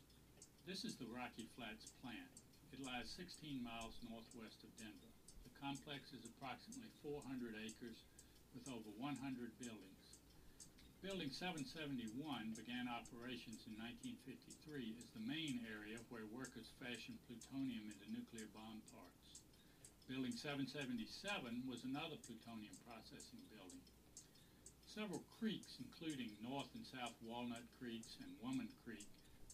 [0.69, 2.29] This is the Rocky Flats plant.
[2.69, 5.09] It lies 16 miles northwest of Denver.
[5.41, 8.05] The complex is approximately 400 acres
[8.53, 9.17] with over 100
[9.57, 10.21] buildings.
[11.01, 12.13] Building 771
[12.53, 18.85] began operations in 1953 as the main area where workers fashioned plutonium into nuclear bomb
[18.93, 19.41] parts.
[20.05, 23.86] Building 777 was another plutonium processing building.
[24.97, 29.05] Several creeks, including North and South Walnut Creeks and Woman Creek,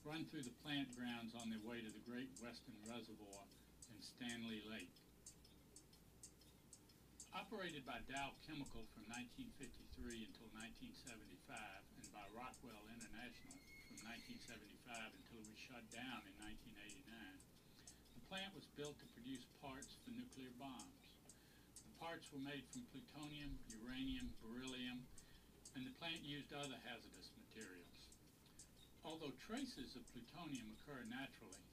[0.08, 3.44] run through the plant grounds on their way to the Great Western Reservoir
[3.92, 4.96] and Stanley Lake.
[7.36, 13.60] Operated by Dow Chemical from 1953 until 1975 and by Rockwell International
[13.92, 14.48] from 1975
[15.12, 17.04] until it was shut down in 1989,
[18.16, 21.04] the plant was built to produce parts for nuclear bombs.
[21.84, 25.04] The parts were made from plutonium, uranium, beryllium,
[25.74, 28.02] and the plant used other hazardous materials.
[29.02, 31.68] Although traces of plutonium occur naturally,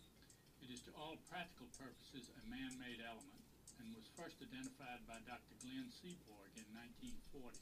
[0.65, 3.45] it is to all practical purposes a man-made element
[3.81, 5.57] and was first identified by Dr.
[5.65, 6.69] Glenn Seaborg in
[7.33, 7.57] 1940.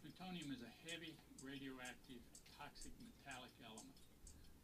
[0.00, 1.12] Plutonium is a heavy,
[1.44, 2.20] radioactive,
[2.56, 3.96] toxic metallic element.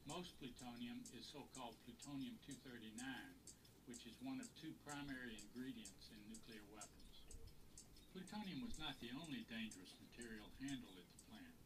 [0.08, 3.00] Most plutonium is so-called plutonium-239,
[3.88, 7.05] which is one of two primary ingredients in nuclear weapons.
[8.16, 11.60] Plutonium was not the only dangerous material handled at the plant.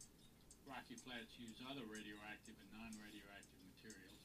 [0.67, 4.19] Rocky Flats used other radioactive and non-radioactive materials,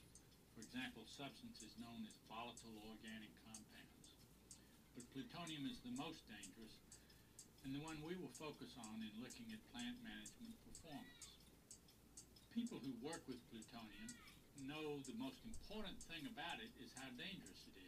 [0.51, 3.87] for example, substances known as volatile organic compounds
[4.97, 6.73] but plutonium is the most dangerous
[7.69, 11.37] and the one we will focus on in looking at plant management performance.
[12.57, 14.09] People who work with plutonium
[14.65, 17.86] know the most important thing about it is how dangerous it is.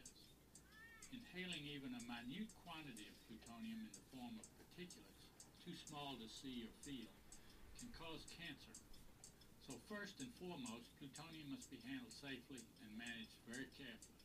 [1.09, 5.25] Inhaling even a minute quantity of plutonium in the form of particulates,
[5.65, 7.13] too small to see or feel,
[7.81, 8.77] can cause cancer.
[9.65, 14.21] So first and foremost, plutonium must be handled safely and managed very carefully.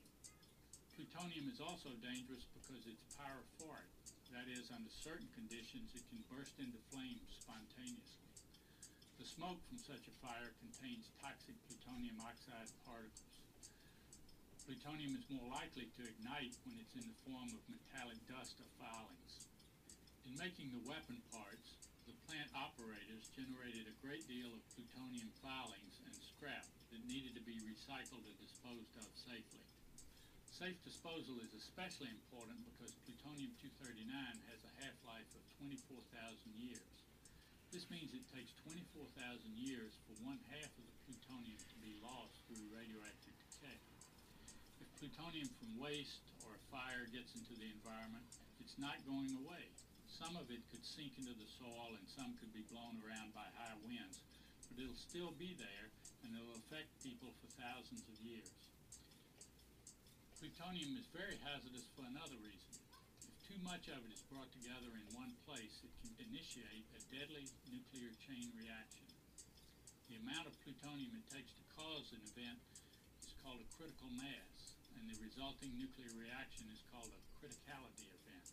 [0.95, 3.91] Plutonium is also dangerous because it's pyrophoric.
[4.31, 8.31] That is, under certain conditions, it can burst into flames spontaneously.
[9.19, 13.32] The smoke from such a fire contains toxic plutonium oxide particles.
[14.63, 18.69] Plutonium is more likely to ignite when it's in the form of metallic dust or
[18.79, 19.43] filings.
[20.23, 21.75] In making the weapon parts,
[22.07, 26.63] the plant operators generated a great deal of plutonium filings and scrap
[26.95, 29.67] that needed to be recycled or disposed of safely.
[30.47, 34.07] Safe disposal is especially important because plutonium-239
[34.47, 36.07] has a half-life of 24,000
[36.55, 36.95] years.
[37.75, 39.11] This means it takes 24,000
[39.59, 43.32] years for one half of the plutonium to be lost through radioactive
[45.03, 48.23] plutonium from waste or fire gets into the environment,
[48.63, 49.67] it's not going away.
[50.07, 53.43] Some of it could sink into the soil and some could be blown around by
[53.59, 54.23] high winds,
[54.71, 55.91] but it'll still be there
[56.23, 58.47] and it'll affect people for thousands of years.
[60.39, 62.71] Plutonium is very hazardous for another reason.
[63.27, 67.03] If too much of it is brought together in one place, it can initiate a
[67.11, 69.11] deadly nuclear chain reaction.
[70.07, 72.63] The amount of plutonium it takes to cause an event
[73.19, 74.52] is called a critical mass,
[74.99, 78.47] and the resulting nuclear reaction is called a criticality event.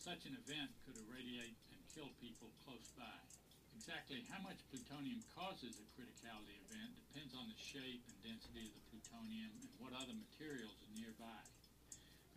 [0.00, 3.18] Such an event could irradiate and kill people close by.
[3.74, 8.74] Exactly how much plutonium causes a criticality event depends on the shape and density of
[8.74, 11.42] the plutonium and what other materials are nearby.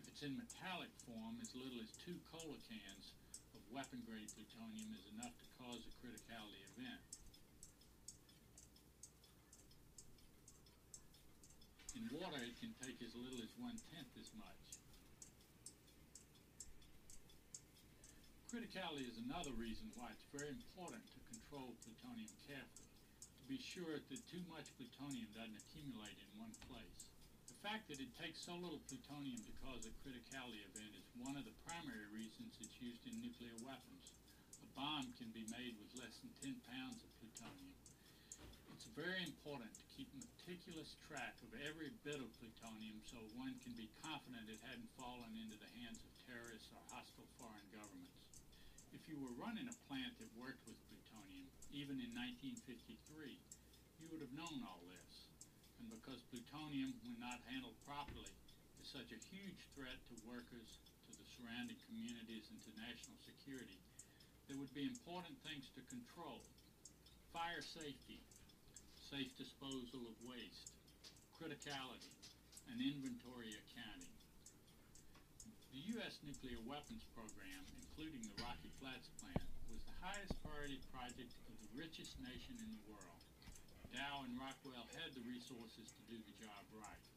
[0.01, 3.15] If it's in metallic form, as little as two cola cans
[3.55, 7.06] of weapon-grade plutonium is enough to cause a criticality event.
[11.97, 14.61] In water, it can take as little as one-tenth as much.
[18.53, 22.93] Criticality is another reason why it's very important to control plutonium carefully,
[23.25, 27.09] to be sure that too much plutonium doesn't accumulate in one place.
[27.49, 31.33] The fact that it takes so little plutonium to cause a criticality event is one
[31.33, 34.13] of the primary reasons it's used in nuclear weapons.
[34.61, 37.76] A bomb can be made with less than 10 pounds of plutonium.
[38.77, 43.73] It's very important to keep meticulous track of every bit of plutonium so one can
[43.73, 48.21] be confident it hadn't fallen into the hands of terrorists or hostile foreign governments.
[48.93, 53.41] If you were running a plant that worked with plutonium, even in 1953,
[53.97, 55.25] you would have known all this.
[55.81, 58.29] And because plutonium, when not handled properly,
[58.77, 60.77] is such a huge threat to workers,
[61.09, 63.81] to the surrounding communities, and to national security,
[64.45, 66.45] there would be important things to control.
[67.33, 68.21] Fire safety,
[69.07, 70.75] safe disposal of waste,
[71.39, 72.11] criticality,
[72.67, 74.11] and inventory accounting.
[75.71, 76.19] The U.S.
[76.27, 81.71] nuclear weapons program, including the Rocky Flats plant, was the highest priority project of the
[81.79, 83.23] richest nation in the world.
[83.95, 87.07] Dow and Rockwell had the resources to do the job right.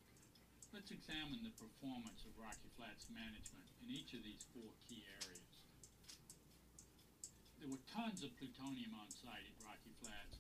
[0.71, 5.51] Let's examine the performance of Rocky Flats management in each of these four key areas.
[7.59, 10.39] There were tons of plutonium on site at Rocky Flats,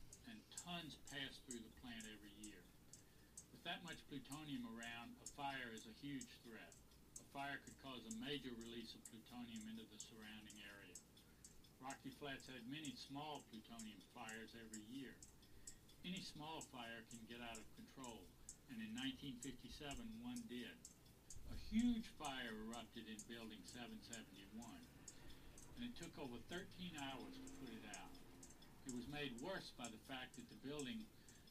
[0.70, 2.62] tons passed through the plant every year.
[3.50, 6.70] With that much plutonium around, a fire is a huge threat.
[7.18, 10.94] A fire could cause a major release of plutonium into the surrounding area.
[11.82, 15.10] Rocky Flats had many small plutonium fires every year.
[16.06, 18.22] Any small fire can get out of control,
[18.70, 19.74] and in 1957
[20.22, 20.78] one did.
[21.50, 26.62] A huge fire erupted in Building 771, and it took over 13
[27.02, 28.09] hours to put it out.
[28.88, 31.04] It was made worse by the fact that the building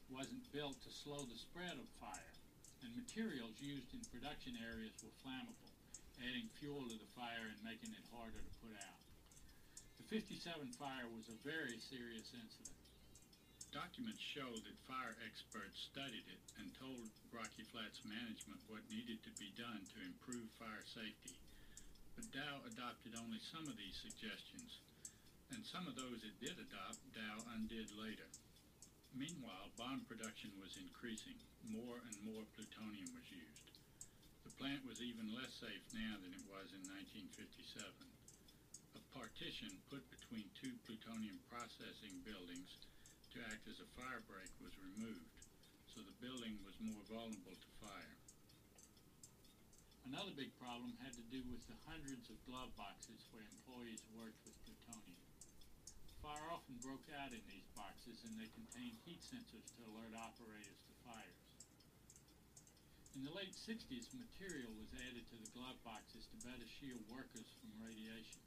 [0.09, 2.33] wasn't built to slow the spread of fire,
[2.81, 5.69] and materials used in production areas were flammable,
[6.19, 9.01] adding fuel to the fire and making it harder to put out.
[10.01, 10.41] The 57
[10.81, 12.81] fire was a very serious incident.
[13.69, 19.33] Documents show that fire experts studied it and told Rocky Flats management what needed to
[19.37, 21.37] be done to improve fire safety.
[22.17, 24.81] But Dow adopted only some of these suggestions,
[25.49, 28.29] and some of those it did adopt, Dow undid later.
[29.17, 31.37] Meanwhile, bomb production was increasing.
[31.65, 33.65] More and more plutonium was used.
[34.45, 37.81] The plant was even less safe now than it was in 1957.
[38.93, 42.69] A partition put between two plutonium processing buildings
[43.33, 45.33] to act as a fire break was removed,
[45.89, 48.17] so the building was more vulnerable to fire.
[50.09, 54.48] Another big problem had to do with the hundreds of glove boxes where employees worked.
[56.29, 60.77] Fire often broke out in these boxes and they contained heat sensors to alert operators
[60.85, 61.41] to fires.
[63.17, 67.49] In the late 60s, material was added to the glove boxes to better shield workers
[67.57, 68.45] from radiation.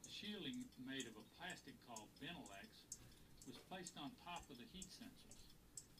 [0.00, 2.72] The shielding made of a plastic called Benelex
[3.44, 5.44] was placed on top of the heat sensors.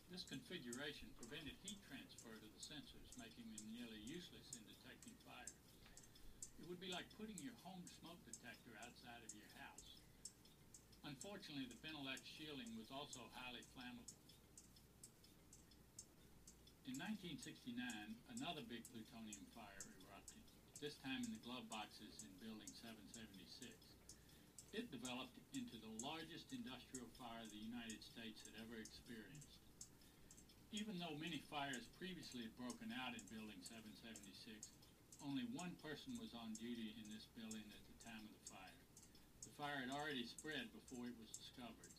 [0.08, 5.52] This configuration prevented heat transfer to the sensors, making them nearly useless in detecting fire.
[6.56, 9.53] It would be like putting your home smoke detector outside of your.
[11.04, 14.16] Unfortunately, the Benelex shielding was also highly flammable.
[16.88, 17.76] In 1969,
[18.40, 20.40] another big plutonium fire erupted,
[20.80, 23.68] this time in the glove boxes in Building 776.
[24.72, 29.60] It developed into the largest industrial fire the United States had ever experienced.
[30.72, 34.72] Even though many fires previously had broken out in Building 776,
[35.22, 38.33] only one person was on duty in this building at the time of
[39.54, 39.86] fire.
[39.86, 41.94] Had already spread before it was discovered.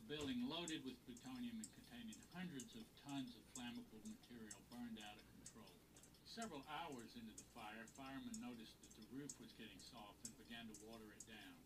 [0.00, 5.20] A building loaded with plutonium and containing hundreds of tons of flammable material burned out
[5.20, 5.76] of control.
[6.24, 10.64] Several hours into the fire, firemen noticed that the roof was getting soft and began
[10.72, 11.56] to water it down.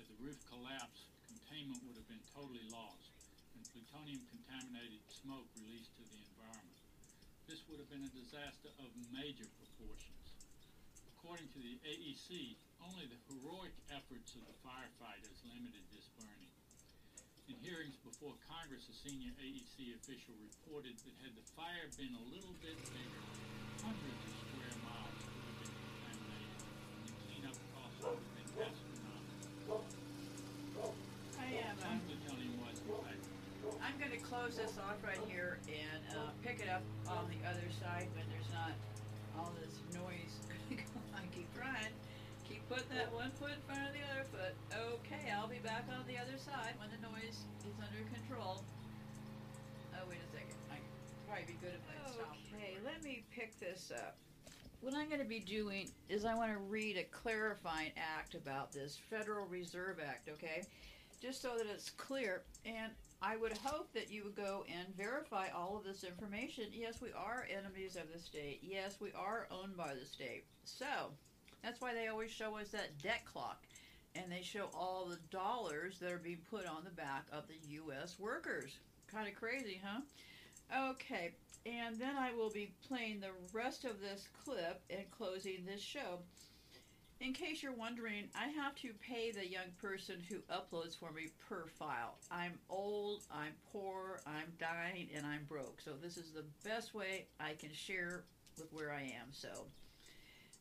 [0.00, 3.12] Had the roof collapsed, containment would have been totally lost
[3.52, 6.80] and plutonium contaminated smoke released to the environment.
[7.44, 10.24] This would have been a disaster of major proportions.
[11.16, 12.56] According to the AEC,
[12.92, 16.52] only the heroic efforts of the firefighters limited this burning.
[17.48, 22.24] In hearings before Congress, a senior AEC official reported that had the fire been a
[22.28, 23.24] little bit bigger,
[23.80, 28.50] hundreds of square miles would have been contaminated, and the cleanup costs would have been
[28.68, 29.80] astronomical.
[31.40, 31.76] I am.
[31.80, 33.32] Uh, plutonium was infected.
[33.80, 37.40] I'm going to close this off right here and uh, pick it up on the
[37.48, 38.76] other side when there's not
[39.40, 40.36] all this noise
[40.68, 41.24] going on.
[41.32, 41.92] Keep trying.
[42.64, 44.54] Keep putting that one foot in front of the other foot.
[44.72, 48.62] Okay, I'll be back on the other side when the noise is under control.
[49.92, 50.56] Oh, wait a second.
[50.72, 50.76] I
[51.28, 52.36] probably be good if I stop.
[52.54, 54.16] Okay, let me pick this up.
[54.80, 58.72] What I'm going to be doing is I want to read a clarifying act about
[58.72, 60.62] this Federal Reserve Act, okay?
[61.20, 62.44] Just so that it's clear.
[62.64, 66.64] And I would hope that you would go and verify all of this information.
[66.72, 68.60] Yes, we are enemies of the state.
[68.62, 70.44] Yes, we are owned by the state.
[70.64, 71.10] So,
[71.64, 73.64] that's why they always show us that debt clock.
[74.14, 77.58] And they show all the dollars that are being put on the back of the
[77.70, 78.16] U.S.
[78.18, 78.76] workers.
[79.10, 80.00] Kind of crazy, huh?
[80.92, 81.32] Okay,
[81.66, 86.20] and then I will be playing the rest of this clip and closing this show.
[87.20, 91.28] In case you're wondering, I have to pay the young person who uploads for me
[91.48, 92.18] per file.
[92.30, 95.80] I'm old, I'm poor, I'm dying, and I'm broke.
[95.80, 98.24] So this is the best way I can share
[98.58, 99.32] with where I am.
[99.32, 99.48] So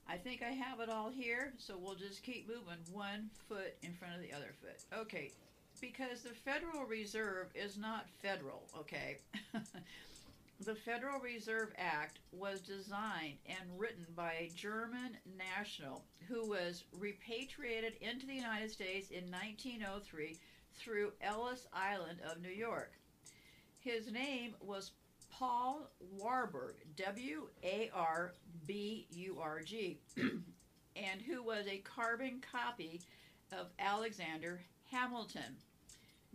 [0.07, 1.53] I think I have it all here.
[1.57, 4.83] So we'll just keep moving one foot in front of the other foot.
[4.97, 5.31] Okay,
[5.81, 9.17] because the Federal Reserve is not federal, okay?
[10.65, 17.93] the Federal Reserve Act was designed and written by a German national who was repatriated
[18.01, 20.37] into the United States in 1903
[20.75, 22.93] through Ellis Island of New York.
[23.79, 24.91] His name was
[25.29, 28.33] Paul Warburg, W A R
[28.65, 33.01] B U R G, and who was a carbon copy
[33.51, 34.61] of Alexander
[34.91, 35.57] Hamilton.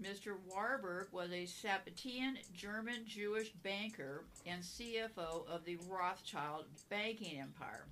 [0.00, 0.36] Mr.
[0.46, 7.86] Warburg was a Sabbatean German Jewish banker and CFO of the Rothschild banking empire.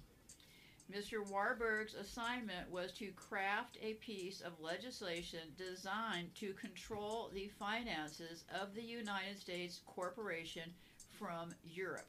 [0.93, 1.29] Mr.
[1.29, 8.73] Warburg's assignment was to craft a piece of legislation designed to control the finances of
[8.75, 10.73] the United States corporation
[11.19, 12.07] from Europe.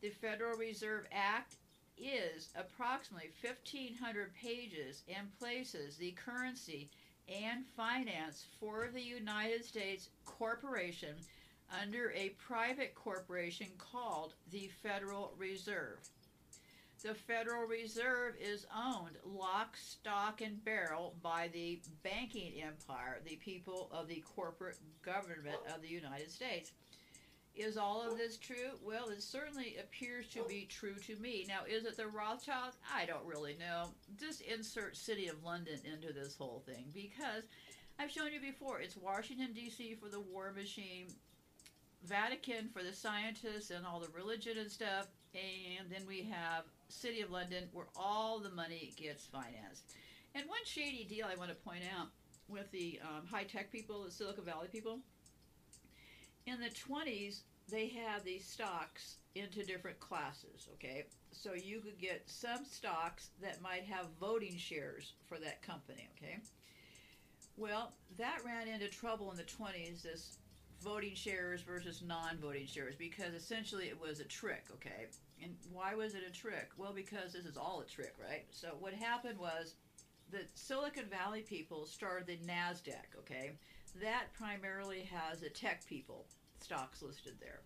[0.00, 1.56] The Federal Reserve Act
[1.96, 6.88] is approximately 1,500 pages and places the currency
[7.28, 11.16] and finance for the United States corporation
[11.82, 15.98] under a private corporation called the Federal Reserve.
[17.02, 23.88] The Federal Reserve is owned lock, stock, and barrel by the banking empire, the people
[23.92, 26.72] of the corporate government of the United States.
[27.58, 28.78] Is all of this true?
[28.84, 31.44] Well, it certainly appears to be true to me.
[31.48, 32.74] Now, is it the Rothschild?
[32.94, 33.88] I don't really know.
[34.16, 37.42] Just insert City of London into this whole thing because
[37.98, 38.80] I've shown you before.
[38.80, 39.96] It's Washington, D.C.
[40.00, 41.08] for the war machine,
[42.04, 47.22] Vatican for the scientists and all the religion and stuff, and then we have City
[47.22, 49.96] of London where all the money gets financed.
[50.36, 52.06] And one shady deal I want to point out
[52.46, 55.00] with the um, high tech people, the Silicon Valley people,
[56.48, 61.06] in the 20s, they had these stocks into different classes, okay?
[61.32, 66.38] So you could get some stocks that might have voting shares for that company, okay?
[67.56, 70.38] Well, that ran into trouble in the 20s, this
[70.82, 75.06] voting shares versus non voting shares, because essentially it was a trick, okay?
[75.42, 76.70] And why was it a trick?
[76.76, 78.46] Well, because this is all a trick, right?
[78.50, 79.74] So what happened was
[80.30, 83.52] the Silicon Valley people started the NASDAQ, okay?
[84.00, 86.26] That primarily has the tech people
[86.60, 87.60] stocks listed there.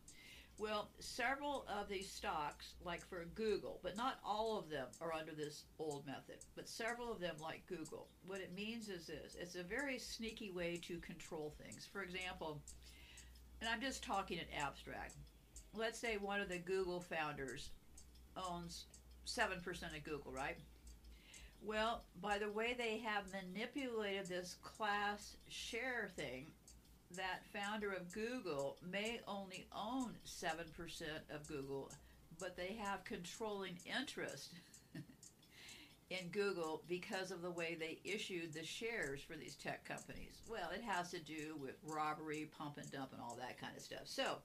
[0.59, 5.33] Well, several of these stocks, like for Google, but not all of them are under
[5.33, 9.57] this old method, but several of them, like Google, what it means is this it's
[9.57, 11.89] a very sneaky way to control things.
[11.91, 12.61] For example,
[13.61, 15.17] and I'm just talking in abstract,
[15.75, 17.71] let's say one of the Google founders
[18.37, 18.87] owns
[19.27, 20.59] 7% of Google, right?
[21.65, 26.47] Well, by the way they have manipulated this class share thing,
[27.17, 31.03] that founder of Google may only own 7%
[31.35, 31.91] of Google,
[32.39, 34.55] but they have controlling interest
[36.11, 40.43] in Google because of the way they issued the shares for these tech companies.
[40.49, 43.83] Well, it has to do with robbery, pump and dump, and all that kind of
[43.83, 44.07] stuff.
[44.07, 44.39] So,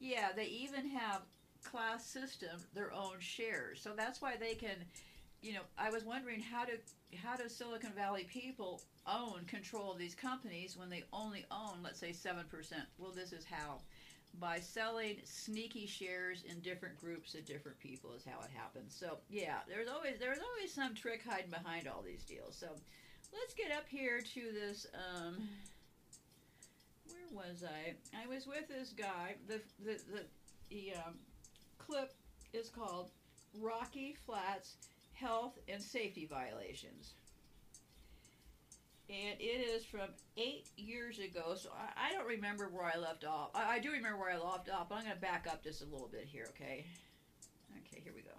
[0.00, 1.22] yeah, they even have
[1.64, 3.80] class system their own shares.
[3.80, 4.76] So that's why they can,
[5.42, 6.72] you know, I was wondering how do
[7.22, 12.00] how do Silicon Valley people own control of these companies when they only own, let's
[12.00, 12.84] say, seven percent?
[12.98, 13.80] Well, this is how.
[14.38, 18.94] By selling sneaky shares in different groups of different people is how it happens.
[18.94, 22.54] So yeah, there's always there's always some trick hiding behind all these deals.
[22.54, 22.66] So
[23.32, 24.86] let's get up here to this.
[24.94, 25.48] Um,
[27.06, 27.94] where was I?
[28.22, 29.36] I was with this guy.
[29.48, 30.24] The the the,
[30.68, 31.14] the um,
[31.78, 32.12] clip
[32.52, 33.10] is called
[33.58, 34.76] Rocky Flats
[35.20, 37.14] Health and Safety Violations.
[39.08, 43.24] And it is from eight years ago, so I, I don't remember where I left
[43.24, 43.50] off.
[43.56, 45.80] I, I do remember where I left off, but I'm going to back up just
[45.80, 46.84] a little bit here, okay?
[47.72, 48.36] Okay, here we go.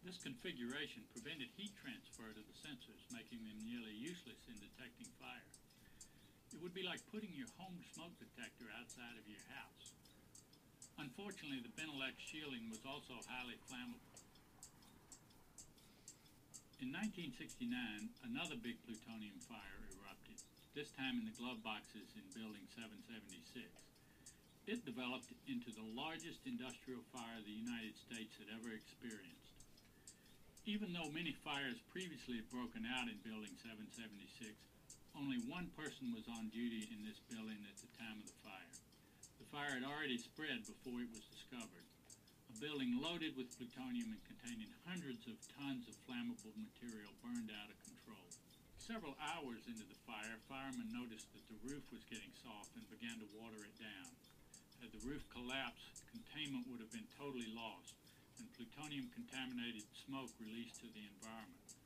[0.00, 5.44] This configuration prevented heat transfer to the sensors, making them nearly useless in detecting fire.
[6.56, 9.92] It would be like putting your home smoke detector outside of your house.
[10.96, 14.05] Unfortunately, the Benelex shielding was also highly flammable.
[16.76, 17.72] In 1969,
[18.28, 20.36] another big plutonium fire erupted,
[20.76, 23.64] this time in the glove boxes in Building 776.
[24.68, 29.56] It developed into the largest industrial fire the United States had ever experienced.
[30.68, 34.52] Even though many fires previously had broken out in Building 776,
[35.16, 38.76] only one person was on duty in this building at the time of the fire.
[39.40, 41.85] The fire had already spread before it was discovered.
[42.56, 47.76] Building loaded with plutonium and containing hundreds of tons of flammable material burned out of
[47.84, 48.32] control.
[48.80, 53.20] Several hours into the fire, firemen noticed that the roof was getting soft and began
[53.20, 54.08] to water it down.
[54.80, 57.92] Had the roof collapsed, containment would have been totally lost,
[58.40, 61.76] and plutonium contaminated smoke released to the environment.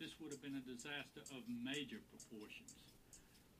[0.00, 2.72] This would have been a disaster of major proportions.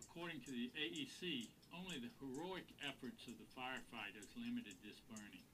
[0.00, 5.44] According to the AEC, only the heroic efforts of the firefighters limited this burning.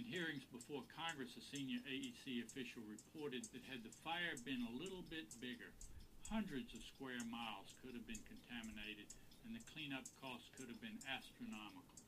[0.00, 4.78] In hearings before Congress, a senior AEC official reported that had the fire been a
[4.80, 5.76] little bit bigger,
[6.24, 9.12] hundreds of square miles could have been contaminated
[9.44, 12.00] and the cleanup costs could have been astronomical.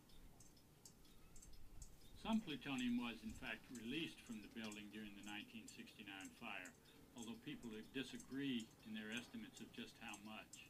[2.25, 6.09] Some plutonium was, in fact, released from the building during the 1969
[6.41, 6.73] fire,
[7.21, 10.65] although people disagree in their estimates of just how much.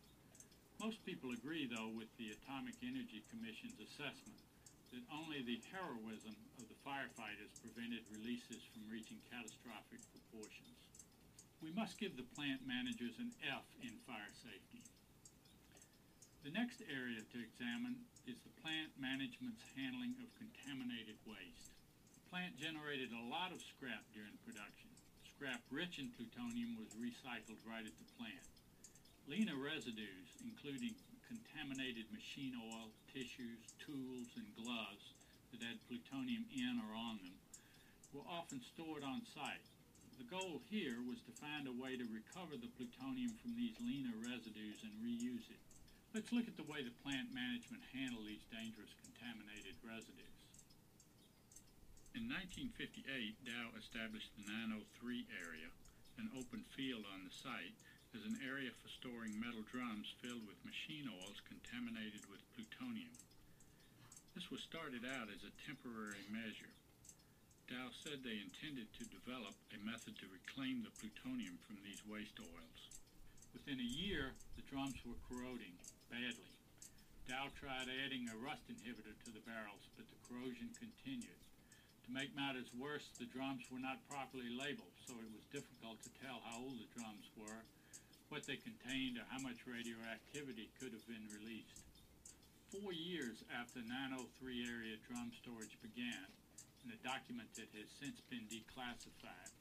[0.83, 4.43] Most people agree, though, with the Atomic Energy Commission's assessment
[4.93, 10.77] that only the heroism of the firefighters prevented releases from reaching catastrophic proportions.
[11.65, 14.85] We must give the plant managers an F in fire safety.
[16.45, 21.73] The next area to examine is the plant management's handling of contaminated waste.
[22.19, 24.91] The plant generated a lot of scrap during production.
[25.25, 28.47] Scrap rich in plutonium was recycled right at the plant.
[29.31, 30.99] Leaner residues, including
[31.33, 35.17] contaminated machine oil, tissues, tools, and gloves
[35.49, 37.37] that had plutonium in or on them,
[38.13, 39.65] were often stored on site.
[40.21, 44.13] The goal here was to find a way to recover the plutonium from these leaner
[44.21, 45.63] residues and reuse it.
[46.13, 50.37] Let's look at the way the plant management handled these dangerous contaminated residues.
[52.13, 53.09] In 1958,
[53.49, 54.85] Dow established the 903
[55.41, 55.73] area,
[56.21, 57.73] an open field on the site,
[58.13, 63.17] as an area for storing metal drums filled with machine oils contaminated with plutonium.
[64.37, 66.73] This was started out as a temporary measure.
[67.73, 72.37] Dow said they intended to develop a method to reclaim the plutonium from these waste
[72.37, 72.81] oils.
[73.57, 75.73] Within a year, the drums were corroding
[76.13, 76.53] badly.
[77.25, 81.41] Dow tried adding a rust inhibitor to the barrels, but the corrosion continued.
[82.05, 86.13] To make matters worse, the drums were not properly labeled, so it was difficult to
[86.21, 87.65] tell how old the drums were,
[88.33, 91.85] what they contained, or how much radioactivity could have been released.
[92.73, 94.25] Four years after 903
[94.65, 96.25] area drum storage began,
[96.81, 99.53] in a document that has since been declassified,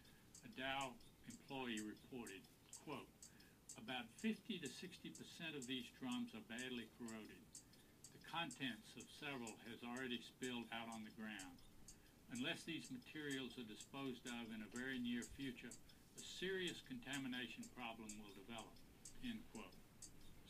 [0.47, 0.95] a Dow
[1.27, 2.39] employee reported,
[2.87, 3.11] quote,
[3.75, 7.43] about 50 to 60 percent of these drums are badly corroded.
[8.15, 11.59] The contents of several has already spilled out on the ground.
[12.31, 15.75] Unless these materials are disposed of in a very near future,
[16.17, 18.73] a serious contamination problem will develop.
[19.23, 19.75] End quote.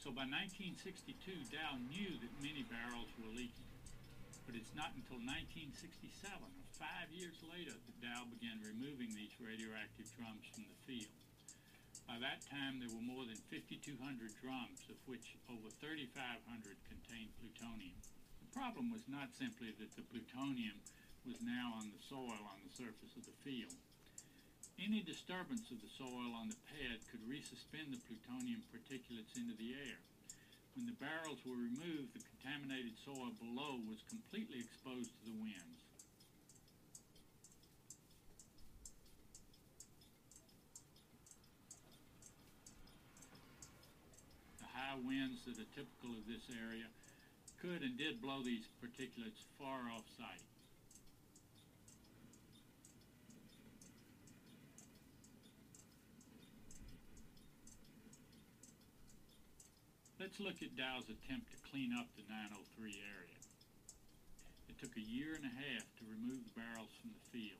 [0.02, 3.70] So by 1962, Dow knew that many barrels were leaking.
[4.50, 10.10] But it's not until 1967, or five years later, that Dow began removing these radioactive
[10.18, 11.14] drums from the field.
[12.10, 13.96] By that time, there were more than 5,200
[14.42, 16.12] drums, of which over 3,500
[16.90, 17.96] contained plutonium.
[18.42, 20.82] The problem was not simply that the plutonium
[21.24, 23.78] was now on the soil on the surface of the field.
[24.82, 29.78] Any disturbance of the soil on the pad could resuspend the plutonium particulates into the
[29.78, 30.02] air.
[30.74, 35.86] When the barrels were removed, the contaminated soil below was completely exposed to the winds.
[44.66, 46.90] The high winds that are typical of this area
[47.62, 50.51] could and did blow these particulates far off site.
[60.32, 62.56] Let's look at Dow's attempt to clean up the 903
[62.88, 63.40] area.
[64.72, 67.60] It took a year and a half to remove the barrels from the field.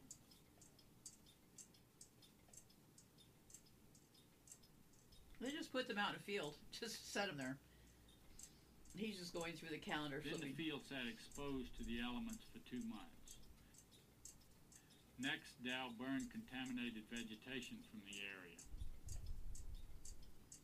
[5.44, 7.60] They just put them out in a field, just set them there.
[8.96, 12.64] He's just going through the calendar Then the field sat exposed to the elements for
[12.72, 13.36] two months.
[15.20, 18.41] Next, Dow burned contaminated vegetation from the area.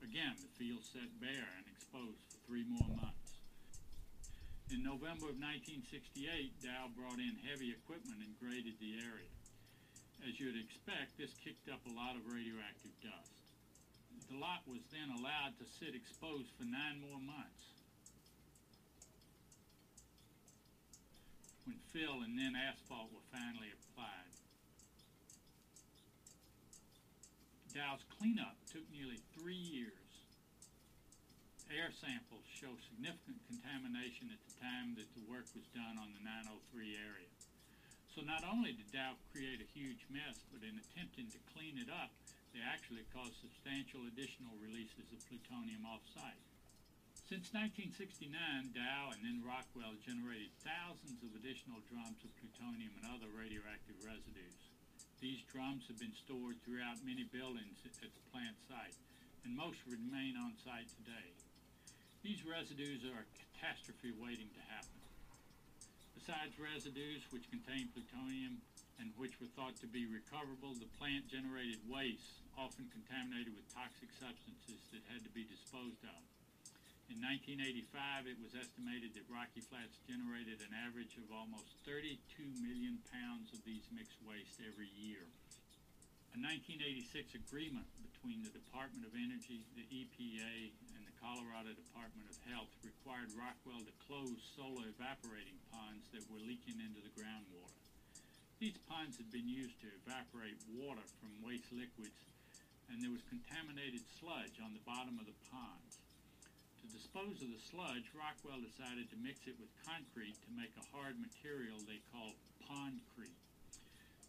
[0.04, 3.42] Again, the field set bare and exposed for three more months.
[4.72, 9.32] In November of 1968, Dow brought in heavy equipment and graded the area.
[10.28, 13.36] As you'd expect, this kicked up a lot of radioactive dust.
[14.28, 17.78] The lot was then allowed to sit exposed for nine more months.
[21.68, 24.27] when fill and then asphalt were finally applied.
[27.78, 30.10] Dow's cleanup took nearly three years.
[31.70, 36.26] Air samples show significant contamination at the time that the work was done on the
[36.26, 36.58] 903
[36.98, 37.30] area.
[38.10, 41.94] So not only did Dow create a huge mess, but in attempting to clean it
[41.94, 42.10] up,
[42.50, 46.42] they actually caused substantial additional releases of plutonium off-site.
[47.30, 48.34] Since 1969,
[48.74, 54.67] Dow and then Rockwell generated thousands of additional drums of plutonium and other radioactive residues.
[55.18, 58.94] These drums have been stored throughout many buildings at the plant site,
[59.42, 61.34] and most remain on site today.
[62.22, 65.02] These residues are a catastrophe waiting to happen.
[66.14, 68.62] Besides residues which contain plutonium
[69.02, 74.14] and which were thought to be recoverable, the plant generated waste, often contaminated with toxic
[74.22, 76.37] substances that had to be disposed of.
[77.08, 82.20] In 1985, it was estimated that Rocky Flats generated an average of almost 32
[82.60, 85.24] million pounds of these mixed waste every year.
[86.36, 92.36] A 1986 agreement between the Department of Energy, the EPA, and the Colorado Department of
[92.44, 97.82] Health required Rockwell to close solar evaporating ponds that were leaking into the groundwater.
[98.60, 102.20] These ponds had been used to evaporate water from waste liquids,
[102.92, 105.97] and there was contaminated sludge on the bottom of the ponds.
[106.88, 110.88] To dispose of the sludge, Rockwell decided to mix it with concrete to make a
[110.96, 113.44] hard material they called pondcrete.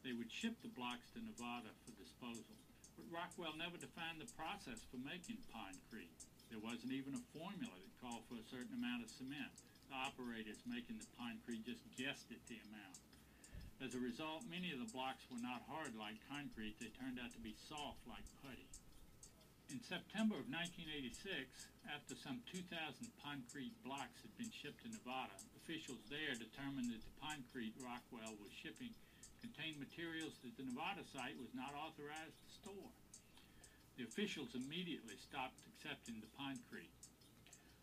[0.03, 2.59] They would ship the blocks to Nevada for disposal,
[2.99, 6.11] but Rockwell never defined the process for making pondcrete.
[6.51, 9.55] There wasn't even a formula that called for a certain amount of cement.
[9.87, 12.99] The operators making the pondcrete just guessed at the amount.
[13.79, 17.31] As a result, many of the blocks were not hard like concrete, they turned out
[17.39, 18.67] to be soft like putty.
[19.69, 21.21] In September of 1986,
[21.93, 22.73] after some 2,000
[23.21, 28.49] concrete blocks had been shipped to Nevada, officials there determined that the concrete Rockwell was
[28.49, 28.97] shipping
[29.45, 32.93] contained materials that the Nevada site was not authorized to store.
[34.01, 36.97] The officials immediately stopped accepting the concrete.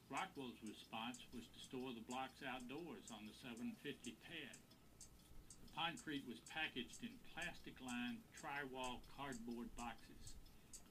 [0.10, 4.58] Rockwell's response was to store the blocks outdoors on the 750 pad.
[5.62, 10.15] The concrete was packaged in plastic-lined tri-wall cardboard boxes.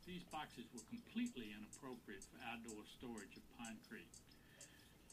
[0.05, 4.12] These boxes were completely inappropriate for outdoor storage of concrete.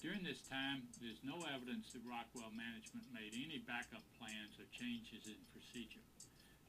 [0.04, 5.32] During this time, there's no evidence that Rockwell management made any backup plans or changes
[5.32, 6.04] in procedure.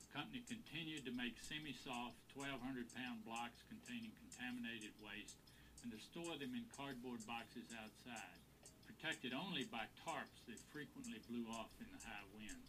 [0.07, 5.43] The company continued to make semi-soft 1,200 pound blocks containing contaminated waste
[5.83, 8.39] and to store them in cardboard boxes outside,
[8.87, 12.63] protected only by tarps that frequently blew off in the high wind.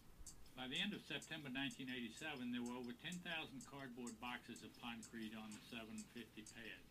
[0.53, 3.25] By the end of September 1987, there were over 10,000
[3.65, 6.05] cardboard boxes of concrete on the 750
[6.53, 6.81] pad.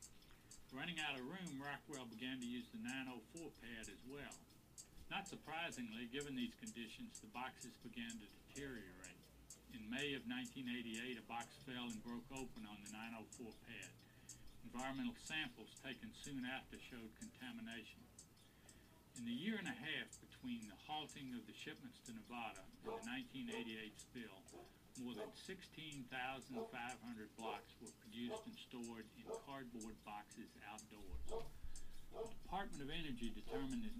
[0.74, 4.34] Running out of room, Rockwell began to use the 904 pad as well.
[5.14, 9.22] Not surprisingly, given these conditions, the boxes began to deteriorate.
[9.70, 13.92] In May of 1988, a box fell and broke open on the 904 pad.
[14.66, 18.02] Environmental samples taken soon after showed contamination.
[19.20, 20.08] In the year and a half
[20.42, 22.98] between the halting of the shipments to Nevada and the
[23.46, 24.42] 1988 spill,
[24.98, 26.10] more than 16,500
[27.38, 31.46] blocks were produced and stored in cardboard boxes outdoors.
[32.10, 33.94] The Department of Energy determined that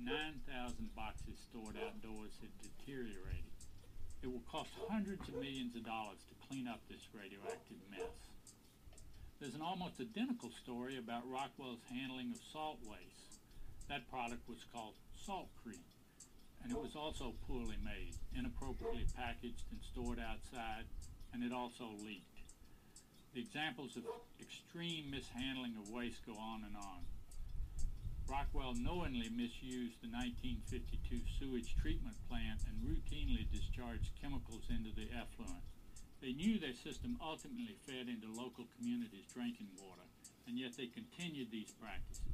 [0.51, 3.55] 9,000 boxes stored outdoors had deteriorated.
[4.27, 8.19] It will cost hundreds of millions of dollars to clean up this radioactive mess.
[9.39, 13.39] There's an almost identical story about Rockwell's handling of salt waste.
[13.87, 15.92] That product was called Saltcrete,
[16.63, 20.87] and it was also poorly made, inappropriately packaged and stored outside,
[21.33, 22.39] and it also leaked.
[23.35, 24.05] The examples of
[24.41, 27.03] extreme mishandling of waste go on and on.
[28.29, 35.65] Rockwell knowingly misused the 1952 sewage treatment plant and routinely discharged chemicals into the effluent.
[36.21, 40.07] They knew their system ultimately fed into local communities' drinking water,
[40.47, 42.32] and yet they continued these practices.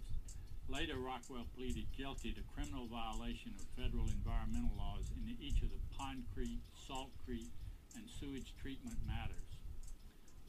[0.69, 5.81] Later, Rockwell pleaded guilty to criminal violation of federal environmental laws in each of the
[5.97, 7.49] pondcrete, salt creek,
[7.97, 9.49] and sewage treatment matters.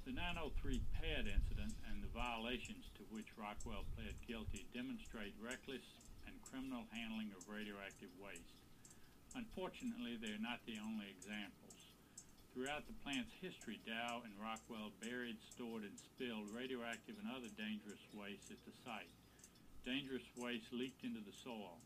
[0.04, 5.88] The 903 pad incident and the violations to which Rockwell pled guilty demonstrate reckless
[6.28, 8.60] and criminal handling of radioactive waste.
[9.40, 11.96] Unfortunately, they are not the only examples.
[12.52, 18.04] Throughout the plant's history, Dow and Rockwell buried, stored, and spilled radioactive and other dangerous
[18.12, 19.08] waste at the site.
[19.86, 21.78] Dangerous waste leaked into the soil.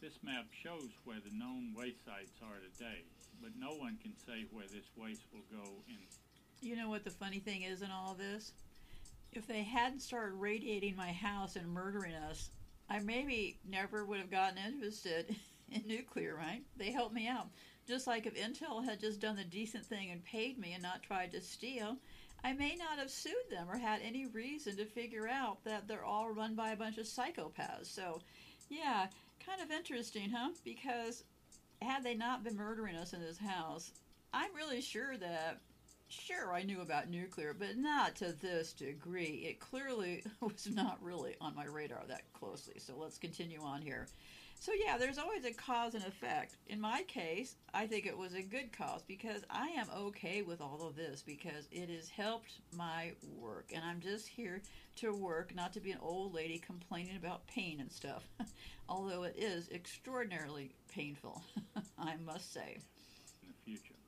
[0.00, 3.04] This map shows where the known waste sites are today,
[3.40, 5.98] but no one can say where this waste will go in
[6.60, 8.52] You know what the funny thing is in all this?
[9.32, 12.50] If they hadn't started radiating my house and murdering us,
[12.90, 15.36] I maybe never would have gotten interested
[15.70, 16.62] in nuclear, right?
[16.76, 17.48] They helped me out.
[17.86, 21.02] Just like if Intel had just done the decent thing and paid me and not
[21.02, 21.98] tried to steal,
[22.44, 26.04] I may not have sued them or had any reason to figure out that they're
[26.04, 27.86] all run by a bunch of psychopaths.
[27.86, 28.20] So,
[28.68, 29.06] yeah,
[29.44, 30.50] kind of interesting, huh?
[30.64, 31.24] Because
[31.80, 33.92] had they not been murdering us in this house,
[34.32, 35.60] I'm really sure that
[36.12, 39.46] Sure, I knew about nuclear, but not to this degree.
[39.48, 42.74] It clearly was not really on my radar that closely.
[42.78, 44.08] So let's continue on here.
[44.62, 46.54] So, yeah, there's always a cause and effect.
[46.68, 50.60] In my case, I think it was a good cause because I am okay with
[50.60, 53.10] all of this because it has helped my
[53.40, 53.72] work.
[53.74, 54.62] And I'm just here
[54.98, 58.22] to work, not to be an old lady complaining about pain and stuff.
[58.88, 61.42] Although it is extraordinarily painful,
[61.98, 62.78] I must say.
[63.42, 63.98] in the future.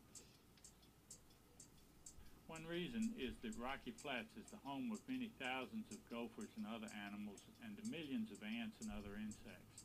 [2.46, 6.64] One reason is that Rocky Flats is the home of many thousands of gophers and
[6.72, 9.82] other animals and to millions of ants and other insects.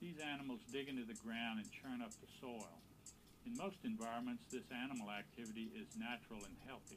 [0.00, 2.80] These animals dig into the ground and churn up the soil.
[3.44, 6.96] In most environments, this animal activity is natural and healthy.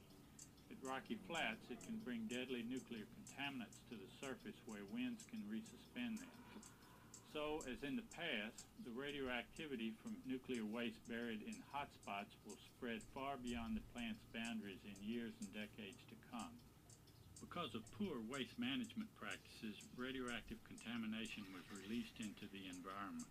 [0.72, 5.44] At Rocky Flats, it can bring deadly nuclear contaminants to the surface where winds can
[5.52, 6.32] resuspend them.
[7.36, 13.04] So, as in the past, the radioactivity from nuclear waste buried in hotspots will spread
[13.12, 16.56] far beyond the plant's boundaries in years and decades to come.
[17.44, 23.28] Because of poor waste management practices, radioactive contamination was released into the environment.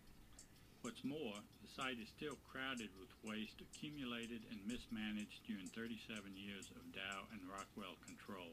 [0.84, 6.68] What's more, the site is still crowded with waste accumulated and mismanaged during 37 years
[6.76, 8.52] of Dow and Rockwell control.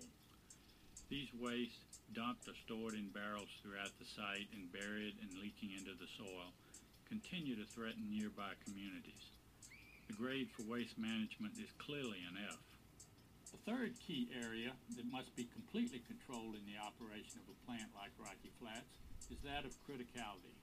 [1.11, 1.83] These wastes
[2.15, 6.55] dumped or stored in barrels throughout the site and buried and leaking into the soil,
[7.11, 9.27] continue to threaten nearby communities.
[10.07, 12.78] The grade for waste management is clearly an F.
[13.49, 17.89] The third key area that must be completely controlled in the operation of a plant
[17.97, 18.93] like Rocky Flats
[19.33, 20.53] is that of criticality.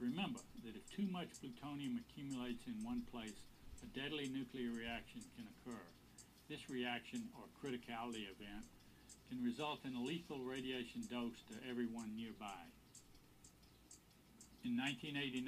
[0.00, 3.36] Remember that if too much plutonium accumulates in one place,
[3.84, 5.84] a deadly nuclear reaction can occur.
[6.48, 8.64] This reaction, or criticality event,
[9.28, 12.64] can result in a lethal radiation dose to everyone nearby.
[14.66, 15.46] In 1989,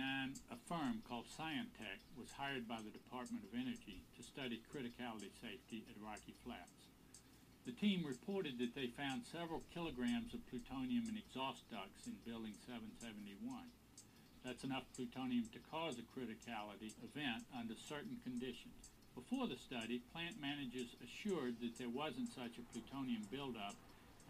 [0.54, 5.82] a firm called Scientech was hired by the Department of Energy to study criticality safety
[5.90, 6.86] at Rocky Flats.
[7.66, 12.54] The team reported that they found several kilograms of plutonium in exhaust ducts in Building
[12.62, 13.42] 771.
[14.46, 18.94] That's enough plutonium to cause a criticality event under certain conditions.
[19.18, 23.74] Before the study, plant managers assured that there wasn't such a plutonium buildup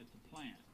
[0.01, 0.65] at the plant.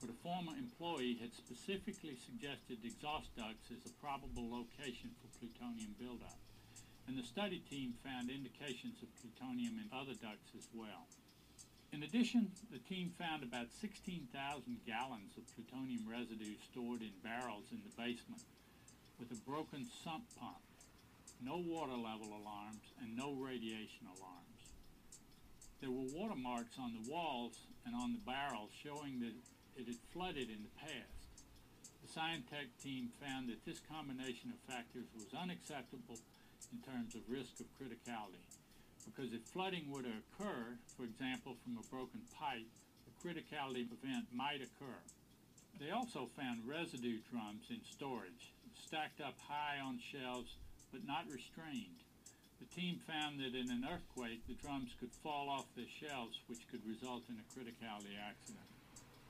[0.00, 5.96] But a former employee had specifically suggested exhaust ducts as a probable location for plutonium
[5.98, 6.38] buildup.
[7.08, 11.06] And the study team found indications of plutonium in other ducts as well.
[11.92, 14.28] In addition, the team found about 16,000
[14.84, 18.42] gallons of plutonium residue stored in barrels in the basement
[19.18, 20.60] with a broken sump pump,
[21.40, 24.60] no water level alarms, and no radiation alarms.
[25.80, 27.54] There were watermarks on the walls
[27.86, 29.32] and on the barrels showing that
[29.76, 31.28] it had flooded in the past.
[32.00, 36.16] The Scientech team found that this combination of factors was unacceptable
[36.72, 38.40] in terms of risk of criticality,
[39.04, 42.66] because if flooding were to occur, for example from a broken pipe,
[43.06, 45.00] a criticality event might occur.
[45.78, 50.56] They also found residue drums in storage, stacked up high on shelves
[50.92, 52.00] but not restrained.
[52.60, 56.64] The team found that in an earthquake, the drums could fall off their shelves, which
[56.70, 58.75] could result in a criticality accident.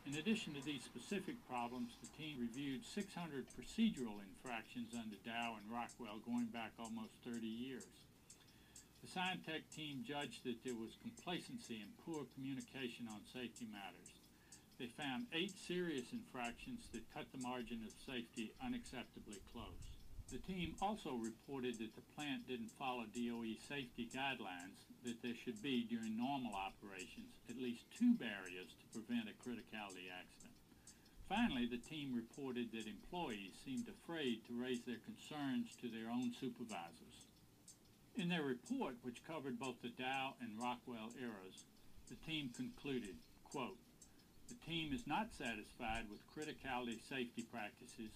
[0.07, 5.67] In addition to these specific problems, the team reviewed 600 procedural infractions under Dow and
[5.67, 8.07] Rockwell going back almost 30 years.
[9.03, 14.15] The Scientech team judged that there was complacency and poor communication on safety matters.
[14.79, 19.96] They found eight serious infractions that cut the margin of safety unacceptably close.
[20.33, 25.63] The team also reported that the plant didn't follow DOE safety guidelines, that there should
[25.63, 30.59] be during normal operations at least two barriers to prevent a criticality accident.
[31.29, 36.35] Finally, the team reported that employees seemed afraid to raise their concerns to their own
[36.35, 37.31] supervisors.
[38.17, 41.67] In their report, which covered both the Dow and Rockwell eras,
[42.09, 43.15] the team concluded,
[43.45, 43.79] quote,
[44.49, 48.11] the team is not satisfied with criticality safety practices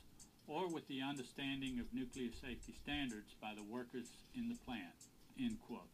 [0.47, 5.09] or with the understanding of nuclear safety standards by the workers in the plant.
[5.39, 5.91] End quote.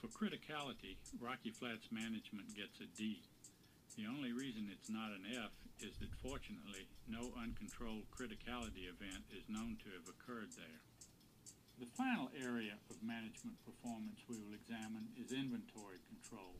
[0.00, 3.22] For criticality, Rocky Flats management gets a D.
[3.96, 9.48] The only reason it's not an F is that fortunately no uncontrolled criticality event is
[9.48, 10.82] known to have occurred there.
[11.78, 16.54] The final area of management performance we will examine is inventory control.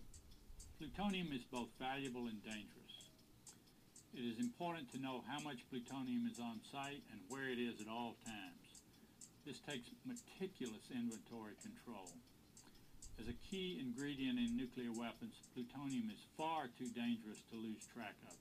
[0.79, 2.84] Plutonium is both valuable and dangerous.
[4.15, 7.83] It is important to know how much plutonium is on site and where it is
[7.83, 8.87] at all times.
[9.43, 12.07] This takes meticulous inventory control.
[13.19, 18.15] As a key ingredient in nuclear weapons, plutonium is far too dangerous to lose track
[18.31, 18.39] of.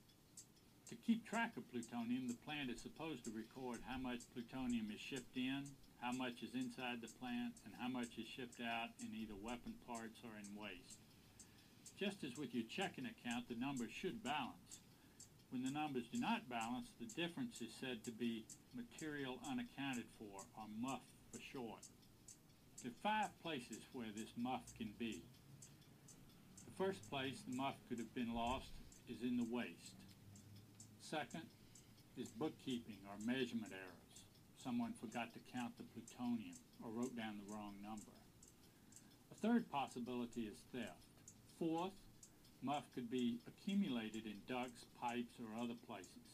[0.90, 5.02] To keep track of plutonium, the plant is supposed to record how much plutonium is
[5.02, 5.66] shipped in,
[5.98, 9.74] how much is inside the plant, and how much is shipped out in either weapon
[9.90, 11.02] parts or in waste.
[11.98, 14.83] Just as with your checking account, the numbers should balance.
[15.54, 20.42] When the numbers do not balance, the difference is said to be material unaccounted for,
[20.58, 20.98] or MUF
[21.30, 21.78] for short.
[22.82, 25.22] There are five places where this MUF can be.
[26.66, 28.66] The first place the MUF could have been lost
[29.08, 29.94] is in the waste.
[31.00, 31.46] Second
[32.18, 34.26] is bookkeeping or measurement errors.
[34.58, 38.10] Someone forgot to count the plutonium or wrote down the wrong number.
[39.30, 41.06] A third possibility is theft.
[41.60, 41.94] Fourth,
[42.64, 46.32] MUF could be accumulated in ducts, pipes, or other places.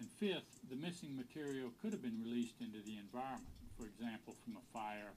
[0.00, 4.56] And fifth, the missing material could have been released into the environment, for example, from
[4.56, 5.12] a fire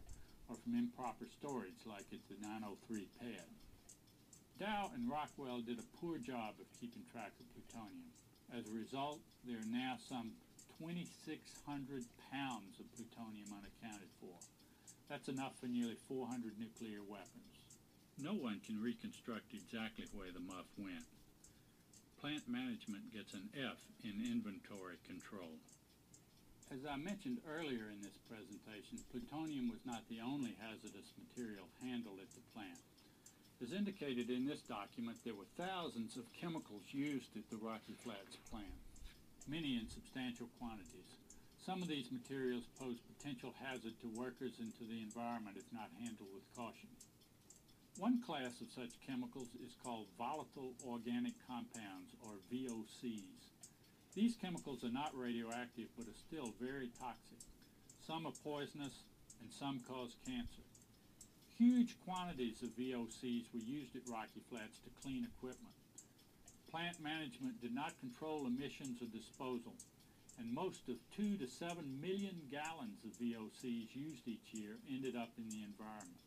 [0.50, 3.48] or from improper storage like at the 903 pad.
[4.60, 8.12] Dow and Rockwell did a poor job of keeping track of plutonium.
[8.52, 10.36] As a result, there are now some
[10.84, 14.36] 2,600 pounds of plutonium unaccounted for.
[15.08, 17.51] That's enough for nearly 400 nuclear weapons.
[18.22, 21.10] No one can reconstruct exactly where the MUF went.
[22.22, 25.58] Plant management gets an F in inventory control.
[26.70, 32.22] As I mentioned earlier in this presentation, plutonium was not the only hazardous material handled
[32.22, 32.78] at the plant.
[33.58, 38.38] As indicated in this document, there were thousands of chemicals used at the Rocky Flats
[38.54, 38.78] plant,
[39.50, 41.10] many in substantial quantities.
[41.66, 45.90] Some of these materials pose potential hazard to workers and to the environment if not
[45.98, 47.01] handled with caution.
[48.02, 53.54] One class of such chemicals is called volatile organic compounds, or VOCs.
[54.16, 57.38] These chemicals are not radioactive but are still very toxic.
[58.02, 59.06] Some are poisonous
[59.40, 60.66] and some cause cancer.
[61.60, 65.78] Huge quantities of VOCs were used at Rocky Flats to clean equipment.
[66.72, 69.76] Plant management did not control emissions or disposal,
[70.40, 75.30] and most of 2 to 7 million gallons of VOCs used each year ended up
[75.38, 76.18] in the environment.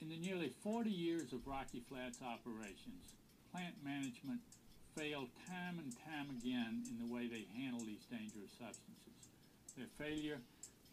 [0.00, 3.14] In the nearly 40 years of Rocky Flats operations,
[3.52, 4.40] plant management
[4.96, 9.18] failed time and time again in the way they handle these dangerous substances.
[9.76, 10.38] Their failure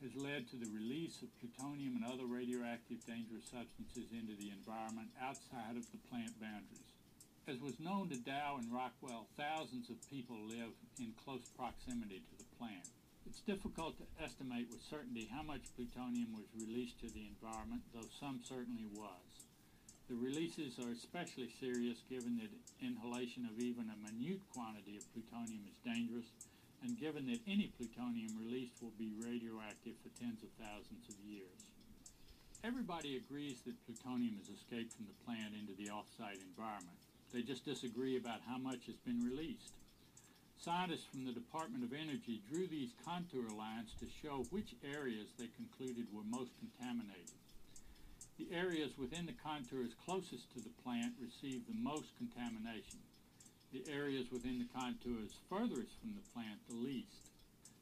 [0.02, 5.10] has led to the release of plutonium and other radioactive dangerous substances into the environment
[5.22, 6.90] outside of the plant boundaries.
[7.48, 12.36] As was known to Dow and Rockwell, thousands of people live in close proximity to
[12.38, 12.90] the plant.
[13.26, 18.10] It's difficult to estimate with certainty how much plutonium was released to the environment, though
[18.20, 19.46] some certainly was.
[20.10, 22.52] The releases are especially serious given that
[22.86, 26.28] inhalation of even a minute quantity of plutonium is dangerous,
[26.84, 31.72] and given that any plutonium released will be radioactive for tens of thousands of years.
[32.64, 37.00] Everybody agrees that plutonium has escaped from the plant into the off-site environment.
[37.32, 39.74] They just disagree about how much has been released.
[40.62, 45.50] Scientists from the Department of Energy drew these contour lines to show which areas they
[45.58, 47.34] concluded were most contaminated.
[48.38, 53.02] The areas within the contours closest to the plant received the most contamination.
[53.74, 57.26] The areas within the contours furthest from the plant the least.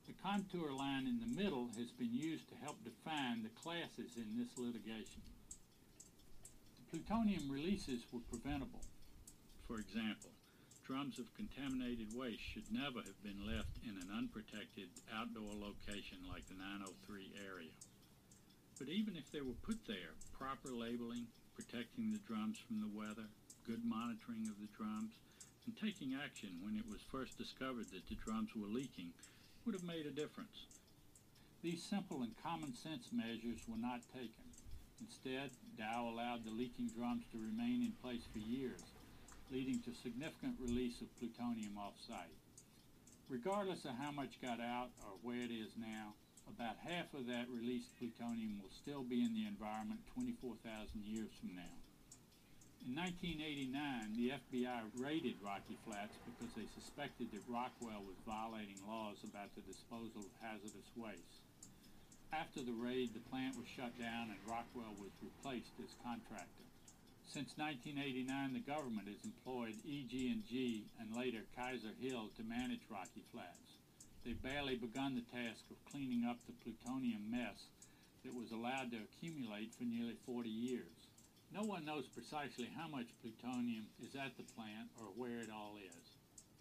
[0.07, 4.39] The contour line in the middle has been used to help define the classes in
[4.39, 5.19] this litigation.
[6.79, 8.87] The plutonium releases were preventable.
[9.67, 10.31] For example,
[10.89, 16.41] drums of contaminated waste should never have been left in an unprotected outdoor location like
[16.49, 17.69] the 903 area.
[18.81, 23.29] But even if they were put there, proper labeling, protecting the drums from the weather,
[23.69, 25.13] good monitoring of the drums,
[25.69, 29.13] and taking action when it was first discovered that the drums were leaking
[29.69, 30.65] would have made a difference.
[31.61, 34.49] These simple and common sense measures were not taken.
[34.97, 38.88] Instead, Dow allowed the leaking drums to remain in place for years,
[39.51, 42.37] leading to significant release of plutonium off-site.
[43.29, 46.13] Regardless of how much got out or where it is now,
[46.49, 50.61] about half of that released plutonium will still be in the environment 24,000
[51.05, 51.77] years from now.
[52.81, 59.21] In 1989, the FBI raided Rocky Flats because they suspected that Rockwell was violating laws
[59.25, 61.43] about the disposal of hazardous waste.
[62.31, 66.68] After the raid, the plant was shut down and Rockwell was replaced as contractor.
[67.29, 73.77] Since 1989, the government has employed EG&G and later Kaiser Hill to manage Rocky Flats.
[74.25, 77.69] They've barely begun the task of cleaning up the plutonium mess
[78.25, 81.05] that was allowed to accumulate for nearly 40 years.
[81.53, 85.77] No one knows precisely how much plutonium is at the plant or where it all
[85.77, 86.05] is.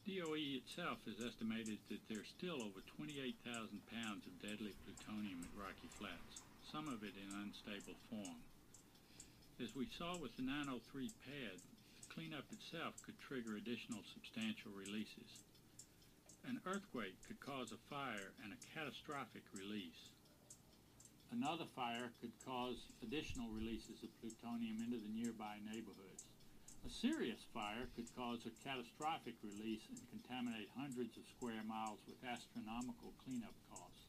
[0.05, 3.41] DOE itself has estimated that there's still over 28,000
[3.89, 8.45] pounds of deadly plutonium at Rocky Flats, some of it in unstable form.
[9.59, 11.59] As we saw with the 903 pad,
[12.15, 15.43] cleanup itself could trigger additional substantial releases.
[16.47, 20.15] An earthquake could cause a fire and a catastrophic release.
[21.35, 26.31] Another fire could cause additional releases of plutonium into the nearby neighborhoods.
[26.87, 32.23] A serious fire could cause a catastrophic release and contaminate hundreds of square miles with
[32.23, 34.07] astronomical cleanup costs.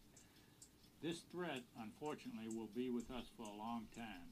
[1.01, 4.29] This threat, unfortunately, will be with us for a long time.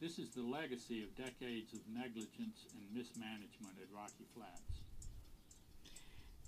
[0.00, 4.78] This is the legacy of decades of negligence and mismanagement at Rocky Flats.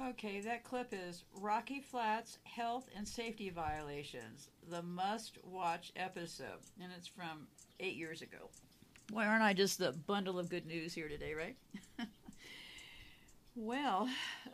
[0.01, 6.61] Okay, that clip is Rocky Flats Health and Safety Violations, the must watch episode.
[6.81, 7.49] And it's from
[7.81, 8.51] eight years ago.
[9.11, 11.57] Why aren't I just the bundle of good news here today, right?
[13.57, 14.09] well,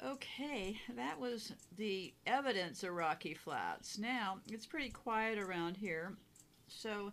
[0.05, 3.99] okay, that was the evidence of Rocky Flats.
[3.99, 6.15] Now, it's pretty quiet around here,
[6.66, 7.12] so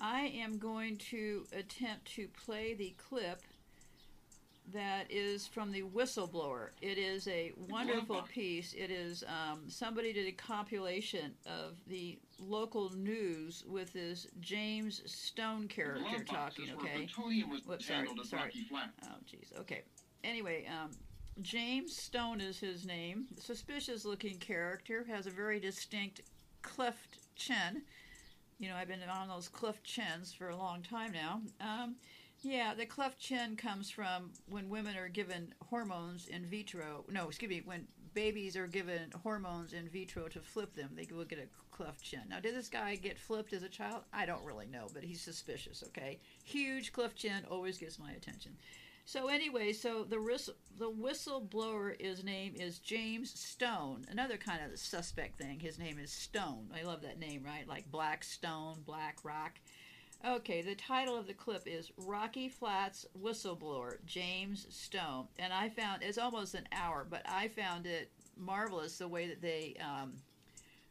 [0.00, 3.42] I am going to attempt to play the clip
[4.72, 6.68] that is from the whistleblower.
[6.80, 8.72] It is a wonderful piece.
[8.72, 15.68] It is um, somebody did a compilation of the local news with this James Stone
[15.68, 16.66] character talking.
[16.78, 17.08] Okay.
[17.66, 18.52] Whoops, sorry, sorry.
[19.04, 19.58] Oh, jeez.
[19.60, 19.82] Okay.
[20.22, 20.90] Anyway, um,
[21.42, 23.26] James Stone is his name.
[23.38, 26.20] Suspicious-looking character has a very distinct
[26.62, 27.82] cleft chin.
[28.60, 31.40] You know, I've been on those cleft chins for a long time now.
[31.62, 31.96] Um,
[32.42, 37.04] yeah, the cleft chin comes from when women are given hormones in vitro.
[37.10, 41.24] No, excuse me, when babies are given hormones in vitro to flip them, they will
[41.24, 42.20] get a cleft chin.
[42.28, 44.02] Now, did this guy get flipped as a child?
[44.12, 46.18] I don't really know, but he's suspicious, okay?
[46.44, 48.52] Huge cleft chin always gets my attention.
[49.12, 54.06] So anyway, so the whistle, the whistleblower, his name is James Stone.
[54.08, 55.58] Another kind of suspect thing.
[55.58, 56.68] His name is Stone.
[56.72, 57.66] I love that name, right?
[57.66, 59.58] Like Black Stone, Black Rock.
[60.24, 65.26] Okay, the title of the clip is Rocky Flats Whistleblower, James Stone.
[65.40, 69.42] And I found, it's almost an hour, but I found it marvelous the way that
[69.42, 70.12] they um,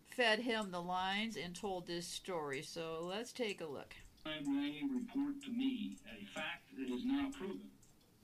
[0.10, 2.64] fed him the lines and told this story.
[2.64, 3.96] So let's take a look.
[4.26, 7.69] May report to me a fact that is now proven.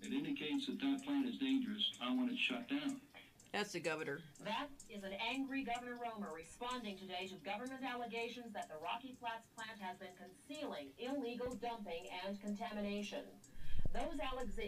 [0.06, 1.82] It indicates that that plant is dangerous.
[2.00, 3.02] I want it shut down.
[3.52, 4.20] That's the governor.
[4.44, 9.48] That is an angry Governor Romer responding today to government allegations that the Rocky Flats
[9.56, 13.24] plant has been concealing illegal dumping and contamination.
[13.94, 14.20] Those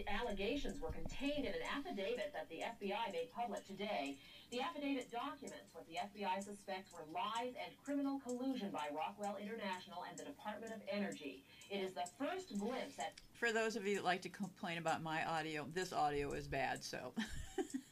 [0.08, 4.16] allegations were contained in an affidavit that the FBI made public today.
[4.50, 10.04] The affidavit documents what the FBI suspects were lies and criminal collusion by Rockwell International
[10.08, 11.44] and the Department of Energy.
[11.70, 15.02] It is the first glimpse at For those of you that like to complain about
[15.02, 17.12] my audio, this audio is bad, so.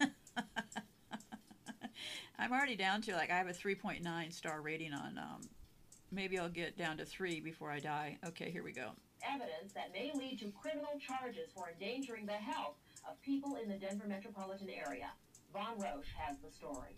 [2.38, 5.18] I'm already down to like I have a 3.9 star rating on.
[5.18, 5.40] Um,
[6.10, 8.18] maybe I'll get down to three before I die.
[8.26, 8.90] Okay, here we go.
[9.22, 12.76] Evidence that may lead to criminal charges for endangering the health
[13.08, 15.10] of people in the Denver metropolitan area.
[15.52, 16.96] Von Roche has the story.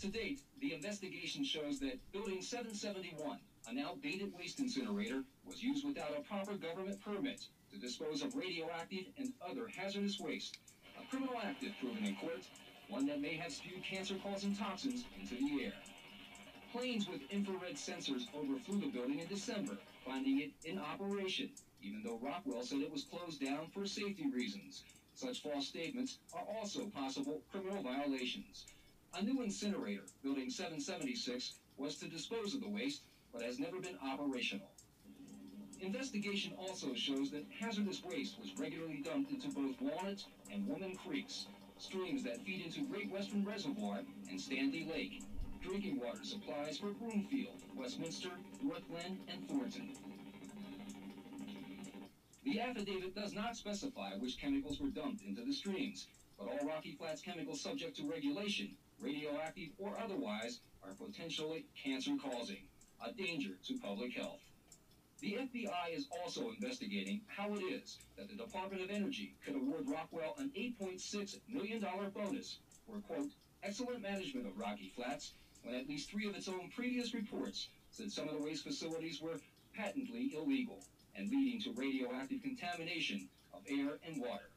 [0.00, 5.86] To date, the investigation shows that Building 771, a now dated waste incinerator, was used
[5.86, 10.58] without a proper government permit to dispose of radioactive and other hazardous waste.
[11.00, 12.42] A criminal act if proven in court,
[12.88, 15.72] one that may have spewed cancer-causing toxins into the air.
[16.72, 21.50] Planes with infrared sensors overflew the building in December, finding it in operation,
[21.82, 24.84] even though Rockwell said it was closed down for safety reasons.
[25.14, 28.66] Such false statements are also possible criminal violations.
[29.18, 33.02] A new incinerator, Building 776, was to dispose of the waste,
[33.32, 34.68] but has never been operational.
[35.80, 41.46] Investigation also shows that hazardous waste was regularly dumped into both Walnut and Woman Creeks,
[41.78, 45.22] streams that feed into Great Western Reservoir and Standley Lake.
[45.66, 48.30] Drinking water supplies for Broomfield, Westminster,
[48.64, 49.88] Northglenn, and Thornton.
[52.44, 56.06] The affidavit does not specify which chemicals were dumped into the streams,
[56.38, 62.62] but all Rocky Flats chemicals subject to regulation, radioactive or otherwise, are potentially cancer-causing,
[63.04, 64.38] a danger to public health.
[65.20, 69.88] The FBI is also investigating how it is that the Department of Energy could award
[69.88, 73.30] Rockwell an $8.6 million bonus for, quote,
[73.64, 75.32] excellent management of Rocky Flats
[75.66, 79.20] when at least three of its own previous reports said some of the waste facilities
[79.20, 79.40] were
[79.74, 80.78] patently illegal
[81.16, 84.48] and leading to radioactive contamination of air and water.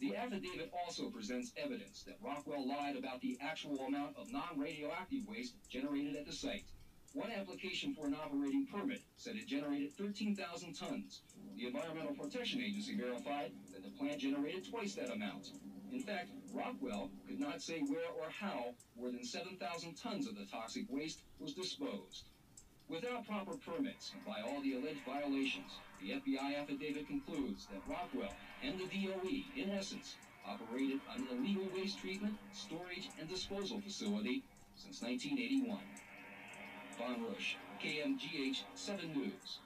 [0.00, 5.52] The affidavit also presents evidence that Rockwell lied about the actual amount of non-radioactive waste
[5.70, 6.64] generated at the site.
[7.12, 11.20] One application for an operating permit said it generated 13,000 tons.
[11.56, 15.50] The Environmental Protection Agency verified that the plant generated twice that amount.
[15.96, 20.44] In fact, Rockwell could not say where or how more than 7,000 tons of the
[20.44, 22.24] toxic waste was disposed.
[22.86, 28.36] Without proper permits and by all the alleged violations, the FBI affidavit concludes that Rockwell
[28.62, 30.16] and the DOE, in essence,
[30.46, 34.42] operated an illegal waste treatment, storage, and disposal facility
[34.74, 35.80] since 1981.
[36.98, 39.60] Von Rush, KMGH 7 News.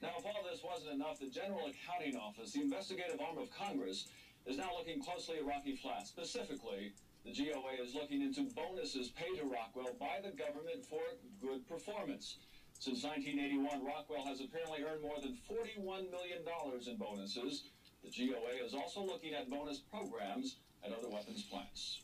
[0.00, 4.06] Now, if all this wasn't enough, the General Accounting Office, the investigative arm of Congress,
[4.46, 6.08] is now looking closely at Rocky Flats.
[6.08, 6.92] Specifically,
[7.24, 11.02] the GOA is looking into bonuses paid to Rockwell by the government for
[11.40, 12.36] good performance.
[12.78, 16.46] Since 1981, Rockwell has apparently earned more than $41 million
[16.86, 17.64] in bonuses.
[18.04, 22.00] The GOA is also looking at bonus programs at other weapons plants.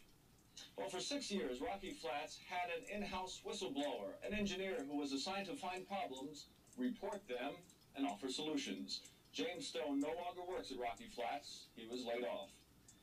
[0.76, 5.46] Well, for six years, Rocky Flats had an in-house whistleblower, an engineer who was assigned
[5.46, 6.46] to find problems,
[6.76, 7.54] report them,
[7.94, 9.00] and offer solutions.
[9.32, 11.66] James Stone no longer works at Rocky Flats.
[11.74, 12.50] He was laid off.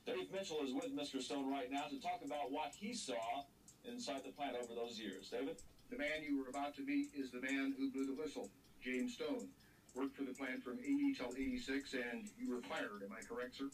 [0.06, 1.20] Dave Mitchell is with Mr.
[1.20, 3.42] Stone right now to talk about what he saw
[3.84, 5.28] inside the plant over those years.
[5.28, 5.58] David?
[5.90, 8.48] The man you were about to meet is the man who blew the whistle,
[8.82, 9.48] James Stone.
[9.96, 13.02] Worked for the plant from 80 till 86, and you were fired.
[13.02, 13.68] Am I correct, sir?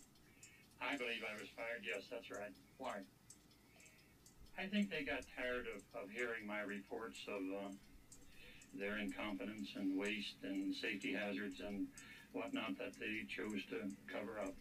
[0.81, 2.53] I believe I was fired, yes, that's right.
[2.79, 3.05] Why?
[4.59, 7.69] I think they got tired of, of hearing my reports of uh,
[8.73, 11.87] their incompetence and waste and safety hazards and
[12.33, 14.55] whatnot that they chose to cover up.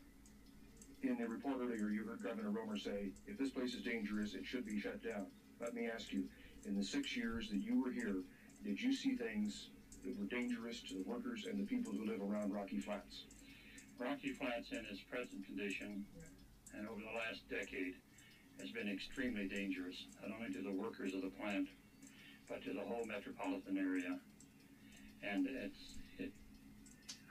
[1.03, 4.45] In the report earlier, you heard Governor Romer say, if this place is dangerous, it
[4.45, 5.27] should be shut down.
[5.61, 6.23] Let me ask you,
[6.65, 8.23] in the six years that you were here,
[8.63, 9.69] did you see things
[10.03, 13.25] that were dangerous to the workers and the people who live around Rocky Flats?
[13.99, 16.05] Rocky Flats in its present condition
[16.77, 17.95] and over the last decade
[18.59, 21.67] has been extremely dangerous, not only to the workers of the plant,
[22.47, 24.19] but to the whole metropolitan area.
[25.23, 26.04] And it's, it,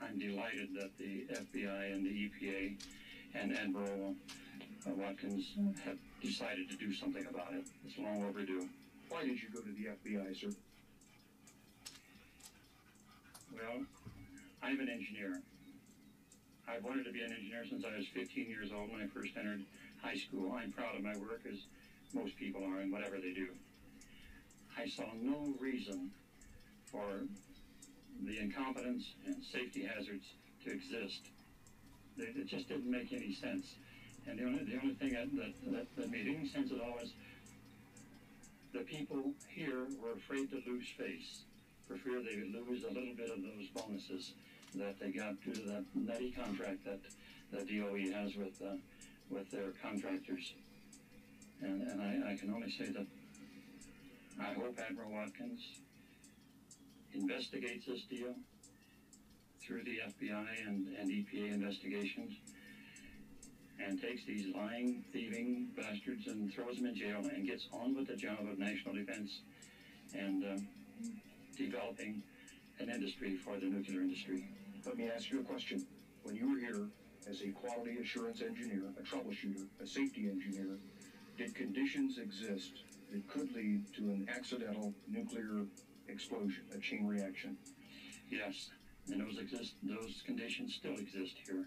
[0.05, 2.75] I'm delighted that the FBI and the EPA
[3.33, 4.15] and Admiral
[4.85, 5.53] uh, Watkins
[5.83, 7.65] have decided to do something about it.
[7.85, 8.67] It's long overdue.
[9.09, 10.49] Why did you go to the FBI, sir?
[13.53, 13.83] Well,
[14.61, 15.41] I'm an engineer.
[16.67, 19.31] I've wanted to be an engineer since I was 15 years old when I first
[19.37, 19.61] entered
[20.01, 20.53] high school.
[20.53, 21.59] I'm proud of my work, as
[22.13, 23.47] most people are in whatever they do.
[24.77, 26.11] I saw no reason
[26.85, 27.23] for
[28.23, 30.25] the incompetence and safety hazards
[30.63, 31.21] to exist.
[32.17, 33.75] It just didn't make any sense.
[34.27, 36.97] And the only, the only thing that, that, that, that made any sense at all
[37.01, 37.11] is
[38.73, 41.43] the people here were afraid to lose face
[41.87, 44.33] for fear they would lose a little bit of those bonuses
[44.73, 46.99] that they got due to that nutty contract that
[47.51, 48.75] the DOE has with uh,
[49.29, 50.53] with their contractors.
[51.61, 53.05] And, and I, I can only say that
[54.39, 55.61] I hope Admiral Watkins
[57.15, 58.33] investigates this deal
[59.61, 62.33] through the FBI and, and EPA investigations
[63.83, 68.07] and takes these lying, thieving bastards and throws them in jail and gets on with
[68.07, 69.39] the job of national defense
[70.13, 70.67] and um,
[71.57, 72.21] developing
[72.79, 74.47] an industry for the nuclear industry.
[74.85, 75.85] Let me ask you a question.
[76.23, 76.87] When you were here
[77.29, 80.77] as a quality assurance engineer, a troubleshooter, a safety engineer,
[81.37, 85.65] did conditions exist that could lead to an accidental nuclear
[86.07, 87.57] explosion, a chain reaction?
[88.29, 88.69] Yes,
[89.11, 89.73] and those exist.
[89.83, 91.65] Those conditions still exist here.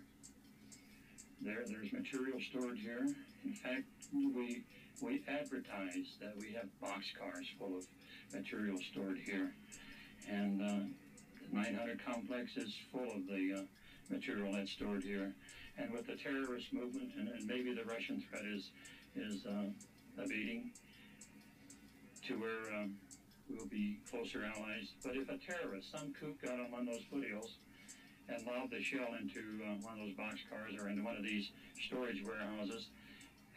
[1.41, 3.07] There, there's material stored here.
[3.45, 4.65] In fact, we
[5.01, 7.87] we advertise that we have boxcars full of
[8.35, 9.53] material stored here,
[10.29, 10.85] and uh,
[11.49, 13.63] the 900 complex is full of the uh,
[14.11, 15.33] material that's stored here.
[15.77, 18.71] And with the terrorist movement, and, and maybe the Russian threat is
[19.15, 20.73] is uh, abating
[22.27, 22.97] to where um,
[23.51, 24.93] we'll be closer allies.
[25.03, 27.59] But if a terrorist, some kook got on one of those foothills
[28.29, 31.51] and lobbed a shell into uh, one of those boxcars or into one of these
[31.87, 32.89] storage warehouses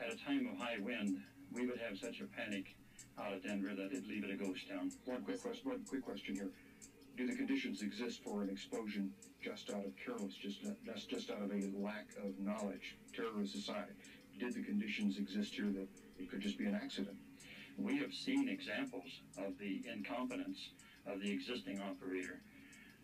[0.02, 1.22] at a time of high wind,
[1.53, 2.76] we would have such a panic
[3.20, 4.92] out of Denver that it'd leave it a ghost town.
[5.06, 5.70] One quick question.
[5.70, 6.50] One quick question here.
[7.18, 9.11] Do the conditions exist for an explosion
[9.44, 13.94] just out of careless, just that's just out of a lack of knowledge, terrorists aside?
[14.40, 15.88] Did the conditions exist here that
[16.18, 17.18] it could just be an accident?
[17.84, 20.58] We have seen examples of the incompetence
[21.08, 22.40] of the existing operator.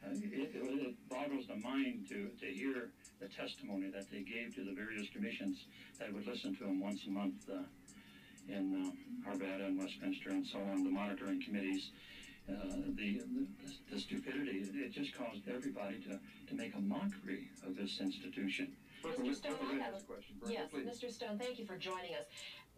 [0.06, 4.54] Uh, it, it, it boggles the mind to, to hear the testimony that they gave
[4.56, 5.66] to the various commissions
[6.00, 7.58] that would listen to them once a month uh,
[8.48, 8.94] in
[9.26, 11.90] uh, Arvada and Westminster and so on, the monitoring committees.
[12.48, 12.54] Uh,
[12.96, 13.48] the, the,
[13.92, 18.72] the stupidity, it, it just caused everybody to, to make a mockery of this institution.
[19.04, 19.36] Mr.
[19.36, 21.12] Stone, I have a, yes, Mr.
[21.12, 22.26] Stone, thank you for joining us.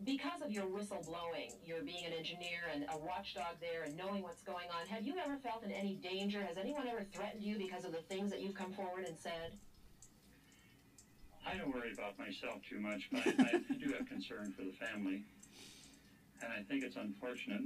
[0.05, 4.41] Because of your whistleblowing, you're being an engineer and a watchdog there and knowing what's
[4.41, 6.41] going on, have you ever felt in any danger?
[6.41, 9.59] Has anyone ever threatened you because of the things that you've come forward and said?
[11.45, 14.71] I don't worry about myself too much, but I, I do have concern for the
[14.71, 15.23] family.
[16.41, 17.63] And I think it's unfortunate,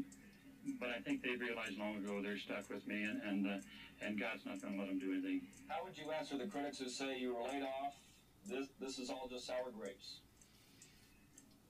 [0.80, 3.58] but I think they realized long ago they're stuck with me, and and, uh,
[4.02, 5.42] and God's not going to let them do anything.
[5.68, 7.94] How would you answer the critics who say you were laid off?
[8.48, 10.22] This, this is all just sour grapes.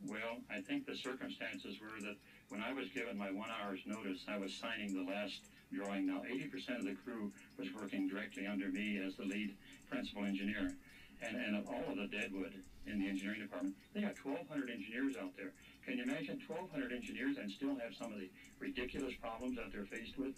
[0.05, 2.17] Well, I think the circumstances were that
[2.49, 5.41] when I was given my one hour's notice, I was signing the last
[5.71, 6.07] drawing.
[6.07, 9.55] Now, 80% of the crew was working directly under me as the lead
[9.89, 10.75] principal engineer.
[11.21, 12.53] And, and of all of the deadwood
[12.85, 15.53] in the engineering department, they got 1,200 engineers out there.
[15.85, 19.85] Can you imagine 1,200 engineers and still have some of the ridiculous problems that they're
[19.85, 20.35] faced with,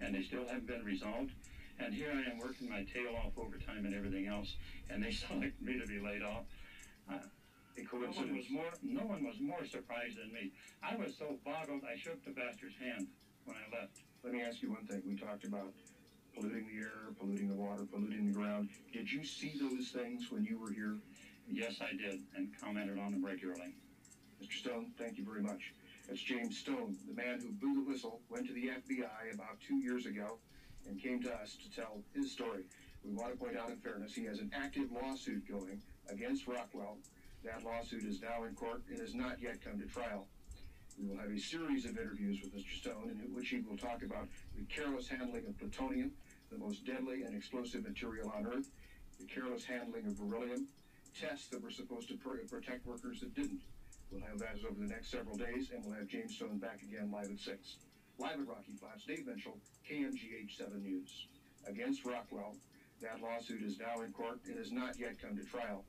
[0.00, 1.32] and they still haven't been resolved?
[1.80, 4.54] And here I am working my tail off overtime and everything else,
[4.90, 6.44] and they select me to be laid off.
[7.10, 7.18] Uh,
[7.92, 10.52] no one was more no one was more surprised than me.
[10.82, 13.06] I was so boggled I shook the bastard's hand
[13.44, 14.00] when I left.
[14.24, 15.02] Let me ask you one thing.
[15.06, 15.72] We talked about
[16.34, 18.68] polluting the air, polluting the water, polluting the ground.
[18.92, 20.96] Did you see those things when you were here?
[21.50, 23.74] Yes, I did, and commented on them regularly.
[24.42, 24.52] Mr.
[24.52, 25.72] Stone, thank you very much.
[26.06, 29.76] That's James Stone, the man who blew the whistle, went to the FBI about two
[29.76, 30.38] years ago,
[30.86, 32.64] and came to us to tell his story.
[33.04, 36.98] We want to point out in fairness, he has an active lawsuit going against Rockwell.
[37.44, 40.26] That lawsuit is now in court and has not yet come to trial.
[41.00, 42.72] We will have a series of interviews with Mr.
[42.80, 44.26] Stone in which he will talk about
[44.56, 46.10] the careless handling of plutonium,
[46.50, 48.68] the most deadly and explosive material on Earth,
[49.20, 50.66] the careless handling of beryllium,
[51.18, 53.60] tests that were supposed to pr- protect workers that didn't.
[54.10, 57.10] We'll have that over the next several days, and we'll have James Stone back again
[57.12, 57.76] live at 6.
[58.18, 59.58] Live at Rocky Flats, Dave Minshall,
[59.88, 61.26] KMGH 7 News.
[61.66, 62.56] Against Rockwell,
[63.00, 65.84] that lawsuit is now in court and has not yet come to trial.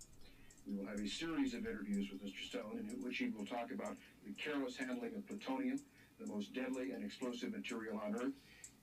[0.69, 2.47] We will have a series of interviews with Mr.
[2.47, 5.79] Stone in which he will talk about the careless handling of plutonium,
[6.19, 8.33] the most deadly and explosive material on Earth,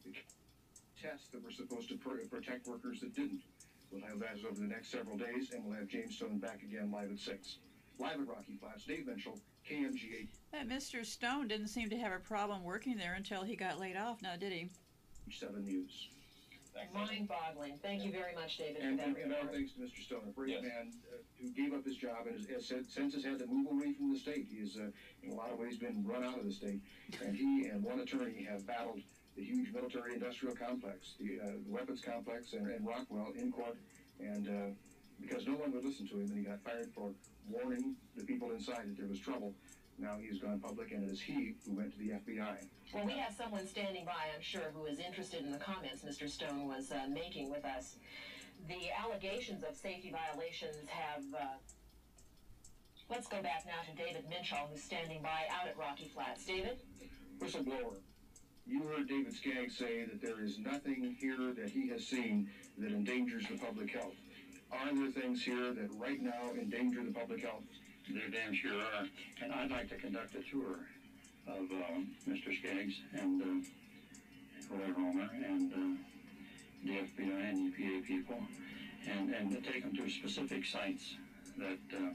[0.04, 0.12] the
[1.00, 3.42] tests that were supposed to pr- protect workers that didn't.
[3.92, 6.90] We'll have that over the next several days, and we'll have James Stone back again
[6.90, 7.58] live at 6.
[8.00, 9.38] Live at Rocky Flats, Dave Minshall,
[9.70, 11.06] KMGH That Mr.
[11.06, 14.36] Stone didn't seem to have a problem working there until he got laid off, now
[14.36, 14.70] did he?
[15.30, 16.08] 7 News.
[16.94, 17.78] Mind-boggling.
[17.82, 19.54] Thank you very much, David, And, for and, that and our report.
[19.54, 20.04] thanks to Mr.
[20.04, 23.14] Stoner, a brave man uh, who gave up his job and has, has said, since
[23.14, 24.46] has had to move away from the state.
[24.50, 24.90] He has, uh,
[25.22, 26.80] in a lot of ways, been run out of the state.
[27.24, 29.00] And he and one attorney have battled
[29.36, 33.76] the huge military-industrial complex, the, uh, weapons complex, and, and Rockwell in court.
[34.20, 34.74] And uh,
[35.20, 37.12] because no one would listen to him, and he got fired for
[37.48, 39.54] warning the people inside that there was trouble.
[39.98, 42.56] Now he has gone public, and it is he who went to the FBI.
[42.94, 46.28] Well, we have someone standing by, I'm sure, who is interested in the comments Mr.
[46.28, 47.96] Stone was uh, making with us.
[48.68, 51.22] The allegations of safety violations have.
[51.34, 51.46] Uh,
[53.08, 56.44] let's go back now to David Minshall, who's standing by out at Rocky Flats.
[56.44, 56.78] David?
[57.38, 57.96] Whistleblower.
[58.66, 62.90] You heard David Skaggs say that there is nothing here that he has seen that
[62.90, 64.14] endangers the public health.
[64.72, 67.62] Are there things here that right now endanger the public health?
[68.08, 69.06] There damn sure are.
[69.42, 70.78] And I'd like to conduct a tour
[71.48, 72.56] of um, Mr.
[72.56, 76.02] Skaggs and uh, Roy Romer and uh,
[76.84, 78.40] the FBI and EPA people
[79.10, 81.16] and, and to take them to specific sites
[81.58, 82.10] that uh,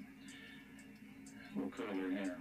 [1.56, 2.38] will curl their hair.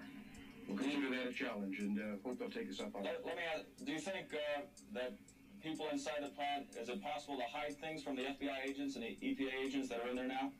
[0.69, 3.07] We'll consider that a challenge and uh, hope they'll take us up on it.
[3.07, 4.61] Let, let me ask, do you think uh,
[4.95, 5.15] that
[5.63, 9.05] people inside the plant, is it possible to hide things from the FBI agents and
[9.05, 10.53] the EPA agents that are in there now?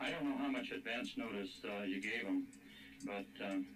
[0.00, 2.46] I don't know how much advance notice uh, you gave them,
[3.04, 3.66] but um,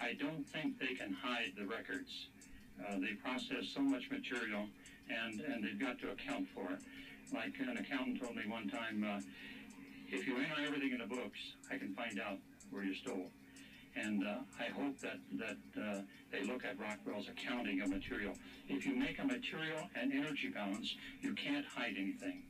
[0.00, 2.28] I don't think they can hide the records.
[2.80, 4.66] Uh, they process so much material,
[5.08, 6.80] and, and they've got to account for it.
[7.32, 9.20] Like an accountant told me one time, uh,
[10.08, 11.38] if you enter everything in the books,
[11.70, 12.38] I can find out
[12.70, 13.30] where you stole.
[13.94, 16.00] And uh, I hope that, that uh,
[16.32, 18.34] they look at Rockwell's accounting of material.
[18.68, 22.42] If you make a material and energy balance, you can't hide anything.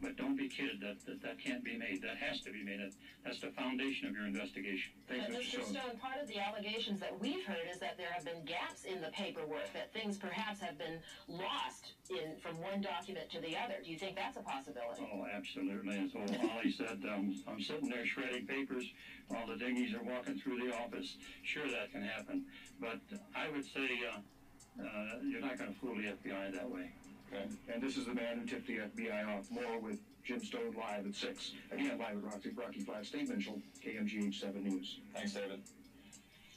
[0.00, 2.02] But don't be kidded that, that that can't be made.
[2.02, 2.78] That has to be made.
[2.78, 2.92] That,
[3.24, 4.92] that's the foundation of your investigation.
[5.10, 5.64] Uh, Mr.
[5.64, 9.00] Stone, part of the allegations that we've heard is that there have been gaps in
[9.00, 13.74] the paperwork, that things perhaps have been lost in from one document to the other.
[13.82, 15.02] Do you think that's a possibility?
[15.12, 15.98] Oh, absolutely.
[15.98, 18.84] As old Holly said, um, I'm sitting there shredding papers
[19.26, 21.16] while the dinghies are walking through the office.
[21.42, 22.44] Sure, that can happen.
[22.80, 23.00] But
[23.34, 26.92] I would say uh, uh, you're not going to fool the FBI that way.
[27.32, 27.44] Okay.
[27.72, 29.50] And this is the man who tipped the FBI off.
[29.50, 31.52] More with Jim Stone live at 6.
[31.72, 33.10] Again, live at Rocky, Rocky Flats.
[33.10, 35.00] Dave Minshall, KMGH 7 News.
[35.14, 35.60] Thanks, David.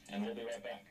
[0.09, 0.85] And we'll be right back.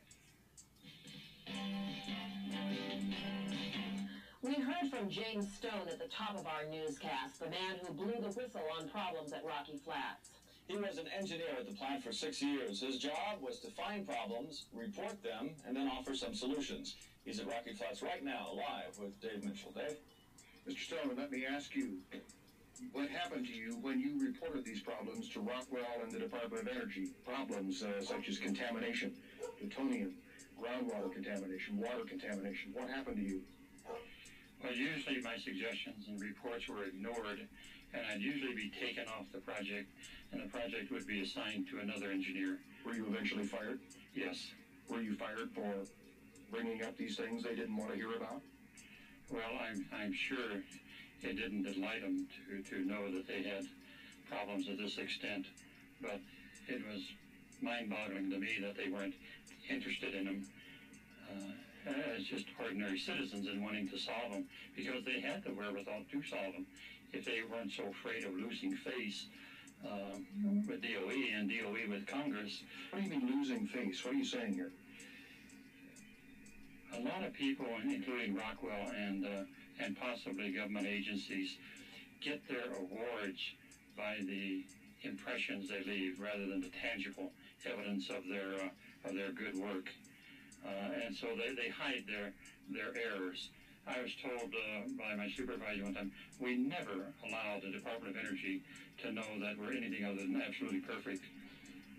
[4.42, 8.15] We heard from James Stone at the top of our newscast, the man who blew
[8.20, 10.31] the whistle on problems at Rocky Flats.
[10.67, 12.81] He was an engineer at the plant for six years.
[12.81, 16.94] His job was to find problems, report them, and then offer some solutions.
[17.25, 19.73] He's at Rocky Flats right now, live with Dave Mitchell.
[19.75, 19.97] Dave?
[20.69, 20.79] Mr.
[20.79, 21.99] Stone, let me ask you,
[22.93, 26.69] what happened to you when you reported these problems to Rockwell and the Department of
[26.75, 27.11] Energy?
[27.25, 29.13] Problems uh, such as contamination,
[29.59, 30.13] plutonium,
[30.61, 32.73] groundwater contamination, water contamination.
[32.73, 33.43] What happened to you?
[34.63, 37.47] Well, usually my suggestions and reports were ignored,
[37.93, 39.93] and I'd usually be taken off the project,
[40.33, 42.59] and the project would be assigned to another engineer.
[42.85, 43.79] Were you eventually fired?
[44.15, 44.53] Yes.
[44.89, 45.73] Were you fired for
[46.51, 48.43] bringing up these things they didn't want to hear about?
[49.31, 50.62] Well, I'm, I'm sure
[51.23, 53.65] it didn't delight them to, to know that they had
[54.29, 55.47] problems of this extent,
[56.01, 56.20] but
[56.69, 57.03] it was
[57.61, 59.15] mind-boggling to me that they weren't
[59.69, 60.47] interested in them
[61.31, 64.45] uh, as just ordinary citizens and wanting to solve them
[64.77, 66.67] because they had the wherewithal to solve them.
[67.12, 69.27] If they weren't so afraid of losing face
[69.85, 70.17] uh,
[70.69, 72.62] with DOE and DOE with Congress.
[72.91, 74.05] What do you mean losing face?
[74.05, 74.73] What are you saying here?
[77.01, 79.45] A lot of people, including Rockwell and uh,
[79.83, 81.57] and possibly government agencies,
[82.20, 83.41] get their awards
[83.97, 84.62] by the
[85.03, 87.31] impressions they leave rather than the tangible
[87.65, 89.89] evidence of their uh, of their good work.
[90.62, 92.33] Uh, and so they, they hide their
[92.69, 93.49] their errors.
[93.87, 98.23] I was told uh, by my supervisor one time, we never allow the Department of
[98.23, 98.61] Energy
[98.99, 101.25] to know that we're anything other than absolutely perfect.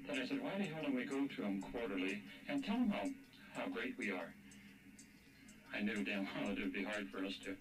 [0.07, 2.89] Then I said, why the hell don't we go to them quarterly and tell them
[2.89, 3.09] how,
[3.59, 4.31] how great we are?
[5.73, 7.55] I knew damn well it would be hard for us to,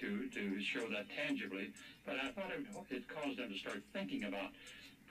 [0.00, 1.72] to, to show that tangibly,
[2.06, 4.50] but I thought it, it caused them to start thinking about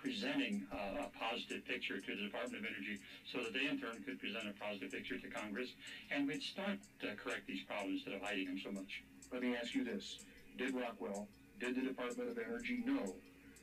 [0.03, 2.99] presenting uh, a positive picture to the Department of Energy
[3.31, 5.69] so that they in turn could present a positive picture to Congress
[6.11, 9.01] and we'd start to correct these problems instead of hiding them so much.
[9.31, 10.19] Let me ask you this.
[10.57, 11.27] Did Rockwell,
[11.59, 13.15] did the Department of Energy know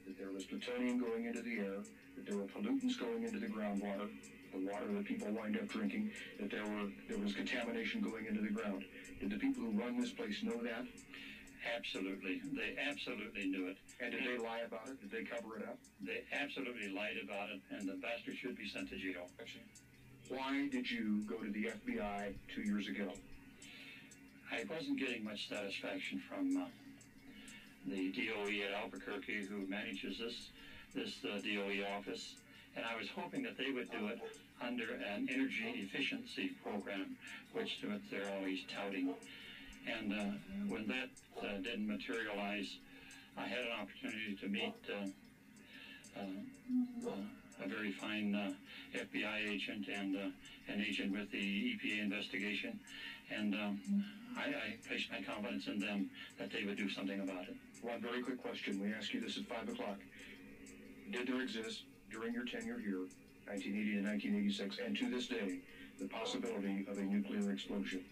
[0.06, 1.78] that there was plutonium going into the air,
[2.16, 4.08] that there were pollutants going into the groundwater,
[4.52, 8.40] the water that people wind up drinking, that there were there was contamination going into
[8.40, 8.84] the ground?
[9.20, 10.84] Did the people who run this place know that?
[11.76, 12.40] Absolutely.
[12.54, 13.76] They absolutely knew it.
[14.00, 15.00] And did they lie about it?
[15.00, 15.78] Did they cover it up?
[16.00, 19.28] They absolutely lied about it, and the bastard should be sent to jail.
[20.28, 23.12] Why did you go to the FBI two years ago?
[24.50, 26.66] I wasn't getting much satisfaction from uh,
[27.86, 30.50] the DOE at Albuquerque who manages this
[30.94, 32.34] this uh, DOE office,
[32.76, 34.20] and I was hoping that they would do it
[34.62, 37.16] under an energy efficiency program,
[37.52, 39.14] which they're always touting.
[39.86, 40.24] And uh,
[40.68, 41.08] when that
[41.42, 42.76] uh, didn't materialize,
[43.36, 49.86] I had an opportunity to meet uh, uh, uh, a very fine uh, FBI agent
[49.88, 50.16] and
[50.68, 52.78] an agent with the EPA investigation,
[53.30, 54.04] and um,
[54.36, 57.56] I, I placed my confidence in them that they would do something about it.
[57.82, 58.80] One very quick question.
[58.80, 59.98] We ask you this at 5 o'clock.
[61.10, 63.06] Did there exist, during your tenure here,
[63.46, 65.58] 1980 to 1986, and to this day,
[65.98, 68.04] the possibility of a nuclear explosion?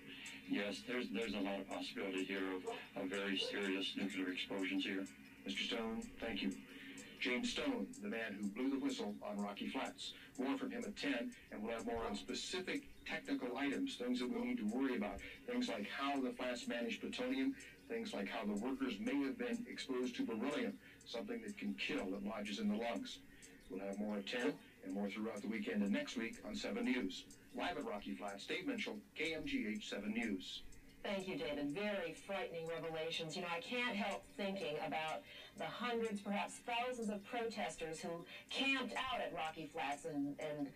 [0.49, 5.05] Yes, there's there's a lot of possibility here of, of very serious nuclear explosions here.
[5.47, 5.67] Mr.
[5.67, 6.53] Stone, thank you.
[7.21, 10.13] James Stone, the man who blew the whistle on Rocky Flats.
[10.39, 14.31] More from him at 10, and we'll have more on specific technical items, things that
[14.31, 15.19] we need to worry about.
[15.51, 17.57] Things like how the flats managed plutonium,
[17.89, 20.75] things like how the workers may have been exposed to beryllium,
[21.07, 23.19] something that can kill, that lodges in the lungs.
[23.71, 24.53] We'll have more at 10,
[24.85, 27.25] and more throughout the weekend and next week on 7 News.
[27.57, 30.63] Live at Rocky Flats, Dave Minshall, KMGH 7 News.
[31.05, 31.71] Thank you, David.
[31.71, 33.37] Very frightening revelations.
[33.37, 35.23] You know, I can't help thinking about
[35.57, 40.69] the hundreds, perhaps thousands of protesters who camped out at Rocky Flats and, and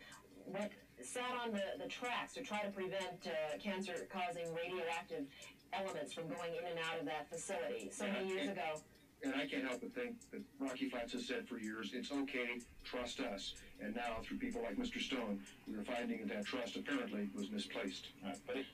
[0.46, 0.72] went,
[1.02, 5.26] sat on the, the tracks to try to prevent uh, cancer-causing radioactive
[5.72, 8.80] elements from going in and out of that facility so many years ago.
[9.22, 12.58] And I can't help but think that Rocky Flats has said for years, it's okay,
[12.82, 13.54] trust us.
[13.80, 15.00] And now, through people like Mr.
[15.00, 18.08] Stone, we are finding that that trust apparently was misplaced.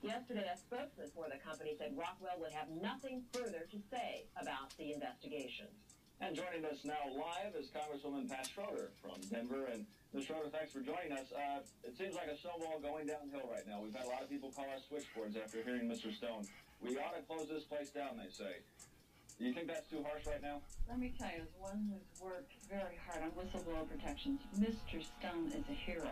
[0.02, 4.72] Yesterday, a spokesman for the company said Rockwell would have nothing further to say about
[4.78, 5.68] the investigation.
[6.20, 9.68] And joining us now live is Congresswoman Pat Schroeder from Denver.
[9.72, 10.24] And Ms.
[10.24, 11.30] Schroeder, thanks for joining us.
[11.30, 13.80] Uh, it seems like a snowball going downhill right now.
[13.80, 16.10] We've had a lot of people call our switchboards after hearing Mr.
[16.10, 16.48] Stone.
[16.80, 18.62] We ought to close this place down, they say.
[19.38, 20.58] Do you think that's too harsh right now?
[20.90, 24.98] Let me tell you, as one who's worked very hard on whistleblower protections, Mr.
[24.98, 26.10] Stone is a hero.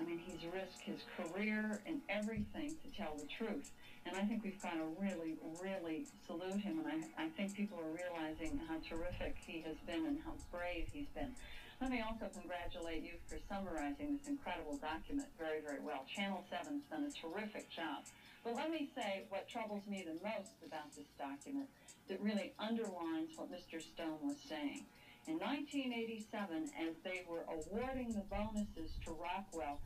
[0.00, 3.68] I mean, he's risked his career and everything to tell the truth.
[4.08, 6.80] And I think we've got to really, really salute him.
[6.80, 10.88] And I, I think people are realizing how terrific he has been and how brave
[10.88, 11.36] he's been.
[11.82, 16.08] Let me also congratulate you for summarizing this incredible document very, very well.
[16.08, 18.08] Channel 7's done a terrific job.
[18.44, 21.68] But let me say what troubles me the most about this document
[22.08, 23.80] that really underlines what Mr.
[23.80, 24.84] Stone was saying.
[25.26, 29.78] In 1987, as they were awarding the bonuses to Rockwell,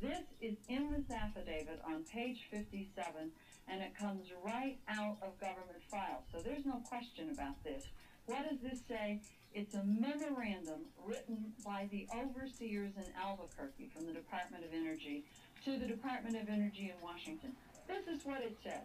[0.00, 3.30] this is in this affidavit on page 57,
[3.68, 6.24] and it comes right out of government files.
[6.32, 7.84] So there's no question about this.
[8.26, 9.20] What does this say?
[9.54, 15.24] It's a memorandum written by the overseers in Albuquerque from the Department of Energy
[15.64, 17.52] to the Department of Energy in Washington.
[17.88, 18.84] This is what it says.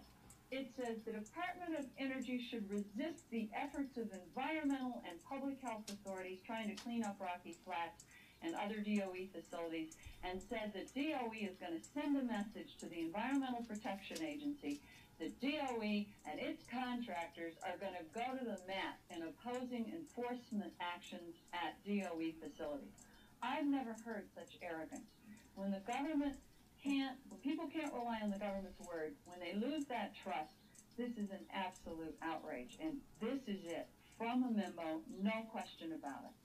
[0.53, 5.89] It says the Department of Energy should resist the efforts of environmental and public health
[5.89, 8.05] authorities trying to clean up Rocky Flats
[8.43, 12.85] and other DOE facilities and said that DOE is going to send a message to
[12.85, 14.79] the Environmental Protection Agency
[15.17, 20.71] that DOE and its contractors are going to go to the mat in opposing enforcement
[20.77, 22.93] actions at DOE facilities.
[23.41, 25.09] I've never heard such arrogance.
[25.55, 26.37] When the government
[26.83, 30.53] can't, people can't rely on the government's word, when they lose that trust,
[30.97, 32.77] this is an absolute outrage.
[32.81, 33.87] And this is it.
[34.17, 36.35] From a memo, no question about it.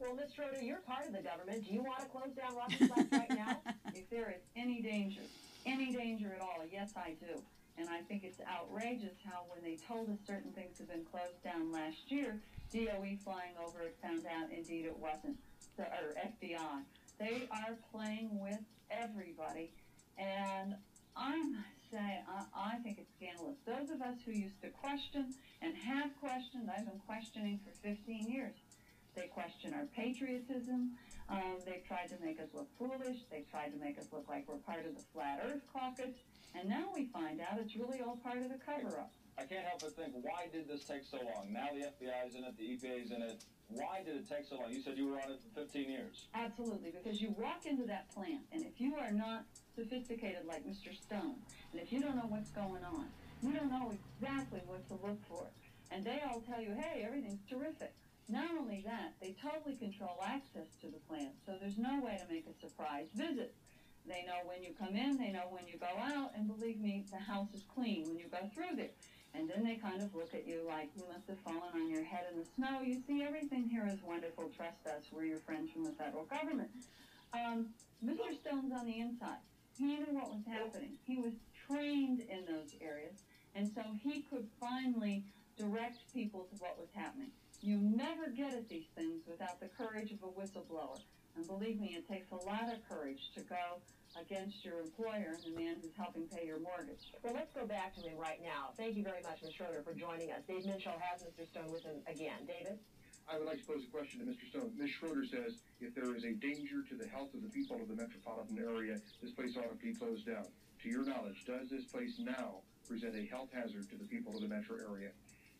[0.00, 0.34] Well, Ms.
[0.34, 1.66] Schroeder, you're part of the government.
[1.66, 3.60] Do you want to close down Flats right now?
[3.94, 5.20] If there is any danger,
[5.64, 7.40] any danger at all, yes, I do.
[7.78, 11.42] And I think it's outrageous how when they told us certain things have been closed
[11.44, 12.40] down last year,
[12.72, 15.38] DOE flying over it found out indeed it wasn't,
[15.76, 16.82] the, or FBI.
[17.20, 18.58] They are playing with
[19.02, 19.72] everybody.
[20.18, 20.74] And
[21.16, 23.56] I must say, I, I think it's scandalous.
[23.66, 28.30] Those of us who used to question and have questioned, I've been questioning for 15
[28.30, 28.54] years.
[29.14, 30.98] They question our patriotism.
[31.28, 33.18] Um, they've tried to make us look foolish.
[33.30, 36.14] They've tried to make us look like we're part of the Flat Earth Caucus.
[36.54, 39.12] And now we find out it's really all part of the cover up.
[39.36, 41.50] I can't help but think, why did this take so long?
[41.50, 43.42] Now the FBI's in it, the EPA's in it.
[43.68, 44.70] Why did it take so long?
[44.70, 46.26] You said you were on it for 15 years.
[46.34, 50.94] Absolutely, because you walk into that plant, and if you are not sophisticated like Mr.
[50.94, 51.36] Stone,
[51.72, 53.06] and if you don't know what's going on,
[53.42, 55.46] you don't know exactly what to look for.
[55.90, 57.92] And they all tell you, hey, everything's terrific.
[58.28, 62.32] Not only that, they totally control access to the plant, so there's no way to
[62.32, 63.54] make a surprise visit.
[64.06, 67.04] They know when you come in, they know when you go out, and believe me,
[67.10, 68.94] the house is clean when you go through there.
[69.34, 72.04] And then they kind of look at you like you must have fallen on your
[72.04, 72.80] head in the snow.
[72.82, 74.50] You see, everything here is wonderful.
[74.56, 75.02] Trust us.
[75.10, 76.70] We're your friends from the federal government.
[77.34, 77.66] Um,
[78.04, 78.38] Mr.
[78.40, 79.42] Stone's on the inside.
[79.76, 80.98] He knew what was happening.
[81.04, 81.32] He was
[81.66, 83.24] trained in those areas,
[83.56, 85.24] and so he could finally
[85.58, 87.30] direct people to what was happening.
[87.60, 91.00] You never get at these things without the courage of a whistleblower.
[91.34, 93.80] And believe me, it takes a lot of courage to go
[94.20, 97.10] against your employer and the man who's helping pay your mortgage.
[97.22, 98.70] Well, let's go back to him right now.
[98.76, 99.54] Thank you very much, Ms.
[99.54, 100.42] Schroeder, for joining us.
[100.46, 101.46] Dave Minshall has Mr.
[101.50, 102.46] Stone with him again.
[102.46, 102.78] David?
[103.26, 104.44] I would like to pose a question to Mr.
[104.50, 104.72] Stone.
[104.76, 104.90] Ms.
[105.00, 107.96] Schroeder says if there is a danger to the health of the people of the
[107.96, 110.46] metropolitan area, this place ought to be closed down.
[110.82, 114.42] To your knowledge, does this place now present a health hazard to the people of
[114.42, 115.10] the metro area?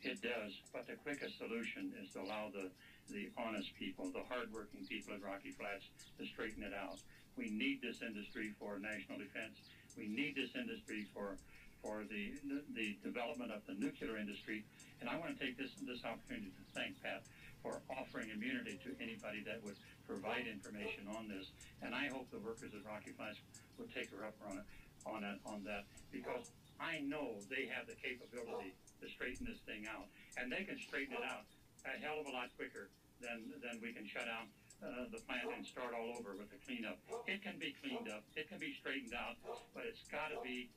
[0.04, 2.68] It does, but the quickest solution is to allow the,
[3.08, 5.88] the honest people, the hardworking people at Rocky Flats
[6.20, 7.00] to straighten it out.
[7.36, 9.58] We need this industry for national defense.
[9.96, 11.36] We need this industry for
[11.84, 12.32] for the,
[12.72, 14.64] the, development of the nuclear industry.
[15.04, 17.22] And I want to take this this opportunity to thank Pat
[17.60, 19.76] for offering immunity to anybody that would
[20.08, 21.52] provide information on this.
[21.84, 23.36] And I hope the workers at Rocky Flats
[23.76, 24.66] will take her up on it
[25.04, 26.48] on it on that because
[26.80, 30.08] I know they have the capability to straighten this thing out,
[30.40, 31.44] and they can straighten it out
[31.84, 32.88] a hell of a lot quicker
[33.20, 34.48] than than we can shut down
[34.82, 36.98] uh, the plant and start all over with the cleanup.
[37.26, 39.38] It can be cleaned up, it can be straightened out,
[39.74, 40.70] but it's got to be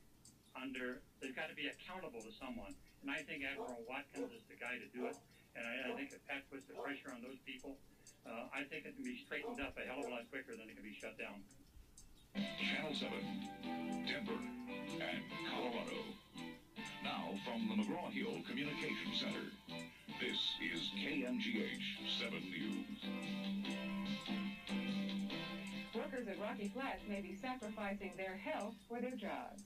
[0.53, 2.73] under, they've got to be accountable to someone.
[3.01, 5.17] And I think Admiral Watkins is the guy to do it.
[5.57, 7.77] And I, I think if Pat puts the pressure on those people,
[8.25, 10.69] uh, I think it can be straightened up a hell of a lot quicker than
[10.69, 11.41] it can be shut down.
[12.35, 13.09] Channel 7,
[14.05, 16.01] Denver, and Colorado.
[17.03, 19.47] Now from the McGraw-Hill Communications Center,
[20.19, 23.86] this is KMGH 7 News.
[26.17, 29.61] Workers at Rocky Flats may be sacrificing their health for their jobs.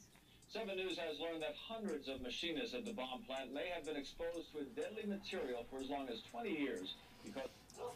[0.49, 3.95] 7 News has learned that hundreds of machinists at the bomb plant may have been
[3.95, 7.47] exposed to a deadly material for as long as 20 years because.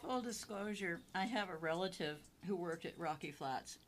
[0.02, 3.78] Full disclosure, I have a relative who worked at Rocky Flats.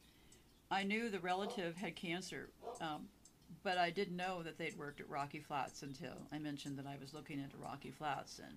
[0.71, 2.51] I knew the relative had cancer,
[2.83, 3.09] um,
[3.63, 6.97] but I didn't know that they'd worked at Rocky Flats until I mentioned that I
[7.01, 8.39] was looking into Rocky Flats.
[8.39, 8.55] And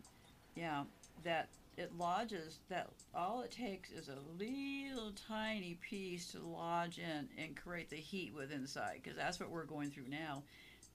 [0.56, 0.83] yeah,
[1.23, 7.30] that it lodges, that all it takes is a little tiny piece to lodge in
[7.38, 10.43] and create the heat with inside, because that's what we're going through now.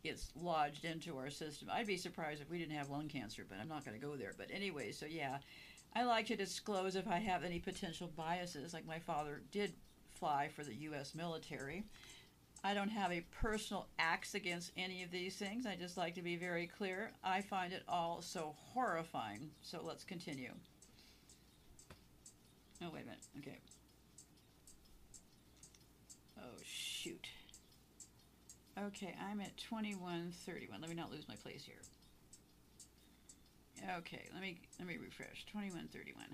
[0.05, 1.69] It's lodged into our system.
[1.73, 4.17] I'd be surprised if we didn't have lung cancer, but I'm not going to go
[4.17, 4.35] there.
[4.37, 5.39] But anyway, so yeah,
[5.95, 9.73] I like to disclose if I have any potential biases, like my father did
[10.15, 11.15] fly for the U.S.
[11.15, 11.85] military.
[12.67, 15.67] I don't have a personal axe against any of these things.
[15.67, 17.13] I just like to be very clear.
[17.23, 19.51] I find it all so horrifying.
[19.63, 20.51] So let's continue.
[22.83, 23.21] Oh, wait a minute.
[23.39, 23.61] Okay.
[26.41, 27.29] Oh, shoot.
[28.77, 30.81] Okay, I'm at 2131.
[30.81, 31.77] Let me not lose my place here.
[33.99, 35.47] Okay, let me let me refresh.
[35.53, 36.25] 2131.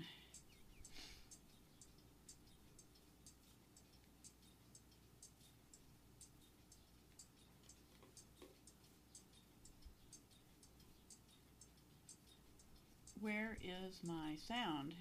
[13.23, 14.95] Where is my sound?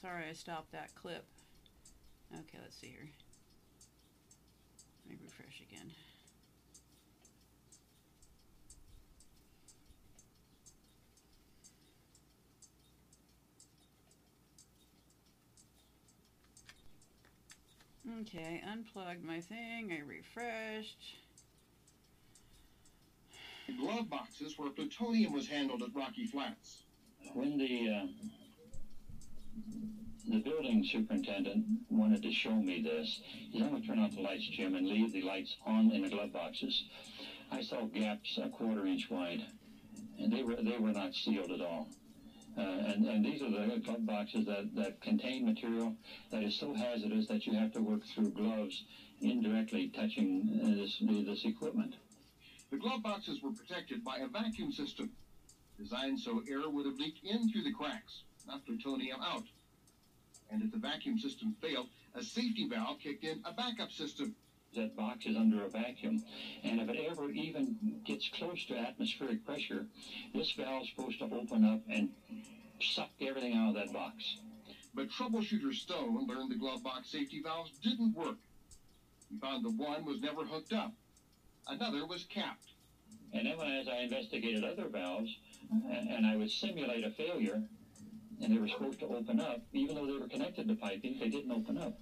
[0.00, 1.26] Sorry I stopped that clip.
[2.32, 3.10] Okay, let's see here.
[5.04, 5.90] Let me refresh again.
[18.22, 21.19] Okay, I unplugged my thing, I refreshed.
[23.78, 26.84] Glove boxes where plutonium was handled at Rocky Flats.
[27.34, 28.06] When the uh,
[30.28, 34.46] the building superintendent wanted to show me this, he said, I'm turn off the lights,
[34.48, 36.84] Jim, and leave the lights on in the glove boxes.
[37.50, 39.42] I saw gaps a quarter inch wide,
[40.18, 41.88] and they were they were not sealed at all.
[42.56, 45.94] Uh, and, and these are the glove boxes that, that contain material
[46.30, 48.82] that is so hazardous that you have to work through gloves
[49.20, 51.94] indirectly touching uh, this, this equipment.
[52.70, 55.10] The glove boxes were protected by a vacuum system
[55.76, 59.44] designed so air would have leaked in through the cracks, not plutonium out.
[60.50, 64.34] And if the vacuum system failed, a safety valve kicked in a backup system.
[64.76, 66.22] That box is under a vacuum,
[66.62, 69.86] and if it ever even gets close to atmospheric pressure,
[70.32, 72.08] this valve is supposed to open up and
[72.80, 74.36] suck everything out of that box.
[74.94, 78.36] But troubleshooter Stone learned the glove box safety valves didn't work.
[79.28, 80.92] He found the one was never hooked up.
[81.70, 82.72] Another was capped.
[83.32, 85.30] And then when, as I investigated other valves,
[85.70, 87.62] and, and I would simulate a failure,
[88.42, 91.28] and they were supposed to open up, even though they were connected to piping, they
[91.28, 91.96] didn't open up.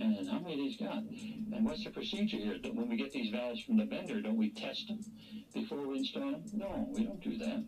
[0.00, 1.02] And how many of these got?
[1.02, 2.58] And what's the procedure here?
[2.62, 5.00] That When we get these valves from the vendor, don't we test them
[5.52, 6.44] before we install them?
[6.52, 7.64] No, we don't do that.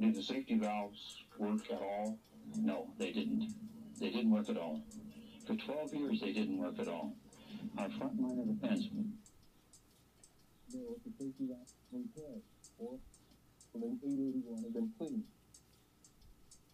[0.00, 2.18] Did the safety valves work at all?
[2.56, 3.52] No, they didn't.
[4.00, 4.80] They didn't work at all.
[5.46, 7.12] For 12 years, they didn't work at all.
[7.76, 8.88] Our front line of defense
[10.72, 11.00] There was
[12.78, 12.98] or
[13.72, 15.24] when an 881 had been cleaned.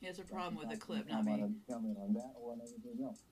[0.00, 1.42] Here's a problem with the clip, not me.
[1.70, 3.22] Comment on that or on anything else.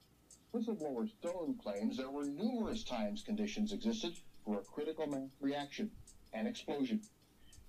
[0.55, 5.91] Whistleblower Stone claims there were numerous times conditions existed for a critical mass reaction
[6.33, 7.01] and explosion.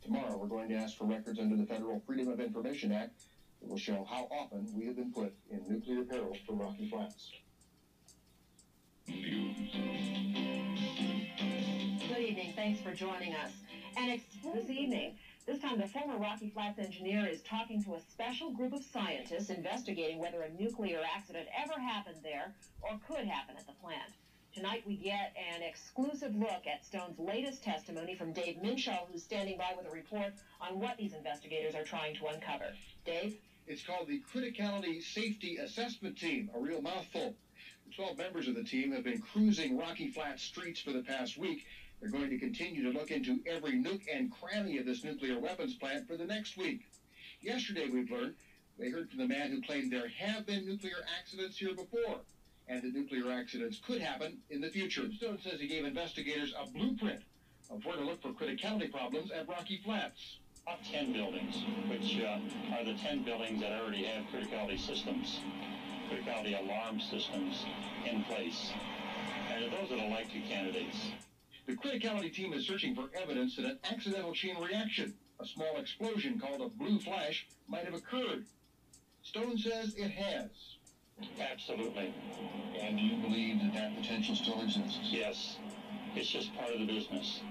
[0.01, 3.23] Tomorrow, we're going to ask for records under the Federal Freedom of Information Act
[3.61, 7.31] that will show how often we have been put in nuclear peril for Rocky Flats.
[12.15, 12.53] Good evening.
[12.55, 13.51] Thanks for joining us.
[13.97, 14.21] And
[14.53, 18.71] this evening, this time the former Rocky Flats engineer is talking to a special group
[18.71, 23.73] of scientists investigating whether a nuclear accident ever happened there or could happen at the
[23.83, 24.13] plant.
[24.53, 29.57] Tonight we get an exclusive look at Stone's latest testimony from Dave Minshall, who's standing
[29.57, 32.71] by with a report on what these investigators are trying to uncover.
[33.05, 33.35] Dave?
[33.67, 37.35] It's called the Criticality Safety Assessment Team, a real mouthful.
[37.87, 41.37] The 12 members of the team have been cruising Rocky Flats streets for the past
[41.37, 41.65] week.
[42.05, 45.73] They're going to continue to look into every nook and cranny of this nuclear weapons
[45.73, 46.81] plant for the next week.
[47.41, 48.35] Yesterday, we've learned
[48.77, 52.19] they heard from the man who claimed there have been nuclear accidents here before,
[52.67, 55.11] and that nuclear accidents could happen in the future.
[55.17, 57.23] Stone says he gave investigators a blueprint
[57.71, 60.37] of where to look for criticality problems at Rocky Flats.
[60.63, 61.55] Top 10 buildings,
[61.89, 62.37] which uh,
[62.77, 65.39] are the 10 buildings that already have criticality systems,
[66.11, 67.65] criticality alarm systems
[68.05, 68.73] in place.
[69.49, 70.97] And those are the likely candidates.
[71.67, 76.39] The criticality team is searching for evidence that an accidental chain reaction, a small explosion
[76.39, 78.45] called a blue flash, might have occurred.
[79.23, 80.49] Stone says it has.
[81.39, 82.13] Absolutely.
[82.79, 84.99] And do you believe that that potential still exists?
[85.01, 85.57] Yes.
[86.15, 87.41] It's just part of the business.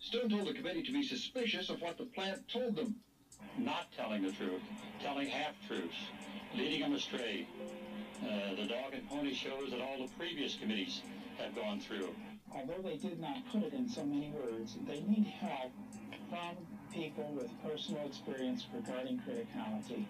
[0.00, 2.96] Stone told the committee to be suspicious of what the plant told them.
[3.56, 4.62] Not telling the truth,
[5.00, 5.96] telling half-truths,
[6.56, 7.46] leading them astray.
[8.22, 11.02] Uh, the dog and pony shows that all the previous committees
[11.38, 12.14] have gone through.
[12.52, 15.72] Although they did not put it in so many words, they need help
[16.28, 16.56] from
[16.92, 20.04] people with personal experience regarding criticality.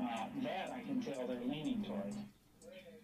[0.00, 2.12] Uh, that I can tell they're leaning toward.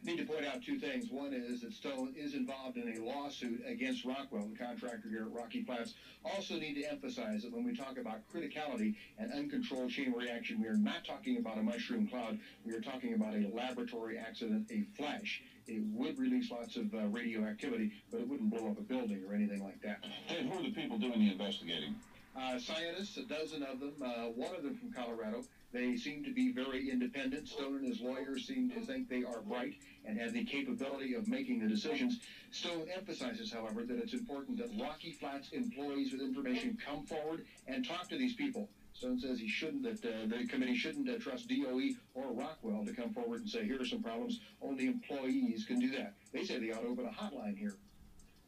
[0.05, 1.11] Need to point out two things.
[1.11, 5.33] One is that Stone is involved in a lawsuit against Rockwell, the contractor here at
[5.33, 5.95] Rocky Flats.
[6.25, 10.69] Also need to emphasize that when we talk about criticality and uncontrolled chain reaction, we
[10.69, 12.39] are not talking about a mushroom cloud.
[12.65, 15.43] We are talking about a laboratory accident, a flash.
[15.67, 19.35] It would release lots of uh, radioactivity, but it wouldn't blow up a building or
[19.35, 20.05] anything like that.
[20.29, 21.97] Dave, who are the people doing the investigating?
[22.37, 25.43] Uh, scientists, a dozen of them, uh, one of them from Colorado.
[25.73, 27.47] They seem to be very independent.
[27.49, 29.75] Stone and his lawyers seem to think they are bright
[30.07, 32.21] and have the capability of making the decisions.
[32.51, 37.87] Stone emphasizes, however, that it's important that Rocky Flats employees with information come forward and
[37.87, 38.69] talk to these people.
[38.95, 42.93] Stone says he shouldn't, that uh, the committee shouldn't uh, trust DOE or Rockwell to
[42.95, 44.41] come forward and say, here are some problems.
[44.63, 46.15] Only employees can do that.
[46.33, 47.77] They say they ought to open a hotline here.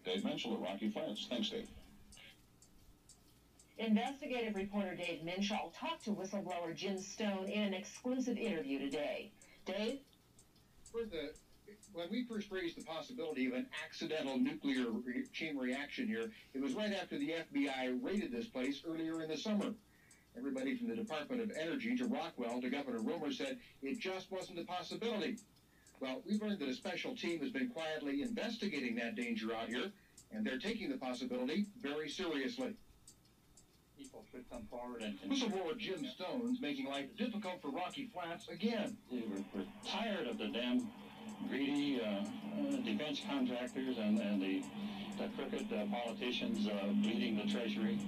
[0.05, 1.27] Dave Minshall at Rocky Flats.
[1.29, 1.69] Thanks, Dave.
[3.81, 9.33] Investigative reporter Dave Minshall talked to whistleblower Jim Stone in an exclusive interview today.
[9.65, 10.01] Dave?
[10.93, 11.31] For the,
[11.95, 16.61] when we first raised the possibility of an accidental nuclear re- chain reaction here, it
[16.61, 19.73] was right after the FBI raided this place earlier in the summer.
[20.37, 24.59] Everybody from the Department of Energy to Rockwell to Governor Romer said it just wasn't
[24.59, 25.39] a possibility.
[26.01, 29.91] Well, we've learned that a special team has been quietly investigating that danger out here,
[30.33, 32.75] and they're taking the possibility very seriously.
[34.11, 35.19] People should come forward and...
[35.31, 38.97] Whistleblower Jim Stone's making life difficult for Rocky Flats again.
[39.09, 40.89] We're, we're tired of the damn
[41.49, 44.65] greedy uh, uh, defense contractors and, and the,
[45.17, 48.01] the crooked uh, politicians uh, bleeding the treasury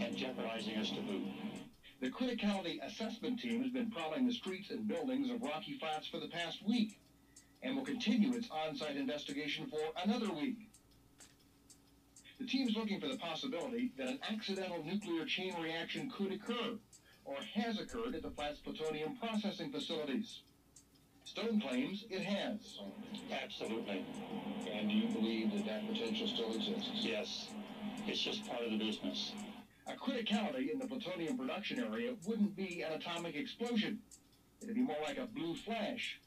[0.00, 1.26] and jeopardizing us to boot.
[2.00, 6.20] The criticality assessment team has been prowling the streets and buildings of Rocky Flats for
[6.20, 7.00] the past week
[7.62, 10.65] and will continue its on-site investigation for another week.
[12.38, 16.78] The team is looking for the possibility that an accidental nuclear chain reaction could occur
[17.24, 20.42] or has occurred at the Flats plutonium processing facilities.
[21.24, 22.78] Stone claims it has.
[23.32, 24.04] Absolutely.
[24.70, 26.90] And do you believe that that potential still exists?
[26.94, 27.48] Yes.
[28.06, 29.32] It's just part of the business.
[29.88, 33.98] A criticality in the plutonium production area wouldn't be an atomic explosion.
[34.62, 36.20] It'd be more like a blue flash.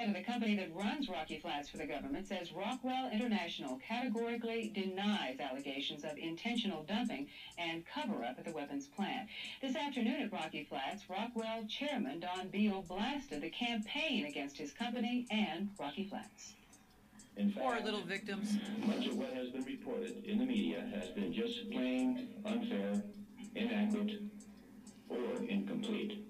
[0.00, 5.38] And the company that runs Rocky Flats for the government says Rockwell International categorically denies
[5.38, 9.28] allegations of intentional dumping and cover up at the weapons plant.
[9.62, 15.26] This afternoon at Rocky Flats, Rockwell chairman Don Beal blasted the campaign against his company
[15.30, 16.54] and Rocky Flats.
[17.36, 18.58] In Poor little victims.
[18.84, 23.02] much of what has been reported in the media has been just plain unfair,
[23.54, 24.20] inaccurate,
[25.08, 26.24] or incomplete.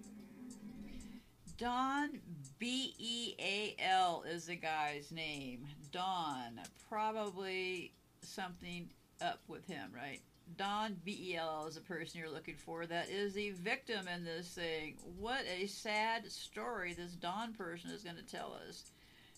[1.57, 2.19] Don
[2.65, 5.67] B E A L is the guy's name.
[5.93, 6.59] Don.
[6.89, 8.89] Probably something
[9.21, 10.23] up with him, right?
[10.57, 12.87] Don B E L is the person you're looking for.
[12.87, 14.97] That is the victim in this thing.
[15.19, 18.85] What a sad story this Don person is going to tell us.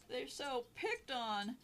[0.09, 1.57] They're so picked on.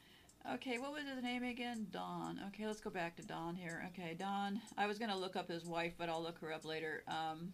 [0.55, 1.87] Okay, what was his name again?
[1.93, 2.41] Don.
[2.49, 3.89] Okay, let's go back to Don here.
[3.95, 4.61] Okay, Don.
[4.77, 7.05] I was going to look up his wife, but I'll look her up later.
[7.07, 7.53] Um,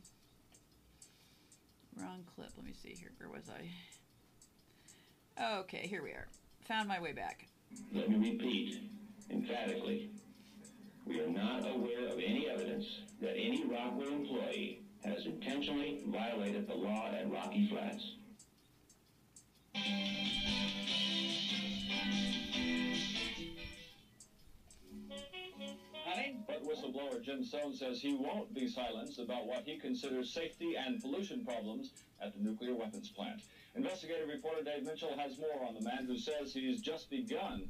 [2.00, 2.50] Wrong clip.
[2.56, 3.10] Let me see here.
[3.18, 3.68] Where was I?
[5.40, 6.26] Okay, here we are.
[6.66, 7.46] Found my way back.
[7.92, 8.82] Let me repeat
[9.30, 10.10] emphatically
[11.06, 12.84] we are not aware of any evidence
[13.22, 18.04] that any Rockwell employee has intentionally violated the law at Rocky Flats.
[26.88, 31.44] Whistleblower Jim Stone says he won't be silenced about what he considers safety and pollution
[31.44, 33.42] problems at the nuclear weapons plant.
[33.74, 37.68] Investigative reporter Dave Minshall has more on the man who says he's just begun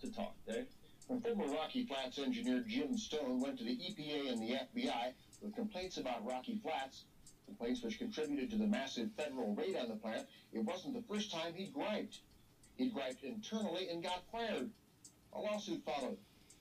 [0.00, 0.34] to talk.
[0.46, 0.66] Dave?
[1.08, 5.96] Former Rocky Flats engineer Jim Stone went to the EPA and the FBI with complaints
[5.96, 7.04] about Rocky Flats,
[7.46, 11.32] complaints which contributed to the massive federal raid on the plant, it wasn't the first
[11.32, 12.20] time he griped.
[12.76, 14.70] He griped internally and got fired.
[15.32, 16.18] A lawsuit followed,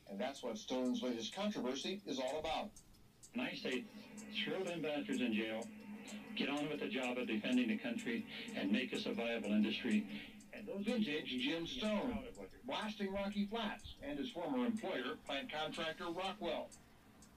[0.10, 2.70] and that's what Stone's latest controversy is all about.
[3.34, 3.84] And I say,
[4.44, 5.68] throw them bastards in jail,
[6.36, 10.06] get on with the job of defending the country, and make us a viable industry.
[10.54, 12.20] And those vintage Jim Stone,
[12.66, 16.70] blasting Rocky Flats and his former employer, plant contractor Rockwell.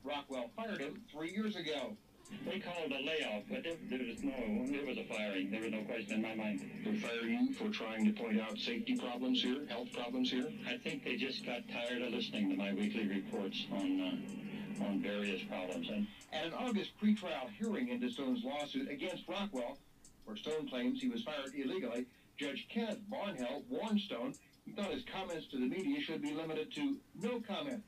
[0.04, 1.96] Rockwell fired him three years ago.
[2.44, 4.32] They called a layoff, but there, there was no,
[4.66, 5.50] there was a firing.
[5.50, 6.60] There was no question in my mind.
[6.84, 10.48] They fire you for trying to point out safety problems here, health problems here?
[10.66, 15.00] I think they just got tired of listening to my weekly reports on uh, on
[15.00, 15.88] various problems.
[15.88, 19.78] And At an August pretrial hearing into Stone's lawsuit against Rockwell,
[20.24, 22.06] where Stone claims he was fired illegally,
[22.38, 24.34] Judge Kenneth Barnhill warned Stone
[24.64, 27.82] he thought his comments to the media should be limited to no comment.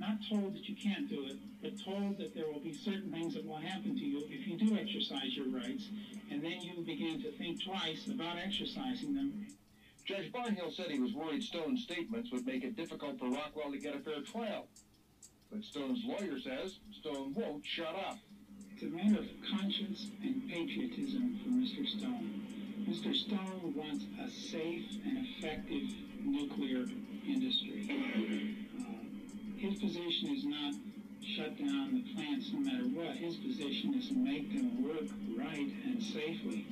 [0.00, 3.34] Not told that you can't do it, but told that there will be certain things
[3.34, 5.90] that will happen to you if you do exercise your rights,
[6.30, 9.46] and then you begin to think twice about exercising them.
[10.06, 13.78] Judge Barnhill said he was worried Stone's statements would make it difficult for Rockwell to
[13.78, 14.68] get a fair trial.
[15.52, 18.16] But Stone's lawyer says Stone won't shut up.
[18.72, 21.86] It's a matter of conscience and patriotism for Mr.
[21.86, 22.40] Stone.
[22.88, 23.14] Mr.
[23.14, 25.90] Stone wants a safe and effective
[26.24, 26.86] nuclear
[27.28, 28.59] industry.
[29.60, 30.72] His position is not
[31.22, 33.14] shut down the plants no matter what.
[33.16, 35.04] His position is to make them work
[35.36, 36.64] right and safely.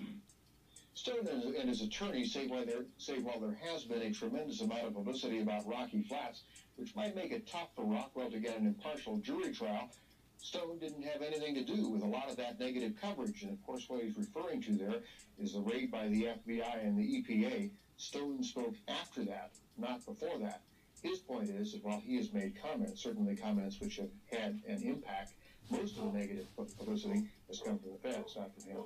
[0.94, 4.86] Stone and, his attorney say while, there, say while there has been a tremendous amount
[4.86, 6.44] of publicity about Rocky Flats,
[6.76, 9.90] which might make it tough for Rockwell to get an impartial jury trial,
[10.38, 13.42] Stone didn't have anything to do with a lot of that negative coverage.
[13.42, 15.00] And of course, what he's referring to there
[15.38, 17.68] is the raid by the FBI and the EPA.
[17.98, 20.62] Stone spoke after that, not before that.
[21.02, 24.82] His point is that while he has made comments, certainly comments which have had an
[24.82, 25.34] impact,
[25.70, 28.78] most of the negative publicity has come from the feds, not from him.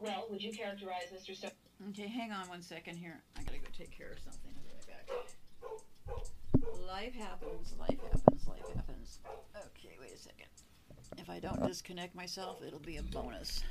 [0.00, 1.34] Well, would you characterize Mr.
[1.34, 1.52] Stone?
[1.90, 3.22] Okay, hang on one second here.
[3.36, 4.52] I gotta go take care of something.
[4.56, 6.86] I'll be right back.
[6.86, 9.20] Life happens, life happens, life happens.
[9.56, 10.48] Okay, wait a second.
[11.16, 13.62] If I don't disconnect myself, it'll be a bonus.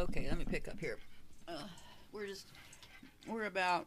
[0.00, 0.96] Okay, let me pick up here.
[1.46, 1.66] Uh,
[2.10, 2.46] we're just
[3.28, 3.84] we're about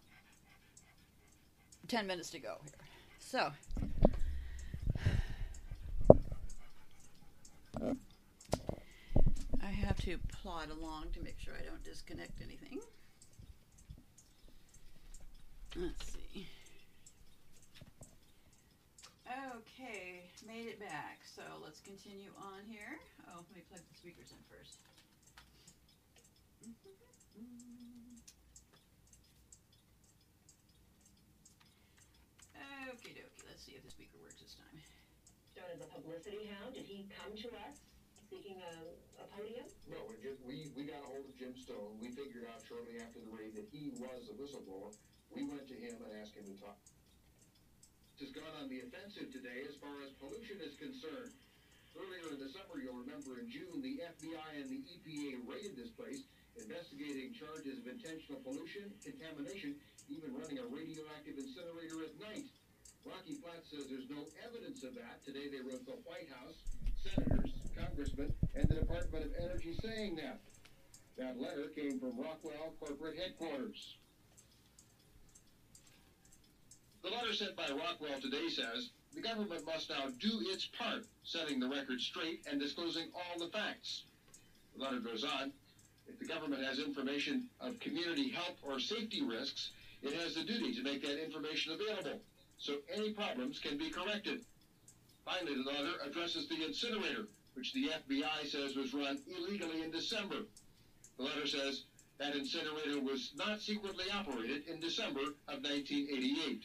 [1.87, 2.73] ten minutes to go here.
[3.17, 3.51] So
[9.59, 12.79] I have to plod along to make sure I don't disconnect anything.
[15.75, 16.47] Let's see.
[19.27, 21.21] Okay, made it back.
[21.25, 22.99] So let's continue on here.
[23.29, 24.77] Oh, let me plug the speakers in first.
[27.37, 28.17] Mm.
[32.93, 34.77] Okie dokie, let's see if the speaker works this time.
[35.53, 36.77] Stone is a publicity hound.
[36.77, 37.81] Did he come to us
[38.29, 38.73] seeking a,
[39.17, 39.65] a podium?
[39.89, 41.97] No, we, just, we, we got a hold of Jim Stone.
[41.97, 44.93] We figured out shortly after the raid that he was a whistleblower.
[45.33, 46.77] We went to him and asked him to talk.
[48.21, 51.33] Has gone on the offensive today as far as pollution is concerned.
[51.97, 55.93] Earlier in the summer, you'll remember in June, the FBI and the EPA raided this
[55.93, 56.25] place,
[56.57, 59.75] investigating charges of intentional pollution, contamination,
[60.09, 62.49] even running a radioactive incinerator at night.
[63.05, 65.19] Rocky Flats says there's no evidence of that.
[65.25, 66.55] Today they wrote the White House,
[67.03, 70.39] senators, congressmen, and the Department of Energy saying that.
[71.17, 73.97] That letter came from Rockwell corporate headquarters.
[77.03, 81.59] The letter sent by Rockwell today says the government must now do its part, setting
[81.59, 84.05] the record straight and disclosing all the facts.
[84.75, 85.51] The letter goes on.
[86.13, 89.71] If the government has information of community health or safety risks,
[90.03, 92.21] it has the duty to make that information available
[92.59, 94.37] so any problems can be corrected.
[95.25, 97.25] Finally, the letter addresses the incinerator,
[97.55, 100.41] which the FBI says was run illegally in December.
[101.17, 101.81] The letter says
[102.19, 106.59] that incinerator was not secretly operated in December of 1988.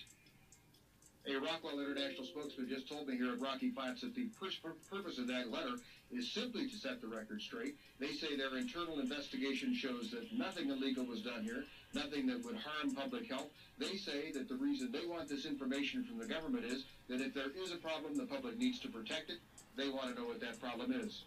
[1.27, 4.77] A Rockwell International spokesman just told me here at Rocky Flats that the pur- pur-
[4.91, 5.77] purpose of that letter
[6.11, 7.75] is simply to set the record straight.
[7.99, 12.57] They say their internal investigation shows that nothing illegal was done here, nothing that would
[12.57, 13.51] harm public health.
[13.77, 17.35] They say that the reason they want this information from the government is that if
[17.35, 19.39] there is a problem, the public needs to protect it.
[19.77, 21.25] They want to know what that problem is.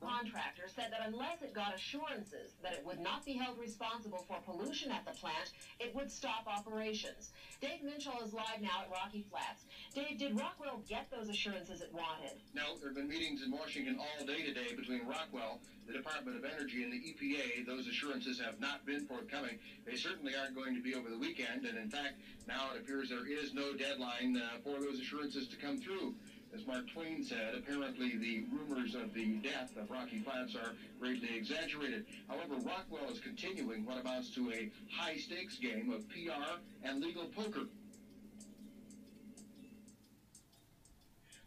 [0.00, 4.40] Contractor said that unless it got assurances that it would not be held responsible for
[4.40, 7.32] pollution at the plant, it would stop operations.
[7.60, 9.64] Dave Minshall is live now at Rocky Flats.
[9.94, 12.40] Dave, did Rockwell get those assurances it wanted?
[12.54, 16.44] No, there have been meetings in Washington all day today between Rockwell, the Department of
[16.44, 17.66] Energy, and the EPA.
[17.66, 19.58] Those assurances have not been forthcoming.
[19.84, 23.10] They certainly aren't going to be over the weekend, and in fact, now it appears
[23.10, 26.14] there is no deadline uh, for those assurances to come through.
[26.52, 31.36] As Mark Twain said, apparently the rumors of the death of Rocky Flats are greatly
[31.36, 32.06] exaggerated.
[32.28, 37.26] However, Rockwell is continuing what amounts to a high stakes game of PR and legal
[37.26, 37.66] poker.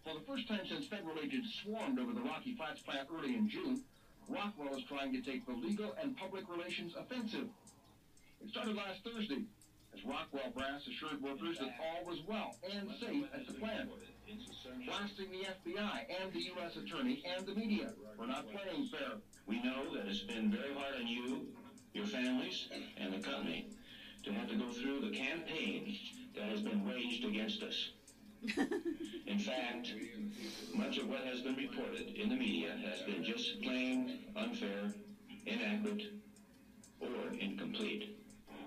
[0.06, 3.50] For the first time since federal agents swarmed over the Rocky Flats plant early in
[3.50, 3.84] June,
[4.30, 7.50] Rockwell is trying to take the legal and public relations offensive.
[8.42, 9.44] It started last Thursday
[9.94, 13.90] as Rockwell brass assured workers that all was well and safe at the plant,
[14.86, 16.76] blasting the FBI and the U.S.
[16.76, 19.18] Attorney and the media for not playing fair.
[19.48, 21.48] We know that it's been very hard on you,
[21.94, 23.68] your families, and the company
[24.24, 25.96] to have to go through the campaign
[26.36, 27.90] that has been waged against us.
[29.26, 29.94] In fact,
[30.74, 34.94] much of what has been reported in the media has been just plain unfair,
[35.46, 36.04] inaccurate,
[37.00, 38.18] or incomplete.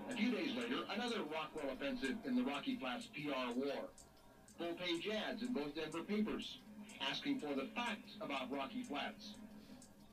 [0.09, 3.89] A few days later, another Rockwell offensive in the Rocky Flats PR war.
[4.57, 6.57] Full-page ads in both Denver papers
[7.11, 9.35] asking for the facts about Rocky Flats.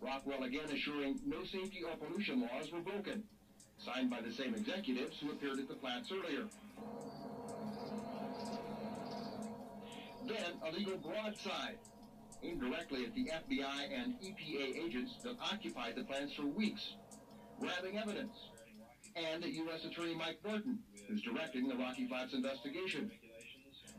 [0.01, 3.25] Rockwell again assuring no safety or pollution laws were broken.
[3.79, 6.45] Signed by the same executives who appeared at the flats earlier.
[10.27, 11.79] Then a legal broadside
[12.43, 16.95] aimed directly at the FBI and EPA agents that occupied the plants for weeks,
[17.61, 18.37] grabbing evidence,
[19.17, 19.85] and at U.S.
[19.85, 23.11] Attorney Mike Norton, who's directing the Rocky Flats investigation.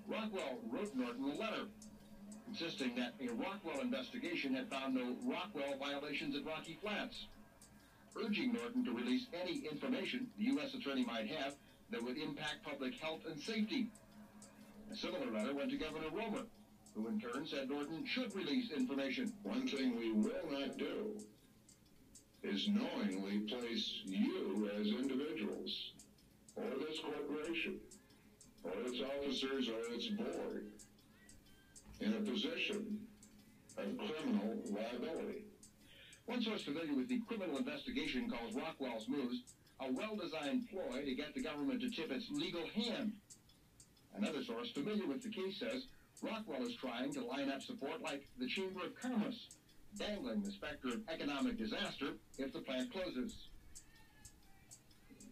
[0.08, 1.68] Rockwell wrote Norton a letter
[2.48, 7.28] insisting that a Rockwell investigation had found no Rockwell violations at Rocky Flats,
[8.24, 10.74] urging Norton to release any information the U.S.
[10.74, 11.56] Attorney might have
[11.90, 13.88] that would impact public health and safety.
[14.92, 16.46] A similar letter went to Governor Romer,
[16.94, 19.34] who in turn said Norton should release information.
[19.44, 21.18] One thing we will not do
[22.44, 25.92] is knowingly place you as individuals,
[26.56, 27.80] or this corporation,
[28.66, 30.66] or its officers, or its board,
[32.00, 33.00] in a position
[33.78, 35.46] of criminal liability.
[36.26, 39.44] One source familiar with the criminal investigation calls Rockwell's moves
[39.80, 43.14] a well-designed ploy to get the government to tip its legal hand.
[44.16, 45.86] Another source familiar with the case says
[46.22, 49.48] Rockwell is trying to line up support like the Chamber of Commerce,
[49.98, 53.36] dangling the specter of economic disaster if the plant closes.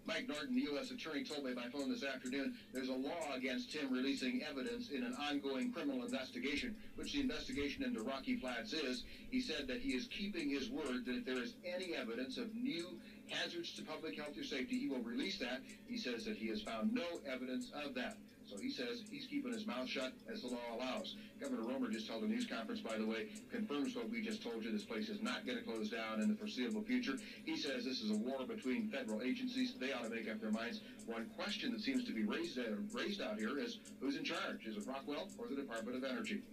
[0.06, 0.92] Mike Norton, the U.S.
[0.92, 5.04] Attorney, told me by phone this afternoon there's a law against him releasing evidence in
[5.04, 9.04] an ongoing criminal investigation, which the investigation into Rocky Flats is.
[9.32, 12.54] He said that he is keeping his word that if there is any evidence of
[12.54, 13.00] new
[13.30, 15.62] hazards to public health or safety, he will release that.
[15.88, 18.18] He says that he has found no evidence of that.
[18.54, 21.16] So he says he's keeping his mouth shut as the law allows.
[21.40, 24.64] Governor Romer just held a news conference, by the way, confirms what we just told
[24.64, 24.72] you.
[24.72, 27.18] This place is not going to close down in the foreseeable future.
[27.46, 29.74] He says this is a war between federal agencies.
[29.80, 30.82] They ought to make up their minds.
[31.08, 34.68] One question that seems to be raised, uh, raised out here is who's in charge?
[34.68, 36.44] Is it Rockwell or the Department of Energy?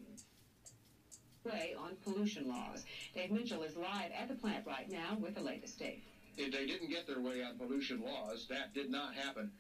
[1.45, 2.85] Way on pollution laws.
[3.15, 6.01] Dave Minshall is live at the plant right now with the latest, Dave.
[6.39, 9.51] If they didn't get their way on pollution laws, that did not happen.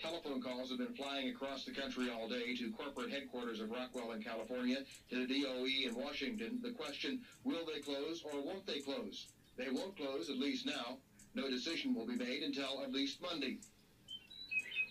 [0.00, 4.12] Telephone calls have been flying across the country all day to corporate headquarters of Rockwell
[4.12, 6.60] in California, to the DOE in Washington.
[6.62, 9.26] The question, will they close or won't they close?
[9.56, 10.98] They won't close, at least now.
[11.34, 13.58] No decision will be made until at least Monday.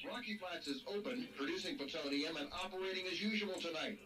[0.05, 3.97] Rocky Flats is open, producing plutonium and operating as usual tonight.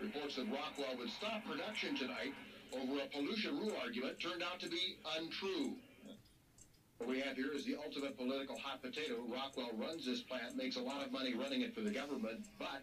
[0.00, 2.32] Reports that Rockwell would stop production tonight
[2.72, 5.76] over a pollution rule argument turned out to be untrue.
[6.98, 9.24] What we have here is the ultimate political hot potato.
[9.28, 12.82] Rockwell runs this plant, makes a lot of money running it for the government, but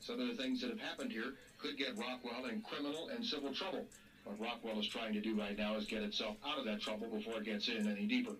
[0.00, 3.54] some of the things that have happened here could get Rockwell in criminal and civil
[3.54, 3.86] trouble.
[4.24, 7.08] What Rockwell is trying to do right now is get itself out of that trouble
[7.08, 8.32] before it gets in any deeper.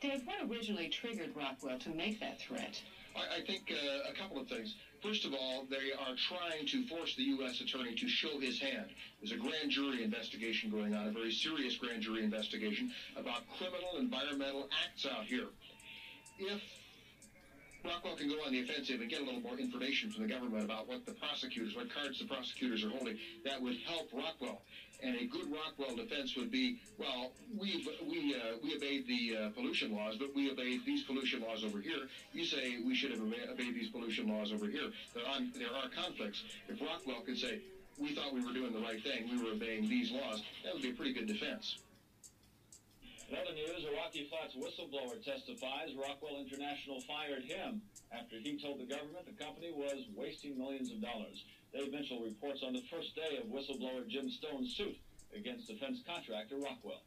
[0.00, 2.80] Dave, what originally triggered Rockwell to make that threat?
[3.16, 4.74] I, I think uh, a couple of things.
[5.04, 7.60] First of all, they are trying to force the U.S.
[7.60, 8.88] attorney to show his hand.
[9.20, 13.98] There's a grand jury investigation going on, a very serious grand jury investigation about criminal
[13.98, 15.48] environmental acts out here.
[16.38, 16.58] If
[17.84, 20.64] Rockwell can go on the offensive and get a little more information from the government
[20.64, 24.62] about what the prosecutors, what cards the prosecutors are holding, that would help Rockwell.
[25.04, 29.48] And a good Rockwell defense would be, well, we've, we uh, we obeyed the uh,
[29.50, 32.08] pollution laws, but we obeyed these pollution laws over here.
[32.32, 34.88] You say we should have obeyed these pollution laws over here.
[35.12, 36.42] There are there are conflicts.
[36.68, 37.60] If Rockwell could say
[37.98, 40.82] we thought we were doing the right thing, we were obeying these laws, that would
[40.82, 41.76] be a pretty good defense.
[43.28, 48.80] In other news, a Rocky Flats whistleblower testifies Rockwell International fired him after he told
[48.80, 51.44] the government the company was wasting millions of dollars.
[51.74, 54.96] Dave Minshall reports on the first day of whistleblower Jim Stone's suit
[55.34, 57.02] against defense contractor Rockwell.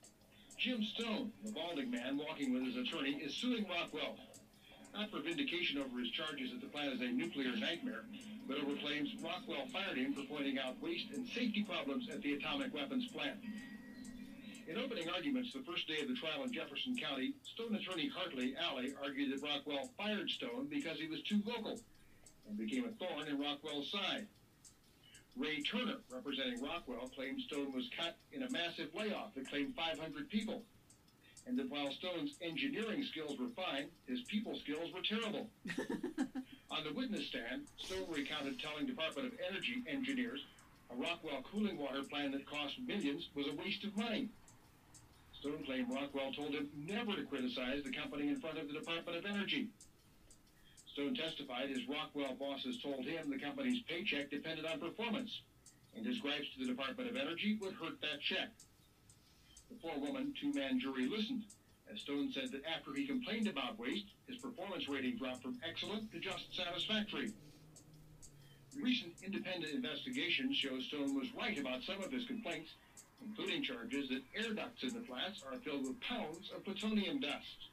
[0.60, 4.18] Jim Stone, the balding man walking with his attorney, is suing Rockwell.
[4.94, 8.04] Not for vindication over his charges that the plant is a nuclear nightmare,
[8.46, 12.34] but over claims Rockwell fired him for pointing out waste and safety problems at the
[12.34, 13.40] atomic weapons plant.
[14.68, 18.54] In opening arguments the first day of the trial in Jefferson County, Stone attorney Hartley
[18.60, 21.80] Alley argued that Rockwell fired Stone because he was too vocal
[22.50, 24.28] and became a thorn in Rockwell's side.
[25.38, 30.30] Ray Turner, representing Rockwell, claimed Stone was cut in a massive layoff that claimed 500
[30.30, 30.64] people,
[31.46, 35.50] and that while Stone's engineering skills were fine, his people skills were terrible.
[36.72, 40.44] On the witness stand, Stone recounted telling Department of Energy engineers
[40.90, 44.30] a Rockwell cooling water plan that cost millions was a waste of money.
[45.40, 49.18] Stone claimed Rockwell told him never to criticize the company in front of the Department
[49.18, 49.68] of Energy.
[50.98, 55.30] Stone testified his Rockwell bosses told him the company's paycheck depended on performance,
[55.96, 58.50] and his gripes to the Department of Energy would hurt that check.
[59.70, 61.44] The four-woman, two-man jury listened,
[61.94, 66.12] as Stone said that after he complained about waste, his performance rating dropped from excellent
[66.14, 67.32] to just satisfactory.
[68.82, 72.72] Recent independent investigations show Stone was right about some of his complaints,
[73.22, 77.70] including charges that air ducts in the flats are filled with pounds of plutonium dust.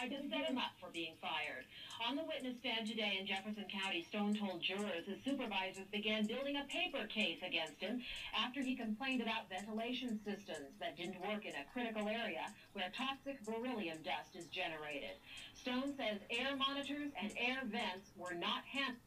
[0.00, 1.64] I just set him up for being fired.
[2.04, 6.56] On the witness stand today in Jefferson County, Stone told jurors his supervisors began building
[6.56, 8.02] a paper case against him
[8.36, 13.40] after he complained about ventilation systems that didn't work in a critical area where toxic
[13.44, 15.16] beryllium dust is generated.
[15.56, 19.00] Stone says air monitors and air vents were not handled.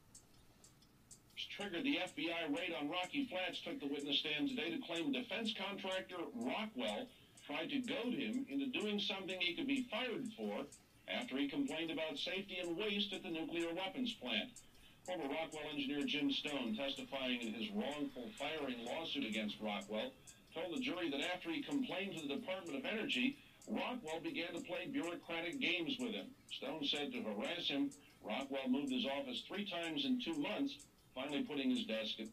[1.53, 5.53] triggered the FBI raid on Rocky Flats took the witness stand today to claim defense
[5.53, 7.05] contractor Rockwell
[7.49, 10.61] tried to goad him into doing something he could be fired for
[11.07, 14.49] after he complained about safety and waste at the nuclear weapons plant.
[15.05, 20.11] Former Rockwell engineer Jim Stone, testifying in his wrongful firing lawsuit against Rockwell,
[20.53, 23.35] told the jury that after he complained to the Department of Energy,
[23.67, 26.27] Rockwell began to play bureaucratic games with him.
[26.51, 27.89] Stone said to harass him,
[28.21, 30.75] Rockwell moved his office three times in two months,
[31.15, 32.27] finally putting his desk at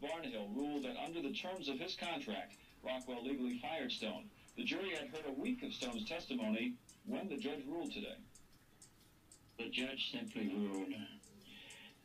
[0.00, 4.24] Barnhill ruled that under the terms of his contract, Rockwell legally fired Stone.
[4.56, 6.74] The jury had heard a week of Stone's testimony
[7.06, 8.16] when the judge ruled today.
[9.58, 10.94] The judge simply ruled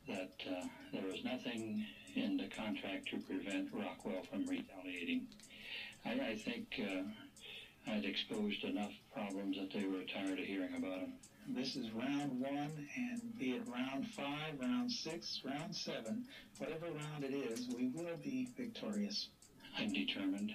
[0.07, 5.27] that uh, there was nothing in the contract to prevent Rockwell from retaliating.
[6.05, 11.01] I, I think uh, I'd exposed enough problems that they were tired of hearing about
[11.01, 11.13] them.
[11.47, 16.25] This is round one, and be it round five, round six, round seven,
[16.57, 19.29] whatever round it is, we will be victorious.
[19.77, 20.51] I'm determined.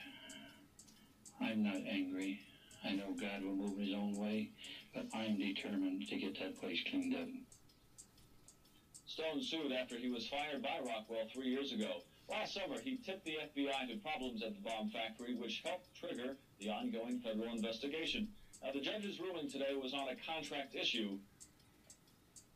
[1.40, 2.40] I'm not angry.
[2.84, 4.50] I know God will move his own way,
[4.94, 7.28] but I'm determined to get that place cleaned up.
[9.06, 12.02] Stone sued after he was fired by Rockwell three years ago.
[12.30, 16.36] Last summer, he tipped the FBI to problems at the bomb factory, which helped trigger
[16.60, 18.28] the ongoing federal investigation.
[18.62, 21.18] Now, the judge's ruling today was on a contract issue.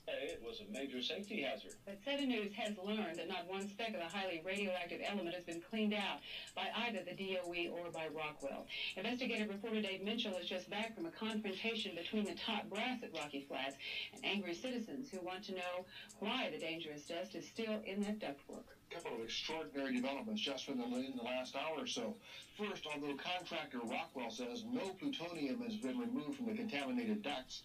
[0.06, 1.74] It was a major safety hazard.
[1.86, 5.44] But 7 News has learned that not one speck of the highly radioactive element has
[5.44, 6.20] been cleaned out
[6.54, 8.66] by either the DOE or by Rockwell.
[8.96, 13.14] Investigative reporter Dave Minshall is just back from a confrontation between the top brass at
[13.14, 13.76] Rocky Flats
[14.12, 15.86] and angry citizens who want to know
[16.18, 18.68] why the dangerous dust is still in that ductwork.
[18.90, 22.16] A couple of extraordinary developments just in the, in the last hour or so.
[22.58, 27.62] First, although contractor Rockwell says no plutonium has been removed from the contaminated ducts,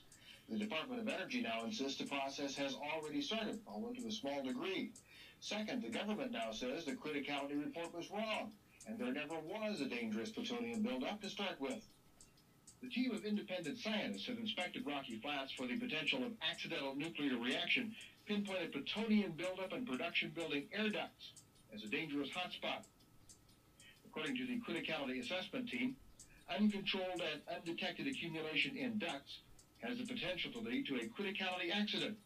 [0.50, 4.42] the Department of Energy now insists the process has already started, although to a small
[4.42, 4.92] degree.
[5.42, 8.50] Second, the government now says the criticality report was wrong,
[8.88, 11.80] and there never was a dangerous plutonium buildup to start with.
[12.82, 17.38] The team of independent scientists have inspected Rocky Flats for the potential of accidental nuclear
[17.38, 17.92] reaction,
[18.26, 21.34] pinpointed plutonium buildup and production building air ducts
[21.74, 22.82] as a dangerous hotspot.
[24.06, 25.94] According to the criticality assessment team,
[26.50, 29.40] uncontrolled and undetected accumulation in ducts
[29.82, 32.18] has the potential to lead to a criticality accident.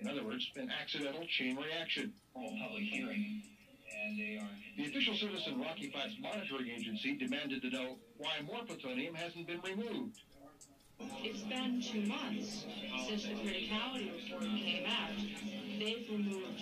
[0.00, 2.12] In other words, an accidental chain reaction.
[2.34, 3.42] Public hearing,
[4.04, 4.48] and they are.
[4.76, 9.60] The official citizen Rocky Flats Monitoring Agency demanded to know why more plutonium hasn't been
[9.60, 10.20] removed.
[11.22, 12.64] It's been two months
[13.06, 15.10] since the criticality report came out.
[15.78, 16.60] They've removed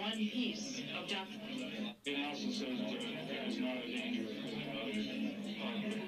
[0.00, 1.94] one piece of ducting.
[2.04, 4.28] The analysis says that there is not a danger
[5.90, 6.03] The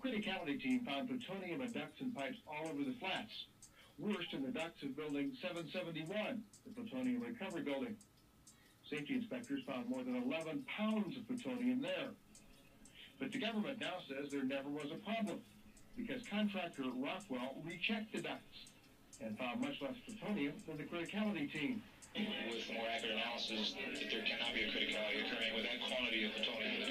[0.00, 3.32] criticality team found plutonium in ducts and pipes all over the flats.
[3.98, 7.96] Worst in the ducts of building 771, the plutonium recovery building.
[8.88, 12.10] Safety inspectors found more than 11 pounds of plutonium there.
[13.20, 15.40] But the government now says there never was a problem
[15.96, 18.66] because contractor Rockwell rechecked the ducts
[19.20, 21.82] and found much less plutonium than the criticality team.
[22.14, 26.32] With more accurate analysis, that there cannot be a criticality occurring with that quantity of
[26.34, 26.82] plutonium.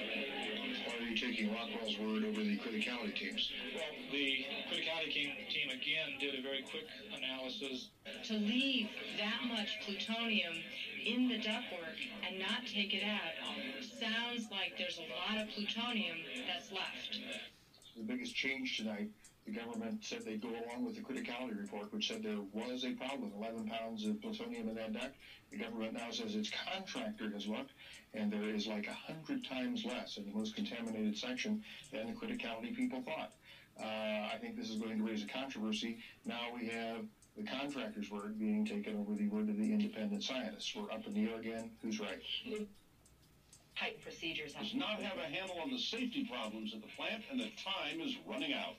[0.86, 3.52] Why are you taking Rockwell's word over the criticality teams?
[3.76, 7.90] Well, the criticality team, team again did a very quick analysis.
[8.28, 10.54] To leave that much plutonium
[11.06, 13.36] in the ductwork and not take it out
[13.84, 16.18] sounds like there's a lot of plutonium
[16.48, 17.20] that's left.
[17.98, 19.10] The biggest change tonight,
[19.50, 22.92] the government said they'd go along with the criticality report, which said there was a
[22.92, 25.16] problem, 11 pounds of plutonium in that duct.
[25.52, 27.72] The government now says its contractor has looked,
[28.14, 31.62] and there is like a hundred times less in the most contaminated section
[31.92, 33.32] than the criticality people thought.
[33.80, 35.98] Uh, I think this is going to raise a controversy.
[36.26, 37.06] Now we have
[37.36, 40.76] the contractor's word being taken over the word of the independent scientists.
[40.76, 41.72] We're up in the air again.
[41.82, 42.22] Who's right?
[43.80, 47.40] Heightened procedures Does not have a handle on the safety problems at the plant, and
[47.40, 48.76] the time is running out.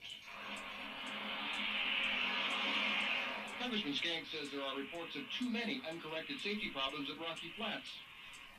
[3.60, 7.92] Congressman Skaggs says there are reports of too many uncorrected safety problems at Rocky Flats.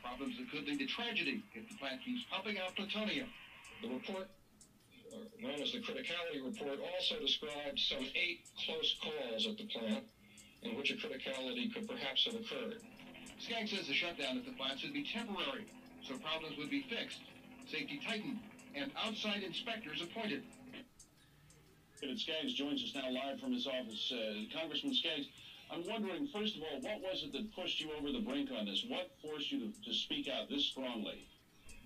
[0.00, 3.26] Problems that could lead to tragedy if the plant keeps pumping out plutonium.
[3.82, 4.30] The report,
[5.42, 10.04] known as the criticality report, also described some eight close calls at the plant
[10.62, 12.78] in which a criticality could perhaps have occurred.
[13.40, 15.66] Skaggs says the shutdown at the plant should be temporary,
[16.06, 17.22] so problems would be fixed,
[17.66, 18.38] safety tightened,
[18.76, 20.44] and outside inspectors appointed.
[22.02, 24.10] David Skaggs joins us now live from his office.
[24.10, 25.26] Uh, Congressman Skaggs,
[25.70, 28.66] I'm wondering, first of all, what was it that pushed you over the brink on
[28.66, 28.82] this?
[28.88, 31.24] What forced you to, to speak out this strongly?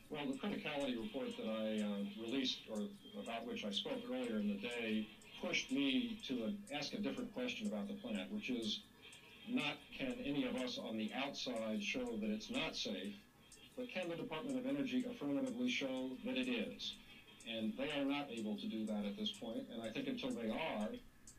[0.08, 2.78] Well, the criticality report that I uh, released, or
[3.20, 5.04] about which I spoke earlier in the day,
[5.38, 8.78] pushed me to a, ask a different question about the plant, which is
[9.46, 13.12] not can any of us on the outside show that it's not safe,
[13.76, 16.94] but can the Department of Energy affirmatively show that it is?
[17.48, 20.30] And they are not able to do that at this point, and I think until
[20.30, 20.88] they are,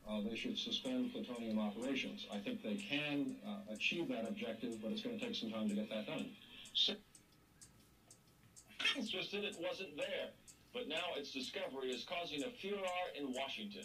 [0.10, 2.26] uh, they should suspend plutonium operations.
[2.34, 5.68] I think they can uh, achieve that objective, but it's going to take some time
[5.68, 6.30] to get that done.
[8.96, 10.30] It's just that it wasn't there.
[10.74, 12.80] But now its discovery is causing a furor
[13.18, 13.84] in Washington.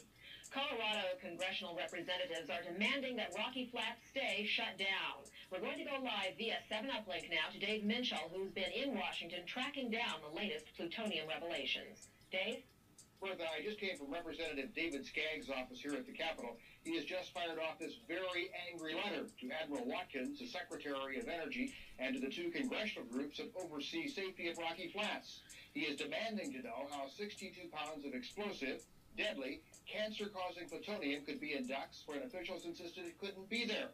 [0.53, 5.25] Colorado congressional representatives are demanding that Rocky Flats stay shut down.
[5.49, 9.49] We're going to go live via 7-Up-Link now to Dave Minshall, who's been in Washington
[9.49, 12.13] tracking down the latest plutonium revelations.
[12.31, 12.69] Dave?
[13.23, 16.59] Bertha, I just came from Representative David Skaggs' office here at the Capitol.
[16.85, 21.29] He has just fired off this very angry letter to Admiral Watkins, the Secretary of
[21.29, 25.41] Energy, and to the two congressional groups that oversee safety at Rocky Flats.
[25.73, 28.83] He is demanding to know how 62 pounds of explosive,
[29.16, 33.91] deadly, cancer-causing plutonium could be in ducts when officials insisted it couldn't be there.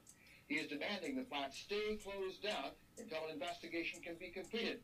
[0.49, 4.81] He is demanding the flats stay closed down until an investigation can be completed.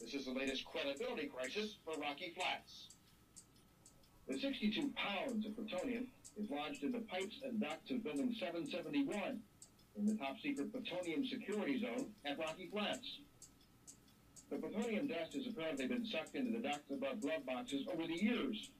[0.00, 2.88] This is the latest credibility crisis for Rocky Flats.
[4.28, 9.40] The 62 pounds of plutonium is lodged in the pipes and ducts of Building 771
[9.96, 13.08] in the top secret plutonium security zone at Rocky Flats.
[14.50, 18.22] The plutonium dust has apparently been sucked into the ducts above glove boxes over the
[18.22, 18.70] years,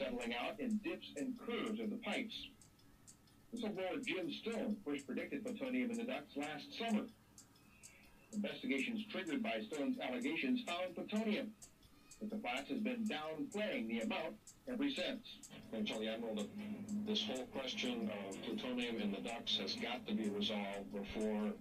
[0.00, 2.34] settling out in dips and curves of the pipes.
[3.52, 7.04] This Whistleblower Jim Stone first predicted plutonium in the ducts last summer.
[8.32, 11.50] Investigations triggered by Stone's allegations found plutonium,
[12.20, 14.36] but the Flats has been downplaying the amount
[14.68, 15.26] ever since.
[15.74, 16.48] I'm telling you, Admiral, that
[17.06, 21.52] this whole question of plutonium in the ducts has got to be resolved before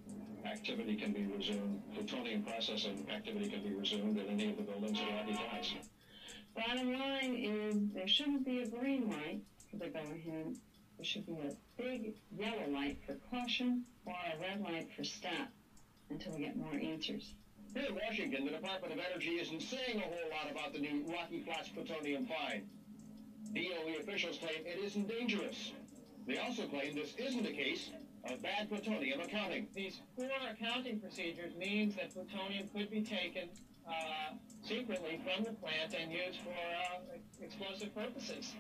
[0.46, 4.98] activity can be resumed, plutonium processing activity can be resumed in any of the buildings
[5.00, 5.74] at Rocky Flats.
[6.56, 10.56] Bottom line is there shouldn't be a green light for the go ahead.
[10.98, 15.50] There should be a big yellow light for caution or a red light for stop
[16.10, 17.34] until we get more answers.
[17.74, 21.06] Here in Washington, the Department of Energy isn't saying a whole lot about the new
[21.08, 22.64] Rocky Flats plutonium find.
[23.54, 25.72] DOE officials claim it isn't dangerous.
[26.28, 27.92] They also claim this isn't a case
[28.26, 29.68] of bad plutonium accounting.
[29.74, 33.50] These poor accounting procedures means that plutonium could be taken
[33.90, 38.54] uh, secretly from the plant and used for uh, explosive purposes.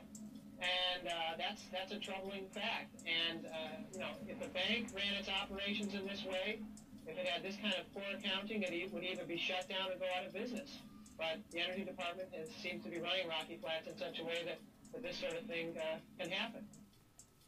[0.59, 2.91] And uh, that's that's a troubling fact.
[3.07, 6.59] And uh, you know, if the bank ran its operations in this way,
[7.07, 9.95] if it had this kind of poor accounting, it would either be shut down or
[9.95, 10.81] go out of business.
[11.19, 14.43] but the Energy Department has, seems to be running Rocky Flats in such a way
[14.45, 14.59] that,
[14.93, 16.63] that this sort of thing uh, can happen.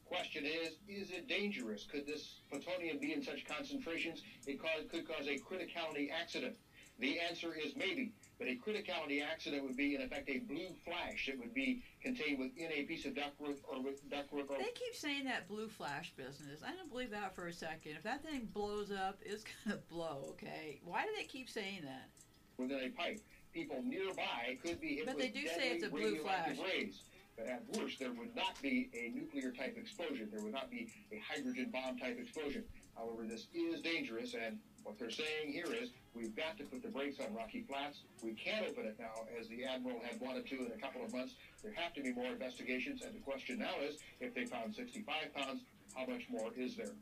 [0.05, 1.87] Question is, is it dangerous?
[1.89, 6.57] Could this plutonium be in such concentrations it cause, could cause a criticality accident?
[7.01, 11.27] The answer is maybe, but a criticality accident would be, in effect, a blue flash.
[11.27, 14.93] It would be contained within a piece of ductwork or with ductwork or They keep
[14.93, 16.61] saying that blue flash business.
[16.63, 17.93] I don't believe that for a second.
[17.97, 20.27] If that thing blows up, it's gonna blow.
[20.29, 22.09] Okay, why do they keep saying that?
[22.57, 23.19] within a pipe.
[23.53, 26.57] People nearby could be hit But with they do say it's a deadly blue flash.
[26.63, 27.01] rays.
[27.35, 30.29] But at worst, there would not be a nuclear type explosion.
[30.31, 32.63] There would not be a hydrogen bomb type explosion.
[32.95, 36.89] However, this is dangerous, and what they're saying here is we've got to put the
[36.89, 38.01] brakes on Rocky Flats.
[38.23, 41.13] We can't open it now, as the admiral had wanted to in a couple of
[41.13, 41.35] months.
[41.63, 45.33] There have to be more investigations, and the question now is, if they found 65
[45.35, 45.61] pounds,
[45.95, 46.93] how much more is there?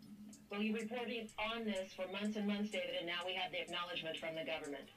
[0.51, 3.61] Well, you reported on this for months and months, David, and now we have the
[3.61, 4.90] acknowledgement from the government.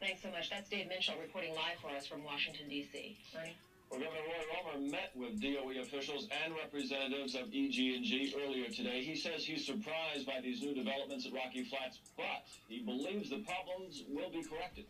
[0.00, 0.50] Thanks so much.
[0.50, 3.16] That's Dave Minshall reporting live for us from Washington, D.C.
[3.38, 3.56] Ernie?
[3.90, 9.02] Well, Governor Roy Romer met with DOE officials and representatives of EG&G earlier today.
[9.02, 13.44] He says he's surprised by these new developments at Rocky Flats, but he believes the
[13.44, 14.86] problems will be corrected.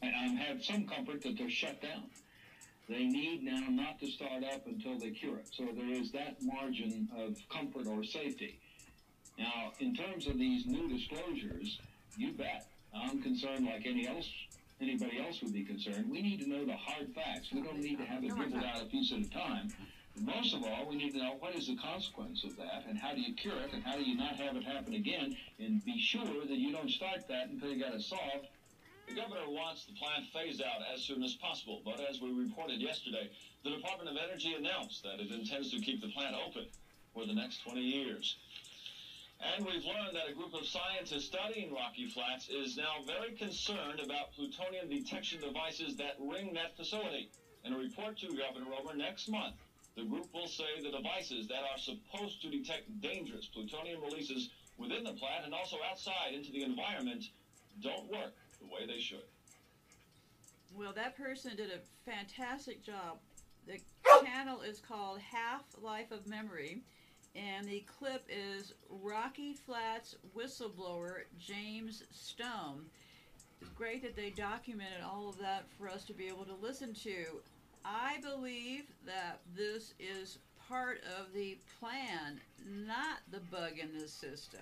[0.00, 2.04] And I have some comfort that they're shut down.
[2.88, 5.48] They need now not to start up until they cure it.
[5.50, 8.60] So there is that margin of comfort or safety.
[9.38, 11.80] Now, in terms of these new disclosures,
[12.16, 12.66] you bet.
[12.94, 14.30] I'm concerned like any else,
[14.84, 16.10] anybody else would be concerned.
[16.10, 17.48] We need to know the hard facts.
[17.52, 19.72] We don't need to have it dribbled out a piece at a time.
[20.20, 23.14] Most of all, we need to know what is the consequence of that and how
[23.14, 25.98] do you cure it and how do you not have it happen again and be
[25.98, 28.46] sure that you don't start that until you got it solved
[29.08, 32.80] The governor wants the plant phased out as soon as possible, but as we reported
[32.80, 33.28] yesterday,
[33.64, 36.66] the Department of Energy announced that it intends to keep the plant open
[37.12, 38.36] for the next 20 years.
[39.52, 44.00] And we've learned that a group of scientists studying Rocky Flats is now very concerned
[44.02, 47.30] about plutonium detection devices that ring that facility.
[47.64, 49.56] In a report to Governor Romer next month,
[49.96, 55.04] the group will say the devices that are supposed to detect dangerous plutonium releases within
[55.04, 57.24] the plant and also outside into the environment
[57.82, 59.24] don't work the way they should.
[60.74, 63.18] Well, that person did a fantastic job.
[63.66, 63.78] The
[64.24, 66.82] channel is called Half Life of Memory,
[67.34, 72.86] and the clip is Rocky Flats whistleblower James Stone.
[73.60, 76.94] It's great that they documented all of that for us to be able to listen
[76.94, 77.24] to.
[77.84, 80.38] I believe that this is
[80.68, 84.60] part of the plan, not the bug in the system.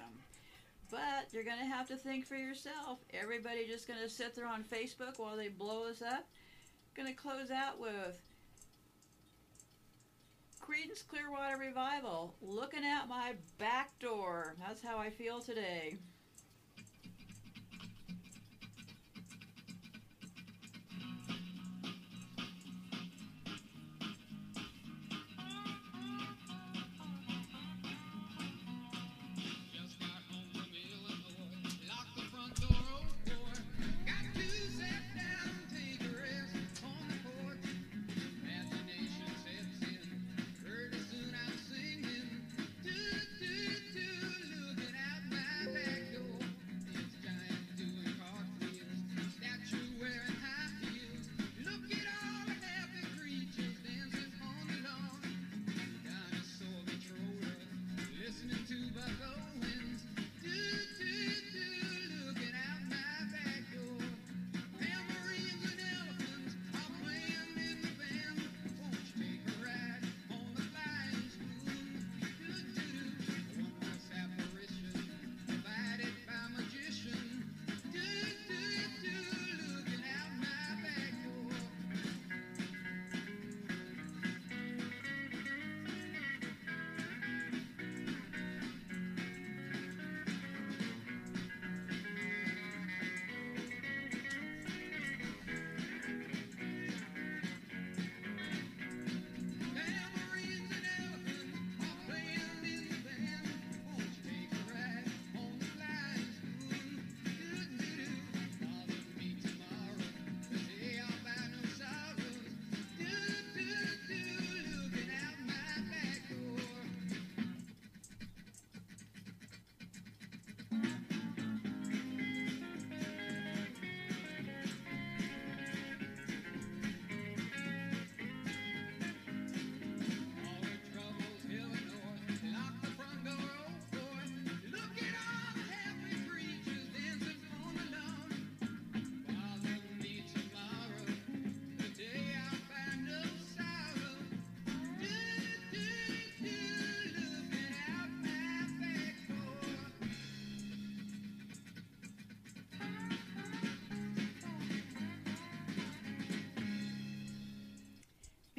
[0.91, 2.99] But you're going to have to think for yourself.
[3.15, 6.27] Everybody just going to sit there on Facebook while they blow us up?
[6.95, 8.21] Going to close out with
[10.63, 12.35] Creedence Clearwater Revival.
[12.41, 14.55] Looking at my back door.
[14.61, 15.97] That's how I feel today.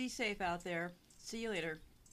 [0.04, 0.92] Be safe out there.
[1.18, 1.80] See you later.